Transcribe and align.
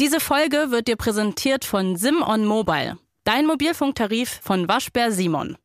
Diese 0.00 0.18
Folge 0.18 0.72
wird 0.72 0.88
dir 0.88 0.96
präsentiert 0.96 1.64
von 1.64 1.94
Simon 1.94 2.46
Mobile, 2.46 2.98
dein 3.22 3.46
Mobilfunktarif 3.46 4.40
von 4.42 4.66
Waschbär 4.66 5.12
Simon. 5.12 5.56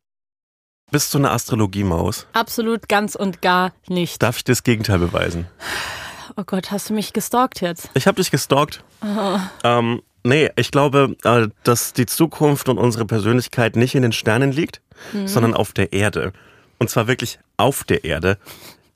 Bist 0.92 1.12
du 1.12 1.18
eine 1.18 1.32
Astrologiemaus? 1.32 2.28
Absolut 2.32 2.88
ganz 2.88 3.16
und 3.16 3.42
gar 3.42 3.72
nicht. 3.88 4.22
Darf 4.22 4.36
ich 4.36 4.44
dir 4.44 4.52
das 4.52 4.62
Gegenteil 4.62 5.00
beweisen? 5.00 5.48
Oh 6.36 6.44
Gott, 6.46 6.70
hast 6.70 6.90
du 6.90 6.94
mich 6.94 7.12
gestalkt 7.12 7.60
jetzt? 7.60 7.90
Ich 7.94 8.06
habe 8.06 8.16
dich 8.16 8.30
gestalkt. 8.30 8.84
Ähm, 9.64 10.00
nee, 10.22 10.48
ich 10.54 10.70
glaube, 10.70 11.16
äh, 11.24 11.48
dass 11.64 11.92
die 11.92 12.06
Zukunft 12.06 12.68
und 12.68 12.78
unsere 12.78 13.06
Persönlichkeit 13.06 13.74
nicht 13.74 13.96
in 13.96 14.02
den 14.02 14.12
Sternen 14.12 14.52
liegt, 14.52 14.80
sondern 15.24 15.54
auf 15.54 15.72
der 15.72 15.92
Erde. 15.92 16.32
Und 16.78 16.88
zwar 16.88 17.08
wirklich 17.08 17.40
auf 17.56 17.82
der 17.82 18.04
Erde. 18.04 18.38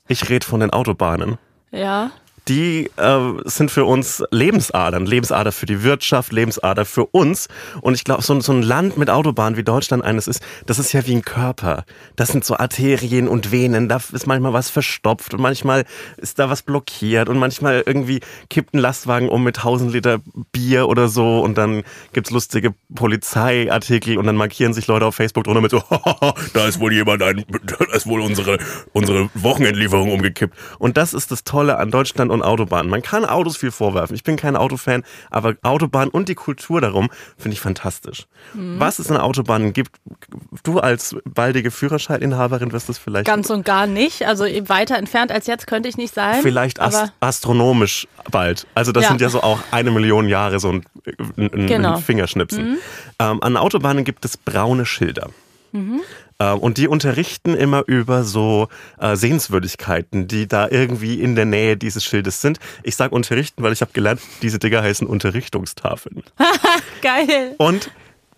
Ich 0.07 0.29
rede 0.29 0.45
von 0.45 0.61
den 0.61 0.69
Autobahnen. 0.69 1.37
Ja. 1.71 2.11
Die 2.47 2.91
äh, 2.97 3.19
sind 3.45 3.71
für 3.71 3.85
uns 3.85 4.23
Lebensadern. 4.31 5.05
Lebensader 5.05 5.51
für 5.51 5.65
die 5.65 5.81
Wirtschaft, 5.83 6.31
Lebensader 6.31 6.85
für 6.85 7.05
uns. 7.07 7.47
Und 7.81 7.95
ich 7.95 8.03
glaube, 8.03 8.21
so, 8.21 8.33
ein- 8.33 8.41
so 8.41 8.51
ein 8.53 8.61
Land 8.61 8.97
mit 8.97 9.09
Autobahnen 9.09 9.57
wie 9.57 9.63
Deutschland 9.63 10.03
eines 10.03 10.27
ist, 10.27 10.41
das 10.67 10.77
ist 10.77 10.93
ja 10.93 11.05
wie 11.07 11.15
ein 11.15 11.23
Körper. 11.23 11.85
Das 12.15 12.29
sind 12.29 12.45
so 12.45 12.55
Arterien 12.57 13.27
und 13.27 13.51
Venen. 13.51 13.89
Da 13.89 13.97
ist 14.11 14.27
manchmal 14.27 14.53
was 14.53 14.69
verstopft 14.69 15.33
und 15.33 15.41
manchmal 15.41 15.85
ist 16.17 16.37
da 16.37 16.49
was 16.49 16.61
blockiert 16.61 17.29
und 17.29 17.39
manchmal 17.39 17.83
irgendwie 17.85 18.19
kippt 18.49 18.75
ein 18.75 18.79
Lastwagen 18.79 19.27
um 19.29 19.43
mit 19.43 19.57
1000 19.57 19.91
Liter 19.91 20.19
Bier 20.51 20.87
oder 20.87 21.07
so 21.07 21.39
und 21.39 21.57
dann 21.57 21.83
gibt's 22.13 22.29
lustige 22.31 22.73
Polizeiartikel 22.93 24.17
und 24.17 24.25
dann 24.27 24.35
markieren 24.35 24.73
sich 24.73 24.87
Leute 24.87 25.05
auf 25.05 25.15
Facebook 25.15 25.45
drunter 25.45 25.61
mit 25.61 25.71
so, 25.71 25.81
da 26.53 26.67
ist 26.67 26.79
wohl 26.79 26.93
jemand, 26.93 27.23
ein, 27.23 27.43
da 27.65 27.85
ist 27.95 28.05
wohl 28.05 28.21
unsere, 28.21 28.57
unsere 28.93 29.29
Wochenendlieferung 29.33 30.11
umgekippt. 30.11 30.55
Und 30.79 30.97
das 30.97 31.13
ist 31.13 31.31
das 31.31 31.43
Tolle 31.43 31.77
an 31.77 31.91
Deutschland 31.91 32.31
und 32.35 32.43
Autobahnen. 32.43 32.89
Man 32.89 33.01
kann 33.01 33.25
Autos 33.25 33.57
viel 33.57 33.71
vorwerfen. 33.71 34.15
Ich 34.15 34.23
bin 34.23 34.35
kein 34.35 34.55
Autofan, 34.55 35.03
aber 35.31 35.55
Autobahn 35.63 36.09
und 36.09 36.29
die 36.29 36.35
Kultur 36.35 36.79
darum 36.81 37.09
finde 37.37 37.53
ich 37.55 37.61
fantastisch. 37.61 38.27
Was 38.53 38.99
es 38.99 39.09
in 39.09 39.17
Autobahnen 39.17 39.73
gibt, 39.73 39.95
du 40.63 40.79
als 40.79 41.15
baldige 41.25 41.71
Führerscheininhaberin 41.71 42.71
wirst 42.71 42.89
es 42.89 42.97
vielleicht 42.97 43.25
Ganz 43.25 43.49
und 43.49 43.65
gar 43.65 43.87
nicht. 43.87 44.27
Also 44.27 44.43
weiter 44.45 44.97
entfernt 44.97 45.31
als 45.31 45.47
jetzt 45.47 45.65
könnte 45.67 45.89
ich 45.89 45.97
nicht 45.97 46.13
sein. 46.13 46.41
Vielleicht 46.43 46.79
ast 46.79 47.11
astronomisch 47.19 48.07
bald. 48.29 48.67
Also 48.75 48.91
das 48.91 49.03
Ja. 49.03 49.09
sind 49.09 49.21
ja 49.21 49.29
so 49.29 49.41
auch 49.41 49.59
eine 49.71 49.91
Million 49.91 50.27
Jahre 50.27 50.59
so 50.59 50.69
ein, 50.69 50.85
ein, 51.37 51.51
ein 51.53 51.67
Genau. 51.67 51.97
Fingerschnipsen. 51.97 52.77
Ähm, 53.19 53.41
an 53.41 53.57
Autobahnen 53.57 54.03
gibt 54.03 54.25
es 54.25 54.37
braune 54.37 54.85
Schilder. 54.85 55.29
Äh, 55.73 55.79
Und 56.37 56.77
die 56.77 56.87
unterrichten 56.87 57.55
immer 57.55 57.83
über 57.87 58.23
so 58.23 58.67
äh, 58.99 59.15
Sehenswürdigkeiten, 59.15 60.27
die 60.27 60.47
da 60.47 60.67
irgendwie 60.69 61.21
in 61.21 61.35
der 61.35 61.45
Nähe 61.45 61.77
dieses 61.77 62.03
Schildes 62.03 62.41
sind. 62.41 62.59
Ich 62.83 62.95
sage 62.95 63.15
unterrichten, 63.15 63.63
weil 63.63 63.71
ich 63.71 63.81
habe 63.81 63.91
gelernt, 63.93 64.21
diese 64.41 64.59
Dinger 64.59 64.81
heißen 64.81 65.07
Unterrichtungstafeln. 65.07 66.23
geil. 67.01 67.55
Und 67.57 67.89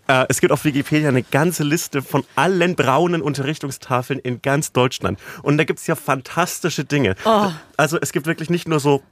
äh, 0.08 0.26
es 0.28 0.40
gibt 0.40 0.52
auf 0.52 0.64
Wikipedia 0.64 1.08
eine 1.08 1.22
ganze 1.22 1.64
Liste 1.64 2.02
von 2.02 2.24
allen 2.34 2.76
braunen 2.76 3.20
Unterrichtungstafeln 3.20 4.18
in 4.18 4.42
ganz 4.42 4.72
Deutschland. 4.72 5.20
Und 5.42 5.58
da 5.58 5.64
gibt's 5.64 5.86
ja 5.86 5.94
fantastische 5.94 6.84
Dinge. 6.84 7.14
Oh. 7.24 7.50
Also 7.76 7.98
es 8.00 8.12
gibt 8.12 8.26
wirklich 8.26 8.48
nicht 8.48 8.66
nur 8.66 8.80
so 8.80 9.02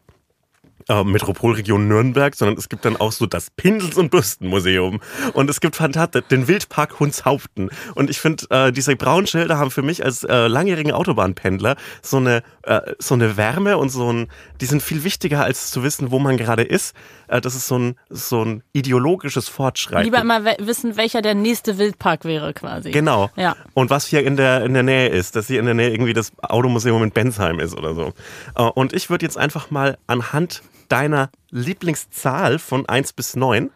äh, 0.88 1.04
Metropolregion 1.04 1.88
Nürnberg, 1.88 2.34
sondern 2.34 2.56
es 2.56 2.68
gibt 2.68 2.84
dann 2.84 2.96
auch 2.96 3.12
so 3.12 3.26
das 3.26 3.50
Pinsels- 3.50 3.96
und 3.96 4.10
Bürstenmuseum. 4.10 5.00
Und 5.32 5.50
es 5.50 5.60
gibt 5.60 5.76
fantastisch 5.76 6.24
den 6.30 6.48
Wildpark 6.48 7.00
Hunshaupten. 7.00 7.70
Und 7.94 8.10
ich 8.10 8.20
finde, 8.20 8.46
äh, 8.50 8.72
diese 8.72 8.94
braunen 8.96 9.26
Schilder 9.26 9.58
haben 9.58 9.70
für 9.70 9.82
mich 9.82 10.04
als 10.04 10.24
äh, 10.24 10.46
langjährigen 10.46 10.92
Autobahnpendler 10.92 11.76
so 12.02 12.18
eine, 12.18 12.42
äh, 12.62 12.80
so 12.98 13.14
eine 13.14 13.36
Wärme 13.36 13.78
und 13.78 13.88
so 13.88 14.12
ein, 14.12 14.28
die 14.60 14.66
sind 14.66 14.82
viel 14.82 15.04
wichtiger 15.04 15.44
als 15.44 15.70
zu 15.70 15.82
wissen, 15.82 16.10
wo 16.10 16.18
man 16.18 16.36
gerade 16.36 16.62
ist. 16.62 16.94
Äh, 17.28 17.40
das 17.40 17.54
ist 17.54 17.66
so 17.66 17.78
ein, 17.78 17.96
so 18.08 18.44
ein 18.44 18.62
ideologisches 18.72 19.48
Fortschreiten. 19.48 20.04
Lieber 20.04 20.20
immer 20.20 20.44
we 20.44 20.56
wissen, 20.60 20.96
welcher 20.96 21.22
der 21.22 21.34
nächste 21.34 21.78
Wildpark 21.78 22.24
wäre 22.24 22.54
quasi. 22.54 22.90
Genau. 22.90 23.30
Ja. 23.36 23.56
Und 23.74 23.90
was 23.90 24.06
hier 24.06 24.24
in 24.24 24.36
der, 24.36 24.64
in 24.64 24.74
der 24.74 24.82
Nähe 24.82 25.08
ist, 25.08 25.36
dass 25.36 25.46
hier 25.48 25.60
in 25.60 25.66
der 25.66 25.74
Nähe 25.74 25.90
irgendwie 25.90 26.12
das 26.12 26.32
Automuseum 26.42 27.02
in 27.02 27.10
Bensheim 27.10 27.60
ist 27.60 27.76
oder 27.76 27.94
so. 27.94 28.12
Äh, 28.54 28.62
Und 28.62 28.92
ich 28.92 29.10
würde 29.10 29.24
jetzt 29.24 29.38
einfach 29.38 29.70
mal 29.70 29.98
anhand 30.06 30.62
deiner 30.88 31.30
Lieblingszahl 31.50 32.58
von 32.58 32.88
1 32.88 33.12
bis 33.12 33.36
9, 33.36 33.70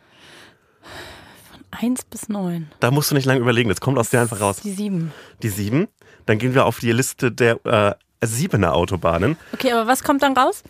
Eins 1.73 2.05
bis 2.05 2.29
neun. 2.29 2.69
da 2.81 2.91
musst 2.91 3.11
du 3.13 3.15
nicht 3.15 3.27
lange 3.27 3.41
überlegen, 3.41 3.69
das 3.69 3.81
kommt 3.81 3.97
aus 3.99 4.11
dir 4.11 4.21
einfach 4.21 4.41
raus. 4.41 4.57
Die 4.63 4.73
sieben. 4.73 5.13
Die 5.43 5.49
7, 5.49 5.87
dann 6.27 6.39
gehen 6.39 6.53
wir 6.55 6.67
auf 6.67 6.81
die 6.81 6.91
Liste 6.91 7.31
der 7.31 7.65
äh, 7.65 7.95
siebener 8.27 8.75
Autobahnen. 8.75 9.37
Okay, 9.53 9.71
aber 9.73 9.87
was 9.87 10.03
kommt 10.03 10.23
dann 10.25 10.37
raus? 10.37 10.65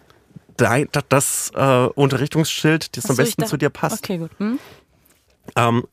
Dein, 0.58 0.88
das 1.08 1.52
äh, 1.54 1.86
Unterrichtungsschild, 1.86 2.96
das 2.98 3.06
am 3.06 3.12
Ach 3.12 3.16
so, 3.16 3.22
ich 3.22 3.28
besten 3.28 3.40
dachte- 3.42 3.50
zu 3.50 3.56
dir 3.56 3.70
passt. 3.70 4.04
Okay, 4.04 4.18
gut. 4.18 4.30
Hm? 4.38 4.58
Ähm, 5.56 5.84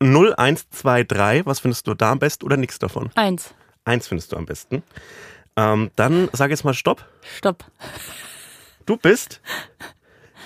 0123, 0.00 1.44
was 1.46 1.58
findest 1.60 1.86
du 1.88 1.94
da 1.94 2.12
am 2.12 2.18
besten 2.20 2.44
oder 2.44 2.56
nichts 2.56 2.78
davon? 2.78 3.10
Eins. 3.16 3.54
Eins 3.84 4.06
findest 4.06 4.30
du 4.32 4.36
am 4.36 4.46
besten. 4.46 4.82
Ähm, 5.56 5.90
dann 5.96 6.28
sag 6.32 6.50
jetzt 6.50 6.64
mal 6.64 6.74
Stopp. 6.74 7.04
Stopp. 7.38 7.64
Du 8.86 8.96
bist 8.96 9.40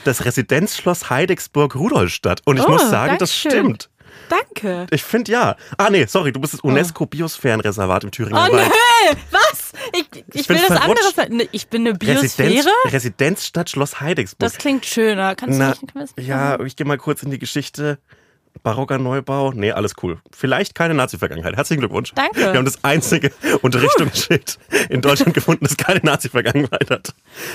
das 0.05 0.25
Residenzschloss 0.25 1.11
Heidecksburg-Rudolstadt. 1.11 2.41
Und 2.47 2.57
ich 2.59 2.65
Oh, 2.67 2.71
muss 2.71 2.89
sagen, 2.91 3.17
das 3.19 3.31
Dankeschön. 3.43 3.51
stimmt. 3.51 3.91
Danke. 4.29 4.87
Ich 4.91 5.03
finde 5.03 5.33
ja. 5.33 5.57
Ah, 5.77 5.91
nee, 5.91 6.05
sorry, 6.07 6.33
du 6.33 6.41
bist 6.41 6.55
das 6.55 6.61
UNESCO-Biosphärenreservat 6.61 8.05
im 8.05 8.11
Thüringer 8.13 8.47
Oh 8.49 8.53
Wald. 8.53 8.69
nö! 8.69 9.17
Was? 9.31 9.73
Ich, 9.93 10.07
ich, 10.15 10.25
Ich 10.43 10.47
bin 10.47 10.57
will 10.57 10.65
das 10.69 10.79
verrutscht. 10.79 11.19
andere. 11.19 11.49
Ich 11.53 11.69
bin 11.69 11.87
eine 11.87 11.91
Residenz, 12.01 12.37
Biosphäre? 12.37 12.71
Residenzstadt 12.87 13.71
Schloss 13.71 14.01
Heidecksburg. 14.01 14.39
Das 14.51 14.57
klingt 14.59 14.87
schöner. 14.87 15.35
Kannst 15.35 15.59
Na, 15.59 15.73
du 15.73 15.81
nicht 16.01 16.17
ein 16.19 16.25
ja, 16.25 16.61
ich 16.61 16.77
gehe 16.77 16.87
mal 16.87 16.97
kurz 16.99 17.23
in 17.23 17.31
die 17.31 17.39
Geschichte. 17.39 17.99
Barocker 18.63 18.99
Neubau. 18.99 19.53
Nee, 19.53 19.73
alles 19.73 19.95
cool. 20.03 20.19
Vielleicht 20.37 20.75
keine 20.75 20.93
Nazi-Vergangenheit. 20.95 21.57
Herzlichen 21.57 21.81
Glückwunsch. 21.81 22.13
Danke. 22.15 22.39
Wir 22.41 22.55
haben 22.55 22.65
das 22.65 22.85
einzige 22.85 23.31
Unterrichtungsschild 23.63 24.59
in 24.89 25.01
Deutschland 25.01 25.35
gefunden, 25.35 25.65
das 25.65 25.77
keine 25.77 26.01
Nazi-Vergangenheit 26.03 26.91
hat. 26.91 27.15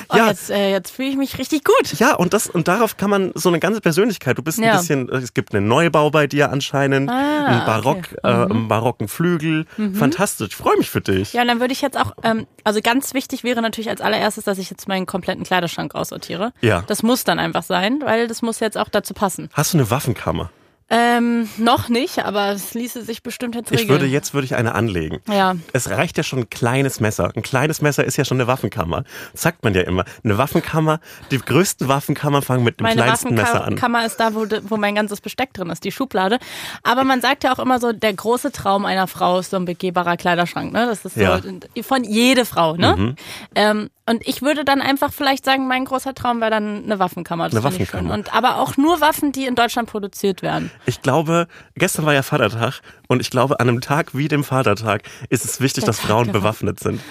Oh, 0.09 0.17
Ja, 0.17 0.27
jetzt, 0.29 0.49
äh, 0.49 0.71
jetzt 0.71 0.91
fühle 0.91 1.09
ich 1.09 1.15
mich 1.17 1.37
richtig 1.37 1.63
gut. 1.63 1.93
Ja, 1.99 2.15
und 2.15 2.33
das 2.33 2.47
und 2.47 2.67
darauf 2.67 2.97
kann 2.97 3.09
man 3.09 3.31
so 3.35 3.49
eine 3.49 3.59
ganze 3.59 3.81
Persönlichkeit. 3.81 4.37
Du 4.37 4.41
bist 4.43 4.57
ein 4.59 4.63
Ja. 4.63 4.77
bisschen, 4.77 5.09
es 5.09 5.33
gibt 5.33 5.53
einen 5.53 5.67
Neubau 5.67 6.09
bei 6.09 6.27
dir 6.27 6.51
anscheinend, 6.51 7.09
Ah, 7.09 7.45
einen 7.45 7.65
Barock, 7.65 7.97
okay. 7.97 8.15
Mhm. 8.23 8.29
äh, 8.29 8.53
einen 8.55 8.67
barocken 8.67 9.07
Flügel. 9.07 9.65
Fantastisch, 9.93 10.49
ich 10.49 10.55
freue 10.55 10.77
mich 10.77 10.89
für 10.89 11.01
dich. 11.01 11.33
Ja, 11.33 11.41
und 11.43 11.47
dann 11.47 11.59
würde 11.59 11.73
ich 11.73 11.81
jetzt 11.81 11.97
auch, 11.99 12.13
ähm, 12.23 12.47
also 12.63 12.81
ganz 12.81 13.13
wichtig 13.13 13.43
wäre 13.43 13.61
natürlich 13.61 13.89
als 13.89 14.01
allererstes, 14.01 14.43
dass 14.45 14.57
ich 14.57 14.69
jetzt 14.69 14.87
meinen 14.87 15.05
kompletten 15.05 15.43
Kleiderschrank 15.43 15.93
aussortiere. 15.93 16.51
Ja. 16.61 16.83
Das 16.87 17.03
muss 17.03 17.23
dann 17.23 17.37
einfach 17.39 17.63
sein, 17.63 17.99
weil 18.03 18.27
das 18.27 18.41
muss 18.41 18.59
jetzt 18.59 18.77
auch 18.77 18.89
dazu 18.89 19.13
passen. 19.13 19.49
Hast 19.53 19.73
du 19.73 19.77
eine 19.77 19.89
Waffenkammer? 19.91 20.49
Ähm, 20.87 21.49
noch 21.57 21.89
nicht, 21.89 22.19
aber 22.23 22.51
es 22.51 22.75
ließe 22.75 23.01
sich 23.01 23.23
bestimmt 23.23 23.55
jetzt 23.55 23.71
regeln. 23.71 23.83
Ich 23.85 23.89
würde 23.89 24.05
jetzt 24.05 24.35
würde 24.35 24.45
ich 24.45 24.55
eine 24.55 24.75
anlegen. 24.75 25.19
Ja. 25.27 25.55
Es 25.73 25.89
reicht 25.89 26.15
ja 26.17 26.23
schon 26.23 26.39
ein 26.39 26.49
kleines 26.51 26.99
Messer. 26.99 27.31
Ein 27.35 27.41
kleines 27.41 27.81
Messer 27.81 28.03
ist 28.03 28.17
ja 28.17 28.25
schon 28.25 28.37
eine 28.37 28.45
Waffenkammer. 28.45 29.03
Das 29.31 29.41
sagt 29.41 29.63
man 29.63 29.73
ja 29.73 29.81
immer. 29.81 30.05
Eine 30.23 30.37
Waffenkammer, 30.37 30.99
die 31.31 31.39
größten 31.39 31.87
Waffenkammern 31.87 32.43
fangen 32.43 32.63
mit 32.63 32.79
dem 32.79 32.83
Meine 32.83 33.01
kleinsten 33.01 33.33
Messer 33.33 33.55
an. 33.55 33.61
Waffenkammer 33.61 34.05
ist 34.05 34.17
da, 34.19 34.35
wo, 34.35 34.45
wo 34.63 34.77
mein 34.77 34.93
ganzes 34.93 35.21
Besteck 35.21 35.53
drin 35.53 35.71
ist, 35.71 35.83
die 35.83 35.91
Schublade. 35.91 36.37
Aber 36.83 37.03
man 37.03 37.19
sagt 37.19 37.43
ja 37.43 37.51
auch 37.53 37.59
immer 37.59 37.79
so, 37.79 37.91
der 37.91 38.13
große 38.13 38.51
Traum 38.51 38.85
einer 38.85 39.07
Frau 39.07 39.39
ist 39.39 39.49
so 39.49 39.57
ein 39.57 39.65
begehbarer 39.65 40.17
Kleiderschrank. 40.17 40.71
Ne? 40.71 40.85
Das 40.85 41.03
ist 41.03 41.15
so 41.15 41.21
Ja. 41.21 41.39
Mhm. 41.39 41.61
von 41.83 42.03
jede 42.03 42.45
Frau. 42.45 42.75
Ne? 42.75 43.15
Ähm, 43.55 43.89
und 44.07 44.27
ich 44.27 44.43
würde 44.43 44.63
dann 44.63 44.81
einfach 44.81 45.11
vielleicht 45.11 45.45
sagen, 45.45 45.67
mein 45.67 45.85
großer 45.85 46.13
Traum 46.13 46.39
wäre 46.39 46.51
dann 46.51 46.83
eine 46.83 46.99
Waffenkammer. 46.99 47.45
Das 47.45 47.55
Eine. 47.55 47.63
Waffenkammer. 47.63 48.13
Und 48.13 48.35
aber 48.35 48.57
auch 48.57 48.77
nur 48.77 49.01
Waffen, 49.01 49.31
die 49.31 49.45
in 49.45 49.55
Deutschland 49.55 49.89
produziert 49.89 50.43
werden. 50.43 50.69
Ich 50.85 51.01
glaube, 51.01 51.47
gestern 51.75 52.05
war 52.05 52.13
ja 52.13 52.21
Vatertag 52.21 52.81
und 53.07 53.21
ich 53.21 53.29
glaube, 53.29 53.59
an 53.59 53.69
einem 53.69 53.81
Tag 53.81 54.15
wie 54.15 54.27
dem 54.27 54.43
Vatertag 54.43 55.03
ist 55.29 55.45
es 55.45 55.61
wichtig, 55.61 55.83
Der 55.83 55.87
dass 55.87 55.97
Tag 55.97 56.07
Frauen 56.07 56.31
bewaffnet 56.31 56.79
sind. 56.79 57.01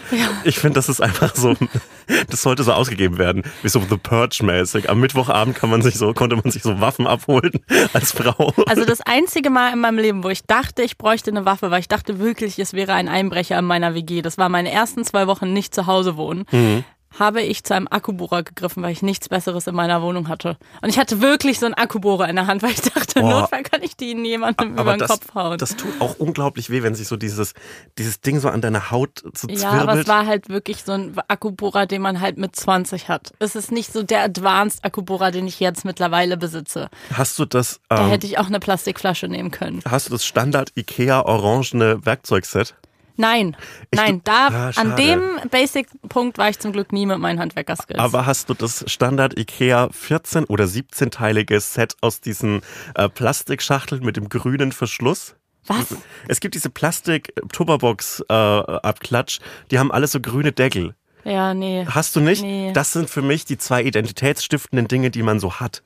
Ich 0.44 0.58
finde, 0.58 0.74
das 0.74 0.88
ist 0.88 1.00
einfach 1.00 1.34
so, 1.34 1.54
das 2.28 2.42
sollte 2.42 2.62
so 2.62 2.72
ausgegeben 2.72 3.18
werden, 3.18 3.42
wie 3.62 3.68
so 3.68 3.80
The 3.80 3.96
Purge-mäßig. 3.96 4.90
Am 4.90 5.00
Mittwochabend 5.00 5.56
kann 5.56 5.70
man 5.70 5.82
sich 5.82 5.94
so, 5.94 6.12
konnte 6.14 6.36
man 6.36 6.50
sich 6.50 6.62
so 6.62 6.80
Waffen 6.80 7.06
abholen 7.06 7.52
als 7.92 8.12
Frau. 8.12 8.52
Also 8.66 8.84
das 8.84 9.00
einzige 9.00 9.50
Mal 9.50 9.72
in 9.72 9.80
meinem 9.80 9.98
Leben, 9.98 10.24
wo 10.24 10.28
ich 10.28 10.44
dachte, 10.44 10.82
ich 10.82 10.98
bräuchte 10.98 11.30
eine 11.30 11.44
Waffe, 11.44 11.70
weil 11.70 11.80
ich 11.80 11.88
dachte 11.88 12.18
wirklich, 12.18 12.58
es 12.58 12.72
wäre 12.72 12.94
ein 12.94 13.08
Einbrecher 13.08 13.58
in 13.58 13.64
meiner 13.64 13.94
WG. 13.94 14.22
Das 14.22 14.38
war 14.38 14.48
meine 14.48 14.70
ersten 14.70 15.04
zwei 15.04 15.26
Wochen 15.26 15.52
nicht 15.52 15.74
zu 15.74 15.86
Hause 15.86 16.16
wohnen. 16.16 16.44
Mhm. 16.50 16.84
Habe 17.18 17.42
ich 17.42 17.62
zu 17.64 17.74
einem 17.74 17.86
Akkubohrer 17.88 18.42
gegriffen, 18.42 18.82
weil 18.82 18.92
ich 18.92 19.02
nichts 19.02 19.28
Besseres 19.28 19.66
in 19.66 19.74
meiner 19.74 20.02
Wohnung 20.02 20.28
hatte. 20.28 20.56
Und 20.82 20.88
ich 20.88 20.98
hatte 20.98 21.20
wirklich 21.20 21.58
so 21.60 21.66
einen 21.66 21.74
Akkubohrer 21.74 22.28
in 22.28 22.36
der 22.36 22.46
Hand, 22.46 22.62
weil 22.62 22.70
ich 22.72 22.80
dachte, 22.82 23.20
Boah. 23.20 23.30
Notfall 23.40 23.62
kann 23.62 23.82
ich 23.82 23.96
die 23.96 24.14
jemandem 24.14 24.72
über 24.72 24.80
Aber 24.80 24.92
den 24.94 24.98
das, 25.00 25.10
Kopf 25.10 25.34
hauen. 25.34 25.58
das 25.58 25.76
tut 25.76 25.92
auch 26.00 26.16
unglaublich 26.18 26.70
weh, 26.70 26.82
wenn 26.82 26.94
sich 26.94 27.06
so 27.08 27.16
dieses, 27.16 27.54
dieses 27.98 28.20
Ding 28.20 28.40
so 28.40 28.48
an 28.48 28.60
deiner 28.60 28.90
Haut 28.90 29.22
so 29.36 29.48
ja, 29.48 29.70
aber 29.70 29.92
es 29.92 30.04
zwirbelt. 30.04 30.08
war 30.08 30.26
halt 30.26 30.48
wirklich 30.48 30.82
so 30.84 30.92
ein 30.92 31.14
Akkubohrer, 31.28 31.86
den 31.86 32.02
man 32.02 32.20
halt 32.20 32.36
mit 32.38 32.56
20 32.56 33.08
hat. 33.08 33.32
Es 33.38 33.54
ist 33.56 33.70
nicht 33.72 33.92
so 33.92 34.02
der 34.02 34.22
Advanced 34.22 34.84
Akkubohrer, 34.84 35.30
den 35.30 35.46
ich 35.46 35.60
jetzt 35.60 35.84
mittlerweile 35.84 36.36
besitze. 36.36 36.88
Hast 37.12 37.38
du 37.38 37.44
das, 37.44 37.80
Da 37.88 38.04
ähm, 38.04 38.08
hätte 38.10 38.26
ich 38.26 38.38
auch 38.38 38.46
eine 38.46 38.60
Plastikflasche 38.60 39.28
nehmen 39.28 39.50
können. 39.50 39.80
hast 39.88 40.08
du 40.08 40.12
das 40.12 40.24
Standard 40.24 40.72
Ikea 40.76 41.22
orangene 41.24 42.04
Werkzeugset? 42.04 42.74
Nein, 43.16 43.56
Ich 43.90 43.98
nein, 43.98 44.20
da, 44.24 44.48
Ah, 44.48 44.70
an 44.76 44.96
dem 44.96 45.20
Basic-Punkt 45.50 46.38
war 46.38 46.48
ich 46.48 46.58
zum 46.58 46.72
Glück 46.72 46.92
nie 46.92 47.04
mit 47.06 47.18
meinen 47.18 47.38
Handwerkerskills. 47.38 48.00
Aber 48.00 48.26
hast 48.26 48.48
du 48.50 48.54
das 48.54 48.84
Standard 48.90 49.38
IKEA 49.38 49.88
14 49.92 50.44
oder 50.46 50.64
17-teilige 50.64 51.60
Set 51.60 51.94
aus 52.00 52.20
diesen 52.20 52.62
äh, 52.94 53.08
Plastikschachteln 53.08 54.04
mit 54.04 54.16
dem 54.16 54.28
grünen 54.28 54.72
Verschluss? 54.72 55.36
Was? 55.66 55.94
Es 56.28 56.40
gibt 56.40 56.54
diese 56.56 56.68
Plastik-Tupperbox-Abklatsch, 56.70 59.38
die 59.70 59.78
haben 59.78 59.92
alle 59.92 60.06
so 60.06 60.20
grüne 60.20 60.52
Deckel. 60.52 60.94
Ja, 61.24 61.54
nee. 61.54 61.86
Hast 61.88 62.14
du 62.16 62.20
nicht? 62.20 62.42
Nee. 62.42 62.72
Das 62.74 62.92
sind 62.92 63.08
für 63.08 63.22
mich 63.22 63.46
die 63.46 63.56
zwei 63.56 63.82
identitätsstiftenden 63.82 64.88
Dinge, 64.88 65.10
die 65.10 65.22
man 65.22 65.40
so 65.40 65.54
hat. 65.54 65.82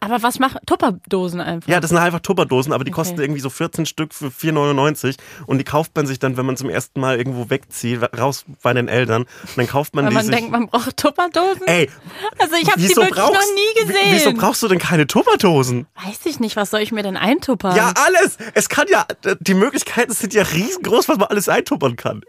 Aber 0.00 0.22
was 0.22 0.38
machen 0.38 0.58
Tupperdosen 0.66 1.40
einfach? 1.40 1.68
Ja, 1.68 1.80
das 1.80 1.90
sind 1.90 1.98
einfach 1.98 2.20
Tupperdosen, 2.20 2.72
aber 2.72 2.84
die 2.84 2.92
Okay. 2.92 3.00
kosten 3.02 3.20
irgendwie 3.20 3.40
so 3.40 3.50
14 3.50 3.84
Stück 3.86 4.14
für 4.14 4.28
4,99 4.30 5.16
und 5.46 5.58
die 5.58 5.64
kauft 5.64 5.94
man 5.96 6.06
sich 6.06 6.18
dann, 6.18 6.36
wenn 6.36 6.46
man 6.46 6.56
zum 6.56 6.70
ersten 6.70 7.00
Mal 7.00 7.18
irgendwo 7.18 7.50
wegzieht, 7.50 8.00
raus 8.18 8.44
bei 8.62 8.72
den 8.72 8.88
Eltern. 8.88 9.22
Und 9.22 9.28
dann 9.56 9.66
kauft 9.66 9.94
man 9.94 10.04
Weil 10.04 10.10
die 10.10 10.14
man 10.16 10.26
sich. 10.26 10.34
denkt, 10.34 10.50
man 10.52 10.66
braucht 10.68 10.96
Tupperdosen? 10.96 11.66
Ey, 11.66 11.90
also 12.38 12.54
ich 12.60 12.68
habe 12.70 12.80
die 12.80 12.88
wirklich 12.88 13.10
noch 13.16 13.32
brauchst, 13.32 13.54
nie 13.54 13.60
wie- 13.82 13.86
gesehen. 13.86 14.12
Wieso 14.12 14.32
brauchst 14.32 14.62
du 14.62 14.68
denn 14.68 14.78
keine 14.78 15.06
Tupperdosen? 15.06 15.86
Weiß 16.04 16.20
ich 16.26 16.38
nicht, 16.40 16.56
was 16.56 16.70
soll 16.70 16.80
ich 16.80 16.92
mir 16.92 17.02
denn 17.02 17.16
eintuppern? 17.16 17.74
Ja, 17.76 17.92
alles. 17.96 18.38
Es 18.54 18.68
kann 18.68 18.86
ja, 18.88 19.04
die 19.40 19.54
Möglichkeiten 19.54 20.12
sind 20.12 20.32
ja 20.32 20.42
riesengroß, 20.42 21.08
was 21.08 21.18
man 21.18 21.28
alles 21.28 21.48
eintuppern 21.48 21.96
kann. 21.96 22.22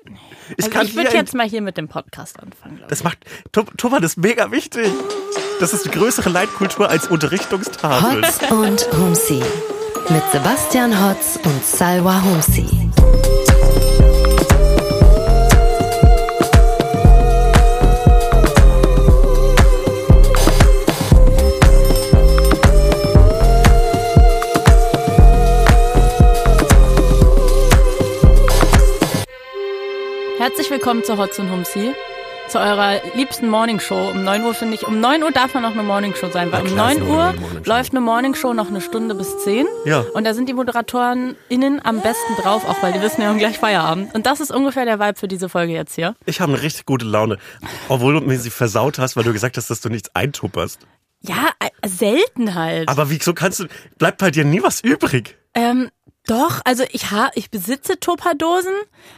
Ich 0.58 0.66
also 0.66 0.70
kann 0.72 0.86
ich 0.88 0.96
würde 0.96 1.12
jetzt 1.14 1.36
mal 1.36 1.48
hier 1.48 1.62
mit 1.62 1.78
dem 1.78 1.88
Podcast 1.88 2.40
anfangen. 2.40 2.82
Das 2.88 3.04
macht, 3.04 3.20
Tup- 3.52 3.78
Tuppern 3.78 4.02
ist 4.04 4.18
mega 4.18 4.50
wichtig. 4.52 4.92
Das 5.60 5.74
ist 5.74 5.84
die 5.84 5.92
größere 5.92 6.30
Leitkultur 6.30 6.90
als 6.90 7.08
Unterrichtungstafel. 7.08 8.24
Hotz 8.24 8.50
und 8.50 8.88
Humsi. 8.98 9.44
Mit 10.08 10.24
Sebastian 10.32 11.06
Hotz 11.06 11.38
und 11.44 11.66
Salwa 11.66 12.24
Humsi. 12.24 12.90
Herzlich 30.38 30.72
willkommen 30.72 31.04
zu 31.04 31.18
Hotz 31.18 31.38
und 31.38 31.52
Humsi. 31.52 31.94
Zu 32.50 32.58
eurer 32.58 33.00
liebsten 33.14 33.48
Morningshow. 33.48 34.10
Um 34.10 34.24
9 34.24 34.44
Uhr 34.44 34.56
finde 34.56 34.74
ich, 34.74 34.88
um 34.88 35.00
9 35.00 35.22
Uhr 35.22 35.32
darf 35.32 35.54
man 35.54 35.62
noch 35.62 35.74
eine 35.74 35.84
Morningshow 35.84 36.32
sein, 36.32 36.52
weil 36.52 36.64
um 36.64 36.68
klar, 36.68 36.94
ist 36.94 37.00
9 37.00 37.08
eine 37.08 37.16
Uhr 37.16 37.34
läuft 37.66 37.92
eine 37.92 38.02
Morningshow 38.02 38.56
noch 38.56 38.70
eine 38.70 38.82
Stunde 38.82 39.14
bis 39.14 39.38
10. 39.44 39.68
Ja. 39.86 40.00
Und 40.14 40.24
da 40.24 40.34
sind 40.34 40.50
die 40.50 40.54
Moderatoren 40.54 41.36
innen 41.48 41.80
am 41.86 42.02
besten 42.02 42.36
drauf, 42.42 42.68
auch 42.68 42.82
weil 42.82 42.92
die 42.94 43.02
wissen, 43.02 43.20
wir 43.20 43.28
haben 43.28 43.38
gleich 43.38 43.60
Feierabend. 43.60 44.16
Und 44.16 44.26
das 44.26 44.40
ist 44.40 44.50
ungefähr 44.50 44.86
der 44.86 45.00
Vibe 45.00 45.20
für 45.20 45.28
diese 45.28 45.48
Folge 45.48 45.74
jetzt 45.74 45.94
hier. 45.94 46.16
Ich 46.26 46.42
habe 46.42 46.52
eine 46.52 46.62
richtig 46.64 46.88
gute 46.88 47.06
Laune. 47.06 47.38
Obwohl 47.88 48.20
du 48.20 48.22
mir 48.22 48.40
sie 48.40 48.50
versaut 48.50 48.98
hast, 48.98 49.16
weil 49.16 49.24
du 49.24 49.32
gesagt 49.32 49.56
hast, 49.58 49.70
dass 49.70 49.82
du 49.82 49.90
nichts 49.90 50.10
eintupperst. 50.16 50.88
Ja, 51.22 51.50
äh, 51.60 51.88
selten 51.88 52.56
halt. 52.56 52.90
Aber 52.90 53.12
wieso 53.12 53.36
kannst 53.36 53.60
du, 53.60 53.66
bleibt 54.00 54.18
bei 54.18 54.32
dir 54.32 54.44
nie 54.44 54.64
was 54.64 54.82
übrig? 54.82 55.38
Ähm, 55.54 55.90
doch, 56.30 56.62
also 56.66 56.84
ich 56.92 57.12
ha, 57.12 57.30
ich 57.36 57.50
besitze 57.50 58.00
Tupperdosen. 58.00 58.74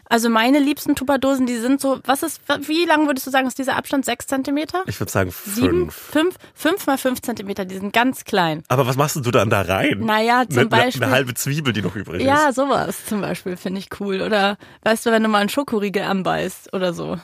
Also 0.09 0.29
meine 0.29 0.59
liebsten 0.59 0.95
Tupperdosen, 0.95 1.45
die 1.45 1.57
sind 1.57 1.81
so, 1.81 1.99
was 2.05 2.23
ist, 2.23 2.41
wie 2.67 2.85
lang 2.85 3.07
würdest 3.07 3.27
du 3.27 3.31
sagen, 3.31 3.47
ist 3.47 3.57
dieser 3.57 3.75
Abstand? 3.75 4.05
Sechs 4.05 4.27
Zentimeter? 4.27 4.83
Ich 4.87 4.99
würde 4.99 5.11
sagen 5.11 5.31
Sieben, 5.45 5.91
fünf. 5.91 5.95
fünf, 5.95 6.35
fünf 6.53 6.87
mal 6.87 6.97
fünf 6.97 7.21
Zentimeter, 7.21 7.65
die 7.65 7.75
sind 7.77 7.93
ganz 7.93 8.23
klein. 8.23 8.63
Aber 8.67 8.87
was 8.87 8.95
machst 8.95 9.15
du 9.17 9.31
dann 9.31 9.49
da 9.49 9.61
rein? 9.61 9.99
Naja, 9.99 10.43
zum 10.49 10.59
eine, 10.59 10.69
Beispiel- 10.69 11.03
Eine 11.03 11.11
halbe 11.11 11.33
Zwiebel, 11.33 11.73
die 11.73 11.81
noch 11.81 11.95
übrig 11.95 12.21
ist. 12.21 12.27
Ja, 12.27 12.51
sowas 12.53 13.05
zum 13.05 13.21
Beispiel 13.21 13.57
finde 13.57 13.79
ich 13.79 13.89
cool. 13.99 14.21
Oder 14.21 14.57
weißt 14.83 15.05
du, 15.05 15.11
wenn 15.11 15.23
du 15.23 15.29
mal 15.29 15.39
einen 15.39 15.49
Schokoriegel 15.49 16.03
anbeißt 16.03 16.73
oder 16.73 16.93
so. 16.93 17.17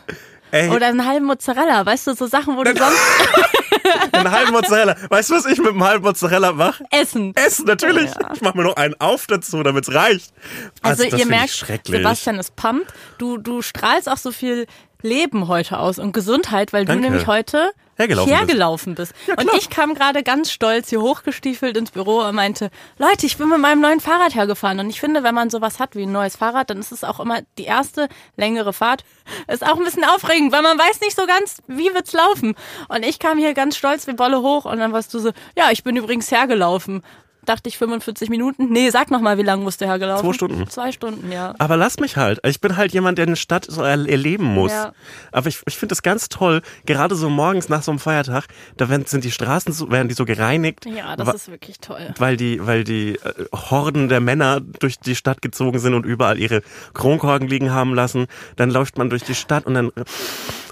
Ey, 0.51 0.69
Oder 0.69 0.88
einen 0.88 1.06
halben 1.06 1.25
Mozzarella, 1.25 1.86
weißt 1.86 2.07
du, 2.07 2.13
so 2.16 2.25
Sachen, 2.25 2.56
wo 2.56 2.63
du 2.63 2.74
sonst 2.75 2.98
einen 4.12 4.31
halben 4.31 4.51
Mozzarella. 4.51 4.95
Weißt 5.10 5.30
du, 5.30 5.36
was 5.36 5.45
ich 5.45 5.57
mit 5.57 5.69
einem 5.69 5.84
halben 5.84 6.04
Mozzarella 6.04 6.54
mache? 6.54 6.84
essen. 6.92 7.36
Essen, 7.36 7.66
natürlich. 7.66 8.12
Ja. 8.12 8.31
Ich 8.34 8.42
mache 8.42 8.57
mir 8.57 8.63
noch 8.63 8.75
einen 8.75 8.95
auf 9.00 9.28
dazu, 9.28 9.62
damit's 9.63 9.94
reicht. 9.94 10.34
Also, 10.81 11.04
das 11.10 11.19
ihr 11.19 11.25
merkt. 11.25 11.66
Sebastian 11.86 12.39
ist 12.39 12.56
pumped. 12.56 12.94
Du, 13.18 13.38
du 13.38 13.62
strahlst 13.62 14.10
auch 14.10 14.18
so 14.18 14.31
viel 14.31 14.68
Leben 15.01 15.48
heute 15.48 15.80
aus 15.80 16.00
und 16.00 16.12
Gesundheit, 16.12 16.74
weil 16.74 16.86
Danke. 16.86 17.04
du 17.04 17.10
nämlich 17.10 17.28
heute 17.28 17.72
Hergelaufen 17.98 18.30
bist. 18.30 18.40
hergelaufen 18.40 18.96
bist. 18.96 19.14
und 19.28 19.38
klar. 19.38 19.56
ich 19.58 19.70
kam 19.70 19.96
gerade 19.96 20.24
ganz 20.24 20.52
stolz 20.52 20.90
hier 20.90 21.02
hochgestiefelt 21.02 21.76
ins 21.76 21.92
Büro 21.92 22.20
und 22.20 22.36
meinte, 22.36 22.70
Leute, 22.98 23.26
ich 23.26 23.38
bin 23.38 23.50
mit 23.50 23.60
meinem 23.60 23.82
neuen 23.82 24.00
Fahrrad 24.00 24.36
hergefahren. 24.36 24.80
Und 24.80 24.90
ich 24.90 25.00
finde, 25.00 25.24
wenn 25.24 25.34
man 25.34 25.50
sowas 25.50 25.80
hat 25.80 25.96
wie 25.96 26.04
ein 26.04 26.12
neues 26.12 26.36
Fahrrad, 26.36 26.70
dann 26.70 26.78
ist 26.78 26.92
es 26.92 27.04
auch 27.04 27.20
immer 27.20 27.42
die 27.58 27.66
erste 27.66 28.08
längere 28.36 28.72
Fahrt. 28.72 29.04
Ist 29.48 29.66
auch 29.66 29.78
ein 29.78 29.84
bisschen 29.84 30.06
aufregend, 30.06 30.52
weil 30.52 30.62
man 30.62 30.78
weiß 30.78 31.02
nicht 31.02 31.16
so 31.16 31.26
ganz, 31.26 31.58
wie 31.68 31.94
wird's 31.94 32.14
laufen. 32.14 32.56
Und 32.88 33.04
ich 33.04 33.20
kam 33.20 33.38
hier 33.38 33.54
ganz 33.54 33.76
stolz 33.76 34.08
wie 34.08 34.14
Bolle 34.14 34.42
hoch 34.42 34.66
und 34.66 34.78
dann 34.78 34.94
warst 34.94 35.14
du 35.14 35.20
so, 35.20 35.32
ja, 35.58 35.72
ich 35.72 35.84
bin 35.84 35.96
übrigens 35.96 36.32
hergelaufen. 36.32 37.04
Dachte 37.48 37.70
ich 37.70 37.78
45 37.78 38.30
Minuten? 38.30 38.70
Nee, 38.72 38.90
sag 38.90 39.10
noch 39.10 39.22
mal, 39.22 39.38
wie 39.38 39.42
lange 39.44 39.64
musst 39.64 39.80
du 39.80 39.86
hergelaufen? 39.86 40.26
Zwei 40.28 40.34
Stunden. 40.34 40.70
Zwei 40.70 40.92
Stunden, 40.92 41.32
ja. 41.32 41.56
Aber 41.60 41.78
lass 41.78 41.98
mich 42.00 42.18
halt. 42.18 42.40
Ich 42.46 42.60
bin 42.60 42.76
halt 42.76 42.92
jemand, 42.92 43.18
der 43.18 43.26
eine 43.26 43.38
Stadt 43.38 43.66
so 43.70 43.82
er- 43.84 44.06
erleben 44.08 44.44
muss. 44.44 44.74
Ja. 44.74 44.92
Aber 45.32 45.48
ich, 45.48 45.62
ich 45.66 45.78
finde 45.78 45.94
das 45.94 46.04
ganz 46.04 46.28
toll, 46.28 46.62
gerade 46.86 47.16
so 47.16 47.30
morgens 47.30 47.70
nach 47.70 47.84
so 47.84 47.92
einem 47.92 48.00
Feiertag, 48.00 48.48
da 48.76 48.90
werden, 48.90 49.06
sind 49.06 49.24
die 49.24 49.32
Straßen 49.32 49.72
so, 49.72 49.90
werden 49.90 50.10
die 50.10 50.14
so 50.14 50.26
gereinigt. 50.26 50.86
Ja, 50.86 51.16
das 51.16 51.34
ist 51.34 51.50
wirklich 51.50 51.80
toll. 51.80 52.14
weil 52.18 52.36
die, 52.36 52.60
weil 52.68 52.84
die 52.84 53.16
äh, 53.16 53.46
Horden 53.54 54.10
der 54.10 54.20
Männer 54.20 54.60
durch 54.60 55.00
die 55.00 55.16
Stadt 55.16 55.42
gezogen 55.42 55.80
sind 55.80 55.94
und 55.94 56.06
überall 56.06 56.38
ihre 56.40 56.62
Kronkorken 56.94 57.48
liegen 57.48 57.72
haben 57.72 57.94
lassen. 57.94 58.28
Dann 58.58 58.72
läuft 58.72 58.98
man 58.98 59.10
durch 59.10 59.24
die 59.24 59.36
Stadt 59.36 59.66
und 59.66 59.74
dann, 59.76 59.92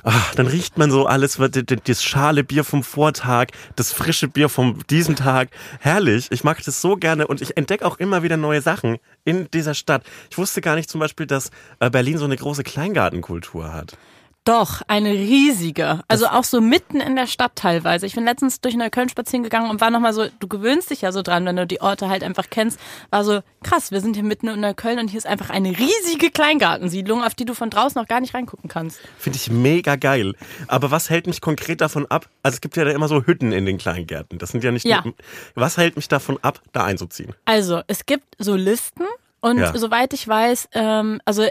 ach, 0.03 0.35
dann 0.35 0.47
riecht 0.47 0.77
man 0.77 0.91
so 0.91 1.05
alles, 1.05 1.39
das, 1.85 2.03
schale 2.03 2.43
Bier 2.43 2.65
vom 2.65 2.83
Vortag, 2.83 3.47
das 3.77 3.93
frische 3.93 4.27
Bier 4.27 4.49
von 4.49 4.83
diesem 4.89 5.15
Tag. 5.15 5.47
Herrlich. 5.79 6.27
Ich 6.31 6.43
mag 6.43 6.64
das 6.65 6.81
so 6.81 6.95
gerne 6.95 7.27
und 7.27 7.41
ich 7.41 7.57
entdecke 7.57 7.85
auch 7.85 7.97
immer 7.97 8.23
wieder 8.23 8.37
neue 8.37 8.61
Sachen 8.61 8.97
in 9.23 9.49
dieser 9.51 9.73
Stadt. 9.73 10.03
Ich 10.29 10.37
wusste 10.37 10.61
gar 10.61 10.75
nicht 10.75 10.89
zum 10.89 10.99
Beispiel, 10.99 11.25
dass 11.25 11.51
äh, 11.79 11.89
Berlin 11.89 12.17
so 12.17 12.25
eine 12.25 12.35
große 12.35 12.63
Kleingartenkultur 12.63 13.73
hat. 13.73 13.97
Doch, 14.45 14.83
eine 14.87 15.09
riesige. 15.11 16.01
Also 16.07 16.27
auch 16.27 16.43
so 16.43 16.61
mitten 16.61 17.01
in 17.01 17.15
der 17.15 17.25
Stadt 17.25 17.53
teilweise. 17.55 18.05
Ich 18.05 18.13
bin 18.13 18.25
letztens 18.25 18.61
durch 18.61 18.75
Neukölln 18.75 19.09
spazieren 19.09 19.43
gegangen 19.43 19.71
und 19.71 19.81
war 19.81 19.89
nochmal 19.89 20.13
so, 20.13 20.27
du 20.39 20.47
gewöhnst 20.47 20.91
dich 20.91 21.01
ja 21.01 21.11
so 21.11 21.23
dran, 21.23 21.45
wenn 21.47 21.55
du 21.55 21.65
die 21.65 21.81
Orte 21.81 22.09
halt 22.09 22.23
einfach 22.23 22.45
kennst. 22.51 22.79
War 23.09 23.23
so, 23.23 23.39
krass, 23.63 23.89
wir 23.91 24.01
sind 24.01 24.13
hier 24.15 24.23
mitten 24.23 24.47
in 24.47 24.59
Neukölln 24.59 24.99
und 24.99 25.07
hier 25.07 25.17
ist 25.17 25.25
einfach 25.25 25.49
eine 25.49 25.69
riesige 25.71 26.29
Kleingartensiedlung, 26.29 27.23
auf 27.23 27.33
die 27.33 27.45
du 27.45 27.55
von 27.55 27.71
draußen 27.71 27.99
noch 27.99 28.07
gar 28.07 28.19
nicht 28.21 28.35
reingucken 28.35 28.69
kannst. 28.69 28.99
Finde 29.17 29.37
ich 29.37 29.49
mega 29.49 29.95
geil. 29.95 30.35
Aber 30.67 30.91
was 30.91 31.09
hält 31.09 31.25
mich 31.25 31.41
konkret 31.41 31.81
davon 31.81 32.05
ab? 32.05 32.29
Also 32.43 32.55
es 32.55 32.61
gibt 32.61 32.77
ja 32.77 32.85
da 32.85 32.91
immer 32.91 33.07
so 33.07 33.23
Hütten 33.25 33.51
in 33.51 33.65
den 33.65 33.79
Kleingärten. 33.79 34.37
Das 34.37 34.51
sind 34.51 34.63
ja 34.63 34.71
nicht 34.71 34.85
Ja. 34.85 35.01
nur, 35.03 35.15
was 35.55 35.77
hält 35.77 35.95
mich 35.95 36.07
davon 36.07 36.37
ab, 36.43 36.61
da 36.71 36.83
einzuziehen? 36.85 37.33
Also, 37.45 37.81
es 37.87 38.05
gibt 38.05 38.35
so 38.37 38.53
Listen 38.55 39.05
und 39.41 39.57
Ja. 39.57 39.75
soweit 39.75 40.13
ich 40.13 40.27
weiß, 40.27 40.69
ähm, 40.73 41.19
also 41.25 41.47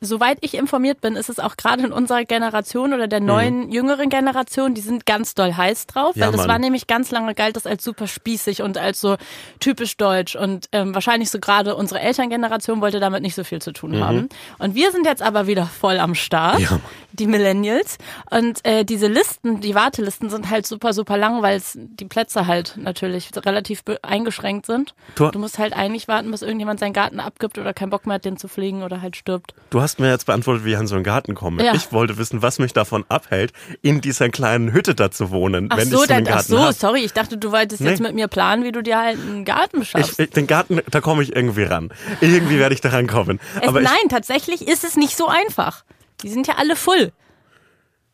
soweit 0.00 0.38
ich 0.40 0.54
informiert 0.54 1.00
bin, 1.00 1.16
ist 1.16 1.28
es 1.28 1.38
auch 1.40 1.56
gerade 1.56 1.82
in 1.82 1.92
unserer 1.92 2.24
Generation 2.24 2.92
oder 2.92 3.08
der 3.08 3.20
neuen, 3.20 3.70
jüngeren 3.72 4.08
Generation, 4.08 4.74
die 4.74 4.80
sind 4.80 5.06
ganz 5.06 5.34
doll 5.34 5.54
heiß 5.54 5.86
drauf, 5.86 6.14
Mhm. 6.14 6.20
Ja, 6.20 6.26
weil 6.26 6.32
das 6.32 6.40
Mann. 6.42 6.48
war 6.48 6.58
nämlich 6.58 6.86
ganz 6.86 7.10
lange 7.10 7.34
galt 7.34 7.56
das 7.56 7.66
als 7.66 7.82
super 7.82 8.06
spießig 8.06 8.62
und 8.62 8.78
als 8.78 9.00
so 9.00 9.16
typisch 9.60 9.96
deutsch 9.96 10.36
und 10.36 10.68
ähm, 10.72 10.94
wahrscheinlich 10.94 11.30
so 11.30 11.38
gerade 11.40 11.74
unsere 11.76 12.00
Elterngeneration 12.00 12.80
wollte 12.80 13.00
damit 13.00 13.22
nicht 13.22 13.34
so 13.34 13.42
viel 13.44 13.60
zu 13.60 13.72
tun 13.72 13.98
haben. 14.02 14.28
Und 14.58 14.74
wir 14.74 14.92
sind 14.92 15.06
jetzt 15.06 15.22
aber 15.22 15.46
wieder 15.46 15.66
voll 15.66 15.98
am 15.98 16.14
Start, 16.14 16.58
Mhm. 16.58 16.64
Ja. 16.64 16.80
die 17.12 17.26
Millennials 17.26 17.98
und 18.30 18.64
äh, 18.64 18.84
diese 18.84 19.06
Listen, 19.08 19.60
die 19.60 19.74
Wartelisten 19.74 20.30
sind 20.30 20.50
halt 20.50 20.66
super, 20.66 20.92
super 20.92 21.16
lang, 21.16 21.42
weil 21.42 21.60
die 21.74 22.04
Plätze 22.04 22.46
halt 22.46 22.76
natürlich 22.76 23.30
relativ 23.44 23.82
eingeschränkt 24.02 24.66
sind. 24.66 24.94
Du- 25.16 25.30
Du 25.30 25.38
musst 25.38 25.58
halt 25.58 25.72
eigentlich 25.74 26.06
warten, 26.06 26.30
bis 26.30 26.42
irgendjemand 26.42 26.78
seinen 26.80 26.92
Garten 26.92 27.18
abgibt 27.18 27.58
oder 27.58 27.72
keinen 27.74 27.90
Bock 27.90 28.06
mehr 28.06 28.14
hat, 28.16 28.24
den 28.24 28.36
zu 28.36 28.46
pflegen 28.48 28.82
oder 28.82 29.00
halt 29.02 29.16
stirbt. 29.16 29.54
Du 29.70 29.80
hast 29.80 29.98
mir 29.98 30.08
jetzt 30.10 30.26
beantwortet, 30.26 30.64
wie 30.64 30.72
ich 30.72 30.76
an 30.78 30.86
so 30.86 30.94
einen 30.94 31.02
Garten 31.02 31.34
komme. 31.34 31.64
Ja. 31.64 31.74
Ich 31.74 31.90
wollte 31.90 32.16
wissen, 32.16 32.42
was 32.42 32.58
mich 32.60 32.72
davon 32.72 33.04
abhält, 33.08 33.52
in 33.82 34.00
dieser 34.00 34.28
kleinen 34.28 34.72
Hütte 34.72 34.94
da 34.94 35.10
zu 35.10 35.30
wohnen, 35.30 35.66
Ach 35.70 35.76
wenn 35.78 35.88
so, 35.88 36.02
ich 36.02 36.08
so 36.08 36.14
einen 36.14 36.24
dann, 36.26 36.34
ach 36.34 36.42
so, 36.42 36.58
hab. 36.60 36.74
sorry, 36.74 37.00
ich 37.00 37.12
dachte, 37.12 37.36
du 37.38 37.50
wolltest 37.50 37.80
jetzt 37.80 37.98
Nee. 38.00 38.06
mit 38.06 38.14
mir 38.14 38.28
planen, 38.28 38.62
wie 38.62 38.70
du 38.72 38.82
dir 38.82 38.98
halt 38.98 39.18
einen 39.18 39.44
Garten 39.44 39.80
beschaffst. 39.80 40.12
Ich, 40.12 40.26
ich, 40.26 40.30
den 40.30 40.46
Garten, 40.46 40.80
da 40.90 41.00
komme 41.00 41.22
ich 41.24 41.34
irgendwie 41.34 41.64
ran. 41.64 41.90
Irgendwie 42.20 42.58
werde 42.58 42.74
ich 42.74 42.80
da 42.82 42.90
rankommen. 42.90 43.40
es, 43.60 43.66
Aber 43.68 43.80
ich, 43.80 43.88
nein, 43.88 44.08
tatsächlich 44.08 44.68
ist 44.68 44.84
es 44.84 44.96
nicht 44.96 45.16
so 45.16 45.26
einfach. 45.26 45.84
Die 46.22 46.28
sind 46.28 46.46
ja 46.46 46.54
alle 46.56 46.76
full. 46.76 47.12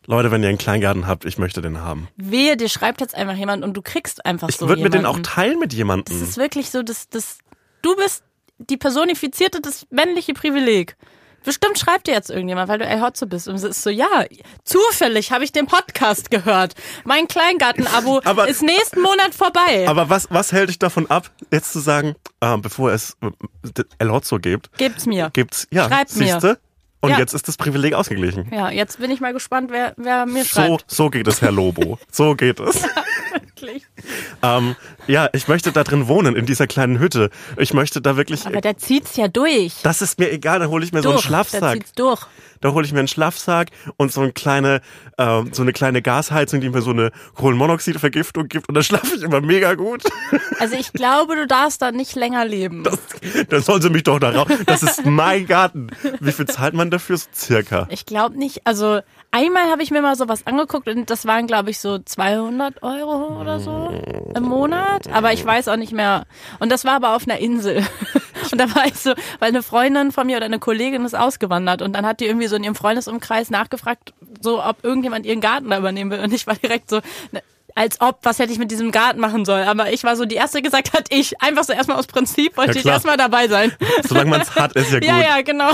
Leute, 0.07 0.30
wenn 0.30 0.42
ihr 0.42 0.49
einen 0.49 0.59
Kleingarten 0.59 1.07
habt, 1.07 1.26
ich 1.26 1.37
möchte 1.37 1.61
den 1.61 1.78
haben. 1.83 2.09
Wehe, 2.16 2.57
dir 2.57 2.71
schreibt 2.71 3.02
jetzt 3.02 3.14
einfach 3.14 3.37
jemand 3.37 3.62
und 3.64 3.75
du 3.76 3.83
kriegst 3.83 4.25
einfach 4.25 4.49
Ich 4.49 4.57
so 4.57 4.66
würde 4.69 4.83
mir 4.83 4.88
den 4.90 5.04
auch 5.04 5.19
teilen 5.21 5.59
mit 5.59 5.73
Das 5.73 5.76
jemandem. 5.76 6.23
ist 6.23 6.38
wirklich 6.38 6.71
so, 6.71 6.83
dass 6.83 7.09
das, 7.11 7.38
du 7.83 7.95
bist 7.97 8.25
die 8.59 8.78
personifizierte, 8.78 9.61
das 9.61 9.87
männliche 9.90 10.33
Privileg. 10.33 10.97
Bestimmt 11.44 11.78
schreibt 11.78 12.06
dir 12.06 12.12
jetzt 12.14 12.30
irgendjemand, 12.30 12.68
weil 12.68 12.78
du 12.78 12.85
El 12.87 13.00
Hotzo 13.00 13.26
bist. 13.26 13.49
Und 13.49 13.54
es 13.54 13.62
ist 13.64 13.82
so, 13.82 13.90
ja, 13.90 14.25
zufällig 14.64 15.32
habe 15.32 15.44
ich 15.44 15.52
den 15.52 15.66
Podcast 15.66 16.30
gehört. 16.30 16.75
Mein 17.04 17.28
Kleingarten-Abo 17.28 18.18
ist 18.49 18.62
nächsten 18.62 19.00
Monat 19.00 19.35
vorbei. 19.35 19.87
Aber 19.88 20.11
was, 20.11 20.28
was 20.30 20.52
hält 20.52 20.68
dich 20.68 20.78
davon 20.78 21.09
ab, 21.11 21.30
jetzt 21.50 21.73
zu 21.73 21.80
sagen, 21.80 22.14
äh, 22.40 22.56
bevor 22.59 22.92
es 22.92 23.16
äh, 23.23 23.82
El 23.99 24.11
Hotzo 24.11 24.38
gibt, 24.38 24.76
Gebt's 24.78 25.06
mir. 25.06 25.30
gibt's, 25.32 25.66
ja, 25.70 25.88
Schreibt 25.88 26.16
mir. 26.16 26.59
Und 27.02 27.11
Ja. 27.12 27.18
jetzt 27.18 27.32
ist 27.32 27.49
das 27.49 27.56
Privileg 27.56 27.94
ausgeglichen. 27.94 28.52
Ja, 28.52 28.70
jetzt 28.70 28.99
bin 28.99 29.11
ich 29.11 29.20
mal 29.23 29.32
gespannt, 29.32 29.70
wer, 29.70 29.94
wer 29.97 30.26
mir 30.26 30.44
So, 30.44 30.49
schreibt. 30.50 30.85
so 30.90 31.09
geht 31.09 31.26
es, 31.28 31.40
Herr 31.40 31.50
Lobo. 31.52 31.99
So 32.12 32.35
geht 32.35 32.61
es. 32.61 32.82
Wirklich. 33.60 33.86
ähm, 34.42 34.76
ja, 35.06 35.28
ich 35.32 35.48
möchte 35.48 35.72
da 35.72 35.84
drin 35.84 36.08
wohnen, 36.08 36.36
in 36.36 36.46
dieser 36.46 36.66
kleinen 36.66 36.98
Hütte. 36.98 37.30
Ich 37.56 37.74
möchte 37.74 38.00
da 38.00 38.16
wirklich. 38.16 38.46
Aber 38.46 38.60
der 38.60 38.76
zieht's 38.76 39.16
ja 39.16 39.28
durch. 39.28 39.74
das 39.82 40.02
ist 40.02 40.18
mir 40.18 40.30
egal, 40.32 40.60
da 40.60 40.66
hole 40.66 40.84
ich 40.84 40.92
mir 40.92 41.02
so 41.02 41.10
einen 41.10 41.16
durch. 41.16 41.26
Schlafsack. 41.26 41.74
zieht's 41.74 41.92
durch. 41.92 42.26
Da 42.60 42.72
hole 42.72 42.84
ich 42.84 42.92
mir 42.92 42.98
einen 42.98 43.08
Schlafsack 43.08 43.68
und 43.96 44.12
so 44.12 44.20
eine 44.20 44.32
kleine, 44.32 44.82
äh, 45.16 45.42
so 45.50 45.62
eine 45.62 45.72
kleine 45.72 46.02
Gasheizung, 46.02 46.60
die 46.60 46.68
mir 46.68 46.82
so 46.82 46.90
eine 46.90 47.10
Kohlenmonoxidvergiftung 47.34 48.48
gibt 48.48 48.68
und 48.68 48.74
da 48.74 48.82
schlafe 48.82 49.16
ich 49.16 49.22
immer 49.22 49.40
mega 49.40 49.74
gut. 49.74 50.02
Also 50.58 50.76
ich 50.76 50.92
glaube, 50.92 51.36
du 51.36 51.46
darfst 51.46 51.80
da 51.80 51.90
nicht 51.90 52.14
länger 52.16 52.44
leben. 52.44 52.84
Dann 53.48 53.62
sollen 53.62 53.80
sie 53.80 53.88
mich 53.88 54.02
doch 54.02 54.18
da 54.18 54.30
raus. 54.30 54.48
Das 54.66 54.82
ist 54.82 55.06
mein 55.06 55.46
Garten. 55.46 55.88
Wie 56.20 56.32
viel 56.32 56.46
zahlt 56.46 56.74
man 56.74 56.90
dafür? 56.90 57.16
So 57.16 57.26
circa. 57.34 57.86
Ich 57.90 58.04
glaube 58.04 58.38
nicht. 58.38 58.66
Also 58.66 59.00
einmal 59.30 59.70
habe 59.70 59.82
ich 59.82 59.90
mir 59.90 60.02
mal 60.02 60.16
sowas 60.16 60.46
angeguckt 60.46 60.88
und 60.88 61.10
das 61.10 61.26
waren, 61.26 61.46
glaube 61.46 61.70
ich, 61.70 61.78
so 61.78 61.99
200 61.99 62.82
Euro 62.82 63.40
oder 63.40 63.60
so 63.60 63.90
im 64.34 64.42
Monat. 64.42 65.08
Aber 65.12 65.32
ich 65.32 65.44
weiß 65.44 65.68
auch 65.68 65.76
nicht 65.76 65.92
mehr. 65.92 66.26
Und 66.58 66.70
das 66.70 66.84
war 66.84 66.94
aber 66.94 67.14
auf 67.16 67.26
einer 67.26 67.38
Insel. 67.38 67.84
Und 68.50 68.58
da 68.58 68.75
war 68.75 68.87
ich 68.87 68.94
so, 68.94 69.12
weil 69.38 69.50
eine 69.50 69.62
Freundin 69.62 70.12
von 70.12 70.26
mir 70.26 70.38
oder 70.38 70.46
eine 70.46 70.58
Kollegin 70.58 71.04
ist 71.04 71.14
ausgewandert 71.14 71.82
und 71.82 71.92
dann 71.92 72.06
hat 72.06 72.20
die 72.20 72.26
irgendwie 72.26 72.46
so 72.46 72.56
in 72.56 72.64
ihrem 72.64 72.75
Freundesumkreis 72.75 73.50
nachgefragt, 73.50 74.14
so 74.40 74.64
ob 74.64 74.82
irgendjemand 74.82 75.26
ihren 75.26 75.42
Garten 75.42 75.68
da 75.68 75.78
übernehmen 75.78 76.10
will. 76.10 76.20
Und 76.20 76.32
ich 76.32 76.46
war 76.46 76.54
direkt 76.54 76.88
so, 76.88 77.00
ne, 77.32 77.42
als 77.76 78.00
ob, 78.00 78.18
was 78.22 78.38
hätte 78.38 78.52
ich 78.52 78.58
mit 78.58 78.70
diesem 78.70 78.90
Garten 78.90 79.20
machen 79.20 79.44
soll. 79.44 79.62
Aber 79.62 79.92
ich 79.92 80.04
war 80.04 80.16
so 80.16 80.24
die 80.24 80.36
erste, 80.36 80.58
die 80.58 80.62
gesagt 80.62 80.92
hat, 80.92 81.06
ich. 81.10 81.40
Einfach 81.42 81.64
so 81.64 81.72
erstmal 81.72 81.98
aus 81.98 82.06
Prinzip 82.06 82.56
wollte 82.56 82.74
Ja, 82.74 82.80
ich 82.80 82.86
erstmal 82.86 83.16
dabei 83.16 83.48
sein. 83.48 83.72
Solange 84.06 84.30
man 84.30 84.40
es 84.40 84.54
hat, 84.54 84.72
ist 84.74 84.90
ja 84.92 84.98
gut. 85.00 85.08
Ja, 85.08 85.18
ja, 85.20 85.42
genau. 85.42 85.70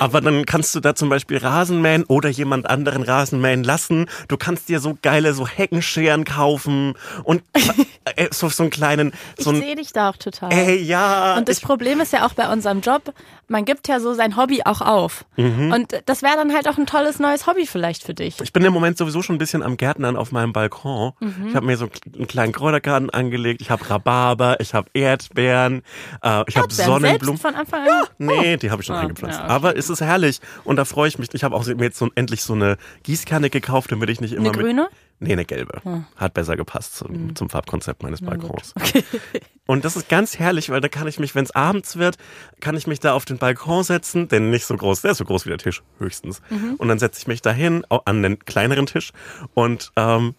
Aber 0.00 0.20
dann 0.20 0.44
kannst 0.46 0.74
du 0.74 0.80
da 0.80 0.94
zum 0.94 1.08
Beispiel 1.08 1.38
Rasen 1.38 1.80
mähen 1.80 2.04
oder 2.04 2.28
jemand 2.28 2.68
anderen 2.68 3.02
Rasen 3.02 3.40
mähen 3.40 3.64
lassen. 3.64 4.06
Du 4.28 4.36
kannst 4.36 4.68
dir 4.68 4.80
so 4.80 4.98
geile 5.02 5.32
so 5.34 5.46
Heckenscheren 5.46 6.24
kaufen 6.24 6.94
und 7.24 7.42
äh, 8.16 8.28
so, 8.30 8.48
so 8.48 8.64
einen 8.64 8.70
kleinen, 8.70 9.12
Ich 9.36 9.44
so 9.44 9.50
ein, 9.50 9.56
sehe 9.60 9.76
dich 9.76 9.92
da 9.92 10.10
auch 10.10 10.16
total. 10.16 10.52
ey, 10.52 10.76
ja. 10.82 11.36
Und 11.36 11.48
das 11.48 11.58
ich, 11.58 11.64
Problem 11.64 12.00
ist 12.00 12.12
ja 12.12 12.26
auch 12.26 12.34
bei 12.34 12.50
unserem 12.52 12.80
Job, 12.80 13.14
man 13.48 13.64
gibt 13.64 13.88
ja 13.88 14.00
so 14.00 14.14
sein 14.14 14.36
Hobby 14.36 14.62
auch 14.64 14.80
auf. 14.80 15.24
Mhm. 15.36 15.72
Und 15.72 16.02
das 16.06 16.22
wäre 16.22 16.36
dann 16.36 16.52
halt 16.54 16.68
auch 16.68 16.78
ein 16.78 16.86
tolles 16.86 17.18
neues 17.18 17.46
Hobby 17.46 17.66
vielleicht 17.66 18.02
für 18.02 18.14
dich. 18.14 18.40
ich 18.42 18.52
bin 18.52 18.64
im 18.64 18.72
Moment 18.72 18.98
sowieso 18.98 19.22
schon 19.22 19.36
ein 19.36 19.38
bisschen 19.38 19.62
am 19.62 19.76
Gärtnern 19.76 20.16
auf 20.16 20.32
meinem 20.32 20.52
Balkon. 20.52 21.11
Mhm. 21.20 21.46
Ich 21.48 21.54
habe 21.54 21.66
mir 21.66 21.76
so 21.76 21.88
einen 22.14 22.26
kleinen 22.26 22.52
Kräutergarten 22.52 23.10
angelegt. 23.10 23.60
Ich 23.60 23.70
habe 23.70 23.88
Rhabarber, 23.88 24.60
ich 24.60 24.74
habe 24.74 24.88
Erdbeeren, 24.94 25.82
äh, 26.22 26.42
ich 26.48 26.56
habe 26.56 26.72
Sonnenblumen. 26.72 27.38
Selbst 27.38 27.42
von 27.42 27.54
Anfang 27.54 27.88
an? 27.88 28.04
Nee, 28.18 28.56
die 28.56 28.70
habe 28.70 28.82
ich 28.82 28.86
schon 28.86 28.96
Ah, 28.96 29.00
eingepflanzt. 29.00 29.38
ja, 29.38 29.44
okay. 29.44 29.52
Aber 29.54 29.76
es 29.76 29.90
ist 29.90 30.00
herrlich 30.00 30.40
und 30.64 30.76
da 30.76 30.84
freue 30.84 31.08
ich 31.08 31.18
mich. 31.18 31.28
Ich 31.32 31.44
habe 31.44 31.54
auch 31.54 31.66
mir 31.66 31.84
jetzt 31.84 31.98
so 31.98 32.08
endlich 32.14 32.42
so 32.42 32.54
eine 32.54 32.76
Gießkanne 33.02 33.50
gekauft, 33.50 33.92
damit 33.92 34.10
ich 34.10 34.20
nicht 34.20 34.32
immer 34.32 34.48
Eine 34.50 34.56
mit 34.58 34.66
grüne? 34.66 34.88
Nee, 35.22 35.32
eine 35.32 35.44
gelbe. 35.44 35.80
Hat 36.16 36.34
besser 36.34 36.56
gepasst 36.56 36.96
zum, 36.96 37.08
Hm. 37.08 37.36
zum 37.36 37.48
Farbkonzept 37.48 38.02
meines 38.02 38.20
Balkons. 38.20 38.74
Und 39.66 39.84
das 39.84 39.94
ist 39.96 40.08
ganz 40.08 40.38
herrlich, 40.38 40.68
weil 40.70 40.80
da 40.80 40.88
kann 40.88 41.06
ich 41.06 41.20
mich, 41.20 41.34
wenn 41.36 41.44
es 41.44 41.52
abends 41.52 41.96
wird, 41.96 42.16
kann 42.60 42.76
ich 42.76 42.86
mich 42.88 42.98
da 42.98 43.12
auf 43.12 43.24
den 43.24 43.38
Balkon 43.38 43.84
setzen, 43.84 44.26
denn 44.26 44.50
nicht 44.50 44.64
so 44.66 44.76
groß, 44.76 45.02
der 45.02 45.12
ist 45.12 45.18
so 45.18 45.24
groß 45.24 45.46
wie 45.46 45.50
der 45.50 45.58
Tisch, 45.58 45.82
höchstens. 45.98 46.42
Mhm. 46.50 46.74
Und 46.78 46.88
dann 46.88 46.98
setze 46.98 47.20
ich 47.20 47.26
mich 47.28 47.40
dahin 47.42 47.84
an 47.88 48.22
den 48.22 48.40
kleineren 48.40 48.86
Tisch 48.86 49.12
und 49.54 49.92
ähm, 49.96 50.34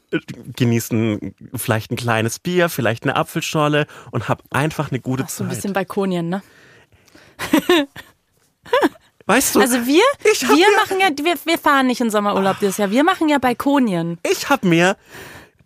genieße 0.57 0.93
ein- 0.95 1.35
vielleicht 1.55 1.91
ein 1.91 1.95
kleines 1.95 2.39
Bier, 2.39 2.67
vielleicht 2.67 3.03
eine 3.03 3.15
Apfelschorle 3.15 3.87
und 4.11 4.27
habe 4.27 4.43
einfach 4.51 4.91
eine 4.91 4.99
gute 4.99 5.23
So 5.23 5.43
ein 5.45 5.49
Zeit. 5.49 5.55
bisschen 5.55 5.73
Balkonien, 5.73 6.27
ne? 6.29 6.41
Weißt 9.33 9.55
du, 9.55 9.59
Also 9.61 9.85
wir, 9.85 10.01
wir 10.23 10.57
ja- 10.57 10.67
machen 10.81 10.99
ja, 10.99 11.09
wir, 11.23 11.35
wir 11.45 11.57
fahren 11.57 11.87
nicht 11.87 12.01
in 12.01 12.09
Sommerurlaub 12.11 12.59
dieses 12.59 12.77
Jahr. 12.77 12.91
Wir 12.91 13.03
machen 13.03 13.29
ja 13.29 13.39
Balkonien. 13.39 14.19
ich 14.23 14.49
habe 14.49 14.67
mir 14.67 14.95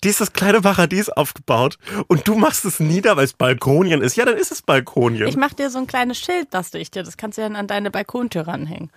dieses 0.04 0.32
kleine 0.32 0.62
Paradies 0.62 1.10
aufgebaut 1.10 1.78
und 2.08 2.28
du 2.28 2.36
machst 2.36 2.66
es 2.66 2.80
nieder, 2.80 3.18
weil 3.18 3.26
es 3.26 3.34
Balkonien 3.34 4.02
ist. 4.02 4.16
Ja, 4.16 4.26
dann 4.26 4.38
ist 4.38 4.52
es 4.52 4.62
Balkonien. 4.62 5.28
Ich 5.28 5.36
mach 5.36 5.54
dir 5.54 5.70
so 5.70 5.80
ein 5.80 5.88
kleines 5.88 6.20
Schild, 6.20 6.52
bastel 6.52 6.80
ich 6.82 6.92
dir. 6.92 7.04
Das 7.04 7.18
kannst 7.18 7.38
du 7.38 7.42
dann 7.42 7.56
an 7.56 7.68
deine 7.68 7.90
Balkontür 7.92 8.48
ranhängen. 8.48 8.90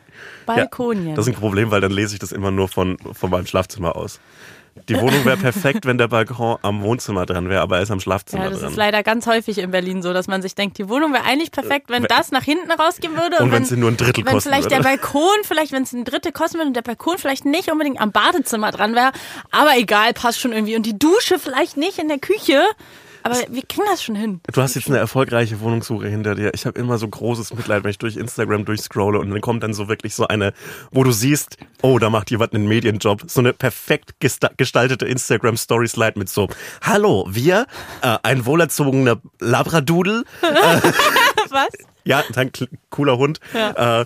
Ja, 0.47 0.55
Balkonien. 0.55 1.15
das 1.17 1.27
ist 1.27 1.35
ein 1.35 1.41
Problem, 1.41 1.71
weil 1.71 1.81
dann 1.81 1.91
lese 1.91 2.13
ich 2.15 2.19
das 2.21 2.33
immer 2.33 2.51
nur 2.51 2.69
von, 2.69 2.99
von 3.13 3.31
meinem 3.31 3.47
Schlafzimmer 3.47 3.97
aus. 3.97 4.21
Die 4.89 5.01
Wohnung 5.01 5.25
wäre 5.25 5.37
perfekt, 5.37 5.87
wenn 5.87 5.99
der 5.99 6.09
Balkon 6.09 6.59
am 6.63 6.83
Wohnzimmer 6.83 7.27
dran 7.27 7.49
wäre, 7.49 7.61
aber 7.61 7.77
er 7.77 7.83
ist 7.83 7.91
am 7.91 8.01
Schlafzimmer 8.01 8.45
ja, 8.45 8.51
das 8.51 8.61
dran. 8.61 8.71
ist 8.71 8.77
leider 8.77 9.03
ganz 9.03 9.27
häufig 9.27 9.59
in 9.59 9.71
Berlin 9.71 10.03
so, 10.03 10.13
dass 10.13 10.27
man 10.27 10.43
sich 10.43 10.55
denkt, 10.55 10.79
die 10.79 10.89
Wohnung 10.89 11.13
wäre 11.13 11.25
eigentlich 11.25 11.53
perfekt, 11.53 11.91
wenn 11.91 12.05
das 12.05 12.31
nach 12.31 12.43
hinten 12.45 12.71
rausgehen 12.71 13.15
würde. 13.15 13.37
Und 13.39 13.45
Und, 13.45 13.53
wenn 13.53 13.65
sie 13.65 13.77
nur 13.77 13.91
ein 13.91 13.97
Drittel 13.97 14.25
wenn 14.25 14.35
kosten 14.35 14.49
vielleicht 14.49 14.71
würde. 14.71 14.83
der 14.83 14.89
Balkon, 14.89 15.37
vielleicht 15.43 15.73
wenn 15.73 15.83
es 15.83 15.93
ein 15.93 16.05
Drittel 16.05 16.33
kosten 16.33 16.59
würde 16.59 16.69
und 16.69 16.77
der 16.77 16.83
Balkon 16.83 17.19
vielleicht 17.19 17.45
nicht 17.45 17.71
unbedingt 17.71 18.01
am 18.01 18.13
Badezimmer 18.13 18.71
dran 18.71 18.95
wäre. 18.95 19.13
Aber 19.51 19.77
egal, 19.77 20.13
passt 20.13 20.41
schon 20.41 20.53
irgendwie. 20.53 20.77
Und 20.77 20.87
die 20.87 20.99
Dusche 20.99 21.39
vielleicht 21.39 21.77
nicht 21.77 21.99
in 21.99 22.09
der 22.09 22.19
Küche. 22.19 22.63
Aber 23.23 23.37
wir 23.51 23.63
kriegen 23.63 23.87
das 23.91 24.03
schon 24.03 24.15
hin. 24.15 24.41
Du 24.53 24.63
hast 24.63 24.75
jetzt 24.75 24.89
eine 24.89 24.99
erfolgreiche 24.99 25.61
Wohnungssuche 25.61 26.09
hinter 26.09 26.35
dir. 26.35 26.53
Ich 26.55 26.67
habe 26.67 26.79
immer 26.79 26.99
so 26.99 27.07
großes 27.09 27.53
Mitleid, 27.55 27.85
wenn 27.85 27.91
ich 27.91 27.99
durch 27.99 28.17
Instagram 28.17 28.65
durchscrolle 28.65 29.19
und 29.19 29.31
dann 29.31 29.41
kommt 29.41 29.63
dann 29.63 29.75
so 29.75 29.89
wirklich 29.89 30.15
so 30.15 30.27
eine, 30.29 30.53
wo 30.91 31.05
du 31.05 31.13
siehst, 31.13 31.57
oh, 31.83 31.99
da 31.99 32.09
macht 32.11 32.31
jemand 32.31 32.55
einen 32.55 32.67
Medienjob. 32.67 33.25
So 33.27 33.41
eine 33.41 33.53
perfekt 33.53 34.15
gesta- 34.23 34.51
gestaltete 34.57 35.07
Instagram-Story-Slide 35.07 36.19
mit 36.19 36.29
so, 36.29 36.49
hallo, 36.83 37.27
wir, 37.31 37.67
äh, 38.03 38.17
ein 38.23 38.47
wohlerzogener 38.47 39.21
Labradoodle, 39.41 40.25
Was? 41.51 41.69
Ja, 42.05 42.23
ein 42.37 42.51
kl- 42.51 42.69
cooler 42.91 43.19
Hund. 43.19 43.41
Äh, 43.55 44.05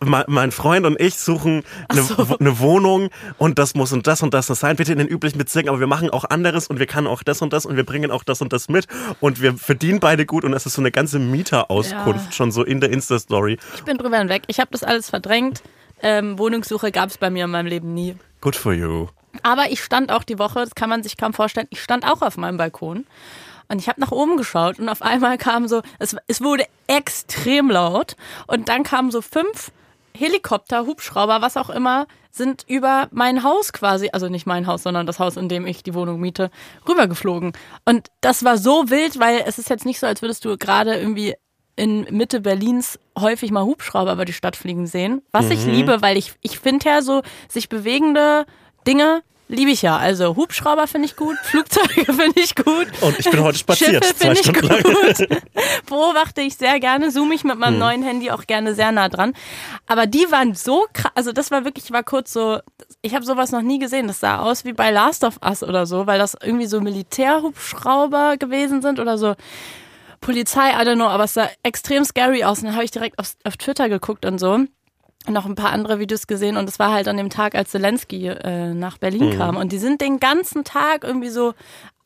mein, 0.00 0.24
mein 0.28 0.52
Freund 0.52 0.86
und 0.86 1.00
ich 1.00 1.16
suchen 1.18 1.64
eine, 1.88 2.02
so. 2.02 2.36
eine 2.38 2.58
Wohnung 2.58 3.10
und 3.38 3.58
das 3.58 3.74
muss 3.74 3.92
und 3.92 4.06
das 4.06 4.22
und 4.22 4.32
das 4.34 4.46
sein. 4.46 4.76
Bitte 4.76 4.92
in 4.92 4.98
den 4.98 5.08
üblichen 5.08 5.38
Bezirken, 5.38 5.68
aber 5.68 5.80
wir 5.80 5.86
machen 5.86 6.10
auch 6.10 6.24
anderes 6.24 6.68
und 6.68 6.78
wir 6.78 6.86
können 6.86 7.06
auch 7.06 7.22
das 7.22 7.42
und 7.42 7.52
das 7.52 7.66
und 7.66 7.76
wir 7.76 7.84
bringen 7.84 8.10
auch 8.10 8.24
das 8.24 8.40
und 8.42 8.52
das 8.52 8.68
mit 8.68 8.86
und 9.20 9.40
wir 9.42 9.54
verdienen 9.56 10.00
beide 10.00 10.24
gut 10.26 10.44
und 10.44 10.52
es 10.52 10.66
ist 10.66 10.74
so 10.74 10.82
eine 10.82 10.90
ganze 10.92 11.18
Mieterauskunft 11.18 12.26
Ja. 12.26 12.32
schon 12.32 12.52
so 12.52 12.62
in 12.62 12.80
der 12.80 12.90
Insta-Story. 12.90 13.58
Ich 13.74 13.82
bin 13.84 13.98
drüber 13.98 14.18
hinweg. 14.18 14.44
Ich 14.46 14.60
habe 14.60 14.70
das 14.70 14.82
alles 14.84 15.10
verdrängt. 15.10 15.62
Ähm, 16.02 16.38
Wohnungssuche 16.38 16.90
gab 16.92 17.10
es 17.10 17.18
bei 17.18 17.30
mir 17.30 17.44
in 17.44 17.50
meinem 17.50 17.66
Leben 17.66 17.94
nie. 17.94 18.16
Good 18.40 18.56
for 18.56 18.72
you. 18.72 19.08
Aber 19.42 19.70
ich 19.70 19.82
stand 19.82 20.12
auch 20.12 20.24
die 20.24 20.38
Woche, 20.38 20.60
das 20.60 20.74
kann 20.74 20.90
man 20.90 21.02
sich 21.02 21.16
kaum 21.16 21.32
vorstellen, 21.32 21.66
ich 21.70 21.80
stand 21.82 22.04
auch 22.04 22.20
auf 22.22 22.36
meinem 22.36 22.58
Balkon 22.58 23.06
und 23.72 23.78
ich 23.78 23.88
habe 23.88 24.00
nach 24.00 24.12
oben 24.12 24.36
geschaut 24.36 24.78
und 24.78 24.88
auf 24.88 25.00
einmal 25.00 25.38
kam 25.38 25.66
so, 25.66 25.80
es, 25.98 26.14
es 26.26 26.42
wurde 26.42 26.64
extrem 26.86 27.70
laut 27.70 28.16
und 28.46 28.68
dann 28.68 28.82
kamen 28.82 29.10
so 29.10 29.22
fünf 29.22 29.72
Helikopter, 30.14 30.84
Hubschrauber, 30.84 31.40
was 31.40 31.56
auch 31.56 31.70
immer, 31.70 32.06
sind 32.30 32.64
über 32.68 33.08
mein 33.12 33.42
Haus 33.42 33.72
quasi, 33.72 34.10
also 34.12 34.28
nicht 34.28 34.44
mein 34.44 34.66
Haus, 34.66 34.82
sondern 34.82 35.06
das 35.06 35.18
Haus, 35.18 35.38
in 35.38 35.48
dem 35.48 35.66
ich 35.66 35.82
die 35.82 35.94
Wohnung 35.94 36.20
miete, 36.20 36.50
rübergeflogen. 36.86 37.52
Und 37.86 38.08
das 38.20 38.44
war 38.44 38.58
so 38.58 38.90
wild, 38.90 39.18
weil 39.18 39.42
es 39.46 39.58
ist 39.58 39.70
jetzt 39.70 39.86
nicht 39.86 39.98
so, 39.98 40.06
als 40.06 40.20
würdest 40.20 40.44
du 40.44 40.58
gerade 40.58 40.94
irgendwie 40.94 41.34
in 41.74 42.02
Mitte 42.10 42.42
Berlins 42.42 42.98
häufig 43.18 43.50
mal 43.50 43.64
Hubschrauber 43.64 44.12
über 44.12 44.26
die 44.26 44.34
Stadt 44.34 44.56
fliegen 44.56 44.86
sehen. 44.86 45.22
Was 45.32 45.48
ich 45.48 45.64
liebe, 45.64 46.02
weil 46.02 46.18
ich, 46.18 46.34
ich 46.42 46.58
finde 46.58 46.90
ja 46.90 47.00
so 47.00 47.22
sich 47.48 47.70
bewegende 47.70 48.44
Dinge 48.86 49.22
liebe 49.52 49.70
ich 49.70 49.82
ja. 49.82 49.96
Also 49.96 50.34
Hubschrauber 50.36 50.86
finde 50.86 51.06
ich 51.06 51.16
gut, 51.16 51.36
Flugzeuge 51.44 52.04
finde 52.12 52.40
ich 52.40 52.54
gut. 52.56 52.86
Und 53.00 53.18
ich 53.18 53.30
bin 53.30 53.40
heute 53.40 53.58
spaziert, 53.58 54.04
Schiffe 54.04 54.16
zwei 54.16 54.34
finde 54.34 54.40
ich 54.40 54.46
Stunden 54.46 54.66
lang. 54.66 54.82
gut. 54.82 55.42
Beobachte 55.86 56.40
ich 56.40 56.56
sehr 56.56 56.80
gerne, 56.80 57.10
zoome 57.10 57.34
ich 57.34 57.44
mit 57.44 57.52
Hm. 57.52 57.60
meinem 57.60 57.78
neuen 57.78 58.02
Handy 58.02 58.30
auch 58.30 58.46
gerne 58.46 58.74
sehr 58.74 58.90
nah 58.92 59.08
dran. 59.08 59.34
Aber 59.86 60.06
die 60.06 60.26
waren 60.30 60.54
so 60.54 60.86
krass, 60.92 61.12
also 61.14 61.32
das 61.32 61.50
war 61.50 61.64
wirklich, 61.64 61.84
ich 61.84 61.92
war 61.92 62.02
kurz 62.02 62.32
so, 62.32 62.58
ich 63.02 63.14
habe 63.14 63.24
sowas 63.24 63.52
noch 63.52 63.62
nie 63.62 63.78
gesehen. 63.78 64.08
Das 64.08 64.20
sah 64.20 64.38
aus 64.40 64.64
wie 64.64 64.72
bei 64.72 64.90
Last 64.90 65.22
of 65.24 65.38
Us 65.44 65.62
oder 65.62 65.86
so, 65.86 66.06
weil 66.06 66.18
das 66.18 66.36
irgendwie 66.42 66.66
so 66.66 66.80
Militärhubschrauber 66.80 68.36
gewesen 68.38 68.82
sind 68.82 68.98
oder 69.00 69.18
so. 69.18 69.34
Polizei, 70.20 70.70
I 70.70 70.86
don't 70.86 70.94
know, 70.94 71.08
aber 71.08 71.24
es 71.24 71.34
sah 71.34 71.48
extrem 71.62 72.04
scary 72.04 72.44
aus. 72.44 72.58
Und 72.60 72.66
dann 72.66 72.74
habe 72.74 72.84
ich 72.84 72.90
direkt 72.92 73.18
auf, 73.18 73.32
auf 73.44 73.56
Twitter 73.56 73.88
geguckt 73.88 74.24
und 74.24 74.38
so. 74.38 74.60
Noch 75.28 75.46
ein 75.46 75.54
paar 75.54 75.70
andere 75.70 76.00
Videos 76.00 76.26
gesehen 76.26 76.56
und 76.56 76.68
es 76.68 76.80
war 76.80 76.92
halt 76.92 77.06
an 77.06 77.16
dem 77.16 77.30
Tag, 77.30 77.54
als 77.54 77.70
Zelensky 77.70 78.26
äh, 78.26 78.74
nach 78.74 78.98
Berlin 78.98 79.36
kam. 79.38 79.56
Und 79.56 79.70
die 79.70 79.78
sind 79.78 80.00
den 80.00 80.18
ganzen 80.18 80.64
Tag 80.64 81.04
irgendwie 81.04 81.28
so 81.28 81.54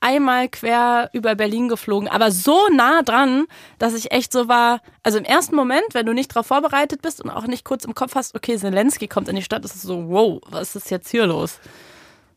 einmal 0.01 0.49
quer 0.49 1.11
über 1.13 1.35
Berlin 1.35 1.69
geflogen, 1.69 2.09
aber 2.09 2.31
so 2.31 2.69
nah 2.69 3.03
dran, 3.03 3.47
dass 3.79 3.95
ich 3.95 4.13
echt 4.13 4.33
so 4.33 4.49
war, 4.49 4.81
also 5.03 5.19
im 5.19 5.25
ersten 5.25 5.57
Moment, 5.57 5.87
wenn 5.93 6.07
du 6.07 6.13
nicht 6.13 6.31
darauf 6.35 6.47
vorbereitet 6.47 7.03
bist 7.03 7.23
und 7.23 7.31
auch 7.31 7.47
nicht 7.47 7.65
kurz 7.65 7.85
im 7.85 7.95
Kopf 7.95 8.15
hast, 8.15 8.35
okay, 8.35 8.57
Zelensky 8.57 9.09
kommt 9.09 9.29
in 9.29 9.37
die 9.37 9.43
Stadt, 9.43 9.65
ist 9.65 9.75
es 9.75 9.83
so, 9.83 10.09
wow, 10.09 10.41
was 10.49 10.77
ist 10.77 10.91
jetzt 10.91 11.11
hier 11.11 11.27
los? 11.27 11.59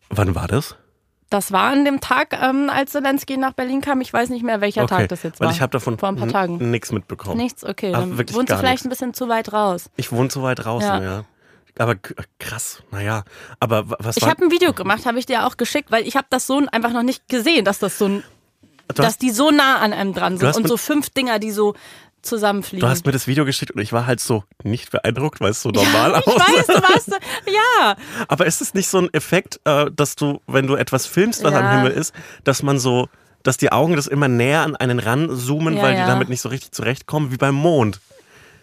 Wann 0.10 0.34
war 0.36 0.48
das? 0.48 0.76
Das 1.30 1.52
war 1.52 1.72
an 1.72 1.86
dem 1.86 2.00
Tag, 2.02 2.34
ähm, 2.42 2.72
als 2.74 2.92
Zelensky 2.92 3.38
nach 3.38 3.54
Berlin 3.54 3.82
kam. 3.82 4.02
Ich 4.02 4.12
weiß 4.12 4.30
nicht 4.30 4.44
mehr, 4.44 4.62
welcher 4.62 4.88
Tag 4.88 5.10
das 5.10 5.22
jetzt 5.24 5.40
weil 5.40 5.48
war. 5.50 5.54
ich 5.54 5.62
habe 5.62 5.70
davon 5.72 5.98
Vor 6.00 6.10
ein 6.10 6.16
paar 6.16 6.28
Tagen. 6.28 6.72
nichts 6.72 6.92
mitbekommen. 6.92 7.38
Nichts, 7.38 7.64
okay. 7.64 7.92
Ach, 7.94 8.00
Dann 8.00 8.18
wirklich 8.18 8.36
wohnst 8.36 8.52
du 8.52 8.58
vielleicht 8.58 8.84
nichts. 8.84 8.86
ein 8.86 8.90
bisschen 8.90 9.14
zu 9.14 9.30
weit 9.30 9.54
raus. 9.54 9.90
Ich 9.96 10.12
wohne 10.12 10.30
zu 10.30 10.42
weit 10.42 10.64
draußen, 10.66 10.88
ja. 10.88 11.02
Ja. 11.04 11.24
Aber 11.78 11.96
krass, 12.40 12.82
naja. 12.92 13.24
Aber 13.60 13.90
wa- 13.90 13.96
was 14.00 14.18
Ich 14.18 14.26
habe 14.28 14.44
ein 14.44 14.52
Video 14.52 14.74
gemacht, 14.74 15.06
habe 15.06 15.20
ich 15.20 15.26
dir 15.28 15.46
auch 15.46 15.56
geschickt, 15.56 15.92
weil 15.92 16.06
ich 16.08 16.18
habe 16.18 16.28
das 16.30 16.46
so 16.48 16.62
einfach 16.72 16.92
noch 16.92 17.04
nicht 17.04 17.30
gesehen, 17.30 17.64
dass 17.64 17.80
das 17.80 17.98
so 18.00 18.06
ein, 18.06 18.24
Du 18.88 18.96
dass 18.96 19.06
hast- 19.06 19.22
die 19.22 19.30
so 19.30 19.52
nah 19.52 19.78
an 19.78 19.94
einem 19.94 20.14
dran 20.14 20.38
sind 20.38 20.56
und 20.58 20.68
so 20.68 20.76
fünf 20.78 21.12
Dinger, 21.12 21.38
die 21.40 21.52
so 21.52 21.76
zusammenfliegen. 22.22 22.82
Du 22.82 22.88
hast 22.88 23.06
mir 23.06 23.12
das 23.12 23.28
Video 23.28 23.46
geschickt 23.46 23.72
und 23.72 23.82
ich 23.82 23.94
war 23.94 24.06
halt 24.06 24.20
so 24.20 24.44
nicht 24.64 24.92
beeindruckt, 24.92 25.40
weil 25.42 25.52
es 25.52 25.62
so 25.62 25.70
normal 25.70 26.12
ich 26.20 26.28
aussah. 26.28 26.40
weiß, 26.40 26.66
du 26.68 26.74
warst, 26.74 27.10
ja. 27.46 27.96
Aber 28.28 28.46
ist 28.46 28.62
es 28.62 28.74
nicht 28.74 28.88
so 28.90 29.00
ein 29.00 29.14
Effekt, 29.14 29.60
äh, 29.66 29.90
dass 29.92 30.16
du, 30.16 30.42
wenn 30.48 30.68
du 30.68 30.76
etwas 30.76 31.06
filmst, 31.06 31.44
was 31.44 31.54
Ja. 31.54 31.60
am 31.60 31.78
Himmel 31.78 31.92
ist, 31.92 32.14
dass 32.44 32.64
man 32.64 32.80
so, 32.80 33.08
dass 33.44 33.58
die 33.58 33.72
Augen 33.72 33.96
das 33.96 34.08
immer 34.08 34.28
näher 34.28 34.62
an 34.64 34.76
einen 34.76 35.00
ranzoomen, 35.00 35.76
Ja, 35.78 35.84
weil 35.84 35.96
ja. 35.96 36.02
die 36.02 36.08
damit 36.08 36.30
nicht 36.30 36.42
so 36.42 36.50
richtig 36.50 36.72
zurechtkommen, 36.72 37.32
wie 37.32 37.38
beim 37.38 37.56
Mond. 37.56 38.00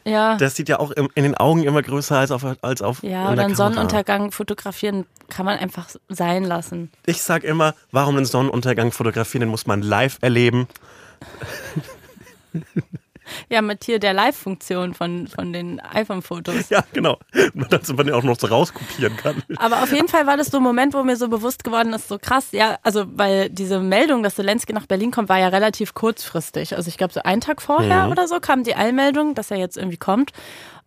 Ja. 0.04 0.36
Das 0.36 0.54
sieht 0.54 0.68
ja 0.68 0.78
auch 0.78 0.92
in 0.92 1.08
den 1.16 1.34
Augen 1.34 1.64
immer 1.64 1.82
größer 1.82 2.16
als 2.16 2.30
auf, 2.30 2.44
als 2.62 2.80
auf 2.80 3.02
Ja, 3.02 3.26
oder 3.26 3.36
der 3.36 3.44
einen. 3.46 3.54
Sonnenuntergang 3.56 4.30
fotografieren 4.30 5.04
kann 5.28 5.44
man 5.46 5.58
einfach 5.58 5.88
sein 6.08 6.44
lassen. 6.44 6.92
Ich 7.06 7.22
sag 7.22 7.42
immer, 7.42 7.75
warum 7.90 8.16
einen 8.16 8.25
Sonnenuntergang 8.26 8.92
fotografieren, 8.92 9.40
den 9.40 9.48
muss 9.48 9.66
man 9.66 9.82
live 9.82 10.18
erleben. 10.20 10.68
Ja, 13.49 13.62
mit 13.62 13.85
hier 13.85 13.99
der 13.99 14.12
Live-Funktion 14.12 14.95
von, 14.95 15.26
von 15.28 15.52
den 15.52 15.81
iPhone-Fotos. 15.81 16.71
Ja, 16.71 16.85
genau. 16.93 17.19
Dass 17.71 17.93
man 17.93 18.07
den 18.07 18.14
auch 18.14 18.23
noch 18.23 18.38
so 18.38 18.47
rauskopieren 18.47 19.16
kann. 19.16 19.43
Aber 19.57 19.83
auf 19.83 19.93
jeden 19.93 20.09
Fall 20.09 20.26
war 20.26 20.37
das 20.37 20.49
so 20.49 20.59
ein 20.59 20.62
Moment, 20.62 20.95
wo 20.95 21.02
mir 21.02 21.16
so 21.16 21.28
bewusst 21.28 21.64
geworden 21.64 21.93
ist, 21.93 22.09
so 22.09 22.19
krass, 22.19 22.49
ja, 22.52 22.78
also 22.83 23.05
weil 23.09 23.50
diese 23.50 23.81
Meldung, 23.81 24.23
dass 24.23 24.37
Zelensky 24.37 24.73
nach 24.73 24.87
Berlin 24.87 25.11
kommt, 25.11 25.28
war 25.28 25.38
ja 25.38 25.49
relativ 25.49 25.95
kurzfristig. 25.95 26.76
Also 26.76 26.88
ich 26.88 26.99
glaube, 26.99 27.12
so 27.12 27.23
einen 27.23 27.40
Tag 27.40 27.62
vorher 27.62 28.09
oder 28.11 28.28
so 28.28 28.40
kam 28.40 28.64
die 28.64 28.76
Eilmeldung, 28.76 29.35
dass 29.35 29.50
er 29.50 29.59
jetzt 29.59 29.76
irgendwie 29.76 29.97
kommt. 29.97 30.33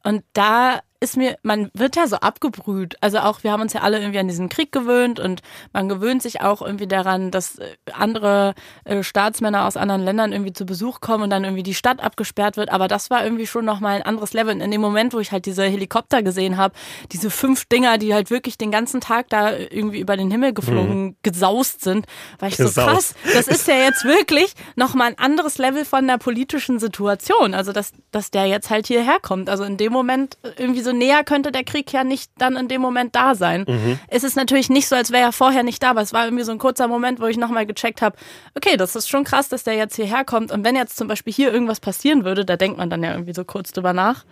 Und 0.03 0.23
da 0.33 0.79
ist 1.01 1.15
mir, 1.15 1.37
man 1.43 1.71
wird 1.73 1.95
ja 1.95 2.07
so 2.07 2.17
abgebrüht. 2.17 2.97
Also 2.99 3.19
auch, 3.19 3.43
wir 3.43 3.51
haben 3.51 3.61
uns 3.61 3.71
ja 3.71 3.81
alle 3.81 3.99
irgendwie 3.99 4.19
an 4.19 4.27
diesen 4.27 4.49
Krieg 4.49 4.71
gewöhnt 4.71 5.19
und 5.19 5.41
man 5.71 5.87
gewöhnt 5.87 6.21
sich 6.21 6.41
auch 6.41 6.61
irgendwie 6.61 6.87
daran, 6.87 7.31
dass 7.31 7.57
äh, 7.57 7.75
andere 7.93 8.53
äh, 8.83 9.01
Staatsmänner 9.01 9.65
aus 9.65 9.77
anderen 9.77 10.03
Ländern 10.03 10.33
irgendwie 10.33 10.51
zu 10.51 10.65
Besuch 10.65 10.99
kommen 10.99 11.23
und 11.23 11.29
dann 11.29 11.45
irgendwie 11.45 11.63
die 11.63 11.73
Stadt 11.73 12.01
abgesperrt 12.01 12.57
wird. 12.57 12.69
Aber 12.71 12.89
das 12.89 13.09
war 13.09 13.23
irgendwie 13.23 13.47
schon 13.47 13.63
nochmal 13.63 13.95
ein 13.95 14.01
anderes 14.01 14.33
Level. 14.33 14.53
Und 14.53 14.61
in 14.61 14.71
dem 14.71 14.81
Moment, 14.81 15.13
wo 15.13 15.19
ich 15.19 15.31
halt 15.31 15.45
diese 15.45 15.63
Helikopter 15.63 16.21
gesehen 16.21 16.57
habe, 16.57 16.73
diese 17.13 17.29
fünf 17.29 17.65
Dinger, 17.65 17.97
die 17.97 18.13
halt 18.13 18.29
wirklich 18.29 18.57
den 18.57 18.71
ganzen 18.71 18.99
Tag 18.99 19.29
da 19.29 19.55
irgendwie 19.55 19.99
über 19.99 20.17
den 20.17 20.29
Himmel 20.29 20.53
geflogen, 20.53 21.15
gesaust 21.23 21.81
sind, 21.81 22.07
war 22.39 22.49
ich 22.49 22.57
so 22.57 22.65
Gesaust. 22.65 23.15
krass. 23.15 23.33
Das 23.33 23.47
ist 23.47 23.67
ja 23.69 23.75
jetzt 23.75 24.03
wirklich 24.03 24.53
nochmal 24.75 25.07
ein 25.07 25.17
anderes 25.17 25.57
Level 25.57 25.85
von 25.85 26.05
der 26.07 26.17
politischen 26.17 26.77
Situation. 26.77 27.53
Also, 27.53 27.71
dass, 27.71 27.93
dass 28.11 28.31
der 28.31 28.47
jetzt 28.47 28.69
halt 28.69 28.87
hierher 28.87 29.19
kommt. 29.21 29.49
Also 29.49 29.63
in 29.63 29.77
dem 29.77 29.93
Moment 29.93 30.37
irgendwie 30.57 30.81
so 30.81 30.88
näher 30.91 31.23
könnte 31.23 31.51
der 31.51 31.63
Krieg 31.63 31.91
ja 31.91 32.03
nicht 32.03 32.31
dann 32.37 32.55
in 32.55 32.67
dem 32.67 32.81
Moment 32.81 33.15
da 33.15 33.35
sein. 33.35 33.65
Es 34.07 34.23
ist 34.23 34.35
natürlich 34.35 34.69
nicht 34.69 34.87
so, 34.87 34.95
als 34.95 35.11
wäre 35.11 35.23
er 35.23 35.31
vorher 35.31 35.63
nicht 35.63 35.81
da, 35.83 35.91
aber 35.91 36.01
es 36.01 36.13
war 36.13 36.25
irgendwie 36.25 36.43
so 36.43 36.51
ein 36.51 36.57
kurzer 36.57 36.87
Moment, 36.87 37.19
wo 37.19 37.25
ich 37.25 37.37
nochmal 37.37 37.65
gecheckt 37.65 38.01
habe, 38.01 38.17
okay, 38.55 38.77
das 38.77 38.95
ist 38.95 39.09
schon 39.09 39.23
krass, 39.23 39.49
dass 39.49 39.63
der 39.63 39.75
jetzt 39.75 39.95
hierher 39.95 40.23
kommt. 40.25 40.51
Und 40.51 40.63
wenn 40.63 40.75
jetzt 40.75 40.97
zum 40.97 41.07
Beispiel 41.07 41.33
hier 41.33 41.53
irgendwas 41.53 41.79
passieren 41.79 42.25
würde, 42.25 42.45
da 42.45 42.57
denkt 42.57 42.77
man 42.77 42.89
dann 42.89 43.03
ja 43.03 43.11
irgendwie 43.11 43.33
so 43.33 43.43
kurz 43.43 43.71
drüber 43.71 43.93
nach. 43.93 44.25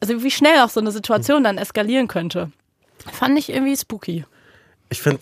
Also 0.00 0.22
wie 0.22 0.30
schnell 0.30 0.60
auch 0.60 0.70
so 0.70 0.80
eine 0.80 0.90
Situation 0.90 1.44
dann 1.44 1.58
eskalieren 1.58 2.08
könnte. 2.08 2.50
Fand 3.12 3.38
ich 3.38 3.50
irgendwie 3.50 3.76
spooky. 3.76 4.24
Ich 4.90 5.02
finde, 5.02 5.20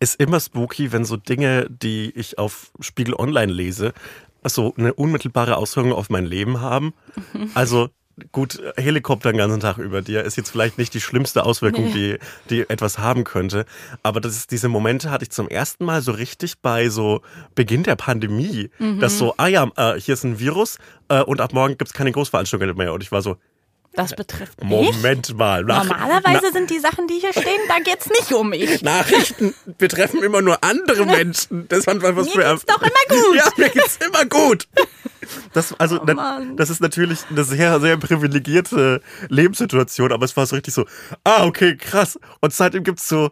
ist 0.00 0.20
immer 0.20 0.40
spooky, 0.40 0.92
wenn 0.92 1.04
so 1.04 1.16
Dinge, 1.16 1.66
die 1.70 2.12
ich 2.14 2.38
auf 2.38 2.72
Spiegel 2.80 3.14
Online 3.14 3.52
lese, 3.52 3.92
so 4.46 4.74
eine 4.76 4.92
unmittelbare 4.94 5.56
Auswirkung 5.56 5.92
auf 5.92 6.10
mein 6.10 6.26
Leben 6.26 6.60
haben. 6.60 6.94
Also 7.54 7.90
gut, 8.32 8.62
Helikopter 8.76 9.32
den 9.32 9.38
ganzen 9.38 9.60
Tag 9.60 9.78
über 9.78 10.02
dir 10.02 10.22
ist 10.22 10.36
jetzt 10.36 10.50
vielleicht 10.50 10.78
nicht 10.78 10.94
die 10.94 11.00
schlimmste 11.00 11.44
Auswirkung, 11.44 11.92
die, 11.92 12.18
die 12.50 12.68
etwas 12.68 12.98
haben 12.98 13.24
könnte. 13.24 13.64
Aber 14.02 14.20
das 14.20 14.36
ist, 14.36 14.50
diese 14.50 14.68
Momente 14.68 15.10
hatte 15.10 15.24
ich 15.24 15.30
zum 15.30 15.48
ersten 15.48 15.84
Mal 15.84 16.02
so 16.02 16.12
richtig 16.12 16.58
bei 16.58 16.88
so 16.88 17.22
Beginn 17.54 17.82
der 17.82 17.96
Pandemie. 17.96 18.70
Dass 19.00 19.18
so, 19.18 19.34
ah 19.36 19.48
ja, 19.48 19.68
äh, 19.76 20.00
hier 20.00 20.14
ist 20.14 20.24
ein 20.24 20.38
Virus 20.38 20.78
äh, 21.08 21.22
und 21.22 21.40
ab 21.40 21.52
morgen 21.52 21.76
gibt 21.76 21.88
es 21.88 21.92
keine 21.92 22.12
Großveranstaltungen 22.12 22.76
mehr. 22.76 22.92
Und 22.92 23.02
ich 23.02 23.12
war 23.12 23.22
so, 23.22 23.36
Das 23.96 24.14
betrifft 24.16 24.62
mich. 24.62 24.70
Moment 24.70 25.36
mal. 25.36 25.62
Nach, 25.64 25.84
Normalerweise 25.84 26.50
sind 26.52 26.70
die 26.70 26.78
Sachen, 26.80 27.06
die 27.06 27.18
hier 27.20 27.32
stehen, 27.32 27.60
da 27.68 27.78
geht's 27.78 28.08
nicht 28.08 28.32
um 28.32 28.50
mich. 28.50 28.82
Nachrichten 28.82 29.54
betreffen 29.78 30.22
immer 30.22 30.42
nur 30.42 30.62
andere 30.64 31.06
Menschen. 31.06 31.68
Das 31.68 31.84
fand 31.84 32.02
was 32.02 32.26
Mir 32.26 32.32
für 32.32 32.50
geht's 32.54 32.64
doch 32.66 32.82
immer 32.82 33.22
gut. 33.22 33.36
Ja, 33.36 33.48
mir 33.56 33.68
geht's 33.70 33.98
immer 34.04 34.24
gut. 34.24 34.66
Das, 35.52 35.72
also, 35.78 36.00
Oh 36.02 36.04
na- 36.06 36.42
das 36.56 36.70
ist 36.70 36.80
natürlich 36.80 37.20
eine 37.30 37.44
sehr, 37.44 37.80
sehr 37.80 37.96
privilegierte 37.96 39.00
Lebenssituation, 39.28 40.12
aber 40.12 40.24
es 40.24 40.36
war 40.36 40.46
so 40.46 40.56
richtig 40.56 40.74
so, 40.74 40.86
ah, 41.22 41.44
okay, 41.46 41.76
krass. 41.76 42.18
Und 42.40 42.52
seitdem 42.52 42.84
gibt's 42.84 43.08
so, 43.08 43.30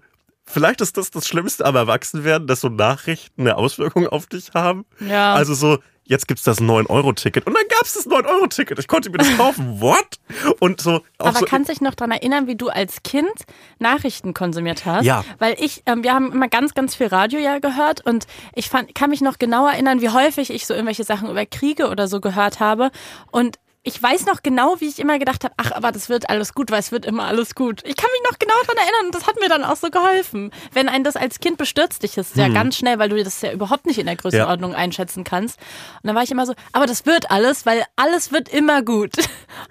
vielleicht 0.53 0.81
ist 0.81 0.97
das 0.97 1.11
das 1.11 1.27
Schlimmste 1.27 1.65
am 1.65 1.77
Erwachsenwerden, 1.77 2.47
dass 2.47 2.61
so 2.61 2.69
Nachrichten 2.69 3.43
eine 3.43 3.57
Auswirkung 3.57 4.07
auf 4.07 4.27
dich 4.27 4.51
haben. 4.55 4.85
Ja. 5.01 5.35
Also 5.35 5.55
so, 5.55 5.79
jetzt 6.05 6.29
gibt's 6.29 6.45
das 6.45 6.61
9-Euro-Ticket. 6.61 7.47
Und 7.47 7.55
dann 7.55 7.65
gab's 7.69 7.95
das 7.95 8.07
9-Euro-Ticket. 8.07 8.79
Ich 8.79 8.89
konnte 8.89 9.11
mir 9.11 9.19
das 9.19 9.37
kaufen. 9.37 9.67
What? 9.81 10.19
Und 10.61 10.81
so, 10.81 11.03
Aber 11.19 11.39
so, 11.39 11.47
kannst 11.47 11.71
dich 11.71 11.81
noch 11.81 11.95
daran 11.95 12.13
erinnern, 12.13 12.47
wie 12.47 12.57
du 12.57 12.69
als 12.69 13.03
Kind 13.03 13.33
Nachrichten 13.79 14.35
konsumiert 14.35 14.85
hast? 14.85 15.05
Ja. 15.05 15.25
Weil 15.39 15.57
ich, 15.59 15.83
ähm, 15.87 16.03
wir 16.05 16.15
haben 16.15 16.33
immer 16.33 16.49
ganz, 16.49 16.75
ganz 16.75 16.95
viel 16.95 17.09
Radio 17.09 17.41
ja 17.41 17.59
gehört 17.59 18.05
und 18.05 18.27
ich 18.55 18.69
fand, 18.69 18.95
kann 18.95 19.11
mich 19.11 19.21
noch 19.21 19.39
genau 19.39 19.67
erinnern, 19.69 20.01
wie 20.01 20.11
häufig 20.11 20.51
ich 20.51 20.67
so 20.67 20.75
irgendwelche 20.75 21.05
Sachen 21.05 21.31
über 21.31 21.47
Kriege 21.47 21.89
oder 21.89 22.09
so 22.09 22.21
gehört 22.21 22.61
habe 22.61 22.91
und 23.31 23.57
ich 23.85 24.01
weiß 24.01 24.27
noch 24.27 24.45
genau, 24.45 24.77
wie 24.79 24.87
ich 24.87 25.01
immer 25.01 25.19
gedacht 25.19 25.43
habe, 25.43 25.55
ach, 25.57 25.73
aber 25.73 25.91
das 25.91 26.09
wird 26.09 26.31
alles 26.31 26.55
gut, 26.55 26.71
weil 26.71 26.79
es 26.79 26.93
wird 26.93 27.05
immer 27.05 27.25
alles 27.25 27.57
gut. 27.57 27.81
Ich 27.85 27.97
kann 27.97 28.09
mich 28.13 28.31
noch 28.31 28.39
genau 28.39 28.55
daran 28.63 28.77
erinnern 28.77 29.07
und 29.07 29.15
das 29.15 29.27
hat 29.27 29.41
mir 29.41 29.49
dann 29.49 29.65
auch 29.65 29.75
so 29.75 29.91
geholfen. 29.91 30.53
Wenn 30.73 30.89
ein 30.89 31.03
das 31.03 31.17
als 31.17 31.41
Kind 31.41 31.59
bestürzt 31.59 32.03
dich 32.05 32.17
ist, 32.17 32.37
ja 32.37 32.49
ganz 32.49 32.77
schnell, 32.77 33.01
weil 33.01 33.09
du 33.09 33.23
das 33.23 33.43
ja 33.43 33.53
überhaupt 33.53 33.87
nicht 33.87 33.99
in 33.99 34.07
der 34.07 34.15
Größenordnung 34.15 34.75
einschätzen 34.75 35.25
kannst. 35.25 35.59
Und 36.03 36.07
dann 36.07 36.15
war 36.15 36.23
ich 36.23 36.31
immer 36.31 36.47
so, 36.47 36.55
aber 36.73 36.87
das 36.87 37.07
wird 37.07 37.33
alles, 37.33 37.67
weil 37.67 37.83
alles 37.97 38.31
wird 38.31 38.49
immer 38.49 38.83
gut. 38.83 39.13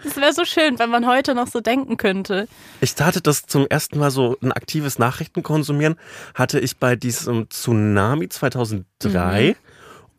Das 0.04 0.15
wäre 0.15 0.32
so 0.32 0.45
schön, 0.45 0.78
wenn 0.78 0.89
man 0.89 1.08
heute 1.08 1.34
noch 1.34 1.47
so 1.47 1.60
denken 1.60 1.97
könnte. 1.97 2.47
Ich 2.82 2.93
hatte 3.00 3.19
das 3.19 3.45
zum 3.47 3.65
ersten 3.67 3.97
Mal 3.97 4.12
so 4.12 4.38
ein 4.41 4.52
aktives 4.52 5.00
Nachrichtenkonsumieren, 5.00 5.95
hatte 6.36 6.60
ich 6.60 6.78
bei 6.78 6.95
diesem 6.95 7.50
Tsunami 7.50 8.30
2003 8.30 9.56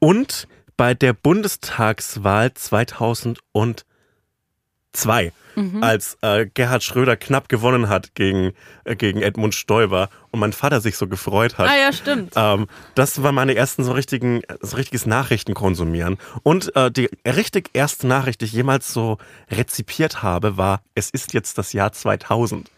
und 0.00 0.48
bei 0.76 0.94
der 0.94 1.12
Bundestagswahl 1.12 2.52
2002, 4.92 5.32
als 5.80 6.16
äh, 6.22 6.46
Gerhard 6.46 6.82
Schröder 6.82 7.16
knapp 7.16 7.48
gewonnen 7.48 7.88
hat 7.88 8.14
gegen, 8.14 8.52
äh, 8.84 8.96
gegen 8.96 9.20
Edmund 9.20 9.54
Stoiber 9.54 10.08
und 10.30 10.40
mein 10.40 10.52
Vater 10.52 10.80
sich 10.80 10.96
so 10.96 11.06
gefreut 11.06 11.58
hat. 11.58 11.68
Ah 11.68 11.76
ja, 11.76 11.92
stimmt. 11.92 12.32
Ähm, 12.36 12.66
das 12.94 13.22
war 13.22 13.32
meine 13.32 13.54
ersten 13.54 13.84
so 13.84 13.92
richtigen, 13.92 14.42
so 14.60 14.76
richtiges 14.76 15.04
Nachrichten 15.04 15.54
konsumieren. 15.54 16.18
Und 16.42 16.74
äh, 16.74 16.90
die 16.90 17.10
richtig 17.26 17.70
erste 17.74 18.06
Nachricht, 18.06 18.40
die 18.40 18.46
ich 18.46 18.52
jemals 18.52 18.92
so 18.92 19.18
rezipiert 19.50 20.22
habe, 20.22 20.56
war, 20.56 20.82
es 20.94 21.10
ist 21.10 21.34
jetzt 21.34 21.58
das 21.58 21.72
Jahr 21.72 21.92
2000. 21.92 22.70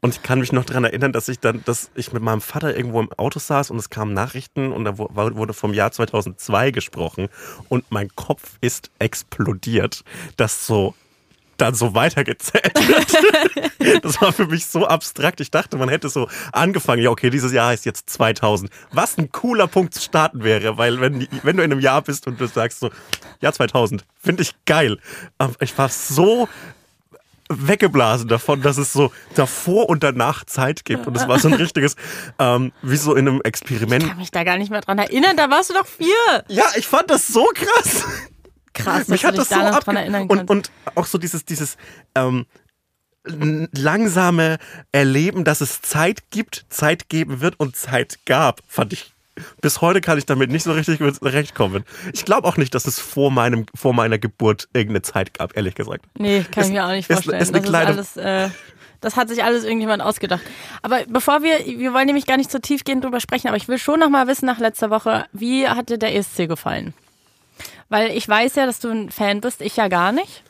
Und 0.00 0.14
ich 0.14 0.22
kann 0.22 0.38
mich 0.38 0.52
noch 0.52 0.64
daran 0.64 0.84
erinnern, 0.84 1.12
dass 1.12 1.28
ich 1.28 1.40
dann, 1.40 1.62
dass 1.64 1.90
ich 1.94 2.12
mit 2.12 2.22
meinem 2.22 2.40
Vater 2.40 2.76
irgendwo 2.76 3.00
im 3.00 3.12
Auto 3.12 3.38
saß 3.38 3.70
und 3.70 3.78
es 3.78 3.90
kamen 3.90 4.14
Nachrichten 4.14 4.72
und 4.72 4.84
da 4.84 4.98
wurde 4.98 5.52
vom 5.52 5.74
Jahr 5.74 5.90
2002 5.90 6.70
gesprochen 6.70 7.28
und 7.68 7.90
mein 7.90 8.08
Kopf 8.14 8.56
ist 8.60 8.90
explodiert, 8.98 10.04
dass 10.36 10.66
so 10.66 10.94
dann 11.60 11.74
so 11.74 11.94
weitergezählt 11.94 12.74
wird. 12.88 14.04
das 14.04 14.20
war 14.20 14.32
für 14.32 14.46
mich 14.46 14.66
so 14.66 14.86
abstrakt. 14.86 15.40
Ich 15.40 15.50
dachte, 15.50 15.76
man 15.76 15.88
hätte 15.88 16.08
so 16.08 16.28
angefangen, 16.52 17.02
ja, 17.02 17.10
okay, 17.10 17.30
dieses 17.30 17.52
Jahr 17.52 17.68
heißt 17.68 17.84
jetzt 17.84 18.10
2000. 18.10 18.70
Was 18.92 19.18
ein 19.18 19.30
cooler 19.32 19.66
Punkt 19.66 19.94
zu 19.94 20.02
starten 20.02 20.42
wäre, 20.42 20.78
weil 20.78 21.00
wenn, 21.00 21.26
wenn 21.42 21.56
du 21.56 21.62
in 21.62 21.72
einem 21.72 21.80
Jahr 21.80 22.02
bist 22.02 22.26
und 22.26 22.40
du 22.40 22.46
sagst 22.46 22.80
so, 22.80 22.90
Jahr 23.40 23.52
2000, 23.52 24.04
finde 24.20 24.42
ich 24.42 24.54
geil. 24.64 24.98
Aber 25.38 25.54
ich 25.60 25.76
war 25.76 25.88
so 25.88 26.48
weggeblasen 27.50 28.28
davon, 28.28 28.62
dass 28.62 28.78
es 28.78 28.92
so 28.92 29.12
davor 29.34 29.88
und 29.88 30.02
danach 30.02 30.44
Zeit 30.44 30.84
gibt. 30.84 31.06
Und 31.06 31.16
es 31.16 31.26
war 31.26 31.38
so 31.38 31.48
ein 31.48 31.54
richtiges, 31.54 31.96
ähm, 32.38 32.72
wie 32.82 32.96
so 32.96 33.14
in 33.14 33.28
einem 33.28 33.42
Experiment. 33.42 34.04
Ich 34.04 34.08
kann 34.08 34.18
mich 34.18 34.30
da 34.30 34.44
gar 34.44 34.56
nicht 34.56 34.70
mehr 34.70 34.80
dran 34.80 34.98
erinnern, 34.98 35.36
da 35.36 35.50
warst 35.50 35.70
du 35.70 35.74
doch 35.74 35.86
vier. 35.86 36.44
Ja, 36.48 36.66
ich 36.76 36.86
fand 36.86 37.10
das 37.10 37.26
so 37.26 37.44
krass. 37.54 38.04
Krass, 38.82 38.98
dass 39.00 39.08
Mich 39.08 39.24
hat 39.24 39.36
das 39.38 39.48
so 39.48 39.54
da 39.54 39.78
dran 39.80 39.96
erinnern 39.96 40.22
und, 40.22 40.36
kannst. 40.36 40.50
und 40.50 40.70
auch 40.94 41.06
so 41.06 41.18
dieses, 41.18 41.44
dieses 41.44 41.76
ähm, 42.14 42.46
langsame 43.24 44.58
Erleben, 44.92 45.44
dass 45.44 45.60
es 45.60 45.82
Zeit 45.82 46.30
gibt, 46.30 46.64
Zeit 46.68 47.08
geben 47.08 47.40
wird 47.40 47.58
und 47.60 47.76
Zeit 47.76 48.18
gab, 48.26 48.60
fand 48.66 48.92
ich. 48.92 49.12
Bis 49.62 49.80
heute 49.80 50.00
kann 50.00 50.18
ich 50.18 50.26
damit 50.26 50.50
nicht 50.50 50.64
so 50.64 50.72
richtig 50.72 50.98
zurechtkommen. 50.98 51.84
Ich 52.12 52.24
glaube 52.24 52.46
auch 52.46 52.56
nicht, 52.58 52.74
dass 52.74 52.86
es 52.86 52.98
vor, 52.98 53.30
meinem, 53.30 53.64
vor 53.74 53.94
meiner 53.94 54.18
Geburt 54.18 54.68
irgendeine 54.74 55.02
Zeit 55.02 55.34
gab, 55.34 55.56
ehrlich 55.56 55.74
gesagt. 55.74 56.04
Nee, 56.18 56.44
kann 56.50 56.62
Ist- 56.62 56.68
ich 56.68 56.72
mir 56.74 56.84
auch 56.84 56.90
nicht 56.90 57.08
ist- 57.08 57.24
vorstellen. 57.24 57.40
ist 57.40 57.54
eine 57.54 57.60
das 57.62 57.70
ist 57.70 58.18
alles, 58.18 58.48
äh, 58.48 58.50
das 59.00 59.16
hat 59.16 59.28
sich 59.30 59.42
alles 59.42 59.64
irgendjemand 59.64 60.02
ausgedacht. 60.02 60.42
Aber 60.82 61.00
bevor 61.08 61.42
wir, 61.42 61.58
wir 61.64 61.94
wollen 61.94 62.06
nämlich 62.06 62.26
gar 62.26 62.36
nicht 62.36 62.50
so 62.50 62.58
tiefgehend 62.58 63.02
drüber 63.02 63.20
sprechen, 63.20 63.48
aber 63.48 63.56
ich 63.56 63.66
will 63.68 63.78
schon 63.78 64.00
noch 64.00 64.10
mal 64.10 64.26
wissen 64.26 64.44
nach 64.44 64.58
letzter 64.58 64.90
Woche, 64.90 65.24
wie 65.32 65.66
hat 65.66 65.88
dir 65.88 65.96
der 65.96 66.14
ESC 66.14 66.46
gefallen? 66.46 66.92
Weil 67.90 68.12
ich 68.12 68.26
weiß 68.26 68.54
ja, 68.54 68.64
dass 68.64 68.80
du 68.80 68.88
ein 68.88 69.10
Fan 69.10 69.42
bist, 69.42 69.60
ich 69.60 69.76
ja 69.76 69.88
gar 69.88 70.12
nicht. 70.12 70.42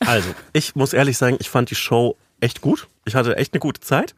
Also, 0.00 0.30
ich 0.52 0.74
muss 0.74 0.92
ehrlich 0.94 1.18
sagen, 1.18 1.36
ich 1.40 1.50
fand 1.50 1.70
die 1.70 1.74
Show 1.74 2.16
echt 2.40 2.60
gut. 2.62 2.88
Ich 3.04 3.14
hatte 3.14 3.36
echt 3.36 3.52
eine 3.52 3.60
gute 3.60 3.80
Zeit. 3.80 4.14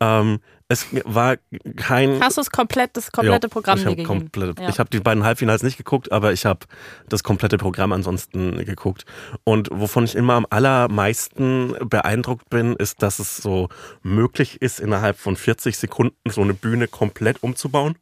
Ähm, 0.00 0.40
Es 0.72 0.86
war 1.04 1.36
kein. 1.76 2.22
Hast 2.22 2.36
du 2.36 2.42
es 2.42 2.50
komplett, 2.50 2.96
das 2.96 3.10
komplette 3.10 3.48
Ja, 3.48 3.50
Programm 3.50 3.78
ich 3.78 3.86
hab 3.86 4.04
komplett, 4.04 4.60
Ja. 4.60 4.68
Ich 4.68 4.78
habe 4.78 4.88
die 4.88 5.00
beiden 5.00 5.24
Halbfinals 5.24 5.64
nicht 5.64 5.76
geguckt, 5.76 6.12
aber 6.12 6.32
ich 6.32 6.46
habe 6.46 6.60
das 7.08 7.24
komplette 7.24 7.58
Programm 7.58 7.92
ansonsten 7.92 8.64
geguckt. 8.64 9.04
Und 9.42 9.68
wovon 9.72 10.04
ich 10.04 10.14
immer 10.14 10.34
am 10.34 10.46
allermeisten 10.48 11.74
beeindruckt 11.84 12.48
bin, 12.50 12.76
ist, 12.76 13.02
dass 13.02 13.18
es 13.18 13.38
so 13.38 13.68
möglich 14.02 14.62
ist, 14.62 14.78
innerhalb 14.78 15.18
von 15.18 15.34
40 15.36 15.76
Sekunden 15.76 16.30
so 16.30 16.40
eine 16.40 16.54
Bühne 16.54 16.86
komplett 16.86 17.42
umzubauen. 17.42 17.96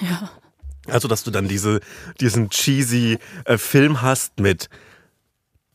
ja. 0.00 0.30
Also, 0.88 1.08
dass 1.08 1.22
du 1.24 1.30
dann 1.30 1.48
diese, 1.48 1.80
diesen 2.20 2.50
cheesy 2.50 3.18
äh, 3.44 3.56
Film 3.58 4.02
hast 4.02 4.38
mit 4.40 4.68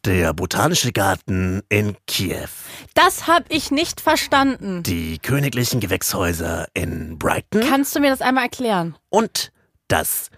der 0.06 0.34
Botanische 0.34 0.92
Garten 0.94 1.64
in 1.70 1.98
Kiew, 2.08 2.48
Das 2.94 3.28
habe 3.28 3.46
ich 3.50 3.72
nicht 3.72 4.00
verstanden. 4.00 4.84
die 4.84 5.18
königlichen 5.20 5.80
Gewächshäuser 5.80 6.68
in 6.74 7.18
Brighton 7.18 7.62
Kannst 7.68 7.96
du 7.96 8.00
mir 8.00 8.10
das 8.12 8.22
einmal 8.22 8.44
erklären? 8.46 8.96
und 9.10 9.52
das 9.90 10.30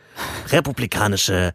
republikanische 0.49 1.53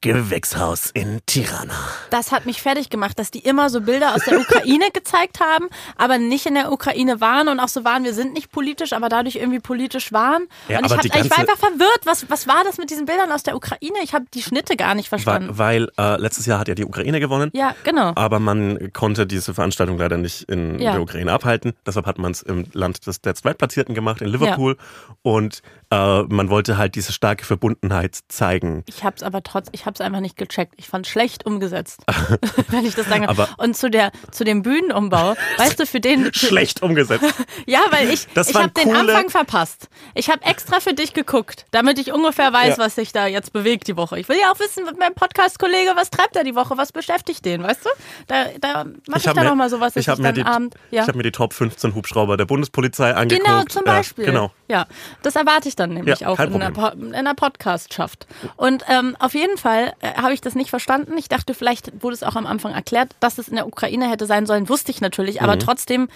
Gewächshaus 0.00 0.90
in 0.94 1.20
Tirana. 1.26 1.74
Das 2.10 2.30
hat 2.30 2.46
mich 2.46 2.62
fertig 2.62 2.88
gemacht, 2.88 3.18
dass 3.18 3.30
die 3.32 3.40
immer 3.40 3.68
so 3.68 3.80
Bilder 3.80 4.14
aus 4.14 4.24
der 4.24 4.38
Ukraine 4.38 4.90
gezeigt 4.92 5.40
haben, 5.40 5.68
aber 5.96 6.18
nicht 6.18 6.46
in 6.46 6.54
der 6.54 6.70
Ukraine 6.70 7.20
waren 7.20 7.48
und 7.48 7.58
auch 7.58 7.68
so 7.68 7.84
waren, 7.84 8.04
wir 8.04 8.14
sind 8.14 8.32
nicht 8.32 8.52
politisch, 8.52 8.92
aber 8.92 9.08
dadurch 9.08 9.36
irgendwie 9.36 9.58
politisch 9.58 10.12
waren. 10.12 10.46
Ja, 10.68 10.78
und 10.78 10.86
ich, 10.86 10.92
hab, 10.92 11.04
ich 11.04 11.12
war 11.30 11.38
einfach 11.38 11.56
verwirrt. 11.58 12.00
Was, 12.04 12.30
was 12.30 12.46
war 12.46 12.62
das 12.64 12.78
mit 12.78 12.90
diesen 12.90 13.06
Bildern 13.06 13.32
aus 13.32 13.42
der 13.42 13.56
Ukraine? 13.56 13.98
Ich 14.04 14.14
habe 14.14 14.24
die 14.32 14.42
Schnitte 14.42 14.76
gar 14.76 14.94
nicht 14.94 15.08
verstanden. 15.08 15.58
Weil, 15.58 15.88
weil 15.98 16.14
äh, 16.16 16.20
letztes 16.20 16.46
Jahr 16.46 16.60
hat 16.60 16.68
ja 16.68 16.74
die 16.76 16.84
Ukraine 16.84 17.18
gewonnen. 17.18 17.50
ja, 17.54 17.74
genau. 17.82 18.12
Aber 18.14 18.38
man 18.38 18.92
konnte 18.92 19.26
diese 19.26 19.52
Veranstaltung 19.52 19.98
leider 19.98 20.16
nicht 20.16 20.42
in 20.44 20.78
Ja. 20.78 20.92
der 20.92 21.02
Ukraine 21.02 21.32
abhalten. 21.32 21.72
Deshalb 21.86 22.06
hat 22.06 22.18
man 22.18 22.30
es 22.30 22.42
im 22.42 22.66
Land 22.72 23.06
des 23.06 23.20
der 23.20 23.34
Zweitplatzierten 23.34 23.94
gemacht, 23.96 24.20
in 24.22 24.28
Liverpool. 24.28 24.76
Und 25.22 25.60
äh, 25.90 26.22
man 26.22 26.50
wollte 26.50 26.78
halt 26.78 26.94
diese 26.94 27.12
starke 27.12 27.44
Verbundenheit 27.44 28.18
zeigen. 28.28 28.84
Ich 28.86 29.02
habe 29.02 29.16
es 29.16 29.22
aber 29.24 29.42
trotz, 29.42 29.68
ich 29.72 29.86
habe 29.88 29.94
es 29.94 30.00
einfach 30.00 30.20
nicht 30.20 30.36
gecheckt. 30.36 30.74
Ich 30.76 30.86
fand 30.88 31.06
schlecht 31.06 31.46
umgesetzt, 31.46 32.00
wenn 32.68 32.84
ich 32.84 32.94
das. 32.94 33.10
Aber- 33.10 33.48
Und 33.56 33.76
zu 33.76 33.90
der 33.90 34.12
zu 34.30 34.44
dem 34.44 34.62
Bühnenumbau, 34.62 35.34
weißt 35.56 35.80
du, 35.80 35.86
für 35.86 35.98
den 36.00 36.32
Schlecht 36.34 36.82
umgesetzt. 36.82 37.24
Ja, 37.66 37.80
weil 37.90 38.10
ich, 38.10 38.26
Das 38.34 38.50
ich 38.50 38.54
habe 38.56 38.68
den 38.70 38.94
Anfang 38.94 39.30
verpasst. 39.30 39.88
Ich 40.14 40.30
habe 40.30 40.42
extra 40.44 40.80
für 40.80 40.94
dich 40.94 41.12
geguckt, 41.14 41.66
damit 41.70 41.98
ich 41.98 42.12
ungefähr 42.12 42.52
weiß, 42.52 42.76
Ja. 42.76 42.84
was 42.84 42.94
sich 42.94 43.12
da 43.12 43.26
jetzt 43.26 43.52
bewegt 43.52 43.88
die 43.88 43.96
Woche. 43.96 44.18
Ich 44.20 44.28
will 44.28 44.36
ja 44.40 44.52
auch 44.52 44.58
wissen, 44.60 44.84
mit 44.84 44.98
meinem 44.98 45.14
Podcast-Kollege, 45.14 45.92
was 45.96 46.10
treibt 46.10 46.36
er 46.36 46.44
die 46.44 46.54
Woche, 46.54 46.76
was 46.76 46.92
beschäftigt 46.92 47.44
den, 47.44 47.62
weißt 47.62 47.84
du? 47.84 47.88
Da, 48.26 48.44
da 48.60 48.84
mache 49.06 49.18
ich, 49.20 49.28
hab 49.28 49.34
da 49.34 49.44
noch 49.44 49.54
mal 49.54 49.68
sowas, 49.70 49.96
ich 49.96 50.02
ich, 50.02 50.08
hab 50.08 50.18
mir 50.18 50.32
die, 50.32 50.42
Abend... 50.44 50.74
Ja. 50.90 51.02
ich 51.02 51.08
hab 51.08 51.14
mir 51.14 51.22
die 51.22 51.32
Top 51.32 51.52
15 51.52 51.94
Hubschrauber 51.94 52.36
der 52.36 52.44
Bundespolizei 52.46 53.14
angeguckt. 53.14 53.46
Genau, 53.46 53.62
zum 53.64 53.82
Ja, 53.86 53.92
Beispiel. 53.92 54.24
genau. 54.26 54.50
Ja, 54.68 54.86
das 55.22 55.34
erwarte 55.36 55.68
ich 55.68 55.76
dann 55.76 55.94
nämlich 55.94 56.20
Ja, 56.20 56.28
auch 56.28 56.38
in 56.38 56.58
der, 56.58 56.70
Po- 56.70 56.88
in 56.88 57.12
der 57.24 57.34
Podcastschaft. 57.34 58.26
Und 58.56 58.84
ähm, 58.88 59.16
auf 59.18 59.34
jeden 59.34 59.56
Fall 59.56 59.77
äh, 60.00 60.14
habe 60.16 60.32
ich 60.34 60.40
das 60.40 60.54
nicht 60.54 60.70
verstanden. 60.70 61.16
Ich 61.18 61.28
dachte, 61.28 61.54
vielleicht 61.54 62.02
wurde 62.02 62.14
es 62.14 62.22
auch 62.22 62.36
am 62.36 62.46
Anfang 62.46 62.72
erklärt, 62.72 63.14
dass 63.20 63.38
es 63.38 63.48
in 63.48 63.56
der 63.56 63.66
Ukraine 63.66 64.10
hätte 64.10 64.26
sein 64.26 64.46
sollen, 64.46 64.68
wusste 64.68 64.90
ich 64.90 65.00
natürlich, 65.00 65.42
aber 65.42 65.54
Mhm. 65.56 65.60
trotzdem 65.60 66.08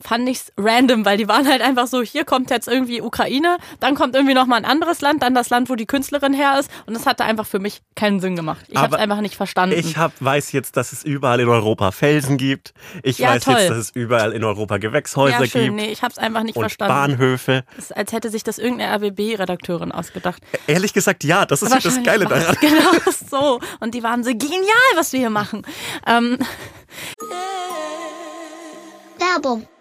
fand 0.00 0.28
ich's 0.28 0.52
random, 0.56 1.04
weil 1.04 1.18
die 1.18 1.28
waren 1.28 1.46
halt 1.48 1.62
einfach 1.62 1.86
so, 1.86 2.02
hier 2.02 2.24
kommt 2.24 2.50
jetzt 2.50 2.68
irgendwie 2.68 3.02
Ukraine, 3.02 3.58
dann 3.80 3.94
kommt 3.94 4.14
irgendwie 4.14 4.34
noch 4.34 4.46
mal 4.46 4.56
ein 4.56 4.64
anderes 4.64 5.00
Land, 5.00 5.22
dann 5.22 5.34
das 5.34 5.50
Land, 5.50 5.68
wo 5.68 5.74
die 5.74 5.86
Künstlerin 5.86 6.32
her 6.32 6.58
ist 6.58 6.70
und 6.86 6.94
das 6.94 7.06
hatte 7.06 7.24
einfach 7.24 7.46
für 7.46 7.58
mich 7.58 7.82
keinen 7.94 8.20
Sinn 8.20 8.36
gemacht. 8.36 8.66
Ich 8.68 8.76
habe 8.76 8.94
es 8.94 9.00
einfach 9.00 9.20
nicht 9.20 9.34
verstanden. 9.36 9.78
Ich 9.78 9.96
hab, 9.96 10.12
weiß 10.20 10.52
jetzt, 10.52 10.76
dass 10.76 10.92
es 10.92 11.04
überall 11.04 11.40
in 11.40 11.48
Europa 11.48 11.90
Felsen 11.90 12.36
gibt. 12.36 12.72
Ich 13.02 13.18
Ja, 13.18 13.30
weiß 13.30 13.44
toll. 13.44 13.54
jetzt, 13.58 13.70
dass 13.70 13.78
es 13.78 13.90
überall 13.90 14.32
in 14.32 14.44
Europa 14.44 14.78
Gewächshäuser 14.78 15.40
ja, 15.40 15.46
schön, 15.46 15.64
gibt. 15.64 15.76
nee, 15.76 15.92
ich 15.92 16.02
habe 16.02 16.12
es 16.12 16.18
einfach 16.18 16.42
nicht 16.42 16.56
und 16.56 16.62
verstanden. 16.62 16.94
Bahnhöfe. 16.94 17.64
Es 17.76 17.84
ist, 17.84 17.96
als 17.96 18.12
hätte 18.12 18.30
sich 18.30 18.42
das 18.42 18.58
irgendeine 18.58 18.94
RBB-Redakteurin 18.94 19.92
ausgedacht. 19.92 20.42
Ehrlich 20.66 20.92
gesagt, 20.92 21.24
ja, 21.24 21.46
das 21.46 21.62
ist 21.62 21.84
das 21.84 22.02
Geile 22.02 22.24
daran. 22.26 22.54
es 22.54 22.60
Genau 22.60 22.90
so. 23.30 23.60
Und 23.80 23.94
die 23.94 24.02
waren 24.02 24.24
so 24.24 24.30
genial, 24.30 24.60
was 24.94 25.12
wir 25.12 25.20
hier 25.20 25.30
machen. 25.30 25.62
Ähm, 26.06 26.38
Werbung. 29.18 29.66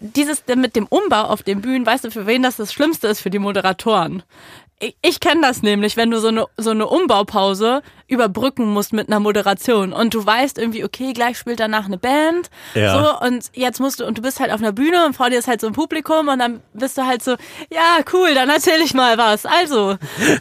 Dieses 0.00 0.42
mit 0.46 0.76
dem 0.76 0.86
Umbau 0.86 1.22
auf 1.22 1.42
den 1.42 1.60
Bühnen, 1.60 1.86
weißt 1.86 2.04
du, 2.04 2.10
für 2.10 2.26
wen 2.26 2.42
das 2.42 2.56
das 2.56 2.72
Schlimmste 2.72 3.08
ist? 3.08 3.20
Für 3.20 3.30
die 3.30 3.38
Moderatoren. 3.38 4.22
Ich, 4.80 4.96
ich 5.02 5.20
kenne 5.20 5.40
das 5.42 5.62
nämlich, 5.62 5.96
wenn 5.96 6.10
du 6.10 6.20
so 6.20 6.28
eine, 6.28 6.46
so 6.56 6.70
eine 6.70 6.86
Umbaupause 6.86 7.82
überbrücken 8.06 8.72
musst 8.72 8.92
mit 8.94 9.08
einer 9.08 9.20
Moderation 9.20 9.92
und 9.92 10.14
du 10.14 10.24
weißt 10.24 10.56
irgendwie, 10.56 10.82
okay, 10.84 11.12
gleich 11.12 11.36
spielt 11.36 11.60
danach 11.60 11.84
eine 11.86 11.98
Band, 11.98 12.48
Ja. 12.74 13.18
so 13.20 13.26
und 13.26 13.50
jetzt 13.54 13.80
musst 13.80 14.00
du 14.00 14.06
und 14.06 14.16
du 14.16 14.22
bist 14.22 14.40
halt 14.40 14.50
auf 14.50 14.60
einer 14.60 14.72
Bühne 14.72 15.04
und 15.04 15.14
vor 15.14 15.28
dir 15.30 15.38
ist 15.38 15.46
halt 15.48 15.60
so 15.60 15.66
ein 15.66 15.72
Publikum 15.74 16.28
und 16.28 16.38
dann 16.38 16.62
bist 16.72 16.96
du 16.96 17.04
halt 17.04 17.22
so, 17.22 17.32
ja 17.70 17.98
cool, 18.12 18.32
dann 18.34 18.48
erzähl 18.48 18.80
ich 18.80 18.94
mal 18.94 19.18
was. 19.18 19.44
Also 19.44 19.96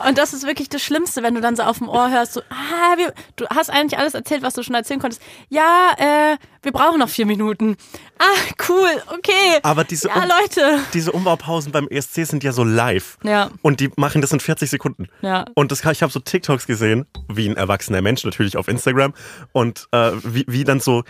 und 0.08 0.18
das 0.18 0.34
ist 0.34 0.46
wirklich 0.46 0.70
das 0.70 0.82
Schlimmste, 0.82 1.24
wenn 1.24 1.36
du 1.36 1.42
dann 1.42 1.56
so 1.58 1.64
auf 1.64 1.80
dem 1.80 1.90
Ohr 1.90 2.10
hörst, 2.10 2.34
so, 2.34 2.42
ah, 2.52 2.96
wir, 2.98 3.14
du 3.36 3.46
hast 3.50 3.70
eigentlich 3.70 4.00
alles 4.00 4.14
erzählt, 4.14 4.44
was 4.44 4.54
du 4.54 4.64
schon 4.64 4.76
erzählen 4.76 5.00
konntest. 5.02 5.22
Ja, 5.50 5.90
äh, 5.98 6.38
wir 6.62 6.72
brauchen 6.72 7.00
noch 7.00 7.10
vier 7.10 7.26
Minuten. 7.26 7.76
Ah, 8.20 8.54
cool, 8.70 8.90
okay. 9.18 9.60
Aber 9.64 9.84
diese, 9.84 10.08
ja, 10.08 10.16
Um- 10.16 10.22
Leute. 10.24 10.80
diese 10.94 11.12
Umbaupausen 11.12 11.72
beim 11.72 11.88
ESC 11.90 12.26
sind 12.26 12.44
ja 12.44 12.52
so 12.54 12.64
live. 12.64 13.18
Ja. 13.24 13.50
Und 13.62 13.80
die 13.80 13.90
machen 13.98 14.22
das 14.22 14.27
in 14.32 14.40
40 14.40 14.70
Sekunden. 14.70 15.08
Ja. 15.22 15.46
Und 15.56 15.72
das, 15.72 15.84
ich 15.84 16.02
habe 16.02 16.12
so 16.12 16.20
TikToks 16.20 16.68
gesehen, 16.68 17.06
wie 17.28 17.48
ein 17.48 17.58
erwachsener 17.58 18.02
Mensch 18.02 18.24
natürlich 18.24 18.58
auf 18.58 18.68
Instagram. 18.68 19.14
Und 19.52 19.88
äh, 19.92 20.12
wie, 20.24 20.46
wie 20.48 20.64
dann 20.64 20.80
so 20.80 21.04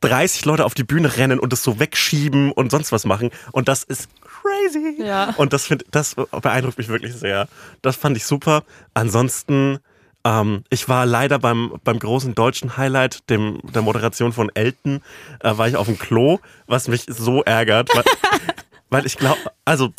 30 0.00 0.44
Leute 0.44 0.64
auf 0.64 0.74
die 0.74 0.84
Bühne 0.84 1.16
rennen 1.16 1.38
und 1.38 1.52
das 1.52 1.62
so 1.62 1.78
wegschieben 1.78 2.52
und 2.52 2.70
sonst 2.70 2.92
was 2.92 3.04
machen. 3.04 3.30
Und 3.52 3.68
das 3.68 3.84
ist 3.84 4.08
crazy. 4.20 5.02
Ja. 5.02 5.34
Und 5.36 5.52
das, 5.52 5.66
find, 5.66 5.84
das 5.90 6.14
beeindruckt 6.14 6.78
mich 6.78 6.88
wirklich 6.88 7.14
sehr. 7.14 7.48
Das 7.82 7.96
fand 7.96 8.16
ich 8.16 8.26
super. 8.26 8.64
Ansonsten, 8.94 9.78
ähm, 10.24 10.64
ich 10.70 10.88
war 10.88 11.06
leider 11.06 11.38
beim, 11.38 11.74
beim 11.84 11.98
großen 11.98 12.34
deutschen 12.34 12.76
Highlight, 12.76 13.28
dem, 13.30 13.60
der 13.62 13.82
Moderation 13.82 14.32
von 14.32 14.50
Elton, 14.54 15.02
äh, 15.40 15.56
war 15.56 15.68
ich 15.68 15.76
auf 15.76 15.86
dem 15.86 15.98
Klo, 15.98 16.40
was 16.66 16.88
mich 16.88 17.06
so 17.08 17.42
ärgert. 17.42 17.94
Weil, 17.94 18.04
weil 18.90 19.06
ich 19.06 19.16
glaube, 19.16 19.40
also 19.64 19.92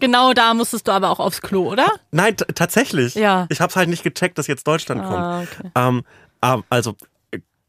Genau 0.00 0.32
da 0.32 0.54
musstest 0.54 0.88
du 0.88 0.92
aber 0.92 1.10
auch 1.10 1.20
aufs 1.20 1.40
Klo, 1.42 1.70
oder? 1.70 1.86
Nein, 2.10 2.36
tatsächlich. 2.36 3.14
Ja. 3.14 3.46
Ich 3.50 3.60
habe 3.60 3.74
halt 3.74 3.88
nicht 3.88 4.02
gecheckt, 4.02 4.38
dass 4.38 4.46
jetzt 4.46 4.66
Deutschland 4.66 5.02
Ah, 5.02 5.08
kommt. 5.44 5.48
okay. 5.52 5.70
Ähm, 5.76 6.02
ähm, 6.42 6.64
also 6.70 6.96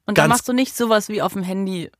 Und 0.07 0.17
da 0.17 0.27
machst 0.27 0.47
du 0.47 0.53
nicht 0.53 0.75
sowas 0.75 1.09
wie 1.09 1.21
auf 1.21 1.33
dem 1.33 1.43
Handy. 1.43 1.91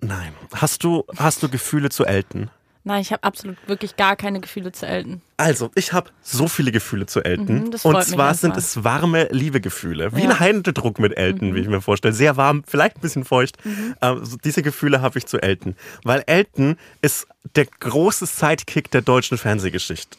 nein. 0.00 0.32
Hast 0.54 0.84
du 0.84 1.04
hast 1.16 1.42
du 1.42 1.48
Gefühle 1.48 1.88
zu 1.90 2.04
Elton? 2.04 2.50
Nein, 2.86 3.00
ich 3.00 3.12
habe 3.12 3.24
absolut 3.24 3.56
wirklich 3.66 3.96
gar 3.96 4.14
keine 4.14 4.40
Gefühle 4.40 4.70
zu 4.70 4.86
Elton. 4.86 5.22
Also 5.38 5.70
ich 5.74 5.94
habe 5.94 6.10
so 6.20 6.48
viele 6.48 6.70
Gefühle 6.70 7.06
zu 7.06 7.22
Elton. 7.24 7.64
Mhm, 7.64 7.74
Und 7.82 8.04
zwar 8.04 8.34
sind 8.34 8.56
es 8.58 8.84
warme 8.84 9.28
Liebegefühle, 9.30 10.14
wie 10.14 10.20
Ja. 10.20 10.26
Mhm. 10.26 10.30
ein 10.32 10.38
Händedruck 10.38 10.98
mit 10.98 11.16
Elton, 11.16 11.54
wie 11.54 11.60
ich 11.60 11.66
mir 11.68 11.80
vorstelle. 11.80 12.12
Sehr 12.14 12.36
warm, 12.36 12.62
vielleicht 12.66 12.96
ein 12.96 13.00
bisschen 13.00 13.24
feucht. 13.24 13.56
Ähm, 14.02 14.24
so 14.24 14.36
diese 14.36 14.62
Gefühle 14.62 15.00
habe 15.00 15.18
ich 15.18 15.26
zu 15.26 15.40
Elton, 15.40 15.76
weil 16.04 16.22
Elton 16.26 16.76
ist 17.00 17.26
der 17.56 17.64
große 17.66 18.26
Sidekick 18.26 18.90
der 18.90 19.00
deutschen 19.00 19.38
Fernsehgeschichte. 19.38 20.16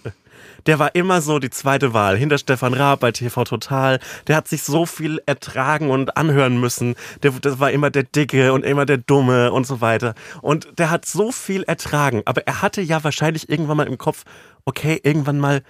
Der 0.66 0.80
war 0.80 0.96
immer 0.96 1.22
so 1.22 1.40
die 1.40 1.50
zweite 1.50 1.94
Wahl 1.94 2.18
hinter 2.18 2.38
Stefan 2.38 2.74
Raab 2.74 3.02
bei 3.02 3.12
TV 3.12 3.44
Total. 3.44 4.00
Der 4.28 4.36
hat 4.36 4.48
sich 4.48 4.64
so 4.64 4.86
viel 4.86 5.22
ertragen 5.26 5.90
und 5.90 6.18
anhören 6.18 6.60
müssen. 6.60 6.96
Der, 7.24 7.32
das 7.32 7.60
war 7.60 7.72
immer 7.72 7.90
der 7.90 8.04
Dicke 8.04 8.54
und 8.54 8.66
immer 8.66 8.86
der 8.86 8.98
Dumme 8.98 9.52
und 9.52 9.68
so 9.68 9.82
weiter. 9.82 10.16
Und 10.42 10.80
der 10.80 10.90
hat 10.90 11.06
so 11.06 11.32
viel 11.32 11.64
ertragen. 11.64 12.24
Aber 12.26 12.48
er 12.48 12.62
hatte 12.62 12.82
ja 12.82 13.04
wahrscheinlich 13.04 13.50
irgendwann 13.50 13.78
mal 13.78 13.88
im 13.88 13.98
Kopf, 13.98 14.24
okay, 14.66 15.00
irgendwann 15.04 15.40
mal 15.40 15.62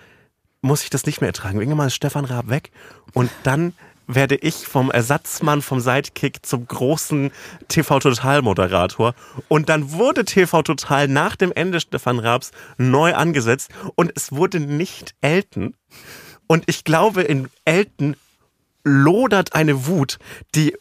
muss 0.62 0.84
ich 0.84 0.90
das 0.90 1.06
nicht 1.06 1.22
mehr 1.22 1.30
ertragen. 1.30 1.60
Irgendwann 1.60 1.78
mal 1.78 1.88
ist 1.88 1.96
Stefan 1.96 2.26
Raab 2.26 2.50
weg 2.50 2.72
und 3.14 3.30
dann 3.44 3.74
werde 4.08 4.36
ich 4.36 4.68
vom 4.68 4.92
Ersatzmann, 4.92 5.62
vom 5.62 5.80
Sidekick 5.80 6.46
zum 6.46 6.68
großen 6.68 7.32
TV 7.68 8.00
Total 8.00 8.42
Moderator. 8.42 9.16
Und 9.48 9.70
dann 9.70 9.92
wurde 9.92 10.26
TV 10.26 10.62
Total 10.62 11.08
nach 11.08 11.36
dem 11.36 11.52
Ende 11.52 11.80
Stefan 11.80 12.20
Raabs 12.20 12.52
neu 12.78 13.14
angesetzt 13.14 13.72
und 13.96 14.12
es 14.16 14.32
wurde 14.32 14.60
nicht 14.60 15.16
Elton. 15.22 15.76
Und 16.48 16.64
ich 16.68 16.84
glaube, 16.84 17.24
in 17.24 17.50
Elton 17.66 18.16
lodert 18.84 19.54
eine 19.56 19.88
Wut, 19.88 20.20
die 20.54 20.76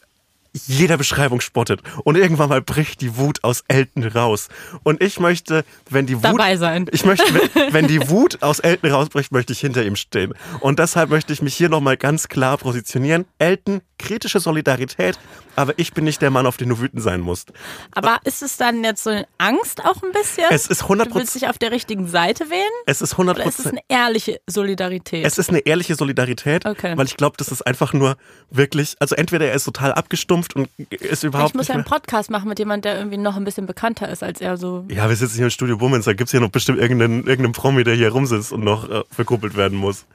jeder 0.55 0.97
Beschreibung 0.97 1.41
spottet. 1.41 1.81
Und 2.05 2.17
irgendwann 2.17 2.49
mal 2.49 2.63
bricht 2.63 3.01
die 3.01 3.17
Wut 3.17 3.43
aus 3.43 3.65
Elton 3.69 4.05
raus. 4.05 4.49
Und 4.85 5.03
ich 5.03 5.19
möchte, 5.21 5.65
wenn 5.91 6.07
die 6.07 6.17
Wut. 6.17 6.25
Dabei 6.25 6.57
sein. 6.57 6.87
Ich 6.93 7.05
möchte, 7.05 7.25
wenn, 7.55 7.73
wenn 7.73 7.89
die 7.89 8.09
Wut 8.09 8.43
aus 8.43 8.61
Elton 8.61 8.91
rausbricht, 8.93 9.33
möchte 9.33 9.53
ich 9.53 9.61
hinter 9.61 9.85
ihm 9.85 9.97
stehen. 9.97 10.35
Und 10.61 10.79
deshalb 10.79 11.11
möchte 11.11 11.33
ich 11.33 11.43
mich 11.43 11.55
hier 11.55 11.69
nochmal 11.69 11.97
ganz 11.97 12.29
klar 12.29 12.57
positionieren. 12.57 13.25
Elton, 13.39 13.81
kritische 13.99 14.41
Solidarität, 14.41 15.19
aber 15.57 15.79
ich 15.79 15.93
bin 15.93 16.05
nicht 16.05 16.21
der 16.21 16.31
Mann, 16.31 16.47
auf 16.47 16.57
den 16.57 16.69
du 16.69 16.81
wütend 16.81 17.03
sein 17.03 17.21
musst. 17.21 17.53
Aber 17.93 18.19
ist 18.25 18.43
es 18.43 18.57
dann 18.57 18.83
jetzt 18.85 19.05
so 19.05 19.11
eine 19.11 19.27
Angst 19.39 19.85
auch 19.85 20.03
ein 20.03 20.13
bisschen? 20.13 20.45
Es 20.51 20.67
ist 20.67 20.83
100 20.83 21.11
Du 21.11 21.15
willst 21.15 21.35
dich 21.35 21.49
auf 21.49 21.59
der 21.59 21.71
richtigen 21.73 22.07
Seite 22.09 22.51
wählen? 22.51 22.63
Es 22.87 23.01
ist 23.03 23.13
100 23.13 23.37
Oder 23.39 23.47
ist 23.47 23.61
es 23.61 23.67
eine 23.67 23.81
ehrliche 23.89 24.41
Solidarität? 24.49 25.25
Es 25.25 25.39
ist 25.39 25.49
eine 25.51 25.61
ehrliche 25.61 25.95
Solidarität, 25.95 26.67
Okay. 26.67 26.97
weil 26.97 27.07
ich 27.07 27.17
glaube, 27.17 27.37
das 27.39 27.49
ist 27.49 27.63
einfach 27.63 27.93
nur 27.93 28.17
wirklich, 28.51 28.97
also 28.99 29.15
entweder 29.15 29.47
er 29.47 29.55
ist 29.55 29.65
total 29.65 29.93
abgestumpft 29.93 30.44
und 30.55 30.69
ist 30.91 31.25
überhaupt 31.25 31.51
ich 31.51 31.55
muss 31.55 31.69
ja 31.69 31.75
einen. 31.75 31.85
Podcast 31.85 32.31
machen 32.31 32.49
mit 32.49 32.59
jemandem, 32.59 32.93
der 32.93 32.99
irgendwie 32.99 33.19
noch 33.19 33.37
ein 33.37 33.45
bisschen 33.45 33.67
bekannter 33.67 34.09
ist 34.09 34.23
als 34.23 34.41
er 34.41 34.57
so. 34.57 34.85
Ja, 34.91 35.09
wir 35.09 35.17
sitzen 35.17 35.37
hier 35.37 35.45
im 35.45 35.51
Studio 35.51 35.77
Bummens, 35.77 36.05
da 36.05 36.13
gibt's 36.13 36.31
hier 36.31 36.41
noch 36.41 36.51
bestimmt 36.51 36.79
irgendeinen, 36.79 37.27
irgendeinen 37.27 37.53
Promi, 37.53 37.85
der 37.85 37.95
hier 37.95 38.11
rumsitzt 38.11 38.53
und 38.53 38.65
noch 38.65 38.89
äh, 38.89 39.03
verkuppelt 39.11 39.57
werden 39.57 39.79
muss. 39.79 40.07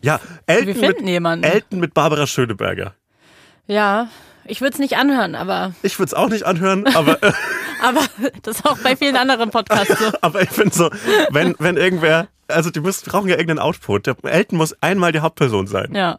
Ja, 0.00 0.20
Elton, 0.46 0.66
Wir 0.66 0.74
finden 0.74 1.04
mit, 1.04 1.10
jemanden. 1.10 1.44
Elton 1.44 1.80
mit 1.80 1.94
Barbara 1.94 2.26
Schöneberger. 2.26 2.94
Ja, 3.66 4.08
ich 4.44 4.60
würde 4.60 4.74
es 4.74 4.78
nicht 4.78 4.96
anhören, 4.96 5.34
aber, 5.34 5.74
Ich 5.82 5.98
würde 5.98 6.08
es 6.08 6.14
auch 6.14 6.28
nicht 6.28 6.44
anhören, 6.44 6.86
aber, 6.94 7.22
äh, 7.22 7.32
aber 7.82 8.00
das 8.42 8.58
ist 8.58 8.66
auch 8.66 8.78
bei 8.78 8.96
vielen 8.96 9.16
anderen 9.16 9.50
Podcasts 9.50 9.98
so. 9.98 10.10
aber 10.20 10.42
ich 10.42 10.50
finde 10.50 10.74
so, 10.74 10.90
wenn, 11.30 11.54
wenn 11.58 11.76
irgendwer, 11.76 12.26
also 12.48 12.70
die 12.70 12.80
müssen, 12.80 13.08
brauchen 13.08 13.28
ja 13.28 13.36
irgendeinen 13.36 13.60
Output. 13.60 14.06
Der 14.06 14.16
Elton 14.24 14.58
muss 14.58 14.74
einmal 14.82 15.12
die 15.12 15.20
Hauptperson 15.20 15.68
sein. 15.68 15.94
Ja. 15.94 16.18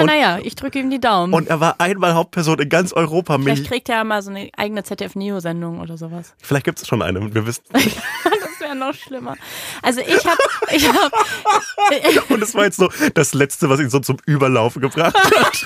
Ja, 0.00 0.04
naja, 0.04 0.38
ich 0.42 0.54
drücke 0.56 0.78
ihm 0.78 0.90
die 0.90 1.00
Daumen. 1.00 1.32
Und 1.34 1.48
er 1.48 1.60
war 1.60 1.80
einmal 1.80 2.14
Hauptperson 2.14 2.58
in 2.58 2.68
ganz 2.68 2.92
Europa. 2.92 3.38
Vielleicht 3.38 3.66
kriegt 3.66 3.88
er 3.88 3.96
ja 3.96 4.04
mal 4.04 4.22
so 4.22 4.30
eine 4.30 4.50
eigene 4.56 4.82
ZDF-Neo-Sendung 4.82 5.80
oder 5.80 5.96
sowas. 5.96 6.34
Vielleicht 6.42 6.64
gibt 6.64 6.80
es 6.80 6.86
schon 6.88 7.02
eine 7.02 7.20
und 7.20 7.34
wir 7.34 7.46
wissen. 7.46 7.62
Das 7.74 8.60
wäre 8.68 8.76
noch 8.76 8.94
schlimmer. 8.94 9.36
Also 9.82 10.00
ich 10.00 10.24
habe, 10.24 10.38
ich 10.72 10.88
habe, 10.88 11.10
Und 12.32 12.42
es 12.42 12.54
war 12.54 12.64
jetzt 12.64 12.76
so 12.76 12.88
das 13.14 13.34
Letzte, 13.34 13.68
was 13.68 13.80
ihn 13.80 13.90
so 13.90 13.98
zum 13.98 14.16
Überlaufen 14.26 14.80
gebracht 14.80 15.14
hat. 15.14 15.64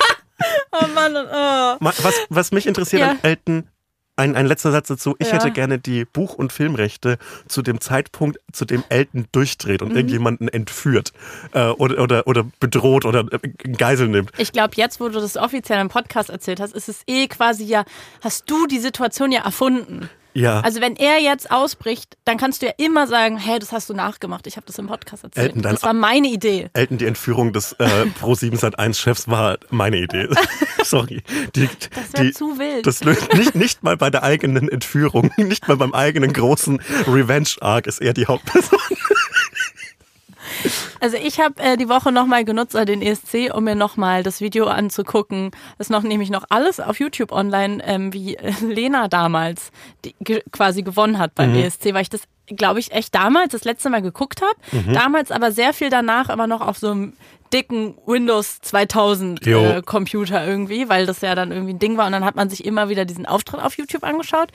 oh 0.73 0.87
Mann, 0.95 1.15
oh. 1.17 1.77
Was, 1.81 2.15
was 2.31 2.51
mich 2.51 2.67
interessiert 2.67 3.03
Ja. 3.03 3.11
an 3.11 3.19
Elton, 3.23 3.69
ein, 4.19 4.37
ein 4.37 4.47
letzter 4.47 4.73
Satz 4.73 4.89
dazu. 4.89 5.17
Ich 5.19 5.29
Ja. 5.29 5.35
hätte 5.35 5.51
gerne 5.51 5.79
die 5.79 6.05
Buch- 6.05 6.35
und 6.35 6.53
Filmrechte 6.53 7.19
zu 7.47 7.63
dem 7.63 7.81
Zeitpunkt, 7.81 8.39
zu 8.53 8.65
dem 8.65 8.85
Elton 8.89 9.27
durchdreht 9.33 9.81
Mhm. 9.81 9.87
und 9.89 9.97
irgendjemanden 9.97 10.49
entführt 10.49 11.13
äh, 11.53 11.69
oder, 11.69 12.03
oder, 12.03 12.27
oder 12.27 12.45
bedroht 12.61 13.05
oder 13.05 13.21
äh, 13.33 13.39
Geisel 13.73 14.09
nimmt. 14.09 14.33
Ich 14.39 14.53
glaube, 14.53 14.73
jetzt, 14.77 15.01
wo 15.01 15.09
du 15.09 15.21
das 15.21 15.37
offiziell 15.37 15.81
im 15.81 15.89
Podcast 15.89 16.31
erzählt 16.31 16.61
hast, 16.61 16.75
ist 16.75 16.89
es 16.89 17.03
eh 17.07 17.27
quasi 17.29 17.65
ja, 17.65 17.85
hast 18.23 18.51
du 18.51 18.67
die 18.67 18.79
Situation 18.79 19.33
ja 19.33 19.45
erfunden. 19.45 20.11
Ja. 20.39 20.61
Also 20.61 20.81
wenn 20.81 20.95
er 20.97 21.19
jetzt 21.21 21.51
ausbricht, 21.51 22.17
dann 22.25 22.37
kannst 22.37 22.63
du 22.63 22.67
ja 22.67 22.73
immer 22.79 23.07
sagen, 23.07 23.37
hey, 23.37 23.59
das 23.59 23.73
hast 23.73 23.91
du 23.91 23.95
nachgemacht. 23.95 24.47
Ich 24.47 24.57
habe 24.57 24.67
das 24.67 24.79
im 24.79 24.87
Podcast 24.87 25.25
erzählt. 25.25 25.49
Elton, 25.57 25.63
das 25.63 25.83
war 25.83 25.93
meine 25.93 26.29
Idee. 26.29 26.71
Elton, 26.75 26.99
die 26.99 27.07
Entführung 27.07 27.53
des 27.53 27.73
äh, 27.73 28.07
Pro 28.21 28.35
7 28.35 28.57
Sat 28.57 28.79
1 28.79 28.99
Chefs 28.99 29.29
war 29.29 29.59
meine 29.71 29.97
Idee. 29.99 30.29
Sorry. 30.85 31.23
Die, 31.57 31.69
Das 31.95 32.13
wäre 32.13 32.33
zu 32.33 32.59
wild. 32.59 32.87
Das 32.87 33.03
löst 33.03 33.35
nicht, 33.35 33.55
nicht 33.55 33.83
mal 33.83 33.97
bei 33.97 34.11
der 34.11 34.23
eigenen 34.23 34.69
Entführung, 34.69 35.33
nicht 35.37 35.67
mal 35.67 35.77
beim 35.77 35.93
eigenen 35.93 36.33
großen 36.33 36.81
Revenge-Arc 37.07 37.87
ist 37.87 38.01
er 38.01 38.13
die 38.15 38.27
Hauptperson. 38.27 38.79
Also 41.01 41.17
ich 41.17 41.41
habe 41.41 41.63
äh, 41.63 41.77
die 41.77 41.89
Woche 41.89 42.11
nochmal 42.13 42.45
genutzt, 42.45 42.75
äh, 42.75 42.85
den 42.85 43.03
ESC, 43.03 43.51
um 43.55 43.65
mir 43.65 43.75
nochmal 43.75 44.23
das 44.23 44.41
Video 44.41 44.67
anzugucken. 44.67 45.51
Das 45.79 45.87
ist 45.87 45.91
noch 45.91 46.03
nämlich 46.03 46.31
noch 46.31 46.45
alles 46.49 46.81
auf 46.81 46.99
YouTube 46.99 47.33
online, 47.33 47.83
ähm, 47.87 48.13
wie 48.13 48.37
äh, 48.37 48.53
Lena 48.67 49.09
damals 49.09 49.71
die, 50.05 50.15
ge 50.21 50.43
quasi 50.53 50.83
gewonnen 50.83 51.19
hat 51.19 51.31
Mhm. 51.31 51.35
beim 51.35 51.55
ESC, 51.55 51.95
weil 51.95 52.03
ich 52.03 52.11
das, 52.11 52.23
glaube 52.49 52.81
ich, 52.81 52.93
echt 52.93 53.15
damals 53.15 53.53
das 53.53 53.65
letzte 53.65 53.91
Mal 53.91 54.03
geguckt 54.03 54.41
habe. 54.43 54.87
Mhm. 54.89 54.93
Damals 54.95 55.31
aber 55.31 55.53
sehr 55.53 55.73
viel 55.73 55.91
danach 55.91 56.29
immer 56.31 56.47
noch 56.47 56.61
auf 56.61 56.79
so 56.79 56.91
einem 56.91 57.13
dicken 57.53 57.97
Windows 58.05 58.61
2000 58.61 59.47
Jo. 59.47 59.65
äh, 59.65 59.83
Computer 59.83 60.47
irgendwie, 60.47 60.89
weil 60.89 61.07
das 61.07 61.21
ja 61.23 61.35
dann 61.35 61.51
irgendwie 61.51 61.73
ein 61.75 61.79
Ding 61.79 61.97
war 61.97 62.05
und 62.07 62.13
dann 62.13 62.25
hat 62.25 62.37
man 62.37 62.51
sich 62.51 62.65
immer 62.65 62.89
wieder 62.91 63.05
diesen 63.07 63.25
Auftritt 63.25 63.61
auf 63.63 63.79
YouTube 63.79 64.05
angeschaut 64.05 64.51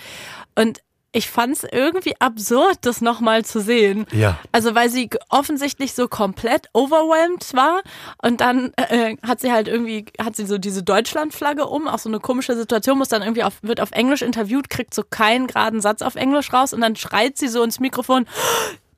und 0.56 0.80
ich 1.14 1.30
fand 1.30 1.56
es 1.56 1.64
irgendwie 1.64 2.20
absurd, 2.20 2.80
das 2.82 3.00
nochmal 3.00 3.46
zu 3.46 3.62
sehen. 3.62 4.06
Ja. 4.12 4.40
Also 4.52 4.76
weil 4.76 4.90
sie 4.90 5.10
offensichtlich 5.30 5.94
so 5.94 6.08
komplett 6.08 6.68
overwhelmed 6.74 7.54
war 7.54 7.82
und 8.22 8.42
dann 8.42 8.74
äh, 8.76 9.16
hat 9.26 9.40
sie 9.40 9.52
halt 9.52 9.68
irgendwie, 9.68 10.06
hat 10.20 10.36
sie 10.36 10.46
so 10.46 10.58
diese 10.58 10.84
Deutschlandflagge 10.84 11.68
um, 11.68 11.88
auch 11.88 12.00
so 12.00 12.10
eine 12.10 12.20
komische 12.20 12.56
Situation, 12.58 12.98
muss 12.98 13.10
dann 13.10 13.22
irgendwie 13.22 13.44
auf, 13.44 13.54
wird 13.62 13.80
auf 13.80 13.92
Englisch 13.92 14.24
interviewt, 14.24 14.70
kriegt 14.70 14.94
so 14.94 15.04
keinen 15.04 15.48
geraden 15.48 15.82
Satz 15.82 16.02
auf 16.02 16.16
Englisch 16.16 16.52
raus 16.52 16.74
und 16.74 16.82
dann 16.82 16.96
schreit 16.96 17.38
sie 17.38 17.48
so 17.48 17.64
ins 17.64 17.80
Mikrofon, 17.80 18.26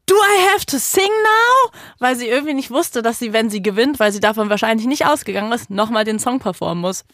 Do 0.07 0.15
I 0.15 0.53
have 0.53 0.65
to 0.67 0.77
sing 0.77 1.03
now? 1.03 1.71
Weil 1.97 2.15
sie 2.15 2.27
irgendwie 2.27 2.53
nicht 2.53 2.69
wusste, 2.69 3.01
dass 3.01 3.17
sie, 3.17 3.33
wenn 3.33 3.49
sie 3.49 3.63
gewinnt, 3.63 3.99
weil 3.99 4.11
sie 4.11 4.19
davon 4.19 4.51
wahrscheinlich 4.51 4.85
nicht 4.85 5.07
ausgegangen 5.07 5.51
ist, 5.51 5.71
nochmal 5.71 6.05
den 6.05 6.19
Song 6.19 6.39
performen 6.39 6.79
muss. 6.79 7.05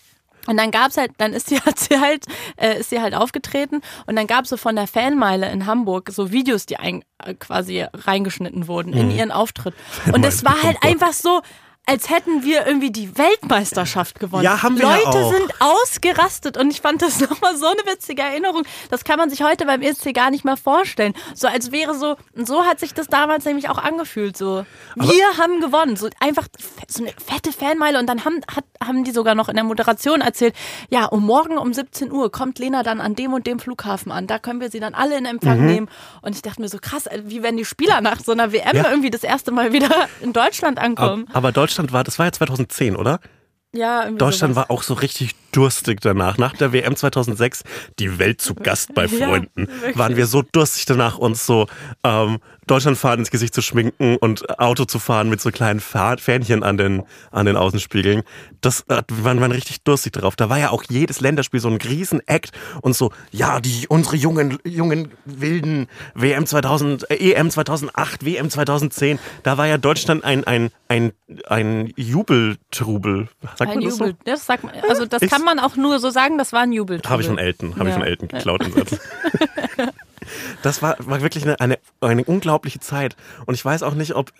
Und 0.47 0.57
dann 0.57 0.71
gab's 0.71 0.97
halt, 0.97 1.11
dann 1.17 1.33
ist 1.33 1.47
sie, 1.49 1.59
hat 1.65 1.79
sie 1.79 1.99
halt, 1.99 2.25
äh, 2.57 2.79
ist 2.79 2.89
sie 2.89 3.01
halt 3.01 3.15
aufgetreten. 3.15 3.81
Und 4.05 4.15
dann 4.15 4.27
gab's 4.27 4.49
so 4.49 4.57
von 4.57 4.75
der 4.75 4.87
Fanmeile 4.87 5.51
in 5.51 5.65
Hamburg 5.65 6.09
so 6.11 6.31
Videos, 6.31 6.65
die 6.65 6.77
ein, 6.77 7.03
äh, 7.23 7.33
quasi 7.33 7.85
reingeschnitten 7.93 8.67
wurden 8.67 8.93
in 8.93 9.11
ihren 9.11 9.31
Auftritt. 9.31 9.73
Und 10.11 10.25
es 10.25 10.43
war 10.43 10.61
halt 10.61 10.77
einfach 10.81 11.13
so, 11.13 11.41
als 11.91 12.09
hätten 12.09 12.43
wir 12.43 12.65
irgendwie 12.65 12.91
die 12.91 13.17
Weltmeisterschaft 13.17 14.19
gewonnen. 14.19 14.43
Ja, 14.43 14.63
haben 14.63 14.77
wir 14.79 14.85
ja 14.87 14.95
Leute 14.95 15.09
auch. 15.09 15.33
sind 15.33 15.53
ausgerastet 15.59 16.57
und 16.57 16.71
ich 16.71 16.81
fand 16.81 17.01
das 17.01 17.19
nochmal 17.29 17.57
so 17.57 17.67
eine 17.67 17.81
witzige 17.85 18.21
Erinnerung. 18.21 18.63
Das 18.89 19.03
kann 19.03 19.17
man 19.17 19.29
sich 19.29 19.43
heute 19.43 19.65
beim 19.65 19.81
ESC 19.81 20.13
gar 20.13 20.31
nicht 20.31 20.45
mehr 20.45 20.57
vorstellen. 20.57 21.13
So 21.35 21.47
als 21.47 21.71
wäre 21.71 21.95
so, 21.95 22.15
und 22.35 22.47
so 22.47 22.63
hat 22.65 22.79
sich 22.79 22.93
das 22.93 23.07
damals 23.07 23.45
nämlich 23.45 23.69
auch 23.69 23.77
angefühlt. 23.77 24.37
So, 24.37 24.65
wir 24.95 25.25
haben 25.37 25.59
gewonnen. 25.61 25.95
So 25.97 26.09
einfach 26.19 26.47
so 26.87 27.03
eine 27.03 27.13
fette 27.23 27.51
Fanmeile 27.51 27.99
und 27.99 28.07
dann 28.07 28.25
haben, 28.25 28.41
hat, 28.55 28.63
haben 28.83 29.03
die 29.03 29.11
sogar 29.11 29.35
noch 29.35 29.49
in 29.49 29.55
der 29.55 29.63
Moderation 29.65 30.21
erzählt, 30.21 30.55
ja, 30.89 31.05
um 31.05 31.25
morgen 31.25 31.57
um 31.57 31.73
17 31.73 32.11
Uhr 32.11 32.31
kommt 32.31 32.59
Lena 32.59 32.83
dann 32.83 33.01
an 33.01 33.15
dem 33.15 33.33
und 33.33 33.47
dem 33.47 33.59
Flughafen 33.59 34.11
an. 34.11 34.27
Da 34.27 34.39
können 34.39 34.61
wir 34.61 34.69
sie 34.71 34.79
dann 34.79 34.93
alle 34.93 35.17
in 35.17 35.25
Empfang 35.25 35.65
nehmen. 35.65 35.89
Und 36.21 36.35
ich 36.35 36.41
dachte 36.41 36.61
mir 36.61 36.69
so 36.69 36.77
krass, 36.81 37.05
wie 37.25 37.43
wenn 37.43 37.57
die 37.57 37.65
Spieler 37.65 38.01
nach 38.01 38.19
so 38.19 38.31
einer 38.31 38.51
WM 38.53 38.75
Ja. 38.77 38.89
irgendwie 38.89 39.09
das 39.09 39.23
erste 39.23 39.51
Mal 39.51 39.73
wieder 39.73 40.07
in 40.21 40.33
Deutschland 40.33 40.79
ankommen. 40.79 41.25
Aber, 41.29 41.37
aber 41.49 41.51
Deutschland 41.81 41.93
war, 41.93 42.03
das 42.03 42.19
war 42.19 42.25
ja 42.27 42.31
2010, 42.31 42.95
oder? 42.95 43.19
ja, 43.73 44.01
irgendwie 44.01 44.17
Deutschland 44.17 44.53
sowas. 44.53 44.69
war 44.69 44.75
auch 44.75 44.83
so 44.83 44.93
richtig 44.95 45.35
durstig 45.51 45.99
danach. 46.01 46.37
Nach 46.37 46.53
der 46.53 46.73
WM 46.73 46.95
2006, 46.95 47.63
die 47.99 48.19
Welt 48.19 48.41
zu 48.41 48.55
Gast 48.55 48.93
bei 48.93 49.05
Ja, 49.11 49.27
Freunden, 49.27 49.67
wirklich. 49.67 49.97
waren 49.97 50.15
wir 50.15 50.25
so 50.27 50.41
durstig 50.41 50.85
danach, 50.85 51.17
uns 51.17 51.45
so 51.45 51.67
ähm, 52.03 52.39
Deutschlandfahren 52.67 53.19
ins 53.19 53.31
Gesicht 53.31 53.53
zu 53.53 53.61
schminken 53.61 54.15
und 54.17 54.59
Auto 54.59 54.85
zu 54.85 54.99
fahren 54.99 55.29
mit 55.29 55.41
so 55.41 55.51
kleinen 55.51 55.79
Fähnchen 55.81 56.63
an 56.63 56.77
den, 56.77 57.03
an 57.31 57.45
den 57.45 57.57
Außenspiegeln. 57.57 58.21
Das 58.61 58.81
äh, 58.87 59.01
wir 59.09 59.23
waren, 59.25 59.41
waren 59.41 59.51
richtig 59.51 59.81
durstig 59.83 60.13
drauf. 60.13 60.35
Da 60.35 60.49
war 60.49 60.59
ja 60.59 60.69
auch 60.69 60.83
jedes 60.87 61.19
Länderspiel 61.19 61.59
so 61.59 61.67
ein 61.67 61.77
Riesen-Act 61.77 62.51
und 62.81 62.95
so, 62.95 63.11
ja, 63.31 63.59
die 63.59 63.87
unsere 63.89 64.15
jungen, 64.15 64.57
jungen 64.63 65.11
wilden 65.25 65.87
WM 66.13 66.45
2000, 66.45 67.09
äh, 67.11 67.33
EM 67.33 67.49
2008, 67.49 68.23
WM 68.25 68.49
2010, 68.49 69.19
da 69.43 69.57
war 69.57 69.67
ja 69.67 69.77
Deutschland 69.77 70.23
ein, 70.23 70.43
ein, 70.45 70.69
ein, 70.87 71.11
ein 71.47 71.91
Jubeltrubel. 71.97 73.27
Sagt 73.57 73.61
Ein 73.61 73.67
man 73.79 73.83
das 73.83 73.97
so? 73.97 74.05
Jubel. 74.05 74.17
Das 74.25 74.45
sagt 74.45 74.63
man, 74.63 74.73
also 74.87 75.05
das 75.05 75.21
Ich- 75.21 75.29
kann 75.29 75.40
man 75.41 75.59
auch 75.59 75.75
nur 75.75 75.99
so 75.99 76.09
sagen, 76.09 76.37
das 76.37 76.53
war 76.53 76.61
ein 76.61 76.71
Jubel. 76.71 77.01
Habe 77.07 77.21
ich 77.21 77.27
von 77.27 77.37
Elton, 77.37 77.75
habe 77.77 77.89
ich 77.89 77.95
Ja. 77.95 77.99
von 77.99 78.07
Elton 78.07 78.27
geklaut 78.27 78.61
den 78.65 78.73
Satz. 78.73 78.99
Das 80.61 80.81
war, 80.81 80.95
war 80.99 81.21
wirklich 81.21 81.43
eine, 81.43 81.59
eine, 81.59 81.79
eine 81.99 82.23
unglaubliche 82.23 82.79
Zeit. 82.79 83.15
Und 83.47 83.55
ich 83.55 83.65
weiß 83.65 83.83
auch 83.83 83.95
nicht, 83.95 84.15
ob, 84.15 84.31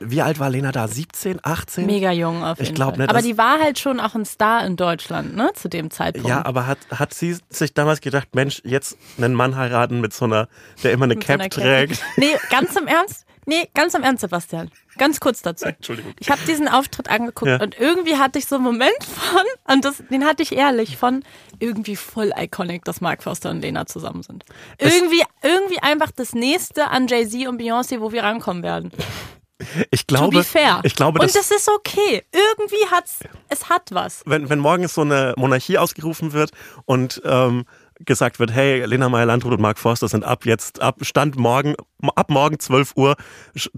wie 0.00 0.22
alt 0.22 0.40
war 0.40 0.48
Lena 0.50 0.72
da? 0.72 0.88
17, 0.88 1.38
18? 1.42 1.86
Mega 1.86 2.10
jung 2.10 2.42
auf 2.42 2.58
Ich 2.58 2.68
jeden 2.68 2.74
glaub 2.74 2.90
Fall. 2.96 3.00
nicht, 3.02 3.10
Aber 3.10 3.22
die 3.22 3.36
war 3.38 3.60
halt 3.60 3.78
schon 3.78 4.00
auch 4.00 4.14
ein 4.14 4.24
Star 4.24 4.64
in 4.66 4.76
Deutschland, 4.76 5.36
ne, 5.36 5.50
zu 5.54 5.68
dem 5.68 5.90
Zeitpunkt. 5.90 6.28
Ja, 6.28 6.44
aber 6.44 6.66
hat, 6.66 6.78
hat 6.90 7.14
sie 7.14 7.36
sich 7.50 7.74
damals 7.74 8.00
gedacht, 8.00 8.34
Mensch, 8.34 8.62
jetzt 8.64 8.96
einen 9.18 9.34
Mann 9.34 9.54
heiraten 9.56 10.00
mit 10.00 10.14
so 10.14 10.24
einer, 10.24 10.48
der 10.82 10.92
immer 10.92 11.04
eine 11.04 11.14
Mit 11.14 11.22
so 11.24 11.26
Cap 11.26 11.40
einer 11.40 11.48
Cap. 11.50 11.62
trägt? 11.62 12.02
Nee, 12.16 12.34
ganz 12.50 12.74
im 12.74 12.86
Ernst? 12.88 13.24
Nee, 13.46 13.68
ganz 13.74 13.94
im 13.94 14.02
Ernst, 14.02 14.20
Sebastian. 14.22 14.70
Ganz 14.98 15.20
kurz 15.20 15.40
dazu. 15.40 15.64
Entschuldigung. 15.66 16.12
Ich 16.18 16.30
habe 16.30 16.40
diesen 16.46 16.68
Auftritt 16.68 17.08
angeguckt 17.08 17.48
Ja. 17.50 17.60
und 17.62 17.78
irgendwie 17.78 18.16
hatte 18.16 18.38
ich 18.38 18.46
so 18.46 18.56
einen 18.56 18.64
Moment 18.64 19.02
von, 19.04 19.42
und 19.72 19.84
das, 19.84 20.02
den 20.10 20.24
hatte 20.24 20.42
ich 20.42 20.52
ehrlich, 20.52 20.96
von 20.96 21.22
irgendwie 21.60 21.96
voll 21.96 22.32
iconic, 22.36 22.84
dass 22.84 23.00
Mark 23.00 23.22
Foster 23.22 23.50
und 23.50 23.60
Lena 23.60 23.86
zusammen 23.86 24.22
sind. 24.22 24.44
Irgendwie, 24.78 25.22
irgendwie 25.42 25.78
einfach 25.80 26.10
das 26.10 26.32
nächste 26.34 26.88
an 26.88 27.06
Jay-Z 27.06 27.46
und 27.46 27.60
Beyoncé, 27.60 28.00
wo 28.00 28.12
wir 28.12 28.22
rankommen 28.24 28.62
werden. 28.62 28.90
Ich 29.90 30.06
To 30.06 30.14
glaube, 30.16 30.36
be 30.38 30.44
fair. 30.44 30.80
ich 30.82 30.94
glaube, 30.94 31.18
und 31.18 31.34
das 31.34 31.50
ist 31.50 31.70
okay. 31.70 32.22
Irgendwie 32.30 32.90
hat's, 32.90 33.20
es 33.48 33.70
hat 33.70 33.88
was. 33.90 34.22
wenn, 34.26 34.50
wenn 34.50 34.58
morgen 34.58 34.86
so 34.86 35.00
eine 35.00 35.32
Monarchie 35.38 35.78
ausgerufen 35.78 36.34
wird 36.34 36.50
und 36.84 37.22
ähm, 37.24 37.64
gesagt 38.04 38.38
wird, 38.38 38.52
hey, 38.52 38.84
Lena 38.84 39.08
Meyer-Landrut 39.08 39.52
und 39.54 39.60
Mark 39.60 39.78
Forster 39.78 40.08
sind 40.08 40.24
ab 40.24 40.44
jetzt, 40.46 40.80
ab 40.82 40.96
Stand 41.02 41.36
morgen, 41.36 41.74
ab 42.14 42.30
morgen 42.30 42.58
12 42.58 42.92
Uhr 42.96 43.16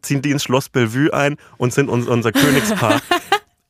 ziehen 0.03 0.23
die 0.23 0.31
ins 0.31 0.43
Schloss 0.43 0.69
Bellevue 0.69 1.13
ein 1.13 1.37
und 1.57 1.73
sind 1.73 1.89
uns, 1.89 2.07
unser 2.07 2.33
Königspaar. 2.33 3.01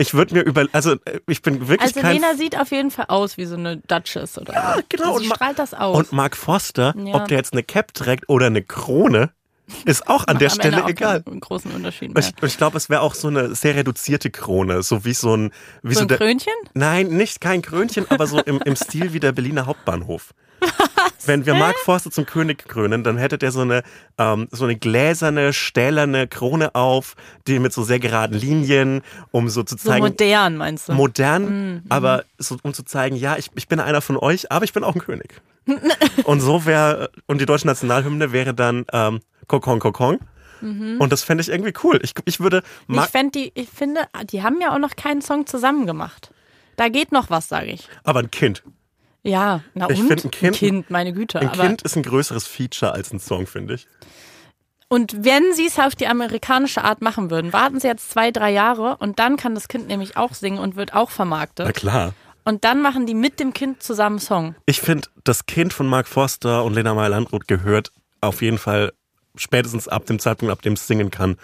Ich 0.01 0.15
würde 0.15 0.33
mir 0.33 0.43
über, 0.43 0.65
also 0.71 0.95
ich 1.27 1.43
bin 1.43 1.59
wirklich 1.67 1.81
Also 1.81 2.01
kein 2.01 2.15
Lena 2.15 2.35
sieht 2.37 2.57
auf 2.57 2.71
jeden 2.71 2.93
Fall 2.93 3.07
aus 3.09 3.37
wie 3.37 3.47
so 3.47 3.57
eine 3.57 3.79
Duchess 3.79 4.39
oder 4.39 4.53
so. 4.77 4.83
genau. 4.89 5.03
Also 5.07 5.17
und 5.17 5.23
sie 5.25 5.29
strahlt 5.29 5.59
das 5.59 5.75
aus. 5.75 5.97
Und 5.99 6.13
Mark 6.13 6.37
Forster, 6.37 6.95
Ja. 6.97 7.17
ob 7.17 7.27
der 7.27 7.39
jetzt 7.39 7.53
eine 7.53 7.65
Cap 7.65 7.93
trägt 7.95 8.29
oder 8.29 8.47
eine 8.47 8.63
Krone, 8.63 9.31
ist 9.85 10.09
auch 10.09 10.26
an 10.26 10.38
der 10.38 10.50
Stelle 10.50 10.85
egal. 10.87 11.22
keinen 11.22 11.40
großen 11.40 11.70
Unterschied 11.70 12.14
mehr. 12.14 12.22
Ich, 12.22 12.42
ich 12.42 12.57
glaube, 12.57 12.76
es 12.76 12.88
wäre 12.90 13.00
auch 13.00 13.14
so 13.14 13.28
eine 13.28 13.54
sehr 13.54 13.74
reduzierte 13.76 14.31
Krone, 14.31 14.83
so 14.83 15.04
wie 15.04 15.14
so 15.14 15.37
ein, 15.37 15.50
wie 15.83 15.94
So 15.94 16.02
ein 16.02 16.09
der, 16.09 16.18
Krönchen? 16.18 16.52
Nein, 16.74 17.09
nicht 17.09 17.40
kein 17.40 17.62
Krönchen, 17.62 18.07
aber 18.11 18.26
so 18.26 18.40
im, 18.40 18.61
im 18.64 18.76
Stil 18.76 19.12
wie 19.12 19.20
der 19.20 19.33
Berliner 19.33 19.66
Hauptbahnhof. 19.66 20.35
Wenn 21.24 21.46
wir 21.46 21.54
Mark 21.54 21.76
Forster 21.85 22.11
zum 22.11 22.26
König 22.26 22.66
krönen, 22.66 23.04
dann 23.04 23.18
hätte 23.18 23.38
der 23.38 23.52
so 23.52 23.61
eine, 23.61 23.83
ähm, 24.16 24.48
so 24.50 24.64
eine 24.64 24.76
gläserne, 24.76 25.52
stählerne 25.52 26.26
Krone 26.26 26.74
auf, 26.74 27.14
die 27.46 27.59
mit 27.59 27.72
so 27.72 27.83
sehr 27.83 27.98
geraden 28.00 28.37
Linien, 28.37 29.02
um 29.31 29.48
so 29.48 29.62
zu 29.62 29.76
So 29.76 29.90
zeigen, 29.90 30.04
modern, 30.04 30.57
meinst 30.57 30.88
du? 30.88 30.94
modern, 30.94 31.83
aber 31.90 32.24
so, 32.38 32.57
um 32.62 32.72
zu 32.72 32.83
zeigen, 32.83 33.14
ja, 33.14 33.37
ich, 33.37 33.50
ich 33.54 33.68
bin 33.68 33.78
einer 33.78 34.00
von 34.00 34.16
euch, 34.16 34.50
aber 34.50 34.64
ich 34.64 34.72
bin 34.72 34.85
auch 34.85 34.94
ein 34.94 35.00
König. 35.00 35.40
und 36.24 36.40
so 36.40 36.64
wäre, 36.64 37.11
und 37.26 37.40
die 37.40 37.46
deutsche 37.46 37.66
Nationalhymne 37.66 38.33
wäre 38.33 38.54
dann 38.54 38.87
ähm, 38.92 39.20
Kokon 39.49 39.81
Kokon. 39.81 40.19
Und 40.61 41.13
das 41.13 41.23
fände 41.23 41.41
ich 41.43 41.49
irgendwie 41.51 41.73
cool. 41.85 42.01
Ich, 42.03 42.15
ich 42.25 42.41
würde 42.41 42.63
ich, 42.89 43.01
fänd 43.03 43.37
die, 43.37 43.53
ich 43.55 43.69
finde, 43.69 44.09
die 44.31 44.43
haben 44.43 44.61
ja 44.61 44.75
auch 44.75 44.79
noch 44.81 44.97
keinen 44.97 45.23
Song 45.23 45.47
zusammen 45.47 45.87
gemacht. 45.87 46.33
Da 46.75 46.89
geht 46.89 47.13
noch 47.13 47.31
was, 47.31 47.49
sage 47.49 47.67
ich. 47.67 47.89
aber 48.03 48.21
ein 48.21 48.31
Kind. 48.33 48.65
Ja, 49.23 49.61
na 49.75 49.89
Ich 49.91 50.01
und? 50.01 50.09
find 50.09 50.25
ein 50.25 50.53
Kind- 50.53 50.91
meine 50.91 51.13
Güte. 51.13 51.39
Ein 51.41 51.53
Kind 51.53 51.83
ist 51.83 51.97
ein 51.97 52.03
größeres 52.03 52.47
Feature 52.49 52.93
als 52.93 53.13
ein 53.13 53.21
Song, 53.21 53.47
finde 53.47 53.75
ich. 53.75 53.87
Und 54.89 55.25
wenn 55.25 55.53
sie 55.55 55.67
es 55.67 55.79
auf 55.79 55.95
die 55.95 56.07
amerikanische 56.07 56.83
Art 56.83 57.03
machen 57.03 57.31
würden, 57.31 57.53
warten 57.53 57.79
sie 57.79 57.87
jetzt 57.89 58.11
zwei, 58.11 58.31
drei 58.31 58.51
Jahre 58.51 58.97
und 58.99 59.19
dann 59.19 59.37
kann 59.37 59.55
das 59.55 59.69
Kind 59.69 59.87
nämlich 59.89 60.17
auch 60.17 60.33
singen 60.35 60.59
und 60.59 60.77
wird 60.77 60.95
auch 60.95 61.11
Na 61.11 61.15
vermarktet. 61.15 61.75
klar. 61.75 62.15
Und 62.45 62.65
dann 62.65 62.81
machen 62.81 63.05
die 63.07 63.15
mit 63.15 63.39
dem 63.39 63.53
Kind 63.53 63.83
zusammen 63.83 64.19
Song. 64.19 64.55
Ich 64.65 64.81
finde, 64.81 65.09
das 65.25 65.45
Kind 65.47 65.73
von 65.75 65.87
Mark 65.87 66.09
Forster 66.09 66.65
und 66.65 66.73
Lena 66.75 66.95
Meyer-Landrut 66.95 67.47
gehört 67.47 67.93
auf 68.23 68.41
jeden 68.41 68.57
Fall 68.59 68.93
spätestens 69.38 69.88
ab 69.88 70.07
dem 70.07 70.18
Zeitpunkt, 70.18 70.53
ab 70.53 70.62
dem 70.62 70.74
es 70.74 70.87
singen 70.87 71.11
kann, 71.11 71.37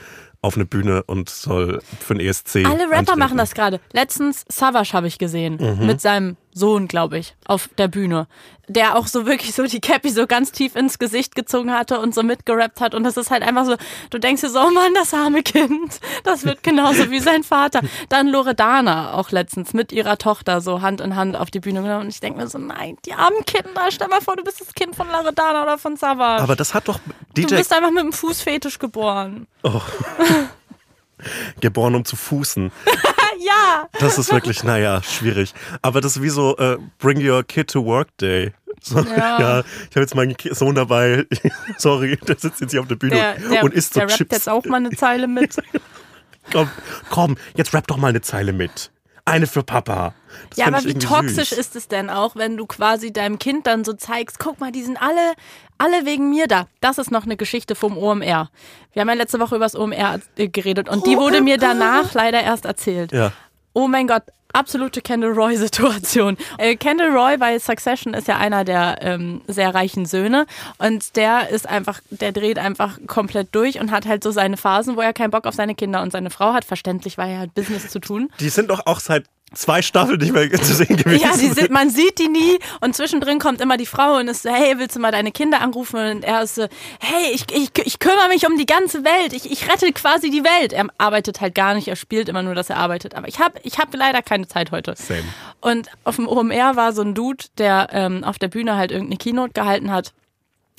auf 0.42 0.57
eine 0.57 0.66
Bühne 0.66 1.02
und 1.04 1.30
soll 1.30 1.80
für 2.00 2.14
den 2.14 2.26
ESC. 2.26 2.57
Alle 2.66 2.85
Rapper 2.85 2.98
antreten. 2.98 3.18
machen 3.18 3.38
das 3.38 3.54
gerade. 3.54 3.80
Letztens 3.92 4.44
Savage 4.48 4.92
habe 4.92 5.07
ich 5.07 5.18
gesehen. 5.18 5.57
Mhm. 5.59 5.87
Mit 5.87 6.00
seinem 6.02 6.37
Sohn, 6.55 6.87
glaube 6.87 7.19
ich, 7.19 7.35
auf 7.47 7.69
der 7.77 7.88
Bühne. 7.88 8.29
Der 8.69 8.97
auch 8.97 9.09
so 9.09 9.27
wirklich 9.27 9.55
so 9.55 9.64
die 9.64 9.81
Cappy 9.81 10.09
so 10.09 10.27
ganz 10.27 10.53
tief 10.53 10.77
ins 10.77 10.99
Gesicht 10.99 11.35
gezogen 11.35 11.73
hatte 11.73 11.99
und 11.99 12.14
so 12.14 12.23
mitgerappt 12.23 12.81
hat. 12.81 12.95
Und 12.95 13.03
das 13.03 13.17
ist 13.17 13.31
halt 13.31 13.43
einfach 13.43 13.67
so, 13.67 13.75
du 14.11 14.19
denkst 14.19 14.40
dir 14.40 14.49
so, 14.49 14.61
oh 14.61 14.71
Mann, 14.71 14.95
das 14.95 15.12
arme 15.12 15.43
Kind. 15.43 16.01
Das 16.23 16.45
wird 16.45 16.62
genauso 16.62 17.11
wie 17.11 17.19
sein 17.19 17.43
Vater. 17.43 17.81
Dann 18.09 18.29
Loredana 18.29 19.14
auch 19.14 19.33
letztens 19.33 19.75
mit 19.75 19.93
ihrer 19.93 20.17
Tochter 20.17 20.61
so 20.61 20.81
Hand 20.81 21.01
in 21.01 21.17
Hand 21.17 21.37
auf 21.37 21.51
die 21.51 21.61
Bühne 21.61 21.83
genommen. 21.83 22.03
Und 22.03 22.09
ich 22.09 22.21
denke 22.21 22.40
mir 22.40 22.47
so, 22.47 22.59
nein, 22.59 22.97
die 23.05 23.12
armen 23.12 23.45
Kinder. 23.45 23.90
Stell 23.90 24.09
mal 24.09 24.23
vor, 24.23 24.37
du 24.37 24.45
bist 24.45 24.61
das 24.61 24.73
Kind 24.75 24.95
von 24.95 25.09
Loredana 25.09 25.64
oder 25.64 25.77
von 25.77 25.97
Savage. 25.97 26.43
Aber 26.43 26.57
das 26.57 26.73
hat 26.73 26.88
doch 26.88 27.01
du 27.35 27.43
DJ 27.43 27.57
bist 27.57 27.73
einfach 27.73 27.90
mit 27.90 28.01
einem 28.01 28.12
Fußfetisch 28.12 28.79
geboren. 28.79 29.49
geboren, 31.61 31.97
um 31.97 32.05
zu 32.05 32.17
fußen. 32.17 32.71
ja. 33.44 33.88
Das 33.98 34.18
ist 34.18 34.33
wirklich, 34.33 34.64
naja, 34.64 35.02
schwierig. 35.02 35.54
Aber 35.83 36.00
das 36.00 36.16
ist 36.16 36.22
wie 36.22 36.28
so 36.30 36.57
äh, 36.57 36.78
Bring 36.98 37.26
Your 37.26 37.42
Kid 37.44 37.70
to 37.70 37.85
Work 37.85 38.16
Day. 38.18 38.52
So, 38.83 38.98
ja. 39.00 39.04
Ja. 39.40 39.61
ich 39.61 39.90
habe 39.96 40.00
jetzt 40.00 40.14
meinen 40.14 40.35
Sohn 40.50 40.74
dabei. 40.74 41.26
Sorry, 41.78 42.16
der 42.16 42.37
sitzt 42.38 42.61
jetzt 42.61 42.70
hier 42.72 42.80
auf 42.80 42.88
der 42.88 42.96
Bühne 42.96 43.14
Der, 43.16 43.35
der, 43.38 43.64
und 43.64 43.72
isst 43.74 43.94
so 43.94 44.00
der 44.00 44.09
rappt 44.09 44.18
Chips. 44.18 44.33
jetzt 44.33 44.48
auch 44.48 44.64
mal 44.66 44.76
eine 44.76 44.90
Zeile 44.90 45.26
mit. 45.28 45.57
Komm, 46.52 46.68
komm, 47.09 47.37
jetzt 47.57 47.72
rap 47.72 47.87
doch 47.87 47.96
mal 47.96 48.09
eine 48.09 48.20
Zeile 48.20 48.52
mit. 48.52 48.90
Eine 49.26 49.46
für 49.46 49.62
Papa. 49.62 50.12
Das 50.50 50.58
Ja, 50.58 50.66
aber 50.66 50.84
wie 50.84 50.94
toxisch 50.94 51.50
süß. 51.50 51.58
ist 51.58 51.76
es 51.76 51.88
denn 51.88 52.10
auch, 52.10 52.37
wenn 52.37 52.58
du 52.58 52.66
quasi 52.66 53.10
deinem 53.10 53.38
Kind 53.38 53.66
dann 53.66 53.84
so 53.84 53.94
zeigst, 53.94 54.38
guck 54.38 54.60
mal, 54.60 54.70
die 54.70 54.82
sind 54.82 55.00
alle, 55.00 55.34
alle 55.78 56.04
wegen 56.04 56.28
mir 56.28 56.46
da. 56.46 56.66
Das 56.80 56.98
ist 56.98 57.10
noch 57.10 57.24
eine 57.24 57.37
Geschichte 57.37 57.74
vom 57.74 57.96
OMR. 57.96 58.50
Wir 58.92 59.00
haben 59.00 59.08
ja 59.08 59.14
letzte 59.14 59.40
Woche 59.40 59.56
über 59.56 59.64
das 59.64 59.76
OMR 59.76 60.20
äh, 60.37 60.48
geredet 60.48 60.90
und 60.90 61.06
die 61.06 61.16
wurde 61.16 61.40
mir 61.40 61.56
danach 61.56 62.12
leider 62.12 62.42
erst 62.42 62.66
erzählt. 62.66 63.12
Ja. 63.12 63.33
Oh 63.72 63.88
mein 63.88 64.06
Gott, 64.06 64.25
absolute 64.55 65.00
Kendall 65.02 65.33
Roy-Situation. 65.33 66.37
Äh, 66.59 66.77
Kendall 66.77 67.11
Roy 67.11 67.37
bei 67.37 67.59
Succession 67.59 68.15
ist 68.15 68.29
ja 68.29 68.38
einer 68.38 68.65
der 68.65 68.98
ähm, 69.00 69.42
sehr 69.46 69.75
reichen 69.75 70.07
Söhne 70.07 70.46
und 70.79 71.17
der 71.17 71.50
ist 71.50 71.69
einfach, 71.69 72.00
der 72.11 72.33
dreht 72.33 72.59
einfach 72.59 72.98
komplett 73.07 73.55
durch 73.55 73.81
und 73.81 73.90
hat 73.90 74.07
halt 74.07 74.23
so 74.23 74.31
seine 74.31 74.57
Phasen, 74.57 74.96
wo 74.96 75.00
er 75.00 75.13
keinen 75.13 75.31
Bock 75.31 75.46
auf 75.46 75.55
seine 75.55 75.75
Kinder 75.75 76.02
und 76.02 76.13
seine 76.13 76.31
Frau 76.31 76.52
hat. 76.52 76.65
Verständlich, 76.65 77.19
weil 77.19 77.31
er 77.31 77.38
halt 77.40 77.55
Business 77.55 77.90
zu 77.90 78.00
tun. 78.00 78.31
Die 78.40 78.48
sind 78.48 78.71
doch 78.71 78.87
auch 78.87 79.00
seit 79.00 79.25
zwei 79.55 79.83
Staffeln 79.83 80.19
nicht 80.19 80.33
mehr 80.33 80.50
zu 80.52 80.75
sehen 80.75 80.96
gewesen 80.96 81.23
Ja, 81.23 81.37
die 81.37 81.48
sind. 81.48 81.71
man 81.71 81.90
sieht 81.90 82.19
die 82.19 82.29
nie 82.29 82.59
und 82.81 82.94
zwischendrin 82.96 83.38
kommt 83.38 83.61
immer 83.61 83.77
die 83.77 83.87
Frau 83.87 84.17
und 84.17 84.29
ist 84.29 84.42
so, 84.42 84.50
hey, 84.50 84.79
willst 84.79 84.96
du 84.96 85.00
mal 85.00 85.13
deine 85.13 85.33
Kinder 85.33 85.61
anrufen? 85.61 85.98
Und 85.98 86.25
er 86.25 86.42
ist 86.42 86.55
so, 86.57 86.67
hey, 87.00 87.33
ich, 87.33 87.44
ich, 87.52 87.71
ich 87.85 87.98
kümmere 87.98 88.29
mich 88.29 88.46
um 88.46 88.57
die 88.59 88.67
ganze 88.67 89.05
Welt. 89.05 89.33
Ich, 89.33 89.50
ich 89.50 89.69
rette 89.71 89.92
quasi 89.92 90.31
die 90.31 90.44
Welt. 90.44 90.73
Er 90.73 90.87
arbeitet 90.98 91.40
halt 91.40 91.55
gar 91.55 91.75
nicht, 91.75 91.88
er 91.88 91.96
spielt 91.96 92.29
immer 92.29 92.42
nur, 92.42 92.55
dass 92.55 92.71
er 92.71 92.77
arbeitet. 92.77 93.15
Aber 93.15 93.29
ich 93.29 93.38
habe 93.38 93.59
ich 93.63 93.79
hab 93.79 93.94
leider 93.94 94.23
keine 94.23 94.46
Zeit 94.48 94.71
heute. 94.71 94.94
Same. 94.96 95.23
Und 95.61 95.88
auf 96.05 96.17
dem 96.17 96.29
OMR 96.29 96.77
war 96.77 96.92
so 96.92 97.02
ein 97.02 97.15
Dude, 97.15 97.44
der 97.59 97.88
ähm, 97.92 98.25
auf 98.25 98.38
der 98.38 98.48
Bühne 98.48 98.77
halt 98.77 98.90
irgendeine 98.90 99.17
Keynote 99.19 99.52
gehalten 99.52 99.90
hat 99.90 100.13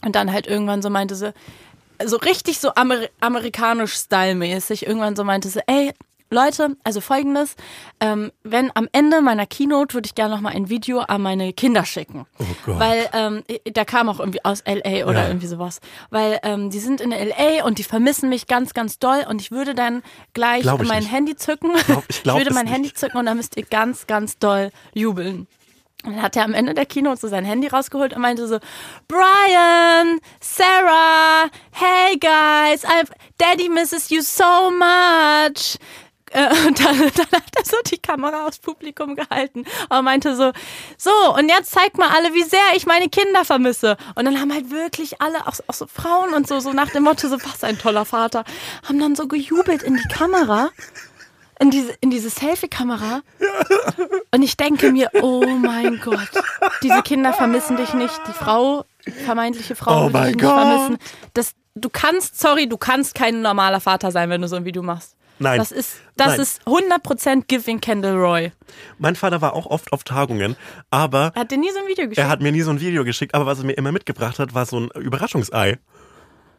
und 0.03 0.15
dann 0.15 0.32
halt 0.32 0.47
irgendwann 0.47 0.82
so 0.82 0.89
meinte 0.89 1.15
so, 1.15 1.32
so 2.03 2.17
richtig 2.17 2.59
so 2.59 2.76
Amer 2.76 2.97
amerikanisch 3.21 3.93
stylmäßig, 3.93 4.86
irgendwann 4.86 5.15
so 5.15 5.23
meinte 5.23 5.47
so, 5.49 5.59
ey, 5.67 5.93
Leute, 6.32 6.76
also 6.84 7.01
folgendes, 7.01 7.55
ähm, 7.99 8.32
wenn 8.43 8.71
am 8.76 8.88
Ende 8.91 9.21
meiner 9.21 9.45
Keynote 9.45 9.93
würde 9.93 10.07
ich 10.07 10.15
gerne 10.15 10.34
noch 10.34 10.41
mal 10.41 10.53
ein 10.53 10.69
Video 10.69 10.99
an 10.99 11.21
meine 11.21 11.53
Kinder 11.53 11.86
schicken. 11.86 12.26
Oh 12.39 12.43
Gott. 12.65 12.80
Weil 12.80 13.09
ähm, 13.13 13.43
der 13.67 13.86
kam 13.86 14.09
auch 14.09 14.19
irgendwie 14.19 14.43
aus 14.43 14.63
LA 14.65 15.05
oder 15.05 15.21
Ja. 15.23 15.28
irgendwie 15.28 15.47
sowas. 15.47 15.80
Weil 16.09 16.39
ähm, 16.43 16.71
die 16.71 16.80
sind 16.80 16.99
in 16.99 17.11
LA 17.11 17.63
und 17.65 17.78
die 17.78 17.84
vermissen 17.84 18.30
mich 18.30 18.47
ganz, 18.47 18.73
ganz 18.73 18.97
doll 18.99 19.26
und 19.30 19.39
ich 19.41 19.51
würde 19.51 19.76
dann 19.76 20.01
gleich 20.34 20.63
Glaub 20.63 20.82
ich 20.82 20.88
mein. 20.88 21.03
Handy 21.05 21.36
zücken. 21.36 21.71
glaub- 21.86 22.03
ich 22.09 22.23
glaub 22.23 22.38
würde 22.38 22.49
es 22.49 22.55
mein 22.55 22.65
nicht. 22.65 22.73
Handy 22.73 22.93
zücken 22.93 23.17
und 23.17 23.26
dann 23.28 23.38
müsst 23.38 23.55
ihr 23.55 23.63
ganz, 23.65 24.07
ganz 24.07 24.38
doll 24.39 24.71
jubeln. 24.93 25.47
Und 26.03 26.13
dann 26.13 26.21
hat 26.21 26.36
er 26.36 26.43
am 26.43 26.53
Ende 26.53 26.73
der 26.76 26.86
Keynote 26.86 27.19
so 27.19 27.28
sein 27.28 27.45
Handy 27.45 27.67
rausgeholt 27.67 28.13
und 28.13 28.21
meinte 28.21 28.47
so, 28.47 28.59
Brian, 29.07 30.19
Sarah, 30.39 31.49
hey 31.71 32.17
guys, 32.19 32.84
I've, 32.86 33.09
Daddy 33.38 33.69
misses 33.69 34.09
you 34.09 34.21
so 34.21 34.69
much. 34.71 35.78
Äh, 36.36 36.49
Und 36.67 36.79
dann, 36.83 36.97
dann 36.97 37.27
hat 37.31 37.43
er 37.55 37.65
so 37.65 37.77
die 37.89 37.97
Kamera 37.97 38.45
aufs 38.45 38.59
Publikum 38.59 39.15
gehalten 39.15 39.63
und 39.89 40.03
meinte 40.03 40.36
so, 40.36 40.51
so, 40.97 41.11
und 41.38 41.47
jetzt 41.49 41.71
zeigt 41.71 41.97
mal 41.97 42.09
alle, 42.09 42.33
wie 42.33 42.43
sehr 42.43 42.59
ich 42.75 42.86
meine 42.86 43.07
Kinder 43.07 43.45
vermisse. 43.45 43.95
Und 44.15 44.25
dann 44.25 44.39
haben 44.39 44.51
halt 44.51 44.69
wirklich 44.69 45.21
alle, 45.21 45.47
auch, 45.47 45.55
auch 45.67 45.73
so 45.73 45.88
Frauen 45.88 46.33
und 46.33 46.47
so, 46.47 46.59
so 46.59 46.73
nach 46.73 46.89
dem 46.89 47.03
Motto, 47.03 47.27
so, 47.29 47.38
was 47.43 47.63
ein 47.63 47.77
toller 47.77 48.03
Vater, 48.05 48.43
haben 48.88 48.99
dann 48.99 49.15
so 49.15 49.27
gejubelt 49.27 49.83
in 49.83 49.95
die 49.95 50.07
Kamera 50.13 50.69
in 51.59 51.71
diese, 51.71 51.93
in 52.01 52.09
diese 52.09 52.29
Selfie-Kamera. 52.29 53.21
Und 54.31 54.43
ich 54.43 54.57
denke 54.57 54.91
mir, 54.91 55.09
oh 55.21 55.45
mein 55.45 56.01
Gott, 56.03 56.29
diese 56.83 57.01
Kinder 57.01 57.31
vermissen 57.31 57.77
dich 57.77 57.93
nicht. 57.93 58.19
Die 58.27 58.33
Frau, 58.33 58.83
vermeintliche 59.25 59.75
Frau, 59.75 60.07
Oh 60.07 60.13
will 60.13 60.21
dich 60.21 60.36
nicht 60.36 60.41
Gott. 60.41 60.53
vermissen. 60.53 60.97
Das, 61.33 61.53
du 61.75 61.89
kannst, 61.89 62.41
sorry, 62.41 62.67
du 62.67 62.75
kannst 62.77 63.15
kein 63.15 63.41
normaler 63.41 63.79
Vater 63.79 64.11
sein, 64.11 64.29
wenn 64.29 64.41
du 64.41 64.49
so 64.49 64.57
ein 64.57 64.65
Video 64.65 64.83
machst. 64.83 65.15
Nein. 65.39 65.57
Das 65.59 65.71
ist, 65.71 65.97
das 66.15 66.27
Nein. 66.29 66.39
ist 66.39 66.61
100% 66.65 67.43
Giving 67.47 67.81
Kendall 67.81 68.15
Roy. 68.15 68.51
Mein 68.97 69.15
Vater 69.15 69.41
war 69.41 69.53
auch 69.53 69.65
oft 69.65 69.91
auf 69.91 70.03
Tagungen, 70.03 70.55
aber 70.91 71.31
Er 71.36 71.41
hat 71.41 71.51
dir 71.51 71.57
nie 71.57 71.71
so 71.71 71.79
ein 71.79 71.88
Video 71.88 72.05
geschickt. 72.05 72.17
er 72.17 72.29
hat 72.29 72.41
mir 72.41 72.51
nie 72.51 72.61
so 72.61 72.71
ein 72.71 72.79
Video 72.79 73.03
geschickt, 73.03 73.33
aber 73.36 73.45
was 73.45 73.59
er 73.59 73.65
mir 73.65 73.73
immer 73.73 73.91
mitgebracht 73.91 74.39
hat, 74.39 74.53
war 74.53 74.65
so 74.65 74.79
ein 74.79 74.89
Überraschungsei. 75.01 75.77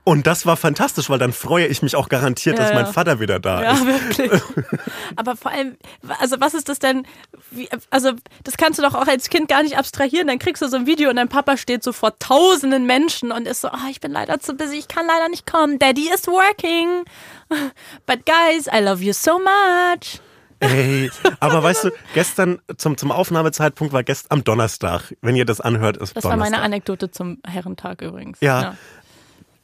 Und 0.09 0.29
das 0.29 0.47
war 0.47 0.57
fantastisch, 0.57 1.11
weil 1.11 1.19
dann 1.19 1.33
freue 1.33 1.67
ich 1.67 1.83
mich 1.83 1.97
auch 1.97 2.09
garantiert, 2.09 2.57
Ja, 2.59 2.63
dass 2.65 2.75
mein 2.75 2.85
ja. 2.87 2.93
Vater 2.93 3.19
wieder 3.19 3.41
da 3.41 3.61
Ja, 3.61 3.73
ist. 3.73 3.87
wirklich. 4.19 4.41
Aber 5.17 5.35
vor 5.35 5.51
allem, 5.51 5.77
also 6.21 6.37
was 6.39 6.55
ist 6.55 6.69
das 6.69 6.79
denn? 6.79 7.05
Wie, 7.51 7.69
also 7.91 8.13
das 8.45 8.57
kannst 8.57 8.79
du 8.79 8.85
doch 8.85 8.95
auch 8.95 9.09
als 9.09 9.29
Kind 9.31 9.49
gar 9.49 9.65
nicht 9.65 9.77
abstrahieren. 9.77 10.29
Dann 10.29 10.39
kriegst 10.39 10.63
du 10.63 10.69
so 10.69 10.77
ein 10.77 10.87
Video 10.87 11.11
und 11.11 11.17
dein 11.17 11.29
Papa 11.29 11.57
steht 11.57 11.83
so 11.83 11.93
vor 11.93 12.17
tausenden 12.21 12.87
Menschen 12.87 13.33
und 13.33 13.49
ist 13.49 13.63
so, 13.63 13.69
ah, 13.69 13.89
ich 13.91 14.01
bin 14.01 14.13
leider 14.13 14.39
zu 14.39 14.55
busy, 14.55 14.77
ich 14.77 14.87
kann 14.87 15.07
leider 15.09 15.29
nicht 15.29 15.45
kommen. 15.45 15.81
Daddy 15.81 16.09
is 16.15 16.29
working. 16.29 17.03
But 18.07 18.21
guys, 18.27 18.69
I 18.73 18.79
love 18.85 19.03
you 19.03 19.13
so 19.13 19.41
much. 19.41 20.21
Ey, 20.61 21.11
aber 21.41 21.65
weißt 21.65 21.83
du, 21.83 21.91
gestern 22.15 22.61
zum, 22.79 22.97
zum 22.97 23.11
Aufnahmezeitpunkt 23.11 23.93
war 23.93 24.05
gestern 24.05 24.39
am 24.39 24.45
Donnerstag. 24.45 25.15
Wenn 25.21 25.35
ihr 25.35 25.45
das 25.47 25.61
anhört, 25.61 25.97
ist 25.97 26.17
Das 26.17 26.23
war 26.23 26.31
Donnerstag. 26.31 26.53
meine 26.53 26.63
Anekdote 26.65 27.11
zum 27.11 27.39
Herrentag 27.45 28.03
übrigens. 28.03 28.39
Ja. 28.41 28.77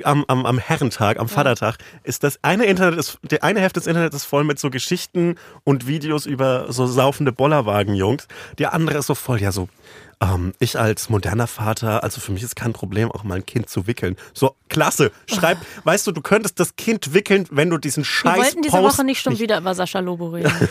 Am, 0.06 0.24
am, 0.28 0.46
am 0.46 0.58
Herrentag, 0.58 1.18
am 1.18 1.28
Vatertag, 1.28 1.78
ist 2.02 2.24
das 2.24 2.38
eine 2.42 2.64
Internet 2.64 2.98
ist, 2.98 3.18
der 3.22 3.44
eine 3.44 3.60
Hälfte 3.60 3.80
des 3.80 3.86
Internets 3.86 4.16
ist 4.16 4.24
voll 4.24 4.44
mit 4.44 4.58
so 4.58 4.70
Geschichten 4.70 5.36
und 5.64 5.86
Videos 5.86 6.26
über 6.26 6.72
so 6.72 6.86
saufende 6.86 7.32
Bollerwagen-Jungs. 7.32 8.28
Der 8.58 8.72
andere 8.74 8.98
ist 8.98 9.06
so 9.06 9.14
voll, 9.14 9.40
ja, 9.40 9.52
so, 9.52 9.68
ähm, 10.22 10.54
ich 10.58 10.78
als 10.78 11.08
moderner 11.08 11.46
Vater, 11.46 12.02
also 12.04 12.20
für 12.20 12.32
mich 12.32 12.42
ist 12.42 12.54
kein 12.56 12.72
Problem, 12.72 13.10
auch 13.10 13.24
mal 13.24 13.36
ein 13.36 13.46
Kind 13.46 13.68
zu 13.68 13.86
wickeln. 13.86 14.16
So, 14.32 14.54
klasse. 14.68 15.10
Schreib, 15.26 15.58
weißt 15.84 16.06
du, 16.06 16.12
du 16.12 16.20
könntest 16.20 16.60
das 16.60 16.76
Kind 16.76 17.12
wickeln, 17.12 17.46
wenn 17.50 17.70
du 17.70 17.78
diesen 17.78 18.02
Wir 18.02 18.06
Scheiß 18.06 18.38
wollten 18.38 18.62
diese 18.62 18.76
Post 18.76 18.98
Woche 18.98 19.04
nicht 19.04 19.20
schon 19.20 19.38
wieder 19.38 19.58
über 19.58 19.74
Sascha 19.74 19.98
Lobo 19.98 20.28
reden. 20.28 20.52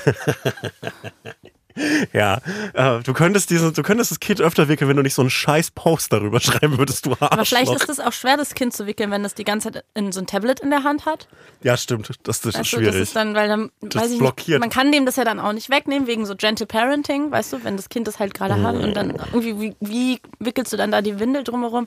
Ja, 2.14 2.40
äh, 2.74 3.02
du 3.04 3.14
könntest 3.14 3.50
diesen, 3.50 3.74
du 3.74 3.84
könntest 3.84 4.12
das 4.12 4.20
Kind 4.20 4.42
öfter 4.42 4.68
wickeln, 4.68 4.90
wenn 4.90 4.98
du 4.98 5.04
nicht 5.04 5.14
so 5.14 5.22
einen 5.22 5.30
scheiß 5.30 5.72
Post 5.72 6.12
darüber 6.14 6.40
schreiben 6.42 6.78
würdest, 6.78 7.06
du 7.06 7.12
Arschloch. 7.12 7.32
Aber 7.32 7.46
vielleicht 7.46 7.72
ist 7.74 7.90
es 7.90 8.00
auch 8.00 8.14
schwer, 8.14 8.38
das 8.38 8.54
Kind 8.56 8.74
zu 8.74 8.86
wickeln, 8.88 9.12
wenn 9.12 9.24
es 9.26 9.34
die 9.36 9.44
ganze 9.44 9.72
Zeit 9.72 9.86
in 9.94 10.12
so 10.12 10.20
ein 10.20 10.28
Tablet 10.28 10.60
in 10.60 10.70
der 10.70 10.84
Hand 10.84 11.06
hat. 11.06 11.28
Ja, 11.64 11.78
stimmt. 11.78 12.10
Das, 12.24 12.42
das 12.42 12.56
ist 12.56 12.58
du, 12.60 12.64
schwierig. 12.64 12.88
das 12.88 12.96
ist 12.96 13.16
dann, 13.16 13.36
weil 13.36 13.48
dann, 13.48 13.72
Das 13.82 14.04
weiß 14.04 14.12
ich 14.12 14.20
blockiert. 14.20 14.48
nicht, 14.48 14.60
man 14.60 14.70
kann 14.70 14.92
dem 14.92 15.06
das 15.06 15.16
ja 15.16 15.24
dann 15.24 15.40
auch 15.40 15.54
nicht 15.54 15.70
wegnehmen, 15.70 16.08
wegen 16.08 16.26
so 16.26 16.36
Gentle 16.36 16.66
Parenting, 16.66 17.32
weißt 17.32 17.54
du, 17.54 17.64
wenn 17.64 17.78
das 17.78 17.90
Kind 17.90 18.08
das 18.08 18.20
halt 18.20 18.34
gerade 18.34 18.62
hat 18.62 18.76
und 18.76 18.94
dann 18.94 19.12
irgendwie, 19.34 19.60
wie, 19.60 19.76
wie 19.80 20.20
wickelst 20.40 20.74
du 20.74 20.78
dann 20.78 20.92
da 20.92 21.02
die 21.02 21.20
Windel 21.20 21.44
drumherum? 21.44 21.86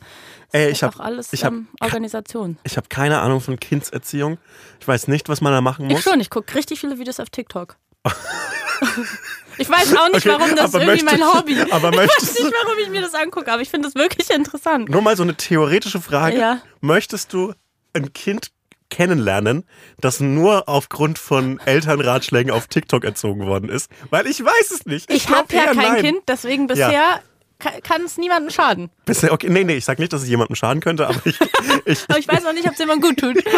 Das 0.53 0.61
Ey, 0.61 0.71
ist 0.71 0.77
ich 0.79 0.83
halt 0.83 0.95
hab- 0.95 1.01
auch 1.01 1.05
alles 1.05 1.33
ich 1.33 1.45
hab- 1.45 1.53
ähm, 1.53 1.69
Organisation. 1.81 2.59
Ich 2.65 2.77
habe 2.77 2.89
keine 2.89 3.21
Ahnung 3.21 3.41
von 3.41 3.59
Kindserziehung. 3.59 4.39
Ich 4.81 4.87
weiß 4.87 5.09
nicht, 5.09 5.29
was 5.29 5.41
man 5.41 5.53
da 5.53 5.61
machen 5.61 5.87
muss. 5.87 5.99
Ich 5.99 6.05
schon, 6.05 6.21
ich 6.21 6.31
gucke 6.31 6.55
richtig 6.55 6.81
viele 6.81 6.99
Videos 6.99 7.19
auf 7.21 7.31
TikTok. 7.31 7.77
ich 9.59 9.69
weiß 9.69 9.97
auch 9.97 10.09
nicht, 10.13 10.27
Okay, 10.27 10.37
warum 10.39 10.57
das 10.57 10.75
irgendwie 10.75 11.03
mein 11.05 11.19
möchtest- 11.21 11.35
Hobby. 11.35 11.57
aber 11.71 11.91
ich 11.93 11.99
weiß 11.99 12.39
nicht, 12.41 12.53
warum 12.65 12.79
ich 12.83 12.89
mir 12.91 13.01
das 13.01 13.15
angucke, 13.15 13.51
aber 13.53 13.63
ich 13.63 13.71
finde 13.71 13.89
das 13.89 13.95
wirklich 13.95 14.31
interessant. 14.31 14.89
Nur 14.89 15.03
mal 15.03 15.17
so 15.17 15.23
eine 15.23 15.35
theoretische 15.37 16.01
Frage. 16.01 16.39
Ja. 16.39 16.61
Möchtest 16.81 17.33
du 17.33 17.55
ein 17.93 18.13
Kind 18.13 18.51
kennenlernen, 18.91 19.65
das 19.99 20.21
nur 20.21 20.69
aufgrund 20.69 21.19
von 21.19 21.59
Elternratschlägen 21.65 22.53
auf 22.53 22.67
TikTok 22.69 23.05
erzogen 23.05 23.47
worden 23.47 23.69
ist? 23.69 23.91
Weil 24.11 24.27
ich 24.27 24.45
weiß 24.45 24.71
es 24.73 24.87
nicht. 24.87 25.11
Ich, 25.11 25.27
glaub 25.27 25.39
habe 25.51 25.55
ja 25.55 25.65
kein 25.67 25.77
nein. 25.77 26.03
Kind, 26.03 26.19
deswegen 26.29 26.67
bisher 26.67 27.23
ka- 27.59 27.81
kann 27.83 28.03
es 28.03 28.19
niemandem 28.19 28.51
schaden. 28.51 28.91
Bisher, 29.07 29.33
okay, 29.33 29.49
nee, 29.49 29.65
nee, 29.65 29.77
ich 29.77 29.85
sag 29.85 29.99
nicht, 29.99 30.13
dass 30.13 30.23
es 30.23 30.29
jemandem 30.29 30.55
schaden 30.57 30.81
könnte, 30.81 31.07
aber 31.09 31.21
ich, 31.25 31.39
ich, 31.87 32.05
Aber 32.09 32.19
ich 32.19 32.29
weiß 32.29 32.45
auch 32.47 32.53
nicht, 32.53 32.67
ob 32.67 32.73
es 32.75 32.79
jemand 32.79 33.03
gut 33.03 33.19
tut. 33.19 33.37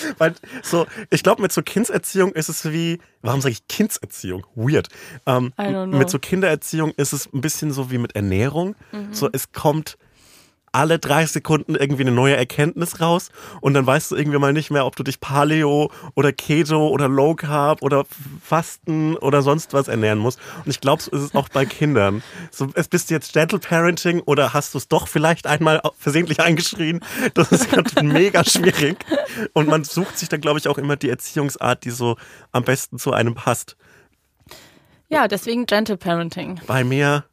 Weil 0.18 0.34
so, 0.62 0.86
ich 1.10 1.22
glaube, 1.22 1.42
mit 1.42 1.52
so 1.52 1.62
Kindserziehung 1.62 2.32
ist 2.32 2.48
es 2.48 2.70
wie, 2.70 3.00
warum 3.20 3.40
sage 3.40 3.52
ich 3.52 3.66
Kindserziehung? 3.68 4.46
Weird. 4.54 4.88
Ähm, 5.26 5.52
mit 5.90 6.10
so 6.10 6.18
Kindererziehung 6.18 6.92
ist 6.96 7.12
es 7.12 7.32
ein 7.32 7.40
bisschen 7.40 7.72
so 7.72 7.90
wie 7.90 7.98
mit 7.98 8.14
Ernährung. 8.14 8.74
Mhm. 8.92 9.12
So, 9.12 9.28
es 9.32 9.52
kommt 9.52 9.96
alle 10.72 10.98
drei 10.98 11.26
Sekunden 11.26 11.74
irgendwie 11.74 12.02
eine 12.02 12.12
neue 12.12 12.36
Erkenntnis 12.36 13.00
raus 13.00 13.30
und 13.60 13.74
dann 13.74 13.86
weißt 13.86 14.10
du 14.10 14.16
irgendwie 14.16 14.38
mal 14.38 14.52
nicht 14.52 14.70
mehr, 14.70 14.86
ob 14.86 14.96
du 14.96 15.02
dich 15.02 15.20
Paleo 15.20 15.90
oder 16.14 16.32
Keto 16.32 16.88
oder 16.88 17.08
Low 17.08 17.34
Carb 17.34 17.82
oder 17.82 18.04
Fasten 18.42 19.16
oder 19.16 19.42
sonst 19.42 19.72
was 19.74 19.88
ernähren 19.88 20.18
musst. 20.18 20.40
Und 20.64 20.70
ich 20.70 20.80
glaube, 20.80 21.02
so 21.02 21.10
ist 21.10 21.22
es 21.22 21.34
auch 21.34 21.48
bei 21.48 21.66
Kindern. 21.66 22.22
So, 22.50 22.68
es 22.74 22.88
bist 22.88 23.10
du 23.10 23.14
jetzt 23.14 23.32
Gentle 23.32 23.58
Parenting 23.58 24.20
oder 24.20 24.54
hast 24.54 24.74
du 24.74 24.78
es 24.78 24.88
doch 24.88 25.08
vielleicht 25.08 25.46
einmal 25.46 25.82
versehentlich 25.98 26.40
eingeschrien? 26.40 27.00
Das 27.34 27.52
ist 27.52 27.68
mega 28.02 28.44
schwierig. 28.44 29.04
Und 29.52 29.68
man 29.68 29.84
sucht 29.84 30.18
sich 30.18 30.28
dann, 30.28 30.40
glaube 30.40 30.58
ich, 30.58 30.68
auch 30.68 30.78
immer 30.78 30.96
die 30.96 31.10
Erziehungsart, 31.10 31.84
die 31.84 31.90
so 31.90 32.16
am 32.50 32.64
besten 32.64 32.98
zu 32.98 33.12
einem 33.12 33.34
passt. 33.34 33.76
Ja, 35.08 35.28
deswegen 35.28 35.66
Gentle 35.66 35.98
Parenting. 35.98 36.60
Bei 36.66 36.84
mir 36.84 37.24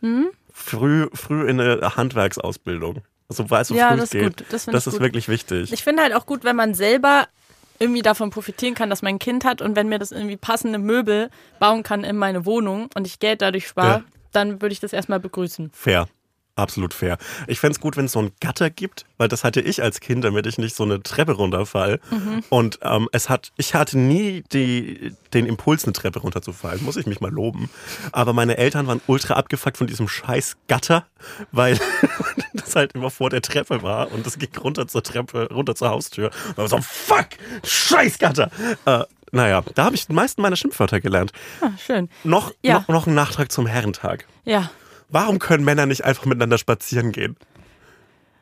Hm? 0.00 0.28
Früh, 0.56 1.08
früh 1.12 1.48
in 1.48 1.60
eine 1.60 1.96
Handwerksausbildung. 1.96 3.02
Also 3.28 3.48
weißt 3.48 3.70
du, 3.70 3.74
Ja, 3.74 3.90
früh 3.90 3.96
das 3.98 4.10
geht. 4.10 4.22
gut. 4.22 4.44
Das 4.50 4.64
das 4.66 4.86
ist 4.86 4.94
gut. 4.94 5.02
wirklich 5.02 5.28
wichtig. 5.28 5.72
Ich 5.72 5.84
finde 5.84 6.02
halt 6.02 6.14
auch 6.14 6.26
gut, 6.26 6.44
wenn 6.44 6.56
man 6.56 6.74
selber 6.74 7.26
irgendwie 7.78 8.00
davon 8.02 8.30
profitieren 8.30 8.74
kann, 8.74 8.88
dass 8.88 9.02
mein 9.02 9.18
Kind 9.18 9.44
hat 9.44 9.60
und 9.60 9.76
wenn 9.76 9.88
mir 9.88 9.98
das 9.98 10.10
irgendwie 10.12 10.36
passende 10.38 10.78
Möbel 10.78 11.28
bauen 11.58 11.82
kann 11.82 12.04
in 12.04 12.16
meine 12.16 12.46
Wohnung 12.46 12.88
und 12.94 13.06
ich 13.06 13.18
Geld 13.18 13.42
dadurch 13.42 13.66
spare, 13.68 13.88
Ja. 13.98 14.04
dann 14.32 14.62
würde 14.62 14.72
ich 14.72 14.80
das 14.80 14.92
erstmal 14.94 15.20
begrüßen. 15.20 15.70
Fair. 15.74 16.08
Absolut 16.56 16.94
fair. 16.94 17.18
Ich 17.46 17.60
fände 17.60 17.72
es 17.74 17.80
gut, 17.80 17.98
wenn 17.98 18.06
es 18.06 18.12
so 18.12 18.18
ein 18.20 18.32
Gatter 18.40 18.70
gibt, 18.70 19.04
weil 19.18 19.28
das 19.28 19.44
hatte 19.44 19.60
ich 19.60 19.82
als 19.82 20.00
Kind, 20.00 20.24
damit 20.24 20.46
ich 20.46 20.56
nicht 20.56 20.74
so 20.74 20.84
eine 20.84 21.02
Treppe 21.02 21.32
runterfall. 21.32 22.00
Mhm. 22.10 22.42
Und 22.48 22.78
ähm, 22.82 23.08
es 23.12 23.28
hat, 23.28 23.52
ich 23.58 23.74
hatte 23.74 23.98
nie 23.98 24.42
die, 24.52 25.12
den 25.34 25.44
Impuls, 25.44 25.84
eine 25.84 25.92
Treppe 25.92 26.20
runterzufallen, 26.20 26.82
muss 26.82 26.96
ich 26.96 27.04
mich 27.04 27.20
mal 27.20 27.30
loben. 27.30 27.68
Aber 28.12 28.32
meine 28.32 28.56
Eltern 28.56 28.86
waren 28.86 29.02
ultra 29.06 29.34
abgefuckt 29.34 29.76
von 29.76 29.86
diesem 29.86 30.08
scheiß 30.08 30.56
Gatter, 30.66 31.06
weil 31.52 31.78
das 32.54 32.74
halt 32.74 32.92
immer 32.94 33.10
vor 33.10 33.28
der 33.28 33.42
Treppe 33.42 33.82
war 33.82 34.10
und 34.12 34.24
das 34.26 34.38
ging 34.38 34.56
runter 34.56 34.88
zur 34.88 35.02
Treppe, 35.02 35.48
runter 35.52 35.74
zur 35.74 35.90
Haustür. 35.90 36.30
Und 36.48 36.56
war 36.56 36.68
so, 36.68 36.78
fuck, 36.80 37.28
scheiß 37.64 38.18
Gatter. 38.18 38.50
Äh, 38.86 39.04
naja, 39.30 39.62
da 39.74 39.84
habe 39.84 39.94
ich 39.96 40.06
die 40.06 40.14
meisten 40.14 40.40
meiner 40.40 40.56
Schimpfwörter 40.56 41.00
gelernt. 41.00 41.32
Ah, 41.60 41.70
schön. 41.84 42.08
Noch, 42.24 42.54
Ja. 42.62 42.78
noch, 42.78 42.88
noch 42.88 43.06
ein 43.06 43.14
Nachtrag 43.14 43.52
zum 43.52 43.66
Herrentag. 43.66 44.24
Ja. 44.46 44.70
Warum 45.08 45.38
können 45.38 45.64
Männer 45.64 45.86
nicht 45.86 46.04
einfach 46.04 46.24
miteinander 46.26 46.58
spazieren 46.58 47.12
gehen? 47.12 47.36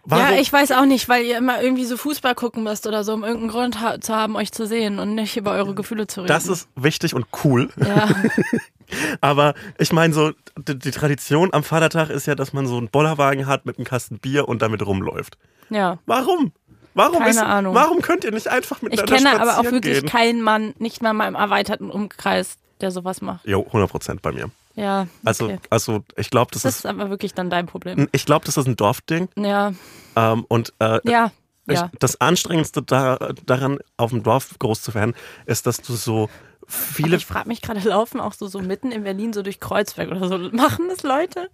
Warum? 0.06 0.22
Ja, 0.34 0.38
ich 0.38 0.52
weiß 0.52 0.72
auch 0.72 0.84
nicht, 0.84 1.08
weil 1.08 1.24
ihr 1.24 1.38
immer 1.38 1.62
irgendwie 1.62 1.84
so 1.86 1.96
Fußball 1.96 2.34
gucken 2.34 2.62
müsst 2.62 2.86
oder 2.86 3.04
so, 3.04 3.14
um 3.14 3.24
irgendeinen 3.24 3.50
Grund 3.50 3.80
ha 3.80 4.00
zu 4.00 4.14
haben, 4.14 4.36
euch 4.36 4.52
zu 4.52 4.66
sehen 4.66 4.98
und 4.98 5.14
nicht 5.14 5.36
über 5.36 5.52
eure 5.52 5.74
Gefühle 5.74 6.06
zu 6.06 6.20
reden. 6.20 6.28
das 6.28 6.46
ist 6.46 6.68
wichtig 6.76 7.14
und 7.14 7.26
cool. 7.44 7.70
ja. 7.76 8.08
Aber 9.22 9.54
ich 9.78 9.92
meine, 9.92 10.12
so 10.12 10.32
die, 10.58 10.78
die 10.78 10.90
Tradition 10.90 11.54
am 11.54 11.64
Vatertag 11.64 12.10
ist 12.10 12.26
ja, 12.26 12.34
dass 12.34 12.52
man 12.52 12.66
so 12.66 12.76
einen 12.76 12.88
Bollerwagen 12.88 13.46
hat 13.46 13.64
mit 13.64 13.78
einem 13.78 13.86
Kasten 13.86 14.18
Bier 14.18 14.46
und 14.46 14.60
damit 14.60 14.84
rumläuft. 14.84 15.38
ja. 15.70 15.98
Warum? 16.06 16.52
Warum 16.96 17.18
Keine 17.18 17.30
ist, 17.30 17.38
Ahnung. 17.38 17.74
Warum 17.74 18.02
könnt 18.02 18.22
ihr 18.22 18.30
nicht 18.30 18.46
einfach 18.46 18.76
Ich 18.76 18.82
miteinander 18.82 19.16
kenne 19.16 19.30
aber 19.40 19.42
auch 19.52 19.64
spazieren 19.64 19.72
wirklich 19.74 20.00
gehen? 20.00 20.08
keinen 20.08 20.42
Mann, 20.42 20.74
nicht 20.78 21.02
mal 21.02 21.10
in 21.10 21.16
meinem 21.16 21.34
erweiterten 21.34 21.90
Umkreis, 21.90 22.56
der 22.80 22.92
sowas 22.92 23.20
macht. 23.20 23.44
Jo, 23.46 23.64
100 23.64 23.90
Prozent 23.90 24.22
bei 24.22 24.30
mir. 24.30 24.48
Ja. 24.74 25.02
Okay. 25.02 25.10
Also, 25.24 25.58
also 25.70 26.04
ich 26.16 26.30
glaube, 26.30 26.50
das, 26.52 26.62
das 26.62 26.72
ist, 26.72 26.78
ist 26.80 26.86
aber 26.86 27.10
wirklich 27.10 27.34
dann 27.34 27.50
dein 27.50 27.66
Problem. 27.66 28.08
ich 28.12 28.26
glaube, 28.26 28.44
das 28.44 28.56
ist 28.56 28.66
ein 28.66 28.76
Dorfding. 28.76 29.28
Ja. 29.36 29.72
Ähm, 30.16 30.44
und 30.48 30.72
äh, 30.80 31.00
Ja. 31.08 31.30
ich, 31.66 31.74
Ja. 31.74 31.90
das 31.98 32.20
Anstrengendste 32.20 32.82
da, 32.82 33.16
daran, 33.46 33.78
auf 33.96 34.10
dem 34.10 34.22
Dorf 34.22 34.58
groß 34.58 34.82
zu 34.82 34.94
werden, 34.94 35.14
ist, 35.46 35.66
dass 35.66 35.78
du 35.78 35.94
so 35.94 36.24
Aber 36.24 36.70
viele 36.70 37.16
ich 37.16 37.26
frage 37.26 37.48
mich 37.48 37.62
gerade, 37.62 37.80
laufen 37.88 38.20
auch 38.20 38.32
so, 38.32 38.46
so 38.48 38.60
mitten 38.60 38.90
in 38.90 39.04
Berlin 39.04 39.32
so 39.32 39.42
durch 39.42 39.60
Kreuzberg 39.60 40.10
oder 40.10 40.28
so. 40.28 40.38
Machen 40.38 40.88
das 40.88 41.02
Leute? 41.02 41.50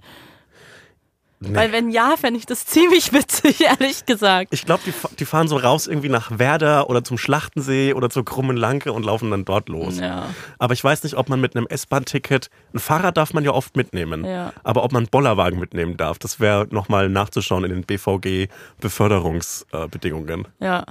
Nee. 1.43 1.55
Weil 1.57 1.73
wenn 1.73 1.89
ja, 1.91 2.19
fände 2.19 2.39
ich 2.39 2.45
das 2.45 2.67
ziemlich 2.67 3.13
witzig, 3.15 3.63
ehrlich 3.63 4.05
gesagt. 4.05 4.49
Ich 4.53 4.67
glaube, 4.67 4.83
die, 4.85 4.93
die 5.19 5.25
fahren 5.25 5.49
so 5.49 5.57
raus 5.57 5.87
irgendwie 5.87 6.11
nach 6.11 6.39
Werder 6.39 6.91
oder 6.91 7.03
zum 7.03 7.17
Schlachtensee 7.17 7.95
oder 7.95 8.11
zur 8.11 8.27
Krummen 8.27 8.59
Lanke 8.59 8.93
und 8.93 9.07
laufen 9.07 9.31
dann 9.31 9.47
dort 9.47 9.71
los. 9.71 9.99
Ja. 9.99 10.27
Aber 10.59 10.75
ich 10.75 10.85
weiß 10.85 11.03
nicht, 11.03 11.17
ob 11.17 11.31
man 11.31 11.41
mit 11.41 11.57
einem 11.57 11.67
S-Bahn-Ticket, 11.67 12.51
ein 12.75 12.79
Fahrrad 12.79 13.17
darf 13.17 13.33
man 13.33 13.43
ja 13.43 13.53
oft 13.53 13.75
mitnehmen, 13.75 14.27
Ja. 14.27 14.53
aber 14.65 14.85
ob 14.85 14.93
man 14.93 15.05
einen 15.05 15.11
Bollerwagen 15.11 15.59
mitnehmen 15.59 15.97
darf, 15.97 16.19
das 16.19 16.41
wäre 16.41 16.67
nochmal 16.71 17.09
nachzuschauen 17.09 17.65
in 17.65 17.71
den 17.71 17.85
BVG-Beförderungsbedingungen. 17.85 20.47
Ja. 20.61 20.85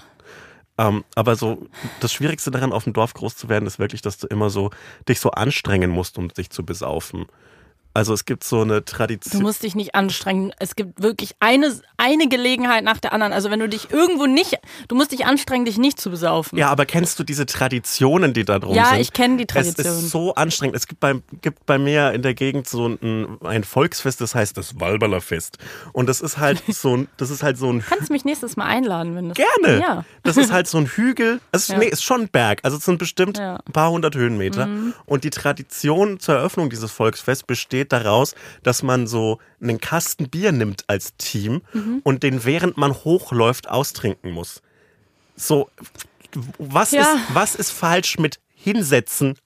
Ähm, 0.80 1.04
aber 1.14 1.36
so, 1.36 1.68
das 2.00 2.14
Schwierigste 2.14 2.50
daran, 2.52 2.72
auf 2.72 2.86
dem 2.86 2.94
Dorf 2.94 3.14
groß 3.14 3.36
zu 3.36 3.50
werden, 3.50 3.68
ist 3.68 3.80
wirklich, 3.80 4.02
dass 4.02 4.18
du 4.18 4.28
immer 4.28 4.50
so 4.50 4.72
dich 5.08 5.20
so 5.20 5.30
anstrengen 5.32 5.92
musst, 5.92 6.18
um 6.18 6.30
dich 6.30 6.50
zu 6.50 6.66
besaufen. 6.66 7.26
Also 7.94 8.14
es 8.14 8.26
gibt 8.26 8.44
so 8.44 8.62
eine 8.62 8.82
Du 8.82 8.86
Tradition. 8.86 9.42
musst 9.42 9.64
dich 9.64 9.74
nicht 9.76 9.96
anstrengen. 9.96 10.54
Es 10.60 10.76
gibt 10.76 11.02
wirklich 11.02 11.32
eine, 11.40 11.76
eine 11.98 12.30
Gelegenheit 12.30 12.84
nach 12.84 13.00
der 13.00 13.14
anderen. 13.14 13.34
Also 13.34 13.50
wenn 13.50 13.60
du 13.60 13.68
dich 13.68 13.92
irgendwo 13.92 14.28
nicht, 14.28 14.58
du 14.88 14.96
musst 14.96 15.12
dich 15.12 15.26
anstrengen, 15.26 15.66
dich 15.66 15.78
nicht 15.80 16.00
zu 16.00 16.12
besaufen. 16.12 16.58
Ja, 16.58 16.70
aber 16.70 16.86
kennst 16.86 17.18
du 17.20 17.24
diese 17.24 17.46
Traditionen, 17.48 18.34
die 18.34 18.46
da 18.46 18.60
drum 18.60 18.76
Ja, 18.76 18.92
sind? 18.92 19.00
ich 19.00 19.12
kenne 19.14 19.38
die 19.38 19.44
Es 19.44 19.74
Tradition. 19.74 19.86
ist 19.88 20.10
so 20.12 20.36
anstrengend. 20.36 20.76
Es 20.76 20.88
gibt 20.88 21.00
bei, 21.00 21.16
gibt 21.42 21.66
bei 21.66 21.78
mir 21.80 22.12
in 22.14 22.22
der 22.22 22.36
Gegend 22.36 22.68
so 22.68 22.88
ein, 22.88 23.38
ein 23.44 23.64
Volksfest, 23.64 24.22
das 24.22 24.36
heißt 24.36 24.56
das 24.56 24.80
Walberlerfest. 24.80 25.58
Und 25.92 26.08
das 26.08 26.22
ist 26.22 26.38
halt 26.38 26.62
so 26.70 26.96
ein, 26.96 27.08
das 27.18 27.32
ist 27.32 27.42
halt 27.44 27.58
so 27.58 27.72
ein 27.74 27.82
Kannst 27.82 28.12
mich 28.12 28.24
nächstes 28.24 28.56
Mal 28.56 28.66
einladen, 28.66 29.16
wenn 29.16 29.30
du 29.30 29.34
Gerne. 29.34 29.82
Ja. 29.82 30.06
Das 30.24 30.38
ist 30.38 30.52
halt 30.52 30.68
so 30.68 30.78
ein 30.78 30.86
Hügel. 30.86 31.42
Also, 31.52 31.74
Ja. 31.74 31.80
nee, 31.80 31.88
ist 31.88 32.04
schon 32.04 32.22
ein 32.22 32.30
Berg. 32.30 32.60
Also 32.64 32.78
es 32.78 32.86
sind 32.86 33.00
bestimmt 33.00 33.40
Ja. 33.40 33.54
Mhm. 33.54 33.60
ein 33.68 33.74
paar 33.74 33.90
hundert 33.90 34.16
Höhenmeter. 34.16 34.70
Und 35.06 35.24
die 35.24 35.32
Tradition 35.32 36.20
zur 36.20 36.36
Eröffnung 36.36 36.70
dieses 36.70 36.92
Volksfests 36.92 37.44
besteht 37.44 37.89
daraus, 37.90 38.36
dass 38.64 38.84
man 38.84 39.08
so 39.08 39.40
einen 39.62 39.80
Kasten 39.80 40.30
Bier 40.30 40.52
nimmt 40.52 40.84
als 40.88 41.16
Team 41.18 41.62
Mhm. 41.74 42.02
und 42.04 42.24
den 42.24 42.46
während 42.46 42.78
man 42.78 42.94
hochläuft 42.94 43.70
austrinken 43.70 44.32
muss. 44.32 44.62
So, 45.36 45.70
was, 46.58 46.92
Ja. 46.92 47.02
ist, 47.02 47.10
was 47.34 47.56
ist 47.56 47.72
falsch 47.72 48.18
mit 48.20 48.40
hinsetzen 48.56 49.38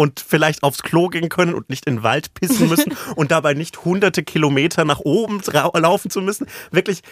und 0.00 0.24
vielleicht 0.26 0.62
aufs 0.62 0.82
Klo 0.82 1.08
gehen 1.08 1.28
können 1.28 1.52
und 1.52 1.68
nicht 1.68 1.84
in 1.84 1.96
den 1.96 2.02
Wald 2.02 2.32
pissen 2.32 2.70
müssen 2.70 2.96
und 3.16 3.30
dabei 3.30 3.52
nicht 3.52 3.84
hunderte 3.84 4.22
Kilometer 4.22 4.86
nach 4.86 5.00
oben 5.00 5.42
laufen 5.74 6.10
zu 6.10 6.22
müssen. 6.22 6.46
Wirklich, 6.70 7.02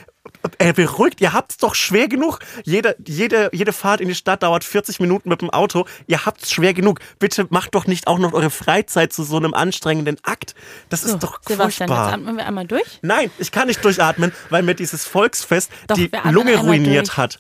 äh, 0.57 0.73
beruhigt, 0.73 1.21
ihr 1.21 1.35
habt's 1.35 1.59
doch 1.59 1.75
schwer 1.75 2.09
genug. 2.09 2.39
Jede, 2.65 2.97
jede, 3.07 3.51
jede 3.53 3.75
Fahrt 3.75 4.01
in 4.01 4.09
die 4.09 4.15
Stadt 4.15 4.43
dauert 4.43 4.65
40 4.65 5.01
Minuten 5.01 5.29
mit 5.29 5.43
dem 5.43 5.51
Auto. 5.51 5.85
Ihr 6.07 6.25
habt's 6.25 6.51
schwer 6.51 6.73
genug. 6.73 7.01
Bitte 7.19 7.47
macht 7.51 7.75
doch 7.75 7.87
nicht 7.87 8.07
auch 8.07 8.19
noch 8.19 8.33
eure 8.33 8.49
Freizeit 8.51 9.13
zu 9.13 9.23
so 9.23 9.37
einem 9.37 9.53
anstrengenden 9.53 10.17
Akt. 10.23 10.55
Das 10.89 11.05
ist 11.05 11.19
doch 11.23 11.41
Sebastian, 11.47 11.59
jetzt 11.91 11.97
furchtbar. 11.99 12.13
atmen 12.15 12.37
wir 12.39 12.47
einmal 12.47 12.67
durch. 12.67 13.01
Nein, 13.03 13.31
ich 13.39 13.53
kann 13.53 13.69
nicht 13.69 13.85
durchatmen, 13.85 14.33
weil 14.49 14.63
mir 14.63 14.75
dieses 14.75 15.05
Volksfest 15.05 15.71
Doch, 15.89 15.97
die 15.97 16.11
Lunge 16.31 16.57
ruiniert 16.57 17.09
durch. 17.09 17.17
hat. 17.19 17.39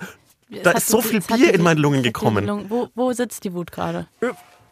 Es 0.51 0.63
Da 0.63 0.71
ist 0.73 0.89
so 0.89 1.01
viel 1.03 1.19
es 1.19 1.27
Bier 1.27 1.53
in 1.55 1.63
meine 1.63 1.81
Lungen 1.81 1.99
es 1.99 2.05
gekommen. 2.05 2.47
Lungen- 2.47 2.71
Wo, 2.71 2.89
wo 2.95 3.13
sitzt 3.13 3.45
die 3.45 3.53
Wut 3.55 3.71
gerade? 3.73 4.09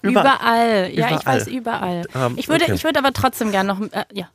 Ü- 0.09 0.11
Überall. 0.13 0.91
Ja, 0.93 1.07
ich 1.07 1.13
Überall. 1.23 1.27
weiß, 1.27 1.47
überall. 1.49 2.03
Ähm, 2.15 2.35
ich 2.37 2.49
würde, 2.49 2.65
okay. 2.65 2.75
ich 2.75 2.85
würde 2.85 2.99
aber 2.99 3.13
trotzdem 3.13 3.51
gerne 3.51 3.75
noch, 3.75 3.81
äh, 3.93 4.05
ja, 4.13 4.29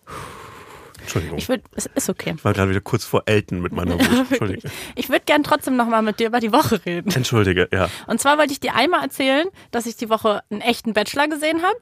Entschuldigung. 0.99 1.37
ich 1.39 1.49
würde, 1.49 1.63
es 1.75 1.87
ist 1.95 2.09
okay. 2.09 2.33
Ich 2.37 2.45
war 2.45 2.53
gerade 2.53 2.69
wieder 2.69 2.81
kurz 2.81 3.03
vor 3.05 3.23
Elton 3.25 3.61
mit 3.61 3.71
meiner 3.73 3.93
Wut. 3.99 4.29
Entschuldige. 4.31 4.69
Ich 4.95 5.09
würde 5.09 5.23
gern 5.25 5.43
trotzdem 5.43 5.75
noch 5.75 5.87
mal 5.87 6.01
mit 6.01 6.19
dir 6.19 6.27
über 6.27 6.39
die 6.39 6.51
Woche 6.51 6.79
reden. 6.85 7.11
Entschuldige, 7.11 7.67
ja. 7.73 7.89
Und 8.07 8.19
zwar 8.21 8.37
wollte 8.37 8.53
ich 8.53 8.59
dir 8.59 8.75
einmal 8.75 9.01
erzählen, 9.03 9.47
dass 9.71 9.85
ich 9.87 9.95
die 9.95 10.09
Woche 10.09 10.41
einen 10.51 10.61
echten 10.61 10.93
Bachelor 10.93 11.27
gesehen 11.27 11.63
habe. 11.63 11.77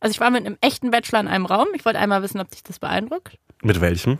Also 0.00 0.10
ich 0.12 0.20
war 0.20 0.30
mit 0.30 0.44
einem 0.44 0.58
echten 0.60 0.90
Bachelor 0.90 1.20
in 1.20 1.28
einem 1.28 1.46
Raum. 1.46 1.68
Ich 1.74 1.84
wollte 1.84 2.00
einmal 2.00 2.22
wissen, 2.22 2.40
ob 2.40 2.50
dich 2.50 2.64
das 2.64 2.80
beeindruckt. 2.80 3.38
Mit 3.62 3.80
welchem? 3.80 4.18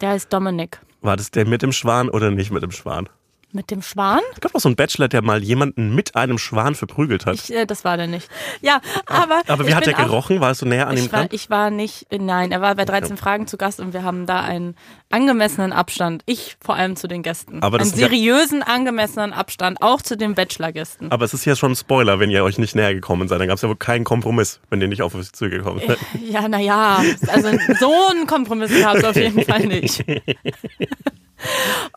Der 0.00 0.10
heißt 0.10 0.32
Dominik. 0.32 0.78
War 1.00 1.16
das 1.16 1.32
der 1.32 1.46
mit 1.46 1.62
dem 1.62 1.72
Schwan 1.72 2.08
oder 2.08 2.30
nicht 2.30 2.52
mit 2.52 2.62
dem 2.62 2.70
Schwan? 2.70 3.08
Mit 3.56 3.70
dem 3.70 3.80
Schwan? 3.80 4.20
Es 4.34 4.40
gab 4.40 4.52
doch 4.52 4.60
so 4.60 4.68
einen 4.68 4.76
Bachelor, 4.76 5.08
der 5.08 5.22
mal 5.22 5.42
jemanden 5.42 5.94
mit 5.94 6.14
einem 6.14 6.36
Schwan 6.36 6.74
verprügelt 6.74 7.24
hat. 7.24 7.36
Ich, 7.36 7.50
äh, 7.54 7.64
das 7.64 7.84
war 7.86 7.96
der 7.96 8.06
nicht. 8.06 8.28
Ja, 8.60 8.82
aber. 9.06 9.40
Aber 9.48 9.66
wie 9.66 9.74
hat 9.74 9.88
auch- 9.88 9.96
gerochen? 9.96 10.40
War 10.40 10.50
es 10.50 10.58
so 10.58 10.66
näher 10.66 10.86
an 10.88 10.96
ihm 10.98 11.08
dran? 11.08 11.28
ich 11.32 11.48
war 11.48 11.70
nicht, 11.70 12.06
nein, 12.12 12.52
er 12.52 12.60
war 12.60 12.74
bei 12.74 12.84
13 12.84 13.16
Fragen 13.16 13.46
zu 13.46 13.56
Gast 13.56 13.80
und 13.80 13.94
wir 13.94 14.02
haben 14.02 14.26
da 14.26 14.40
einen 14.42 14.76
angemessenen 15.08 15.72
Abstand. 15.72 16.22
Ich 16.26 16.56
vor 16.62 16.74
allem 16.76 16.96
zu 16.96 17.08
den 17.08 17.22
Gästen. 17.22 17.62
Aber 17.62 17.78
einen 17.78 17.86
ist 17.88 17.96
ja- 17.98 18.08
seriösen, 18.08 18.62
angemessenen 18.62 19.32
Abstand, 19.32 19.80
auch 19.80 20.02
zu 20.02 20.18
den 20.18 20.34
Bachelor-Gästen. 20.34 21.10
Aber 21.10 21.24
es 21.24 21.32
ist 21.32 21.46
ja 21.46 21.56
schon 21.56 21.72
ein 21.72 21.76
Spoiler, 21.76 22.20
wenn 22.20 22.28
ihr 22.28 22.44
euch 22.44 22.58
nicht 22.58 22.74
näher 22.76 22.92
gekommen 22.92 23.26
seid. 23.26 23.40
Dann 23.40 23.48
gab 23.48 23.56
es 23.56 23.62
ja 23.62 23.70
wohl 23.70 23.76
keinen 23.76 24.04
Kompromiss, 24.04 24.60
wenn 24.68 24.82
ihr 24.82 24.88
nicht 24.88 25.00
auf 25.00 25.14
euch 25.14 25.32
zugekommen 25.32 25.82
seid. 25.86 25.98
Ja, 26.28 26.46
naja, 26.46 27.02
also 27.28 27.48
so 27.80 27.92
einen 28.10 28.26
Kompromiss 28.26 28.70
gab 28.82 28.96
es 28.96 29.04
auf 29.04 29.16
jeden 29.16 29.42
Fall 29.44 29.64
nicht. 29.66 30.04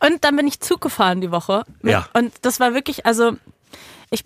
Und 0.02 0.24
dann 0.24 0.36
bin 0.36 0.48
ich 0.48 0.60
Zug 0.60 0.82
gefahren 0.82 1.22
die 1.22 1.32
Woche. 1.32 1.64
Ja. 1.84 2.08
Und 2.14 2.34
das 2.42 2.60
war 2.60 2.74
wirklich, 2.74 3.06
also 3.06 3.34
ich 4.10 4.24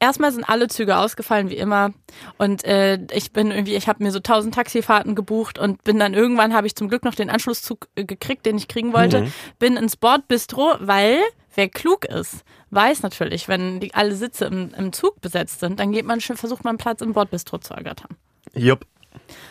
erstmal 0.00 0.32
sind 0.32 0.44
alle 0.44 0.68
Züge 0.68 0.96
ausgefallen 0.96 1.50
wie 1.50 1.56
immer 1.56 1.92
und 2.38 2.64
äh, 2.64 2.98
ich 3.12 3.32
bin 3.32 3.50
irgendwie, 3.50 3.74
ich 3.74 3.86
habe 3.86 4.02
mir 4.02 4.10
so 4.10 4.18
tausend 4.18 4.54
Taxifahrten 4.54 5.14
gebucht 5.14 5.58
und 5.58 5.84
bin 5.84 5.98
dann 5.98 6.14
irgendwann 6.14 6.54
habe 6.54 6.66
ich 6.66 6.74
zum 6.74 6.88
Glück 6.88 7.04
noch 7.04 7.14
den 7.14 7.30
Anschlusszug 7.30 7.88
äh, 7.94 8.04
gekriegt, 8.04 8.46
den 8.46 8.56
ich 8.56 8.66
kriegen 8.66 8.92
wollte. 8.92 9.22
Mhm. 9.22 9.32
Bin 9.58 9.76
ins 9.76 9.96
Bordbistro, 9.96 10.74
weil 10.80 11.20
wer 11.54 11.68
klug 11.68 12.06
ist, 12.06 12.44
weiß 12.70 13.02
natürlich, 13.02 13.46
wenn 13.46 13.80
die 13.80 13.94
alle 13.94 14.14
Sitze 14.14 14.46
im, 14.46 14.72
im 14.74 14.92
Zug 14.92 15.20
besetzt 15.20 15.60
sind, 15.60 15.78
dann 15.78 15.92
geht 15.92 16.06
man 16.06 16.20
schon, 16.20 16.36
versucht 16.36 16.64
man 16.64 16.78
Platz 16.78 17.02
im 17.02 17.12
Bordbistro 17.12 17.58
zu 17.58 17.74
ergattern. 17.74 18.16
Jupp. 18.54 18.86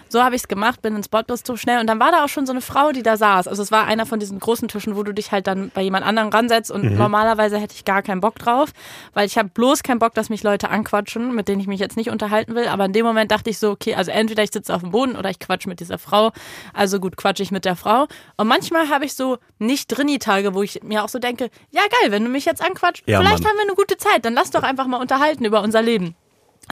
So 0.10 0.24
habe 0.24 0.36
ich 0.36 0.42
es 0.42 0.48
gemacht, 0.48 0.82
bin 0.82 0.96
ins 0.96 1.08
Bordbistro 1.08 1.56
schnell 1.56 1.80
und 1.80 1.88
dann 1.88 2.00
war 2.00 2.12
da 2.12 2.24
auch 2.24 2.30
schon 2.30 2.46
so 2.48 2.52
eine 2.52 2.62
Frau, 2.62 2.92
die 2.92 3.04
da 3.04 3.16
saß. 3.16 3.48
Also 3.48 3.62
es 3.62 3.72
war 3.72 3.86
einer 3.86 4.06
von 4.08 4.20
diesen 4.20 4.40
großen 4.40 4.68
Tischen, 4.68 4.96
wo 4.96 5.04
du 5.04 5.14
dich 5.14 5.32
halt 5.32 5.46
dann 5.46 5.70
bei 5.74 5.82
jemand 5.82 6.06
anderem 6.06 6.30
ransetzt 6.30 6.72
und 6.72 6.96
normalerweise 6.98 7.60
hätte 7.60 7.76
ich 7.76 7.86
gar 7.86 8.02
keinen 8.02 8.20
Bock 8.20 8.40
drauf, 8.40 8.72
weil 9.14 9.28
ich 9.28 9.38
habe 9.38 9.50
bloß 9.50 9.84
keinen 9.84 10.00
Bock, 10.00 10.16
dass 10.16 10.30
mich 10.30 10.42
Leute 10.42 10.70
anquatschen, 10.70 11.36
mit 11.36 11.48
denen 11.48 11.62
ich 11.62 11.68
mich 11.68 11.80
jetzt 11.80 11.96
nicht 11.96 12.10
unterhalten 12.10 12.56
will. 12.56 12.68
Aber 12.68 12.86
in 12.86 12.94
dem 12.94 13.06
Moment 13.06 13.32
dachte 13.32 13.50
ich 13.52 13.60
so, 13.60 13.70
okay, 13.70 13.94
also 13.96 14.10
entweder 14.12 14.42
ich 14.44 14.52
sitze 14.52 14.74
auf 14.74 14.82
dem 14.82 14.92
Boden 14.92 15.16
oder 15.16 15.30
ich 15.30 15.40
quatsch 15.40 15.68
mit 15.68 15.80
dieser 15.80 16.00
Frau. 16.00 16.32
Also 16.74 17.00
gut, 17.00 17.16
quatsch 17.16 17.40
ich 17.40 17.52
mit 17.52 17.66
der 17.66 17.76
Frau. 17.76 18.08
Und 18.38 18.48
manchmal 18.48 18.90
habe 18.90 19.06
ich 19.06 19.14
so 19.14 19.38
nicht 19.60 19.96
Drini-Tage, 19.96 20.56
wo 20.56 20.64
ich 20.64 20.82
mir 20.82 21.04
auch 21.04 21.10
so 21.10 21.20
denke, 21.20 21.50
ja 21.70 21.82
geil, 22.02 22.12
wenn 22.12 22.24
du 22.24 22.30
mich 22.30 22.46
jetzt 22.46 22.64
anquatscht, 22.64 23.04
Ja, 23.08 23.20
vielleicht 23.20 23.44
Mann. 23.44 23.52
haben 23.52 23.58
wir 23.58 23.64
eine 23.64 23.76
gute 23.76 23.98
Zeit, 23.98 24.26
dann 24.26 24.34
lass 24.34 24.50
doch 24.50 24.64
einfach 24.64 24.88
mal 24.88 24.98
unterhalten 25.00 25.46
über 25.46 25.62
unser 25.62 25.82
Leben. 25.84 26.16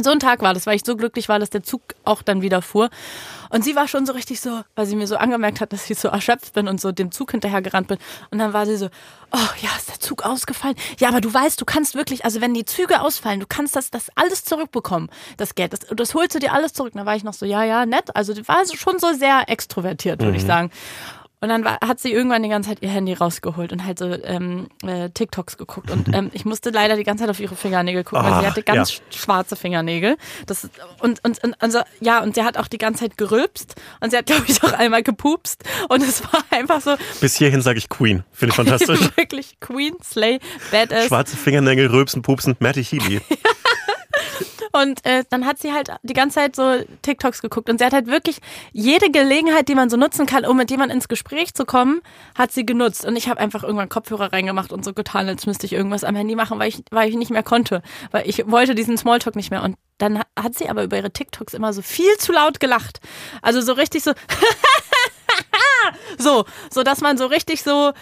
So 0.02 0.12
ein 0.12 0.20
Tag 0.20 0.41
war 0.41 0.54
das, 0.54 0.68
weil 0.68 0.76
ich 0.76 0.86
so 0.86 0.95
glücklich 0.95 1.28
war, 1.28 1.39
dass 1.39 1.50
der 1.50 1.64
Zug 1.64 1.82
auch 2.04 2.22
dann 2.22 2.41
wieder 2.41 2.62
fuhr. 2.62 2.89
Und 3.50 3.64
sie 3.64 3.76
war 3.76 3.88
schon 3.88 4.06
so 4.06 4.14
richtig 4.14 4.41
so, 4.41 4.62
weil 4.76 4.86
sie 4.86 4.95
mir 4.95 5.08
so 5.08 5.18
angemerkt 5.18 5.62
hat, 5.62 5.74
dass 5.74 5.89
ich 5.89 5.98
so 5.98 6.10
erschöpft 6.10 6.54
bin 6.54 6.68
und 6.68 6.82
so 6.82 6.91
dem 6.91 7.12
Zug 7.12 7.32
hinterher 7.32 7.62
gerannt 7.62 7.88
bin. 7.88 7.98
Und 8.30 8.39
dann 8.39 8.54
war 8.54 8.66
sie 8.66 8.76
so, 8.76 8.89
oh 9.32 9.50
ja, 9.62 9.70
ist 9.78 9.89
der 9.89 10.00
Zug 10.00 10.24
ausgefallen? 10.24 10.76
Ja, 11.00 11.10
aber 11.10 11.22
du 11.22 11.34
weißt, 11.34 11.60
du 11.60 11.66
kannst 11.66 11.95
wirklich, 11.95 12.26
also 12.26 12.41
wenn 12.41 12.54
die 12.54 12.66
Züge 12.66 13.02
ausfallen, 13.02 13.39
du 13.39 13.45
kannst 13.48 13.76
das, 13.76 13.89
das 13.89 14.12
alles 14.16 14.43
zurückbekommen, 14.43 15.10
das 15.38 15.56
Geld. 15.56 15.74
Das, 15.74 15.80
das 15.95 16.14
holst 16.14 16.36
du 16.36 16.39
dir 16.39 16.54
alles 16.54 16.74
zurück. 16.74 16.93
Und 16.93 17.00
dann 17.00 17.06
war 17.08 17.16
ich 17.16 17.24
noch 17.24 17.34
so, 17.34 17.45
ja, 17.45 17.64
ja, 17.64 17.86
nett. 17.86 18.16
Also 18.16 18.34
die 18.34 18.48
war 18.48 18.64
schon 18.72 19.00
so 19.00 19.14
sehr 19.14 19.43
extrovertiert, 19.48 20.22
würde 20.22 20.38
ich 20.38 20.45
sagen. 20.45 20.72
Und 21.40 21.50
dann 21.50 21.64
war, 21.64 21.78
hat 21.86 22.00
sie 22.00 22.12
irgendwann 22.12 22.42
die 22.42 22.50
ganze 22.50 22.70
Zeit 22.70 22.80
ihr 22.82 22.90
Handy 22.90 23.14
rausgeholt 23.14 23.72
und 23.72 23.86
halt 23.86 24.00
so 24.00 24.06
ähm, 24.12 24.70
äh, 24.84 25.12
TikToks 25.12 25.58
geguckt. 25.58 25.92
Und 25.92 26.12
ähm, 26.12 26.32
ich 26.34 26.46
musste 26.46 26.72
leider 26.72 26.96
die 26.96 27.04
ganze 27.04 27.24
Zeit 27.26 27.30
auf 27.30 27.40
ihre 27.40 27.56
Fingernägel 27.56 28.04
gucken, 28.04 28.26
weil 28.26 28.40
sie 28.42 28.46
Ah, 28.48 28.50
hatte 28.50 28.64
ganz 28.64 28.92
ja. 28.92 28.98
sch- 29.12 29.18
schwarze 29.20 29.56
Fingernägel. 29.56 30.18
Das, 30.48 30.68
und, 31.00 31.24
und, 31.24 31.44
und 31.44 31.62
also, 31.62 31.82
ja, 32.00 32.24
und 32.24 32.34
sie 32.34 32.42
hat 32.42 32.58
auch 32.58 32.68
die 32.68 32.80
ganze 32.80 33.02
Zeit 33.02 33.18
gerülpst 33.20 33.76
und 34.02 34.10
sie 34.10 34.18
hat, 34.18 34.26
glaube 34.28 34.46
ich, 34.48 34.64
auch 34.64 34.74
einmal 34.74 35.04
gepupst. 35.04 35.64
Und 35.90 36.02
es 36.02 36.24
war 36.24 36.44
einfach 36.50 36.82
so 36.82 36.96
Bis 37.22 37.36
hierhin 37.36 37.62
sage 37.62 37.78
ich 37.78 37.88
Queen. 37.88 38.24
Finde 38.32 38.52
ich 38.54 38.56
fantastisch. 38.56 39.00
wirklich 39.16 39.60
Queen, 39.60 39.94
Slay, 40.04 40.40
Badass. 40.72 41.06
Schwarze 41.06 41.38
Fingernägel, 41.38 41.86
Rülpsen, 41.88 42.24
Pupsen, 42.24 42.56
Matty 42.60 42.84
Healy. 42.84 43.22
Und 44.72 45.05
äh, 45.05 45.24
dann 45.30 45.45
hat 45.45 45.59
sie 45.59 45.74
halt 45.74 45.89
die 46.03 46.13
ganze 46.13 46.36
Zeit 46.36 46.55
so 46.55 46.84
TikToks 47.01 47.41
geguckt 47.41 47.70
und 47.70 47.80
sie 47.80 47.86
hat 47.86 47.93
halt 47.93 48.07
wirklich 48.07 48.39
jede 48.72 49.09
Gelegenheit, 49.11 49.68
die 49.68 49.76
man 49.76 49.89
so 49.89 49.97
nutzen 49.97 50.26
kann, 50.26 50.45
um 50.45 50.57
mit 50.57 50.72
jemandem 50.72 50.97
ins 50.97 51.07
Gespräch 51.07 51.53
zu 51.53 51.65
kommen, 51.65 52.01
hat 52.38 52.51
sie 52.51 52.65
genutzt. 52.65 53.05
Und 53.05 53.15
ich 53.15 53.30
habe 53.30 53.39
einfach 53.39 53.63
irgendwann 53.63 53.89
Kopfhörer 53.89 54.34
reingemacht 54.34 54.72
und 54.72 54.84
so 54.84 54.93
getan, 54.93 55.28
als 55.28 55.45
müsste 55.45 55.65
ich 55.65 55.74
irgendwas 55.74 56.03
am 56.03 56.15
Handy 56.15 56.36
machen, 56.36 56.59
weil 56.59 56.70
ich, 56.70 56.84
weil 56.91 57.09
ich 57.09 57.15
nicht 57.15 57.32
mehr 57.32 57.43
konnte. 57.43 57.82
Weil 58.11 58.28
ich 58.28 58.49
wollte 58.49 58.76
diesen 58.76 58.97
Smalltalk 58.97 59.36
nicht 59.36 59.51
mehr. 59.51 59.63
Und 59.63 59.78
dann 59.97 60.22
hat 60.39 60.55
sie 60.55 60.70
aber 60.70 60.84
über 60.84 60.97
ihre 60.97 61.11
TikToks 61.11 61.53
immer 61.53 61.74
so 61.74 61.82
viel 61.82 62.18
zu 62.18 62.32
laut 62.32 62.59
gelacht. 62.59 62.99
Also 63.41 63.61
so 63.61 63.74
richtig 63.74 64.03
so, 64.03 64.13
so, 66.18 66.45
so 66.70 66.84
dass 66.84 67.01
man 67.01 67.18
so 67.18 67.26
richtig 67.26 67.63
so 67.63 67.93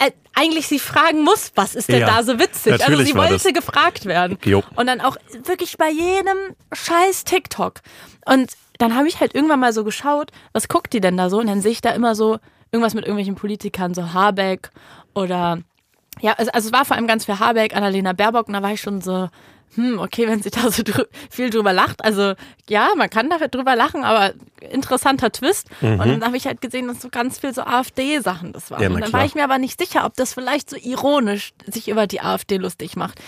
äh, 0.00 0.10
eigentlich 0.34 0.66
sie 0.66 0.78
fragen 0.78 1.22
muss, 1.22 1.52
was 1.54 1.74
ist 1.74 1.88
denn 1.88 2.00
Ja, 2.00 2.06
da 2.06 2.22
so 2.22 2.38
witzig? 2.38 2.72
Also 2.84 3.02
sie 3.04 3.14
wollte 3.14 3.34
das. 3.34 3.44
gefragt 3.44 4.06
werden. 4.06 4.38
Jo. 4.44 4.62
Und 4.74 4.86
dann 4.86 5.00
auch 5.00 5.16
wirklich 5.44 5.76
bei 5.76 5.90
jedem 5.90 6.56
scheiß 6.72 7.24
TikTok. 7.24 7.80
Und 8.24 8.50
dann 8.78 8.96
habe 8.96 9.08
ich 9.08 9.20
halt 9.20 9.34
irgendwann 9.34 9.60
mal 9.60 9.72
so 9.74 9.84
geschaut, 9.84 10.30
was 10.52 10.68
guckt 10.68 10.92
die 10.94 11.00
denn 11.00 11.16
da 11.16 11.28
so? 11.28 11.38
Und 11.38 11.46
dann 11.48 11.60
sehe 11.60 11.72
ich 11.72 11.82
da 11.82 11.90
immer 11.90 12.14
so 12.14 12.38
irgendwas 12.72 12.94
mit 12.94 13.04
irgendwelchen 13.04 13.34
Politikern, 13.34 13.92
so 13.94 14.12
Habeck 14.14 14.70
oder 15.14 15.58
ja, 16.20 16.32
also, 16.32 16.50
also 16.52 16.68
es 16.68 16.72
war 16.72 16.84
vor 16.84 16.96
allem 16.96 17.06
ganz 17.06 17.24
viel 17.26 17.38
Habeck, 17.38 17.74
Annalena 17.76 18.12
Baerbock 18.12 18.48
und 18.48 18.54
da 18.54 18.62
war 18.62 18.72
ich 18.72 18.80
schon 18.80 19.00
so, 19.00 19.28
hm, 19.74 19.98
okay, 20.00 20.26
wenn 20.26 20.42
sie 20.42 20.50
da 20.50 20.70
so 20.70 20.82
drü 20.82 21.04
viel 21.30 21.50
drüber 21.50 21.72
lacht, 21.72 22.04
also 22.04 22.34
ja, 22.68 22.88
man 22.96 23.08
kann 23.08 23.30
da 23.30 23.38
drüber 23.38 23.76
lachen, 23.76 24.04
aber 24.04 24.32
interessanter 24.60 25.30
Twist. 25.30 25.68
Und 25.80 25.98
dann 25.98 26.24
habe 26.24 26.36
ich 26.36 26.46
halt 26.46 26.60
gesehen, 26.60 26.88
dass 26.88 27.00
so 27.00 27.08
ganz 27.08 27.38
viel 27.38 27.54
so 27.54 27.62
AfD-Sachen 27.62 28.52
das 28.52 28.70
waren. 28.70 28.82
Ja, 28.82 28.88
und 28.88 29.00
dann 29.00 29.10
klar. 29.10 29.20
war 29.20 29.26
ich 29.26 29.34
mir 29.34 29.44
aber 29.44 29.58
nicht 29.58 29.80
sicher, 29.80 30.04
ob 30.04 30.16
das 30.16 30.34
vielleicht 30.34 30.70
so 30.70 30.76
ironisch 30.76 31.52
sich 31.66 31.88
über 31.88 32.06
die 32.06 32.20
AfD 32.20 32.56
lustig 32.56 32.96
macht. 32.96 33.20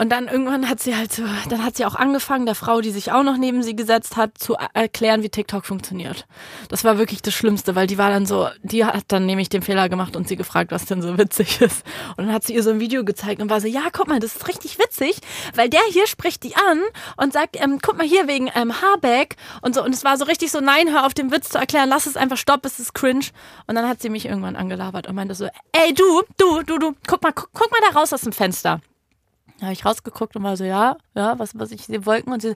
Und 0.00 0.10
dann 0.10 0.28
irgendwann 0.28 0.68
hat 0.68 0.78
sie 0.78 0.96
halt 0.96 1.12
so, 1.12 1.24
dann 1.48 1.64
hat 1.64 1.76
sie 1.76 1.84
auch 1.84 1.96
angefangen, 1.96 2.46
der 2.46 2.54
Frau, 2.54 2.80
die 2.80 2.92
sich 2.92 3.10
auch 3.10 3.24
noch 3.24 3.36
neben 3.36 3.64
sie 3.64 3.74
gesetzt 3.74 4.16
hat, 4.16 4.38
zu 4.38 4.54
erklären, 4.72 5.24
wie 5.24 5.28
TikTok 5.28 5.66
funktioniert. 5.66 6.24
Das 6.68 6.84
war 6.84 6.98
wirklich 6.98 7.20
das 7.20 7.34
Schlimmste, 7.34 7.74
weil 7.74 7.88
die 7.88 7.98
war 7.98 8.08
dann 8.08 8.24
so, 8.24 8.48
die 8.62 8.84
hat 8.84 9.06
dann 9.08 9.26
nämlich 9.26 9.48
den 9.48 9.60
Fehler 9.60 9.88
gemacht 9.88 10.14
und 10.14 10.28
sie 10.28 10.36
gefragt, 10.36 10.70
was 10.70 10.84
denn 10.84 11.02
so 11.02 11.18
witzig 11.18 11.60
ist. 11.60 11.84
Und 12.16 12.26
dann 12.26 12.32
hat 12.32 12.44
sie 12.44 12.54
ihr 12.54 12.62
so 12.62 12.70
ein 12.70 12.78
Video 12.78 13.04
gezeigt 13.04 13.42
und 13.42 13.50
war 13.50 13.60
so, 13.60 13.66
ja, 13.66 13.88
guck 13.92 14.06
mal, 14.06 14.20
das 14.20 14.36
ist 14.36 14.46
richtig 14.46 14.78
witzig, 14.78 15.18
weil 15.56 15.68
der 15.68 15.82
hier 15.90 16.06
spricht 16.06 16.44
die 16.44 16.54
an 16.54 16.80
und 17.16 17.32
sagt, 17.32 17.60
ähm, 17.60 17.80
guck 17.82 17.98
mal 17.98 18.06
hier 18.06 18.28
wegen 18.28 18.48
ähm, 18.54 18.80
Habeck 18.80 19.34
und 19.62 19.74
so. 19.74 19.82
Und 19.82 19.92
es 19.92 20.04
war 20.04 20.16
so 20.16 20.26
richtig 20.26 20.52
so, 20.52 20.60
nein, 20.60 20.92
hör 20.92 21.06
auf 21.06 21.14
den 21.14 21.32
Witz 21.32 21.48
zu 21.48 21.58
erklären, 21.58 21.88
lass 21.88 22.06
es 22.06 22.16
einfach, 22.16 22.36
stopp, 22.36 22.64
es 22.64 22.78
ist 22.78 22.94
cringe. 22.94 23.26
Und 23.66 23.74
dann 23.74 23.88
hat 23.88 24.00
sie 24.00 24.10
mich 24.10 24.26
irgendwann 24.26 24.54
angelabert 24.54 25.08
und 25.08 25.16
meinte 25.16 25.34
so, 25.34 25.48
ey, 25.72 25.92
du, 25.92 26.22
du, 26.36 26.62
du, 26.62 26.78
du, 26.78 26.94
guck 27.08 27.20
mal, 27.20 27.32
guck, 27.32 27.50
guck 27.52 27.72
mal 27.72 27.80
da 27.90 27.98
raus 27.98 28.12
aus 28.12 28.20
dem 28.20 28.32
Fenster. 28.32 28.80
Da 29.58 29.66
habe 29.66 29.72
ich 29.72 29.84
rausgeguckt 29.84 30.36
und 30.36 30.44
war 30.44 30.56
so, 30.56 30.64
ja, 30.64 30.96
ja, 31.14 31.38
was, 31.38 31.58
was 31.58 31.72
ich 31.72 31.84
sehe, 31.84 32.06
Wolken 32.06 32.32
und 32.32 32.42
sie, 32.42 32.54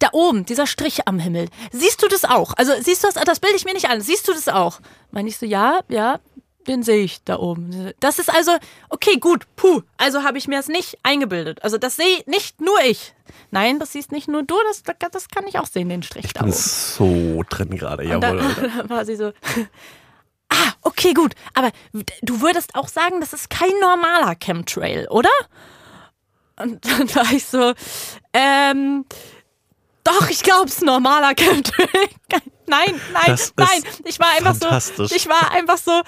da 0.00 0.08
oben, 0.12 0.44
dieser 0.44 0.66
Strich 0.66 1.08
am 1.08 1.18
Himmel. 1.18 1.48
Siehst 1.70 2.02
du 2.02 2.08
das 2.08 2.24
auch? 2.24 2.52
Also 2.56 2.72
siehst 2.80 3.02
du 3.02 3.08
das, 3.08 3.22
das 3.24 3.40
bilde 3.40 3.56
ich 3.56 3.64
mir 3.64 3.72
nicht 3.72 3.88
an. 3.88 4.00
Siehst 4.02 4.28
du 4.28 4.32
das 4.32 4.48
auch? 4.48 4.80
Meine 5.10 5.28
ich 5.28 5.38
so, 5.38 5.46
ja, 5.46 5.80
ja, 5.88 6.20
den 6.66 6.82
sehe 6.82 7.02
ich 7.02 7.24
da 7.24 7.38
oben. 7.38 7.92
Das 8.00 8.18
ist 8.18 8.32
also, 8.32 8.52
okay, 8.90 9.16
gut, 9.18 9.46
puh. 9.56 9.82
Also 9.96 10.22
habe 10.22 10.38
ich 10.38 10.46
mir 10.46 10.56
das 10.56 10.68
nicht 10.68 10.98
eingebildet. 11.02 11.62
Also 11.64 11.78
das 11.78 11.96
sehe 11.96 12.22
nicht 12.26 12.60
nur 12.60 12.78
ich. 12.84 13.14
Nein, 13.50 13.78
das 13.78 13.92
siehst 13.92 14.12
nicht 14.12 14.28
nur 14.28 14.42
du, 14.42 14.54
das, 14.68 14.82
das 15.12 15.28
kann 15.28 15.46
ich 15.46 15.58
auch 15.58 15.66
sehen, 15.66 15.88
den 15.88 16.02
Strich 16.02 16.32
da 16.34 16.42
bin 16.42 16.50
oben. 16.50 16.58
so 16.58 17.42
drin 17.48 17.76
gerade, 17.76 18.04
jawohl. 18.04 18.20
dann, 18.20 18.38
Alter. 18.40 18.68
dann 18.68 18.90
war 18.90 19.04
sie 19.04 19.16
so, 19.16 19.32
ah, 20.48 20.72
okay, 20.82 21.14
gut. 21.14 21.34
Aber 21.54 21.70
du 22.22 22.40
würdest 22.40 22.74
auch 22.74 22.88
sagen, 22.88 23.20
das 23.20 23.32
ist 23.32 23.50
kein 23.50 23.72
normaler 23.80 24.34
Chemtrail, 24.36 25.08
oder? 25.08 25.30
Und 26.56 26.84
dann 26.88 27.14
war 27.14 27.32
ich 27.32 27.44
so, 27.44 27.72
ähm, 28.32 29.04
doch, 30.04 30.28
ich 30.30 30.42
glaube, 30.42 30.66
es 30.66 30.74
ist 30.74 30.82
normaler 30.82 31.34
Chemtrail. 31.36 31.88
Nein, 32.66 33.00
nein, 33.12 33.26
Das 33.26 33.52
nein. 33.56 33.82
Ich 34.04 34.18
war 34.18 34.30
einfach 34.30 34.54
so, 34.54 35.04
ich 35.14 35.28
war 35.28 35.50
einfach 35.50 35.76
so, 35.76 36.00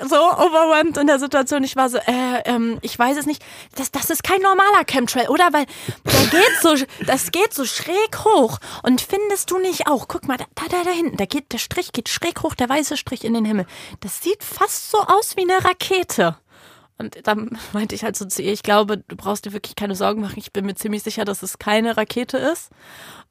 so 0.00 0.16
overwhelmed 0.16 0.96
in 0.96 1.06
der 1.06 1.18
Situation. 1.18 1.62
Ich 1.62 1.76
war 1.76 1.88
so, 1.88 1.98
äh, 1.98 2.42
ähm, 2.44 2.78
ich 2.82 2.98
weiß 2.98 3.16
es 3.18 3.26
nicht. 3.26 3.44
Das, 3.76 3.92
das 3.92 4.10
ist 4.10 4.24
kein 4.24 4.40
normaler 4.40 4.84
Chemtrail, 4.84 5.28
oder? 5.28 5.52
Weil 5.52 5.66
der 6.04 6.26
geht 6.26 6.60
so, 6.60 6.74
das 7.06 7.30
geht 7.30 7.54
so 7.54 7.64
schräg 7.64 8.24
hoch. 8.24 8.58
Und 8.82 9.00
findest 9.00 9.50
du 9.50 9.58
nicht 9.58 9.86
auch? 9.86 10.08
Guck 10.08 10.26
mal, 10.26 10.36
da, 10.36 10.46
da, 10.56 10.64
da, 10.68 10.82
da 10.82 10.90
hinten, 10.90 11.16
da 11.18 11.24
geht, 11.26 11.52
der 11.52 11.58
Strich 11.58 11.92
geht 11.92 12.08
schräg 12.08 12.42
hoch, 12.42 12.54
der 12.54 12.68
weiße 12.68 12.96
Strich 12.96 13.24
in 13.24 13.34
den 13.34 13.44
Himmel. 13.44 13.66
Das 14.00 14.20
sieht 14.20 14.42
fast 14.42 14.90
so 14.90 14.98
aus 14.98 15.36
wie 15.36 15.42
eine 15.42 15.64
Rakete. 15.64 16.36
Und 16.98 17.16
dann 17.26 17.58
meinte 17.72 17.94
ich 17.94 18.02
halt 18.02 18.16
so 18.16 18.26
zu 18.26 18.42
ihr, 18.42 18.52
ich 18.52 18.62
glaube, 18.62 18.98
du 18.98 19.16
brauchst 19.16 19.46
dir 19.46 19.52
wirklich 19.52 19.76
keine 19.76 19.94
Sorgen 19.94 20.20
machen. 20.20 20.34
Ich 20.36 20.52
bin 20.52 20.66
mir 20.66 20.74
ziemlich 20.74 21.02
sicher, 21.02 21.24
dass 21.24 21.42
es 21.42 21.58
keine 21.58 21.96
Rakete 21.96 22.36
ist. 22.38 22.70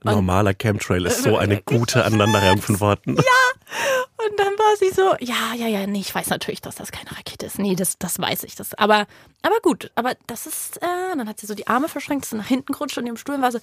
Normaler 0.04 0.54
Chemtrail 0.54 1.06
ist 1.06 1.24
so 1.24 1.38
eine 1.38 1.62
gute 1.62 2.06
Aneinanderreihung 2.06 2.62
von 2.62 2.80
Worten. 2.80 3.18
Und 3.18 4.40
dann 4.40 4.54
war 4.54 4.78
sie 4.78 4.90
so, 4.90 5.16
ja, 5.20 5.54
ja, 5.56 5.68
ja, 5.68 5.86
nee, 5.86 6.00
ich 6.00 6.14
weiß 6.14 6.30
natürlich, 6.30 6.62
dass 6.62 6.76
das 6.76 6.92
keine 6.92 7.12
Rakete 7.12 7.46
ist. 7.46 7.60
Nee, 7.60 7.76
das, 7.76 7.98
das 7.98 8.20
weiß 8.20 8.44
ich. 8.44 8.56
Das, 8.56 8.74
aber, 8.74 9.06
aber 9.42 9.60
gut, 9.62 9.92
aber 9.96 10.14
das 10.28 10.46
ist, 10.46 10.78
äh, 10.78 11.16
dann 11.16 11.28
hat 11.28 11.40
sie 11.40 11.48
so 11.48 11.56
die 11.56 11.68
Arme 11.68 11.90
verschränkt, 11.90 12.26
ist 12.26 12.34
nach 12.34 12.48
hinten 12.48 12.74
gerutscht 12.74 12.98
und 12.98 13.08
im 13.08 13.18
Stuhl 13.18 13.36
und 13.36 13.42
war 13.42 13.52
so, 13.52 13.60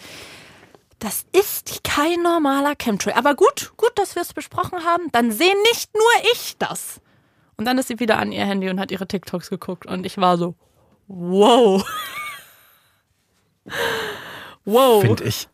das 0.99 1.27
ist 1.33 1.85
kein 1.85 2.23
normaler 2.23 2.75
Chemtrail. 2.77 3.15
Aber 3.15 3.35
gut, 3.35 3.73
gut, 3.77 3.93
dass 3.97 4.15
wir 4.15 4.23
es 4.23 4.33
besprochen 4.33 4.85
haben. 4.85 5.11
Dann 5.13 5.33
sehe 5.33 5.55
nicht 5.71 5.95
nur 5.95 6.33
ich 6.33 6.57
das. 6.59 7.01
Und 7.57 7.67
dann 7.67 7.79
ist 7.79 7.89
sie 7.89 8.01
wieder 8.01 8.19
an 8.19 8.33
ihr 8.33 8.45
Handy 8.45 8.69
und 8.69 8.81
hat 8.81 8.91
ihre 8.91 9.07
TikToks 9.07 9.51
geguckt. 9.51 9.87
Und 9.87 10.05
ich 10.07 10.19
war 10.19 10.37
so, 10.39 10.55
wow. 11.07 11.85
wow. 14.65 15.03
Finde 15.03 15.25
ich 15.25 15.49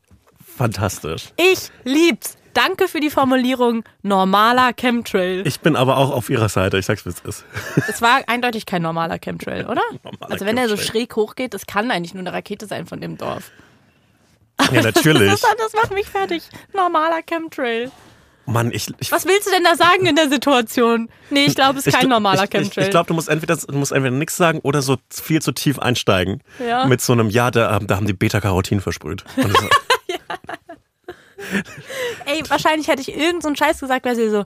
fantastisch. 0.56 1.32
Ich 1.36 1.70
lieb's. 1.84 2.36
Danke 2.52 2.88
für 2.88 3.00
die 3.00 3.10
Formulierung 3.10 3.84
normaler 4.02 4.72
Chemtrail. 4.72 5.46
Ich 5.46 5.60
bin 5.60 5.76
aber 5.76 5.98
auch 5.98 6.10
auf 6.10 6.30
ihrer 6.30 6.48
Seite, 6.48 6.78
ich 6.78 6.86
sag's 6.86 7.06
wie 7.06 7.10
es 7.10 7.20
ist. 7.20 7.44
Es 7.88 8.02
war 8.02 8.22
eindeutig 8.26 8.66
kein 8.66 8.82
normaler 8.82 9.18
Chemtrail, 9.18 9.66
oder? 9.66 9.82
Normaler 10.02 10.32
also 10.32 10.44
wenn 10.46 10.56
er 10.56 10.68
so 10.68 10.74
Chemtrail. 10.74 11.02
schräg 11.02 11.16
hochgeht, 11.16 11.54
das 11.54 11.66
kann 11.66 11.90
eigentlich 11.90 12.12
nur 12.12 12.22
eine 12.22 12.32
Rakete 12.32 12.66
sein 12.66 12.86
von 12.86 13.00
dem 13.00 13.16
Dorf. 13.16 13.52
Ja, 14.72 14.82
natürlich. 14.82 15.30
Das, 15.30 15.42
das 15.42 15.72
macht 15.74 15.94
mich 15.94 16.08
fertig. 16.08 16.42
Normaler 16.74 17.22
Chemtrail. 17.22 17.92
Mann, 18.50 18.72
ich, 18.72 18.88
ich 18.98 19.10
Was 19.12 19.24
willst 19.26 19.46
du 19.46 19.50
denn 19.50 19.64
da 19.64 19.76
sagen 19.76 20.06
in 20.06 20.16
der 20.16 20.28
Situation? 20.28 21.08
Nee, 21.30 21.44
ich 21.46 21.54
glaube, 21.54 21.78
es 21.78 21.86
ist 21.86 21.94
Ich 21.94 21.94
kein 21.98 22.06
gl- 22.06 22.10
normaler 22.10 22.44
ich, 22.44 22.50
ich, 22.50 22.50
Chemtrail. 22.50 22.84
ich 22.84 22.90
glaube, 22.90 23.06
du 23.06 23.14
musst 23.14 23.28
entweder 23.28 23.56
du 23.56 23.76
musst 23.78 23.92
entweder 23.92 24.14
nichts 24.14 24.36
sagen 24.36 24.58
oder 24.62 24.82
so 24.82 24.96
viel 25.10 25.40
zu 25.40 25.52
tief 25.52 25.78
einsteigen. 25.78 26.42
Ja. 26.58 26.86
Mit 26.86 27.00
so 27.00 27.12
einem, 27.12 27.30
ja, 27.30 27.50
da, 27.50 27.78
da 27.78 27.96
haben 27.96 28.06
die 28.06 28.12
Beta-Carotin 28.12 28.80
versprüht. 28.80 29.24
So, 29.36 29.42
Ey, 32.26 32.42
wahrscheinlich 32.48 32.88
hätte 32.88 33.00
ich 33.02 33.08
irgendeinen 33.08 33.40
so 33.40 33.48
einen 33.48 33.56
Scheiß 33.56 33.80
gesagt, 33.80 34.04
wäre 34.04 34.14
sie 34.14 34.28
so, 34.30 34.44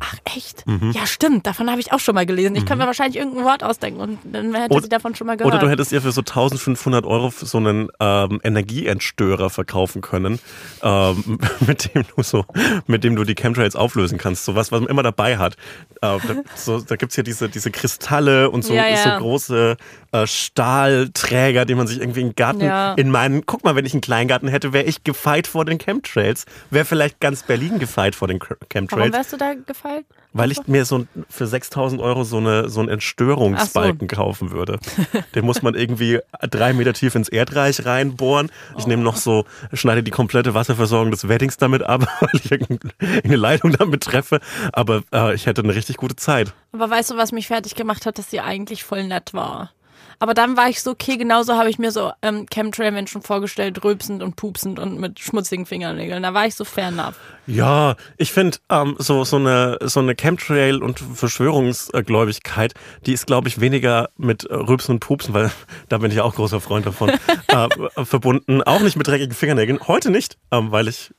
ach 0.00 0.14
echt? 0.36 0.66
Mhm. 0.66 0.90
Ja, 0.92 1.06
stimmt, 1.06 1.46
davon 1.46 1.70
habe 1.70 1.80
ich 1.80 1.92
auch 1.92 2.00
schon 2.00 2.14
mal 2.14 2.26
gelesen. 2.26 2.54
Ich 2.56 2.66
kann 2.66 2.78
mir 2.78 2.86
wahrscheinlich 2.86 3.16
irgendein 3.16 3.44
Wort 3.44 3.62
ausdenken 3.64 4.00
und 4.00 4.18
dann 4.24 4.54
hätte 4.54 4.74
Oder- 4.74 4.82
sie 4.82 4.88
davon 4.88 5.14
schon 5.14 5.26
mal 5.26 5.36
gehört. 5.36 5.54
oder 5.54 5.62
du 5.62 5.70
hättest 5.70 5.92
ihr 5.92 6.02
für 6.02 6.12
so 6.12 6.20
1500 6.22 7.04
Euro 7.06 7.30
für 7.30 7.46
so 7.46 7.58
einen 7.58 7.88
ähm, 8.00 8.40
Energieentstörer 8.44 9.50
verkaufen 9.50 10.02
können, 10.02 10.38
ähm, 10.82 11.38
mit 11.66 11.94
dem 11.94 12.04
du 12.14 12.22
so, 12.22 12.44
mit 12.86 13.04
dem 13.04 13.16
du 13.16 13.24
die 13.24 13.34
Chemtrails 13.34 13.76
auflösen 13.76 14.18
kannst. 14.18 14.44
So 14.44 14.54
was, 14.54 14.70
was 14.72 14.80
man 14.80 14.88
immer 14.90 15.02
dabei 15.02 15.38
hat. 15.38 15.54
Äh, 15.54 16.18
da 16.18 16.18
so, 16.54 16.80
da 16.80 16.96
gibt's 16.96 17.14
hier 17.14 17.24
diese, 17.24 17.48
diese 17.48 17.70
Kristalle 17.70 18.50
und 18.50 18.62
so, 18.64 18.74
Ja, 18.74 18.86
ja. 18.88 18.96
so 18.96 19.10
große 19.18 19.76
äh, 20.12 20.26
Stahlträger, 20.26 21.64
die 21.64 21.74
man 21.74 21.86
sich 21.86 22.00
irgendwie 22.00 22.20
in 22.20 22.28
den 22.28 22.34
Garten, 22.36 22.60
Ja. 22.60 22.94
in 22.94 23.10
meinen, 23.10 23.46
guck 23.46 23.64
mal, 23.64 23.74
wenn 23.76 23.84
ich 23.86 23.92
einen 23.94 24.00
Kleingarten 24.00 24.48
hätte, 24.48 24.72
wäre 24.72 24.84
ich 24.84 25.04
gefeit 25.04 25.46
vor 25.46 25.64
den 25.64 25.78
Chemtrails. 25.78 26.44
Wäre 26.70 26.84
vielleicht 26.84 27.20
ganz 27.20 27.42
Berlin 27.42 27.78
gefeit 27.78 28.14
vor 28.14 28.28
den 28.28 28.40
Warum 28.40 28.56
Chemtrails. 28.68 29.12
wärst 29.14 29.32
du 29.32 29.36
da 29.36 29.54
gefallen? 29.86 30.04
Weil 30.32 30.52
ich 30.52 30.66
mir 30.66 30.84
so 30.84 31.06
für 31.30 31.46
6000 31.46 32.00
Euro 32.00 32.24
so, 32.24 32.36
eine, 32.36 32.68
so 32.68 32.80
einen 32.80 32.90
Entstörungsbalken 32.90 34.06
kaufen 34.06 34.50
würde. 34.50 34.78
Den 35.34 35.46
muss 35.46 35.62
man 35.62 35.74
irgendwie 35.74 36.20
drei 36.50 36.72
Meter 36.74 36.92
tief 36.92 37.14
ins 37.14 37.28
Erdreich 37.28 37.86
reinbohren. 37.86 38.50
Ich 38.76 38.86
nehme 38.86 39.02
noch 39.02 39.16
so, 39.16 39.44
schneide 39.72 40.02
die 40.02 40.10
komplette 40.10 40.52
Wasserversorgung 40.52 41.10
des 41.10 41.28
Weddings 41.28 41.56
damit 41.56 41.82
ab, 41.82 42.06
weil 42.20 42.30
ich 42.34 42.52
irgendeine 42.52 43.36
Leitung 43.36 43.72
damit 43.72 44.02
treffe. 44.02 44.40
Aber 44.72 45.02
äh, 45.12 45.34
ich 45.34 45.46
hätte 45.46 45.62
eine 45.62 45.74
richtig 45.74 45.96
gute 45.96 46.16
Zeit. 46.16 46.52
Aber 46.72 46.90
weißt 46.90 47.12
du, 47.12 47.16
was 47.16 47.32
mich 47.32 47.46
fertig 47.46 47.74
gemacht 47.74 48.04
hat, 48.04 48.18
dass 48.18 48.30
sie 48.30 48.40
eigentlich 48.40 48.84
voll 48.84 49.04
nett 49.04 49.32
war? 49.32 49.70
Aber 50.18 50.34
dann 50.34 50.56
war 50.56 50.68
ich 50.68 50.82
so, 50.82 50.92
okay, 50.92 51.16
genauso 51.16 51.54
habe 51.54 51.68
ich 51.68 51.78
mir 51.78 51.90
so 51.90 52.12
ähm, 52.22 52.46
Chemtrail-Menschen 52.52 53.22
vorgestellt, 53.22 53.82
rülpsend 53.84 54.22
und 54.22 54.36
pupsend 54.36 54.78
und 54.78 54.98
mit 54.98 55.20
schmutzigen 55.20 55.66
Fingernägeln. 55.66 56.22
Da 56.22 56.34
war 56.34 56.46
ich 56.46 56.54
so 56.54 56.64
fernab. 56.64 57.14
Ja, 57.46 57.96
ich 58.16 58.32
finde 58.32 58.58
ähm, 58.70 58.96
so 58.98 59.24
so 59.24 59.36
eine 59.36 59.78
so 59.82 60.00
eine 60.00 60.14
Chemtrail 60.14 60.82
und 60.82 60.98
Verschwörungsgläubigkeit, 60.98 62.74
die 63.06 63.12
ist 63.12 63.26
glaube 63.26 63.48
ich 63.48 63.60
weniger 63.60 64.08
mit 64.16 64.44
äh, 64.44 64.54
Rübsen 64.54 64.92
und 64.92 65.00
Pupsen, 65.00 65.34
weil 65.34 65.52
da 65.88 65.98
bin 65.98 66.10
ich 66.10 66.20
auch 66.20 66.34
großer 66.34 66.60
Freund 66.60 66.86
davon 66.86 67.10
äh, 67.48 68.04
verbunden. 68.04 68.62
Auch 68.62 68.80
nicht 68.80 68.96
mit 68.96 69.06
dreckigen 69.06 69.34
Fingernägeln. 69.34 69.80
Heute 69.86 70.10
nicht, 70.10 70.36
ähm, 70.50 70.72
weil 70.72 70.88
ich 70.88 71.12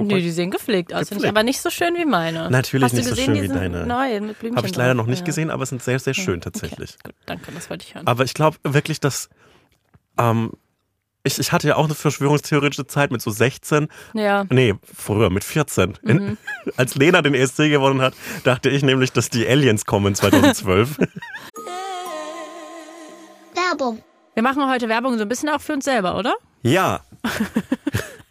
Guck 0.00 0.08
Nee, 0.08 0.20
die 0.22 0.30
sehen 0.30 0.50
gepflegt 0.50 0.92
aus, 0.92 1.08
finde 1.08 1.14
ich, 1.14 1.16
Gepflegt. 1.18 1.36
aber 1.36 1.42
nicht 1.42 1.60
so 1.60 1.70
schön 1.70 1.94
wie 1.96 2.04
meine. 2.04 2.50
Natürlich 2.50 2.84
Hast 2.84 2.92
du 2.92 2.96
nicht 2.98 3.04
so 3.06 3.10
gesehen, 3.14 3.24
schön 3.26 3.34
die 3.34 3.42
wie 3.42 3.48
deine. 3.48 3.86
Neu, 3.86 4.20
mit 4.20 4.38
Blümchen 4.38 4.56
habe 4.56 4.66
ich 4.66 4.74
leider 4.76 4.94
noch 4.94 5.06
nicht 5.06 5.20
Ja. 5.20 5.24
gesehen, 5.26 5.50
aber 5.50 5.64
sind 5.66 5.82
sehr 5.82 5.98
sehr 5.98 6.14
schön 6.14 6.40
tatsächlich. 6.40 6.96
Okay, 7.02 7.12
gut, 7.12 7.14
danke, 7.26 7.52
das 7.52 7.70
wollte 7.70 7.84
ich 7.86 7.94
hören. 7.94 8.06
Aber 8.06 8.24
ich 8.24 8.34
glaube 8.34 8.56
wirklich, 8.62 8.98
dass 9.00 9.28
ähm, 10.18 10.52
ich, 11.22 11.38
ich 11.38 11.52
hatte 11.52 11.68
ja 11.68 11.76
auch 11.76 11.84
eine 11.84 11.94
verschwörungstheoretische 11.94 12.86
Zeit 12.86 13.10
mit 13.10 13.20
so 13.20 13.30
16. 13.30 13.88
Ja. 14.14 14.44
Nee, 14.48 14.74
früher 14.82 15.28
mit 15.30 15.44
14. 15.44 15.98
In, 16.02 16.16
Mhm. 16.16 16.36
als 16.78 16.94
Lena 16.94 17.20
den 17.22 17.34
ESC 17.34 17.56
gewonnen 17.68 18.00
hat, 18.00 18.14
dachte 18.44 18.70
ich 18.70 18.82
nämlich, 18.82 19.12
dass 19.12 19.28
die 19.28 19.46
Aliens 19.46 19.84
kommen 19.84 20.14
2012. 20.14 20.96
Werbung. 23.54 24.02
Wir 24.34 24.42
machen 24.42 24.66
heute 24.70 24.88
Werbung 24.88 25.16
so 25.18 25.22
ein 25.22 25.28
bisschen 25.28 25.48
auch 25.50 25.60
für 25.60 25.74
uns 25.74 25.84
selber, 25.84 26.16
oder? 26.16 26.34
ja. 26.62 27.00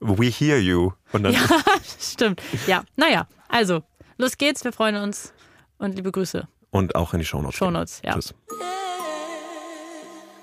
We 0.00 0.26
hear 0.26 0.58
you. 0.58 0.92
Und 1.12 1.22
dann 1.24 1.32
Ja, 1.32 1.40
stimmt. 2.00 2.40
Ja, 2.66 2.84
naja, 2.96 3.26
also, 3.48 3.82
los 4.18 4.36
geht's, 4.38 4.64
wir 4.64 4.72
freuen 4.72 4.96
uns 4.96 5.32
und 5.78 5.94
liebe 5.96 6.10
Grüße. 6.12 6.46
und 6.70 6.94
auch 6.94 7.12
in 7.14 7.20
die 7.20 7.24
Shownotes. 7.24 7.56
Shownotes, 7.56 8.02
ja. 8.04 8.14
Tschüss. 8.14 8.34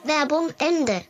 Werbung 0.04 0.50
Ende. 0.60 1.04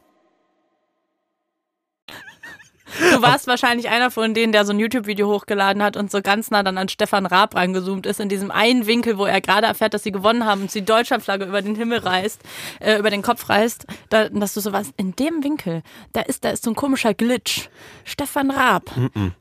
Du 3.14 3.22
warst 3.22 3.48
wahrscheinlich 3.48 3.90
einer 3.90 4.12
von 4.12 4.34
denen, 4.34 4.52
der 4.52 4.66
so 4.66 4.74
ein 4.74 4.80
YouTube-Video 4.80 5.28
hochgeladen 5.28 5.82
hat 5.84 5.98
und 5.98 6.12
so 6.12 6.22
ganz 6.22 6.52
nah 6.52 6.64
dann 6.64 6.78
an 6.78 6.90
Stefan 6.90 7.26
Raab 7.26 7.56
rangezoomt 7.56 8.06
ist, 8.06 8.20
in 8.20 8.30
diesem 8.30 8.52
einen 8.52 8.86
Winkel, 8.88 9.18
wo 9.18 9.26
er 9.26 9.42
gerade 9.42 9.68
erfährt, 9.68 9.94
dass 9.94 10.04
sie 10.04 10.12
gewonnen 10.12 10.46
haben 10.46 10.62
und 10.64 10.74
die 10.74 10.84
Deutschlandflagge 10.84 11.46
über 11.46 11.62
den 11.62 11.76
Himmel 11.76 12.00
reißt, 12.00 12.42
äh, 12.80 12.98
über 12.98 13.10
den 13.10 13.22
Kopf 13.22 13.50
reißt, 13.50 13.86
da, 14.10 14.30
dass 14.30 14.54
du 14.54 14.60
so 14.60 14.72
was, 14.74 14.92
in 14.98 15.16
dem 15.16 15.44
Winkel, 15.44 15.84
da 16.14 16.22
ist, 16.22 16.44
da 16.44 16.50
ist 16.52 16.64
so 16.64 16.72
ein 16.72 16.76
komischer 16.76 17.14
Glitch. 17.14 17.70
Stefan 18.04 18.52
Raab, 18.52 18.84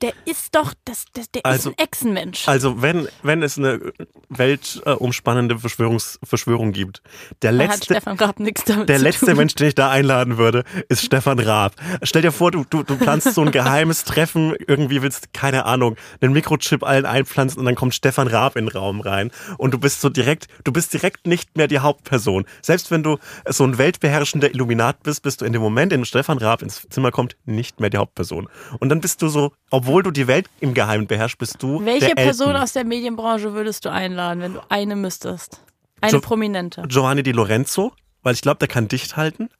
der 0.03 0.13
ist 0.27 0.55
doch, 0.55 0.75
das, 0.85 1.05
das, 1.13 1.31
der 1.31 1.45
Also- 1.45 1.71
ist 1.71 1.79
ein 1.79 1.85
Echsenmensch. 1.85 2.49
Also 2.49 2.83
wenn, 2.83 3.09
wenn 3.23 3.43
es 3.43 3.59
eine 3.59 3.81
weltumspannende 4.29 5.59
Verschwörungs 5.59 6.19
Verschwörung 6.23 6.73
gibt, 6.73 7.03
der 7.43 7.53
da 7.53 7.59
hat 7.65 7.71
letzte, 7.71 7.95
Stefan 7.95 8.17
Raab 8.19 8.41
nichts 8.41 8.65
damit 8.65 8.89
der 8.89 8.99
letzte 8.99 9.27
tun. 9.27 9.37
Mensch, 9.37 9.55
den 9.55 9.69
ich 9.69 9.75
da 9.75 9.91
einladen 9.91 10.39
würde, 10.39 10.65
ist 10.89 11.05
Stefan 11.05 11.39
Raab. 11.39 11.73
Stell 12.03 12.23
dir 12.23 12.33
vor, 12.33 12.51
du, 12.51 12.65
du, 12.69 12.83
du 12.83 12.97
planst 12.97 13.35
so 13.35 13.40
ein 13.43 13.51
geheimes 13.51 14.05
Treffen, 14.05 14.55
irgendwie 14.67 15.03
willst, 15.03 15.33
keine 15.33 15.65
Ahnung, 15.67 15.97
einen 16.21 16.33
Mikrochip 16.33 16.83
allen 16.83 17.07
einpflanzen 17.07 17.59
und 17.59 17.67
dann 17.67 17.75
kommt 17.75 17.95
Stefan 17.95 18.27
Raab 18.29 18.57
in 18.57 18.67
den 18.67 18.77
Raum 18.77 19.01
rein 19.01 19.31
und 19.59 19.73
du 19.75 19.79
bist 19.79 20.01
so 20.01 20.09
direkt, 20.09 20.47
du 20.65 20.73
bist 20.73 20.93
direkt 20.93 21.27
nicht 21.27 21.57
mehr 21.57 21.69
die 21.69 21.79
Hauptperson. 21.79 22.45
Selbst 22.63 22.91
wenn 22.91 23.03
du 23.03 23.19
so 23.49 23.65
ein 23.65 23.79
weltbeherrschender 23.79 24.51
Illuminat 24.51 25.03
bist, 25.03 25.23
bist 25.23 25.41
du 25.41 25.45
in 25.45 25.53
dem 25.53 25.63
Moment, 25.63 25.93
in 25.93 26.01
dem 26.01 26.05
Stefan 26.05 26.39
Raab 26.39 26.63
ins 26.63 26.87
Zimmer 26.91 27.11
kommt, 27.11 27.37
nicht 27.45 27.81
mehr 27.81 27.91
die 27.91 27.99
Hauptperson. 27.99 28.49
Und 28.79 28.89
dann 28.89 29.01
bist 29.01 29.23
du 29.23 29.29
so, 29.29 29.53
obwohl 29.71 30.03
du 30.03 30.11
die 30.11 30.27
Welt 30.27 30.47
im 30.61 30.75
Geheimen 30.75 31.07
beherrschst, 31.07 31.39
bist 31.39 31.63
du 31.63 31.85
Welche 31.85 32.15
Person 32.15 32.57
aus 32.57 32.73
der 32.73 32.85
Medienbranche 32.85 33.53
würdest 33.55 33.85
du 33.85 33.91
einladen, 33.91 34.41
wenn 34.41 34.55
du 34.55 34.61
eine 34.69 34.97
müsstest? 34.97 35.63
Eine 36.01 36.13
Jo- 36.13 36.21
prominente. 36.21 36.83
Giovanni 36.89 37.23
Di 37.23 37.33
Lorenzo, 37.33 37.93
weil 38.23 38.35
ich 38.35 38.41
glaube, 38.43 38.59
der 38.59 38.69
kann 38.69 38.89
dicht 38.89 39.17
halten. 39.17 39.51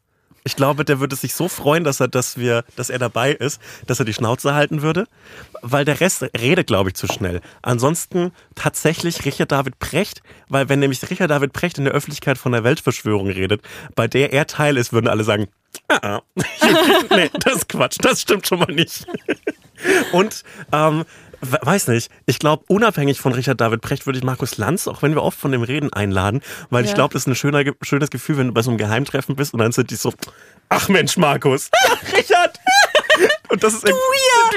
Ich 0.45 0.57
glaube, 0.57 0.85
der 0.85 1.01
würde 1.01 1.17
sich 1.17 1.35
so 1.35 1.49
freuen, 1.49 1.85
dass 1.85 2.01
er, 2.01 2.09
dass 2.09 2.39
wir, 2.39 2.65
dass 2.77 2.91
er 2.91 2.99
dabei 2.99 3.33
ist, 3.33 3.61
dass 3.87 3.99
er 3.99 4.05
die 4.05 4.15
Schnauze 4.15 4.55
halten 4.55 4.83
würde, 4.83 5.07
weil 5.63 5.85
der 5.85 6.01
Rest 6.01 6.23
redet, 6.41 6.67
glaube 6.67 6.91
ich, 6.91 6.95
zu 6.95 7.07
schnell. 7.07 7.41
Ansonsten 7.63 8.33
tatsächlich 8.55 9.25
Richard 9.25 9.53
David 9.53 9.79
Precht, 9.79 10.23
weil 10.49 10.69
wenn 10.69 10.79
nämlich 10.79 11.09
Richard 11.09 11.31
David 11.31 11.53
Precht 11.53 11.79
in 11.79 11.85
der 11.85 11.93
Öffentlichkeit 11.95 12.39
von 12.39 12.53
der 12.53 12.65
Weltverschwörung 12.65 13.29
redet, 13.29 13.63
bei 13.95 14.09
der 14.09 14.33
er 14.33 14.47
Teil 14.47 14.77
ist, 14.77 14.93
würden 14.93 15.09
alle 15.09 15.25
sagen, 15.25 15.49
ah, 15.89 16.21
nee, 17.11 17.31
das 17.45 17.57
ist 17.57 17.69
Quatsch, 17.69 17.99
das 18.01 18.23
stimmt 18.23 18.47
schon 18.47 18.61
mal 18.61 18.73
nicht. 18.73 19.07
Und 20.13 20.45
ähm, 20.73 21.05
weiß 21.41 21.89
nicht, 21.89 22.11
ich 22.27 22.39
glaube, 22.39 22.65
unabhängig 22.69 23.21
von 23.21 23.33
Richard 23.33 23.61
David 23.61 23.81
Precht 23.81 24.07
würde 24.07 24.19
ich 24.19 24.25
Markus 24.25 24.59
Lanz, 24.59 24.87
auch 24.89 25.03
wenn 25.03 25.15
wir 25.15 25.23
oft 25.23 25.39
von 25.39 25.53
dem 25.53 25.63
reden, 25.63 25.93
einladen, 25.93 26.43
weil 26.71 26.85
ich 26.85 26.91
Ja. 26.91 26.97
glaube, 26.97 27.13
das 27.15 27.23
ist 27.23 27.27
ein 27.29 27.35
schöner, 27.35 27.63
schönes 27.83 28.11
Gefühl, 28.11 28.37
wenn 28.39 28.49
du 28.49 28.53
bei 28.53 28.63
so 28.63 28.71
einem 28.71 28.79
Geheimtreffen 28.79 29.37
bist 29.37 29.53
und 29.55 29.59
dann 29.61 29.73
sind 29.73 29.91
die 29.91 29.97
so, 29.97 30.13
ach 30.69 30.89
Mensch, 30.89 31.17
Markus, 31.17 31.71
Richard! 32.17 32.59
Und 33.51 33.65
das 33.65 33.75
ist 33.75 33.83
du 33.83 33.89
ja. 33.93 33.95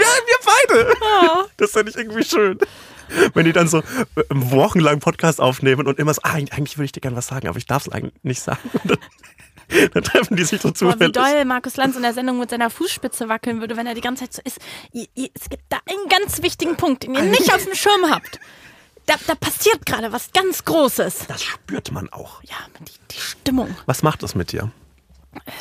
ja, 0.01 0.07
wir 0.27 0.85
beide. 0.85 1.47
Das 1.57 1.71
finde 1.71 1.89
ich 1.89 1.97
irgendwie 1.97 2.23
schön. 2.23 2.59
Wenn 3.33 3.45
die 3.45 3.51
dann 3.51 3.67
so 3.67 3.79
äh, 3.79 3.83
wochenlang 4.29 4.99
Podcast 4.99 5.41
aufnehmen 5.41 5.87
und 5.87 5.97
immer 5.97 6.13
so, 6.13 6.21
ah, 6.23 6.33
eigentlich 6.33 6.77
würde 6.77 6.85
ich 6.85 6.91
dir 6.91 7.01
gerne 7.01 7.17
was 7.17 7.25
sagen, 7.27 7.47
aber 7.47 7.57
ich 7.57 7.65
darf 7.65 7.87
es 7.87 7.91
eigentlich 7.91 8.13
nicht 8.21 8.41
sagen. 8.43 8.59
Dann 9.93 10.03
treffen 10.03 10.35
die 10.35 10.43
sich 10.43 10.61
so 10.61 10.69
Boah, 10.69 10.73
wie 10.73 10.77
zufällig. 10.91 11.13
doll 11.13 11.45
Markus 11.45 11.75
Lanz 11.77 11.95
in 11.95 12.01
der 12.01 12.13
Sendung 12.13 12.39
mit 12.39 12.49
seiner 12.49 12.69
Fußspitze 12.69 13.29
wackeln 13.29 13.59
würde, 13.59 13.77
wenn 13.77 13.87
er 13.87 13.93
die 13.95 14.01
ganze 14.01 14.29
Zeit 14.29 14.33
so 14.33 14.41
ist. 14.45 14.59
Es 15.35 15.49
gibt 15.49 15.63
da 15.69 15.77
einen 15.89 16.07
ganz 16.09 16.41
wichtigen 16.41 16.75
Punkt, 16.77 17.03
den 17.03 17.15
ihr 17.15 17.23
nicht 17.23 17.53
auf 17.53 17.63
dem 17.63 17.73
Schirm 17.75 18.09
habt. 18.09 18.39
Da, 19.05 19.15
da 19.27 19.35
passiert 19.35 19.85
gerade 19.85 20.11
was 20.13 20.31
ganz 20.31 20.63
Großes. 20.63 21.27
Das 21.27 21.43
spürt 21.43 21.91
man 21.91 22.09
auch. 22.13 22.41
Ja, 22.43 22.55
die, 22.79 22.93
die 23.11 23.19
Stimmung, 23.19 23.75
Was 23.85 24.01
macht 24.03 24.23
das 24.23 24.35
mit 24.35 24.51
dir? 24.51 24.71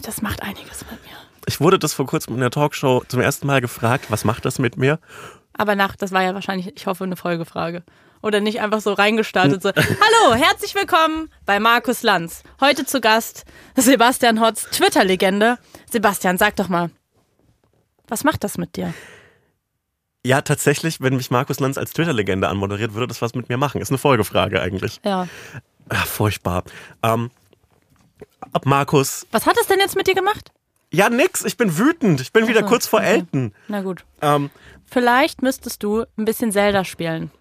das 0.03 0.21
macht 0.23 0.43
einiges 0.43 0.81
mit 0.91 1.03
mir. 1.03 1.17
Ich 1.47 1.61
wurde 1.61 1.79
das 1.79 1.93
vor 1.95 2.07
kurzem 2.07 2.35
in 2.35 2.41
der 2.41 2.51
Talkshow 2.51 3.03
zum 3.09 3.21
ersten 3.21 3.47
Mal 3.47 3.61
gefragt, 3.61 4.07
was 4.11 4.25
macht 4.25 4.45
das 4.45 4.59
mit 4.59 4.77
mir? 4.77 5.01
Aber 5.55 5.75
nach, 5.75 5.97
das 5.97 6.13
war 6.13 6.23
ja 6.23 6.35
wahrscheinlich, 6.35 6.73
ich 6.77 6.87
hoffe, 6.87 7.05
eine 7.05 7.17
Folgefrage. 7.17 7.83
Oder 8.23 8.41
nicht 8.41 8.61
einfach 8.61 8.81
so 8.81 8.93
reingestartet. 8.93 9.62
So, 9.62 9.70
hallo, 9.75 10.35
herzlich 10.35 10.77
willkommen 10.77 11.29
bei 11.45 11.59
Markus 11.59 12.05
Lanz. 12.05 12.45
Heute 12.61 12.87
zu 12.87 13.01
Gast 13.01 13.45
Sebastian 13.77 14.41
Hotz, 14.41 14.70
Twitter-Legende. 14.70 15.59
Sebastian, 15.91 16.39
sag 16.39 16.55
doch 16.55 16.68
mal, 16.68 16.91
was 18.07 18.23
macht 18.23 18.45
das 18.45 18.59
mit 18.59 18.77
dir? 18.77 18.95
Ja, 20.25 20.41
tatsächlich, 20.41 21.01
wenn 21.01 21.16
mich 21.16 21.33
Markus 21.33 21.59
Lanz 21.59 21.77
als 21.77 21.95
Twitter-Legende 21.95 22.49
anmoderiert, 22.49 22.95
würde 22.95 23.09
das 23.09 23.20
was 23.23 23.35
mit 23.35 23.49
mir 23.49 23.57
machen. 23.57 23.81
Ist 23.81 23.91
eine 23.91 23.99
Folgefrage 23.99 24.61
eigentlich. 24.61 25.01
Ja. 25.05 25.27
Ach, 25.89 26.07
furchtbar. 26.07 26.62
Ähm, 27.03 27.33
ab 28.53 28.66
Markus. 28.66 29.27
Was 29.33 29.47
hat 29.47 29.57
es 29.61 29.66
denn 29.66 29.81
jetzt 29.81 29.97
mit 29.97 30.07
dir 30.07 30.14
gemacht? 30.14 30.53
Ja, 30.93 31.11
nix. 31.11 31.45
Ich 31.45 31.57
bin 31.57 31.77
wütend. 31.77 32.20
Ich 32.20 32.33
bin 32.33 32.47
wieder 32.47 32.61
so, 32.61 32.66
kurz 32.66 32.87
vor 32.87 33.01
okay. 33.01 33.14
Elton. 33.14 33.53
Na 33.66 33.83
gut. 33.83 34.05
Ähm, 34.20 34.51
Vielleicht 34.87 35.43
müsstest 35.43 35.83
du 35.83 36.05
ein 36.16 36.25
bisschen 36.25 36.53
Zelda 36.53 36.85
spielen. 36.85 37.33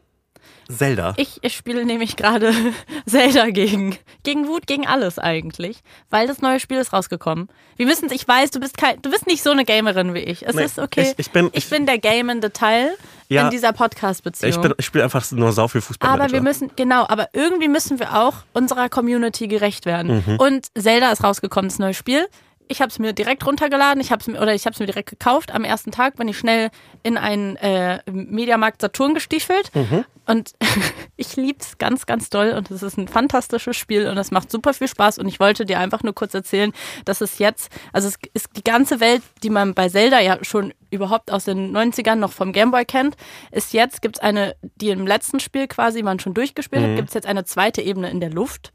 Zelda. 0.72 1.14
Ich, 1.18 1.40
ich 1.42 1.56
spiele 1.56 1.86
nämlich 1.86 2.16
gerade 2.16 2.54
Zelda 3.06 3.50
gegen, 3.50 3.98
gegen 4.24 4.48
Wut, 4.48 4.68
gegen 4.68 4.88
alles 4.88 5.20
eigentlich, 5.20 5.80
weil 6.10 6.28
das 6.28 6.42
neue 6.42 6.60
Spiel 6.60 6.78
ist 6.78 6.94
rausgekommen. 6.94 7.50
Wir 7.78 7.86
müssen, 7.86 8.12
ich 8.12 8.28
weiß, 8.28 8.52
du 8.52 8.60
bist 8.60 8.78
kein, 8.78 9.02
du 9.02 9.10
bist 9.10 9.28
nicht 9.28 9.44
so 9.44 9.52
eine 9.52 9.66
Gamerin 9.66 10.14
wie 10.14 10.20
ich. 10.20 10.46
Es 10.48 10.56
Nee, 10.56 10.64
ist 10.66 10.80
okay. 10.80 11.12
ich- 11.18 11.20
ich 11.28 11.32
bin- 11.32 11.48
ich 11.54 11.64
ich- 11.66 11.70
bin 11.70 11.86
der 11.86 11.98
gamende 12.00 12.52
Teil 12.54 12.96
Ja. 13.30 13.44
in 13.46 13.50
dieser 13.50 13.74
Podcast-Beziehung. 13.74 14.52
ich 14.52 14.62
bin, 14.62 14.74
ich 14.78 14.86
spiele 14.86 15.04
einfach 15.04 15.30
nur 15.32 15.52
sau 15.54 15.68
viel 15.68 15.82
Fußball. 15.82 16.10
aber 16.10 16.32
wir 16.32 16.42
müssen, 16.42 16.72
genau, 16.76 17.06
aber 17.08 17.30
irgendwie 17.34 17.68
müssen 17.68 18.00
wir 18.00 18.16
auch 18.18 18.36
unserer 18.54 18.90
Community 18.90 19.48
gerecht 19.48 19.86
werden. 19.86 20.24
Mhm. 20.26 20.38
Und 20.38 20.68
Zelda 20.78 21.12
ist 21.12 21.24
rausgekommen, 21.24 21.70
das 21.70 21.80
neue 21.80 21.94
Spiel. 21.94 22.28
Ich 22.68 22.82
habe 22.82 22.90
es 22.90 23.00
mir 23.00 23.12
direkt 23.12 23.46
runtergeladen, 23.46 24.00
ich 24.02 24.12
habe 24.12 24.22
es 24.22 24.28
mir 24.28 24.42
oder 24.42 24.56
ich 24.56 24.66
habe 24.66 24.74
es 24.74 24.80
mir 24.80 24.86
direkt 24.86 25.10
gekauft. 25.10 25.52
Am 25.52 25.64
ersten 25.66 25.92
Tag 25.92 26.16
bin 26.16 26.28
ich 26.30 26.38
schnell 26.38 26.70
in 27.04 27.18
einen 27.18 27.58
äh, 27.58 28.00
Mediamarkt 28.10 28.82
Saturn 28.82 29.14
gestiefelt 29.14 29.72
Mhm. 29.76 30.06
und 30.26 30.54
ich 31.18 31.36
liebe 31.36 31.60
es 31.60 31.78
ganz, 31.78 32.06
ganz 32.06 32.30
doll 32.30 32.54
und 32.58 32.72
es 32.72 32.82
ist 32.82 32.98
ein 32.98 33.08
fantastisches 33.10 33.76
Spiel 33.76 34.08
und 34.08 34.18
es 34.18 34.32
macht 34.32 34.50
super 34.52 34.74
viel 34.74 34.88
Spaß 34.88 35.18
und 35.18 35.28
ich 35.28 35.40
wollte 35.40 35.66
dir 35.66 35.80
einfach 35.80 36.04
nur 36.04 36.14
kurz 36.16 36.34
erzählen, 36.34 36.72
dass 37.04 37.20
es 37.20 37.40
jetzt, 37.40 37.72
also 37.92 38.08
es 38.08 38.16
ist 38.34 38.48
die 38.56 38.64
ganze 38.64 39.00
Welt, 39.02 39.22
die 39.44 39.50
man 39.50 39.74
bei 39.74 39.90
Zelda 39.90 40.22
ja 40.22 40.38
schon 40.42 40.74
überhaupt 40.92 41.30
aus 41.32 41.46
den 41.46 41.76
90ern 41.76 42.16
noch 42.16 42.32
vom 42.32 42.54
Gameboy 42.54 42.86
kennt, 42.86 43.16
ist 43.52 43.74
jetzt, 43.74 44.02
gibt 44.02 44.18
es 44.18 44.22
eine, 44.24 44.56
die 44.76 44.90
im 44.90 45.06
letzten 45.08 45.40
Spiel 45.42 45.68
quasi 45.68 46.04
man 46.04 46.20
schon 46.20 46.34
durchgespielt 46.34 46.84
hat, 46.84 46.96
gibt 46.96 47.10
es 47.10 47.14
jetzt 47.16 47.28
eine 47.28 47.44
zweite 47.44 47.82
Ebene 47.82 48.10
in 48.10 48.20
der 48.22 48.30
Luft. 48.30 48.72